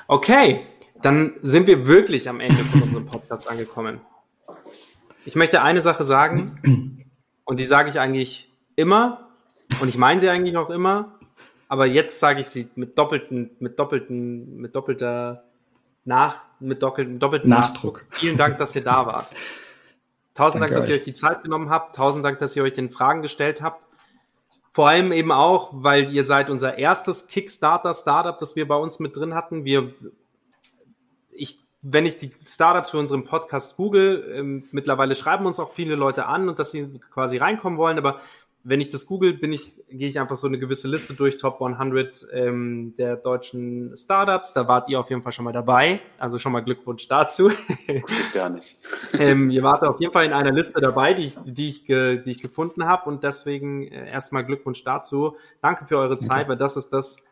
Okay, 0.08 0.66
dann 1.02 1.34
sind 1.42 1.66
wir 1.66 1.86
wirklich 1.86 2.28
am 2.28 2.40
Ende 2.40 2.56
von 2.56 2.82
unserem 2.82 3.06
Podcast 3.06 3.48
angekommen. 3.48 4.00
Ich 5.24 5.34
möchte 5.36 5.62
eine 5.62 5.80
Sache 5.80 6.04
sagen 6.04 7.06
und 7.44 7.60
die 7.60 7.66
sage 7.66 7.90
ich 7.90 8.00
eigentlich 8.00 8.45
immer 8.76 9.28
und 9.80 9.88
ich 9.88 9.98
meine 9.98 10.20
sie 10.20 10.28
eigentlich 10.28 10.56
auch 10.56 10.70
immer, 10.70 11.16
aber 11.68 11.86
jetzt 11.86 12.20
sage 12.20 12.40
ich 12.40 12.48
sie 12.48 12.68
mit 12.76 12.96
doppelten, 12.96 13.50
mit 13.58 13.78
doppelten, 13.78 14.58
mit 14.58 14.76
doppelter 14.76 15.44
nach, 16.04 16.36
mit 16.60 16.82
doppelten, 16.82 17.18
doppelten 17.18 17.50
Nachdruck. 17.50 18.04
Vielen 18.10 18.36
Dank, 18.36 18.58
dass 18.58 18.74
ihr 18.76 18.84
da 18.84 19.06
wart. 19.06 19.30
Tausend 20.34 20.62
Dank, 20.62 20.72
dass 20.72 20.84
euch. 20.84 20.90
ihr 20.90 20.96
euch 20.96 21.02
die 21.02 21.14
Zeit 21.14 21.42
genommen 21.42 21.70
habt. 21.70 21.96
Tausend 21.96 22.24
Dank, 22.24 22.38
dass 22.38 22.54
ihr 22.54 22.62
euch 22.62 22.74
den 22.74 22.90
Fragen 22.90 23.22
gestellt 23.22 23.62
habt. 23.62 23.86
Vor 24.72 24.88
allem 24.88 25.10
eben 25.10 25.32
auch, 25.32 25.70
weil 25.72 26.12
ihr 26.12 26.22
seid 26.22 26.50
unser 26.50 26.78
erstes 26.78 27.26
Kickstarter-Startup, 27.26 28.38
das 28.38 28.56
wir 28.56 28.68
bei 28.68 28.76
uns 28.76 29.00
mit 29.00 29.16
drin 29.16 29.34
hatten. 29.34 29.64
Wir, 29.64 29.94
ich, 31.30 31.58
wenn 31.80 32.04
ich 32.04 32.18
die 32.18 32.30
Startups 32.46 32.90
für 32.90 32.98
unseren 32.98 33.24
Podcast 33.24 33.76
google, 33.76 34.30
ähm, 34.34 34.68
mittlerweile 34.72 35.14
schreiben 35.14 35.46
uns 35.46 35.58
auch 35.58 35.72
viele 35.72 35.94
Leute 35.94 36.26
an 36.26 36.48
und 36.48 36.58
dass 36.58 36.70
sie 36.70 37.00
quasi 37.10 37.38
reinkommen 37.38 37.78
wollen, 37.78 37.96
aber 37.96 38.20
wenn 38.68 38.80
ich 38.80 38.88
das 38.88 39.06
google, 39.06 39.32
bin 39.32 39.52
ich, 39.52 39.80
gehe 39.88 40.08
ich 40.08 40.18
einfach 40.18 40.34
so 40.34 40.48
eine 40.48 40.58
gewisse 40.58 40.88
Liste 40.88 41.14
durch, 41.14 41.38
Top 41.38 41.62
100 41.62 42.26
ähm, 42.32 42.94
der 42.98 43.14
deutschen 43.14 43.96
Startups. 43.96 44.54
Da 44.54 44.66
wart 44.66 44.88
ihr 44.88 44.98
auf 44.98 45.08
jeden 45.08 45.22
Fall 45.22 45.30
schon 45.30 45.44
mal 45.44 45.52
dabei. 45.52 46.00
Also 46.18 46.40
schon 46.40 46.50
mal 46.50 46.64
Glückwunsch 46.64 47.06
dazu. 47.06 47.48
Gar 48.34 48.50
nicht. 48.50 48.76
ähm, 49.20 49.50
ihr 49.50 49.62
wart 49.62 49.84
auf 49.84 50.00
jeden 50.00 50.12
Fall 50.12 50.26
in 50.26 50.32
einer 50.32 50.50
Liste 50.50 50.80
dabei, 50.80 51.14
die 51.14 51.26
ich, 51.26 51.38
die 51.44 51.68
ich, 51.68 51.84
ge, 51.84 52.20
die 52.20 52.32
ich 52.32 52.42
gefunden 52.42 52.86
habe. 52.86 53.08
Und 53.08 53.22
deswegen 53.22 53.86
äh, 53.86 54.10
erstmal 54.10 54.44
Glückwunsch 54.44 54.82
dazu. 54.82 55.36
Danke 55.62 55.86
für 55.86 55.98
eure 55.98 56.18
Zeit, 56.18 56.48
weil 56.48 56.56
das 56.56 56.76
ist 56.76 56.92
das, 56.92 57.22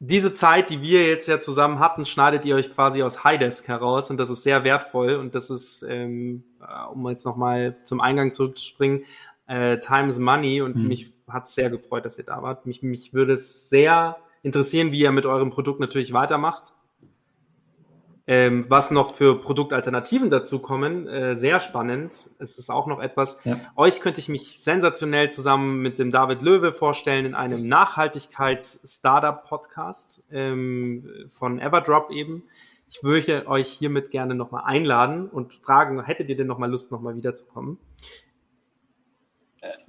diese 0.00 0.32
Zeit, 0.32 0.70
die 0.70 0.80
wir 0.80 1.06
jetzt 1.06 1.28
ja 1.28 1.40
zusammen 1.40 1.78
hatten, 1.78 2.06
schneidet 2.06 2.46
ihr 2.46 2.54
euch 2.54 2.72
quasi 2.72 3.02
aus 3.02 3.22
Highdesk 3.24 3.68
heraus 3.68 4.10
und 4.10 4.18
das 4.18 4.30
ist 4.30 4.44
sehr 4.44 4.64
wertvoll 4.64 5.16
und 5.16 5.34
das 5.34 5.50
ist, 5.50 5.82
ähm, 5.82 6.44
äh, 6.60 6.86
um 6.90 7.06
jetzt 7.08 7.26
nochmal 7.26 7.76
zum 7.82 8.00
Eingang 8.00 8.30
zurückzuspringen, 8.30 9.04
äh, 9.48 9.80
Time 9.80 10.08
is 10.08 10.18
Money 10.18 10.62
und 10.62 10.76
mhm. 10.76 10.88
mich 10.88 11.12
hat 11.26 11.48
sehr 11.48 11.70
gefreut, 11.70 12.04
dass 12.04 12.18
ihr 12.18 12.24
da 12.24 12.42
wart. 12.42 12.66
Mich, 12.66 12.82
mich 12.82 13.12
würde 13.12 13.34
es 13.34 13.68
sehr 13.68 14.16
interessieren, 14.42 14.92
wie 14.92 15.00
ihr 15.00 15.12
mit 15.12 15.26
eurem 15.26 15.50
Produkt 15.50 15.80
natürlich 15.80 16.12
weitermacht. 16.12 16.72
Ähm, 18.30 18.66
was 18.68 18.90
noch 18.90 19.14
für 19.14 19.40
Produktalternativen 19.40 20.28
dazu 20.28 20.58
kommen, 20.58 21.08
äh, 21.08 21.34
sehr 21.34 21.60
spannend. 21.60 22.28
Es 22.38 22.58
ist 22.58 22.70
auch 22.70 22.86
noch 22.86 23.00
etwas. 23.00 23.40
Ja. 23.44 23.58
Euch 23.74 24.02
könnte 24.02 24.20
ich 24.20 24.28
mich 24.28 24.62
sensationell 24.62 25.32
zusammen 25.32 25.80
mit 25.80 25.98
dem 25.98 26.10
David 26.10 26.42
Löwe 26.42 26.74
vorstellen 26.74 27.24
in 27.24 27.34
einem 27.34 27.66
Nachhaltigkeits-Startup-Podcast 27.66 30.24
ähm, 30.30 31.08
von 31.28 31.58
Everdrop 31.58 32.10
eben. 32.10 32.42
Ich 32.90 33.02
würde 33.02 33.48
euch 33.48 33.68
hiermit 33.68 34.10
gerne 34.10 34.34
nochmal 34.34 34.64
einladen 34.66 35.30
und 35.30 35.54
fragen, 35.54 36.04
hättet 36.04 36.28
ihr 36.28 36.36
denn 36.36 36.48
nochmal 36.48 36.70
Lust, 36.70 36.92
nochmal 36.92 37.16
wiederzukommen? 37.16 37.78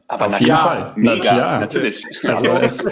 Aber 0.10 0.27
Auf 0.27 0.40
jeden 0.40 0.57
Fall. 0.57 0.94
Mega, 0.95 1.38
ja, 1.38 1.60
natürlich. 1.60 2.03
Also 2.23 2.48
es, 2.61 2.84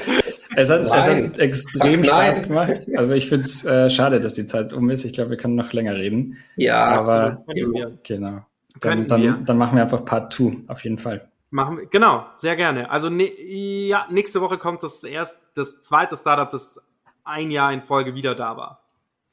es, 0.56 0.70
hat, 0.70 0.82
es 0.82 1.08
hat 1.08 1.40
extrem 1.40 2.04
Spaß 2.04 2.44
gemacht. 2.44 2.88
Also 2.96 3.14
ich 3.14 3.28
finde 3.28 3.46
es 3.46 3.66
äh, 3.66 3.90
schade, 3.90 4.20
dass 4.20 4.34
die 4.34 4.46
Zeit 4.46 4.72
um 4.72 4.90
ist. 4.92 5.04
Ich 5.04 5.14
glaube, 5.14 5.32
wir 5.32 5.38
können 5.38 5.56
noch 5.56 5.74
länger 5.74 5.96
reden. 5.96 6.38
Ja, 6.58 6.86
aber 6.86 7.44
absolut. 7.48 8.04
genau. 8.04 8.46
Dann, 8.80 9.08
dann, 9.08 9.44
dann, 9.46 9.58
machen 9.58 9.76
wir 9.76 9.82
einfach 9.82 10.06
Part 10.06 10.32
2, 10.32 10.66
auf 10.68 10.84
jeden 10.84 11.00
Fall. 11.00 11.28
Machen 11.50 11.78
wir, 11.80 11.86
genau, 11.88 12.28
sehr 12.36 12.56
gerne. 12.56 12.92
Also 12.92 13.10
ne, 13.10 13.34
ja, 13.42 14.06
nächste 14.12 14.40
Woche 14.40 14.60
kommt 14.60 14.84
das 14.84 15.04
erst 15.04 15.40
das 15.56 15.82
zweite 15.82 16.16
Startup, 16.16 16.52
das 16.52 16.80
ein 17.24 17.50
Jahr 17.50 17.74
in 17.74 17.82
Folge 17.82 18.14
wieder 18.14 18.36
da 18.36 18.58
war. 18.58 18.84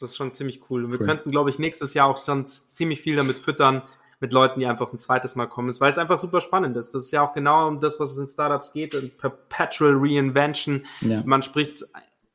Das 0.01 0.11
ist 0.11 0.17
schon 0.17 0.33
ziemlich 0.33 0.63
cool. 0.71 0.87
Und 0.87 0.91
wir 0.91 1.01
cool. 1.01 1.07
könnten, 1.07 1.31
glaube 1.31 1.51
ich, 1.51 1.59
nächstes 1.59 1.93
Jahr 1.93 2.09
auch 2.09 2.25
schon 2.25 2.47
ziemlich 2.47 3.03
viel 3.03 3.17
damit 3.17 3.39
füttern, 3.39 3.83
mit 4.21 4.33
Leuten, 4.33 4.61
die 4.61 4.67
einfach 4.67 4.93
ein 4.93 4.99
zweites 4.99 5.37
Mal 5.37 5.47
kommen, 5.47 5.69
ist, 5.69 5.81
weil 5.81 5.91
es 5.91 5.99
einfach 5.99 6.19
super 6.19 6.41
spannend 6.41 6.77
ist. 6.77 6.95
Das 6.95 7.03
ist 7.03 7.11
ja 7.11 7.27
auch 7.27 7.33
genau 7.33 7.69
um 7.69 7.81
das, 7.81 8.01
was 8.01 8.13
es 8.13 8.19
in 8.19 8.29
Startups 8.29 8.73
geht, 8.73 8.95
in 8.95 9.11
Perpetual 9.17 9.95
Reinvention. 9.97 10.85
Ja. 11.01 11.23
Man 11.25 11.43
spricht 11.43 11.85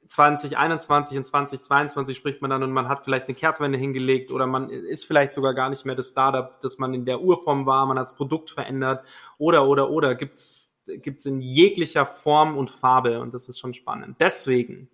2021 0.08 1.18
und 1.18 1.24
2022 1.26 2.18
spricht 2.18 2.42
man 2.42 2.50
dann 2.50 2.64
und 2.64 2.72
man 2.72 2.90
hat 2.90 3.06
vielleicht 3.06 3.28
eine 3.28 3.36
Kehrtwende 3.36 3.78
hingelegt 3.78 4.32
oder 4.32 4.48
man 4.48 4.70
ist 4.70 5.06
vielleicht 5.06 5.34
sogar 5.34 5.54
gar 5.54 5.70
nicht 5.70 5.86
mehr 5.86 5.96
das 5.96 6.10
Startup, 6.10 6.60
das 6.62 6.80
man 6.80 6.94
in 6.96 7.06
der 7.06 7.22
Urform 7.22 7.68
war, 7.68 7.86
man 7.86 8.00
hat 8.00 8.08
das 8.08 8.16
Produkt 8.16 8.50
verändert 8.50 9.06
oder, 9.38 9.68
oder, 9.68 9.92
oder 9.92 10.16
gibt's 10.16 10.70
gibt's 10.98 11.26
in 11.26 11.40
jeglicher 11.42 12.06
Form 12.06 12.58
und 12.58 12.72
Farbe 12.72 13.20
und 13.20 13.34
das 13.34 13.48
ist 13.48 13.60
schon 13.60 13.74
spannend. 13.74 14.18
Deswegen 14.20 14.90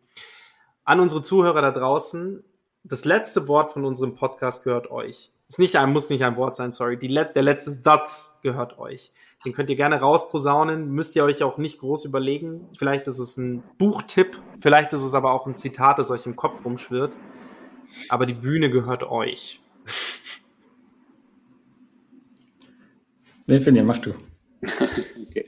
an 0.84 1.00
unsere 1.00 1.22
Zuhörer 1.22 1.62
da 1.62 1.72
draußen, 1.72 2.44
das 2.84 3.06
letzte 3.06 3.48
Wort 3.48 3.72
von 3.72 3.86
unserem 3.86 4.16
Podcast 4.16 4.64
gehört 4.64 4.92
euch. 4.92 5.32
Ist 5.48 5.60
nicht 5.60 5.76
ein, 5.76 5.94
muss 5.94 6.10
nicht 6.10 6.24
ein 6.24 6.38
Wort 6.38 6.56
sein, 6.56 6.72
sorry. 6.72 6.98
Die, 6.98 7.08
der 7.08 7.44
letzte 7.44 7.72
Satz 7.72 8.40
gehört 8.42 8.80
euch. 8.80 9.12
Den 9.46 9.54
könnt 9.54 9.70
ihr 9.70 9.76
gerne 9.76 10.00
rausposaunen, 10.00 10.90
müsst 10.92 11.16
ihr 11.16 11.24
euch 11.24 11.44
auch 11.44 11.60
nicht 11.60 11.80
groß 11.80 12.06
überlegen. 12.06 12.68
Vielleicht 12.78 13.08
ist 13.08 13.20
es 13.20 13.38
ein 13.38 13.62
Buchtipp, 13.78 14.42
vielleicht 14.60 14.92
ist 14.94 15.04
es 15.04 15.14
aber 15.14 15.32
auch 15.32 15.46
ein 15.46 15.56
Zitat, 15.56 16.00
das 16.00 16.10
euch 16.10 16.26
im 16.26 16.36
Kopf 16.36 16.66
rumschwirrt. 16.66 17.16
Aber 18.10 18.26
die 18.26 18.34
Bühne 18.34 18.72
gehört 18.72 19.04
euch. 19.04 19.62
Wen 23.46 23.62
findet 23.62 23.84
ihr? 23.84 23.88
Mach 23.88 24.00
du. 24.00 24.16
okay. 25.30 25.48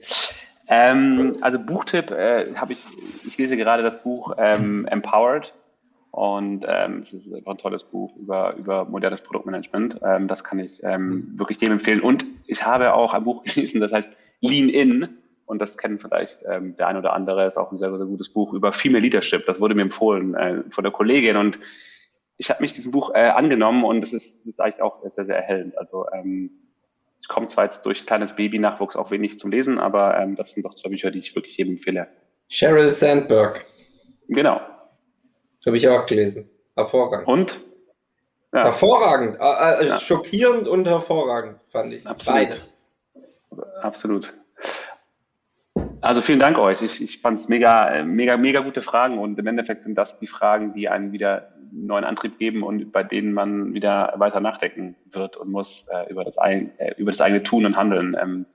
ähm, 0.68 1.36
also 1.41 1.57
Buchtipp 1.57 2.11
äh, 2.11 2.53
habe 2.56 2.74
ich, 2.74 2.86
ich 3.26 3.36
lese 3.40 3.57
gerade 3.57 3.82
das 3.82 4.03
Buch 4.03 4.34
ähm, 4.38 4.86
Empowered 4.86 5.56
und 6.11 6.65
ähm, 6.67 7.03
es 7.03 7.13
ist 7.13 7.34
einfach 7.34 7.51
ein 7.51 7.57
tolles 7.57 7.84
Buch 7.84 8.15
über, 8.15 8.55
über 8.55 8.85
modernes 8.85 9.21
Produktmanagement. 9.21 9.99
Ähm, 10.03 10.27
das 10.27 10.43
kann 10.43 10.59
ich 10.59 10.81
ähm, 10.84 11.34
wirklich 11.38 11.57
dem 11.57 11.71
empfehlen. 11.71 12.01
Und 12.01 12.25
ich 12.47 12.65
habe 12.65 12.93
auch 12.93 13.13
ein 13.13 13.23
Buch 13.23 13.43
gelesen, 13.45 13.81
das 13.81 13.93
heißt 13.93 14.15
Lean 14.41 14.69
In. 14.69 15.09
Und 15.45 15.61
das 15.61 15.77
kennen 15.77 15.99
vielleicht 15.99 16.43
ähm, 16.49 16.75
der 16.75 16.88
ein 16.88 16.97
oder 16.97 17.13
andere, 17.13 17.47
ist 17.47 17.57
auch 17.57 17.71
ein 17.71 17.77
sehr, 17.77 17.95
sehr 17.95 18.05
gutes 18.05 18.29
Buch 18.29 18.53
über 18.53 18.73
Female 18.73 19.01
Leadership. 19.01 19.45
Das 19.45 19.59
wurde 19.59 19.75
mir 19.75 19.84
empfohlen 19.84 20.35
äh, 20.35 20.63
von 20.69 20.84
der 20.84 20.91
Kollegin. 20.91 21.38
Und 21.38 21.59
ich 22.38 22.49
habe 22.49 22.61
mich 22.61 22.73
diesem 22.73 22.91
Buch 22.91 23.11
äh, 23.13 23.29
angenommen 23.29 23.84
und 23.84 24.03
es 24.03 24.11
ist, 24.11 24.41
es 24.41 24.47
ist 24.47 24.59
eigentlich 24.59 24.81
auch 24.81 25.01
sehr, 25.09 25.25
sehr 25.25 25.38
erhellend. 25.38 25.77
Also 25.77 26.05
ähm, 26.13 26.51
ich 27.21 27.27
komme 27.27 27.47
zwar 27.47 27.65
jetzt 27.65 27.85
durch 27.85 28.05
kleines 28.05 28.35
Baby-Nachwuchs 28.35 28.95
auch 28.95 29.09
wenig 29.09 29.39
zum 29.39 29.51
Lesen, 29.51 29.79
aber 29.79 30.17
ähm, 30.19 30.35
das 30.35 30.53
sind 30.53 30.65
doch 30.65 30.75
zwei 30.75 30.89
Bücher, 30.89 31.11
die 31.11 31.19
ich 31.19 31.35
wirklich 31.35 31.57
jedem 31.57 31.73
empfehle. 31.73 32.07
Sheryl 32.49 32.89
Sandberg. 32.89 33.65
Genau. 34.27 34.56
Habe 35.65 35.77
ich 35.77 35.88
auch 35.88 36.05
gelesen. 36.05 36.49
Hervorragend. 36.75 37.27
Und? 37.27 37.59
Ja. 38.53 38.65
Hervorragend. 38.65 39.38
Äh, 39.39 39.84
äh, 39.84 39.88
ja. 39.88 39.99
Schockierend 39.99 40.67
und 40.67 40.88
hervorragend 40.88 41.59
fand 41.69 41.93
ich. 41.93 42.07
Absolut. 42.07 42.39
Beides. 42.39 42.73
Absolut. 43.81 44.34
Also 46.01 46.21
vielen 46.21 46.39
Dank 46.39 46.57
euch. 46.57 46.81
Ich, 46.81 47.01
ich 47.01 47.21
fand 47.21 47.39
es 47.39 47.49
mega, 47.49 48.03
mega, 48.03 48.38
mega 48.38 48.61
gute 48.61 48.81
Fragen 48.81 49.17
und 49.17 49.38
im 49.39 49.47
Endeffekt 49.47 49.84
sind 49.84 49.95
das 49.95 50.19
die 50.19 50.27
Fragen, 50.27 50.73
die 50.73 50.89
einen 50.89 51.11
wieder 51.11 51.51
neuen 51.71 52.03
Antrieb 52.03 52.38
geben 52.38 52.63
und 52.63 52.91
bei 52.91 53.03
denen 53.03 53.34
man 53.34 53.73
wieder 53.73 54.13
weiter 54.17 54.39
nachdenken 54.39 54.95
wird 55.11 55.38
und 55.38 55.51
muss 55.51 55.88
äh, 55.89 56.09
über, 56.09 56.23
das 56.23 56.38
ein, 56.38 56.77
äh, 56.79 56.93
über 56.97 57.11
das 57.11 57.21
eigene 57.21 57.43
Tun 57.43 57.65
und 57.65 57.75
Handeln 57.75 58.15
ähm, 58.19 58.45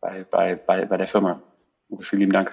bei, 0.00 0.24
bei, 0.30 0.54
bei, 0.54 0.84
bei 0.84 0.96
der 0.96 1.08
Firma. 1.08 1.42
Also 1.90 2.04
vielen 2.04 2.20
lieben 2.20 2.32
Dank. 2.32 2.52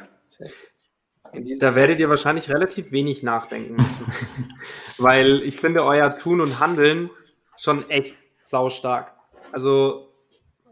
Da 1.60 1.76
werdet 1.76 2.00
ihr 2.00 2.10
wahrscheinlich 2.10 2.50
relativ 2.50 2.92
wenig 2.92 3.24
nachdenken 3.24 3.76
müssen. 3.76 4.06
Weil 4.98 5.42
ich 5.44 5.58
finde 5.58 5.84
euer 5.84 6.18
Tun 6.18 6.42
und 6.42 6.60
Handeln 6.60 7.10
schon 7.58 7.90
echt 7.90 8.16
saustark. 8.44 9.14
Also 9.52 10.10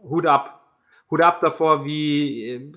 Hut 0.02 0.26
ab. 0.26 0.62
Hut 1.10 1.22
ab 1.22 1.40
davor, 1.40 1.84
wie 1.84 2.72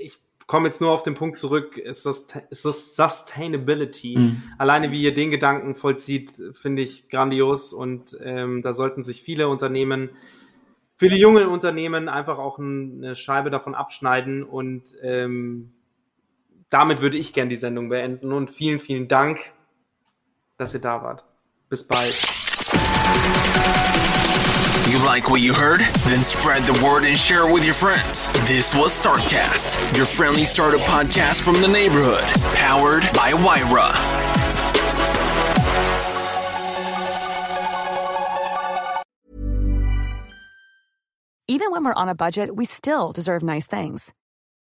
ich 0.00 0.18
komme 0.46 0.68
jetzt 0.68 0.80
nur 0.80 0.90
auf 0.90 1.02
den 1.02 1.14
Punkt 1.14 1.38
zurück, 1.38 1.78
ist 1.78 2.04
das, 2.04 2.26
ist 2.50 2.64
das 2.64 2.96
Sustainability. 2.96 4.18
Mhm. 4.18 4.42
Alleine 4.58 4.90
wie 4.90 5.02
ihr 5.02 5.14
den 5.14 5.30
Gedanken 5.30 5.74
vollzieht, 5.74 6.32
finde 6.52 6.82
ich 6.82 7.08
grandios 7.08 7.72
und 7.72 8.16
ähm, 8.22 8.62
da 8.62 8.72
sollten 8.72 9.02
sich 9.02 9.22
viele 9.22 9.48
Unternehmen, 9.48 10.10
viele 10.96 11.16
junge 11.16 11.48
Unternehmen 11.48 12.08
einfach 12.08 12.38
auch 12.38 12.58
eine 12.58 13.16
Scheibe 13.16 13.50
davon 13.50 13.74
abschneiden 13.74 14.42
und 14.42 14.94
ähm, 15.02 15.72
damit 16.72 17.02
würde 17.02 17.18
ich 17.18 17.34
gern 17.34 17.50
die 17.50 17.56
Sendung 17.56 17.90
beenden 17.90 18.32
und 18.32 18.50
vielen, 18.50 18.78
vielen 18.78 19.06
Dank, 19.06 19.38
dass 20.56 20.72
ihr 20.72 20.80
da 20.80 21.02
wart. 21.02 21.22
Bis 21.68 21.86
bald. 21.86 22.14
You 24.90 24.98
like 25.06 25.28
what 25.30 25.40
you 25.40 25.54
heard? 25.54 25.80
Then 26.08 26.24
spread 26.24 26.62
the 26.64 26.84
word 26.84 27.04
and 27.04 27.16
share 27.16 27.46
it 27.46 27.52
with 27.52 27.64
your 27.64 27.74
friends. 27.74 28.28
This 28.46 28.74
was 28.74 28.92
Startcast, 28.98 29.96
your 29.96 30.06
friendly 30.06 30.44
startup 30.44 30.80
podcast 30.80 31.42
from 31.42 31.60
the 31.60 31.68
neighborhood, 31.68 32.24
powered 32.56 33.04
by 33.12 33.32
Wyra. 33.32 33.92
Even 41.48 41.70
when 41.70 41.84
we're 41.84 41.94
on 41.94 42.08
a 42.08 42.14
budget, 42.14 42.54
we 42.56 42.64
still 42.64 43.12
deserve 43.12 43.42
nice 43.42 43.66
things. 43.66 44.14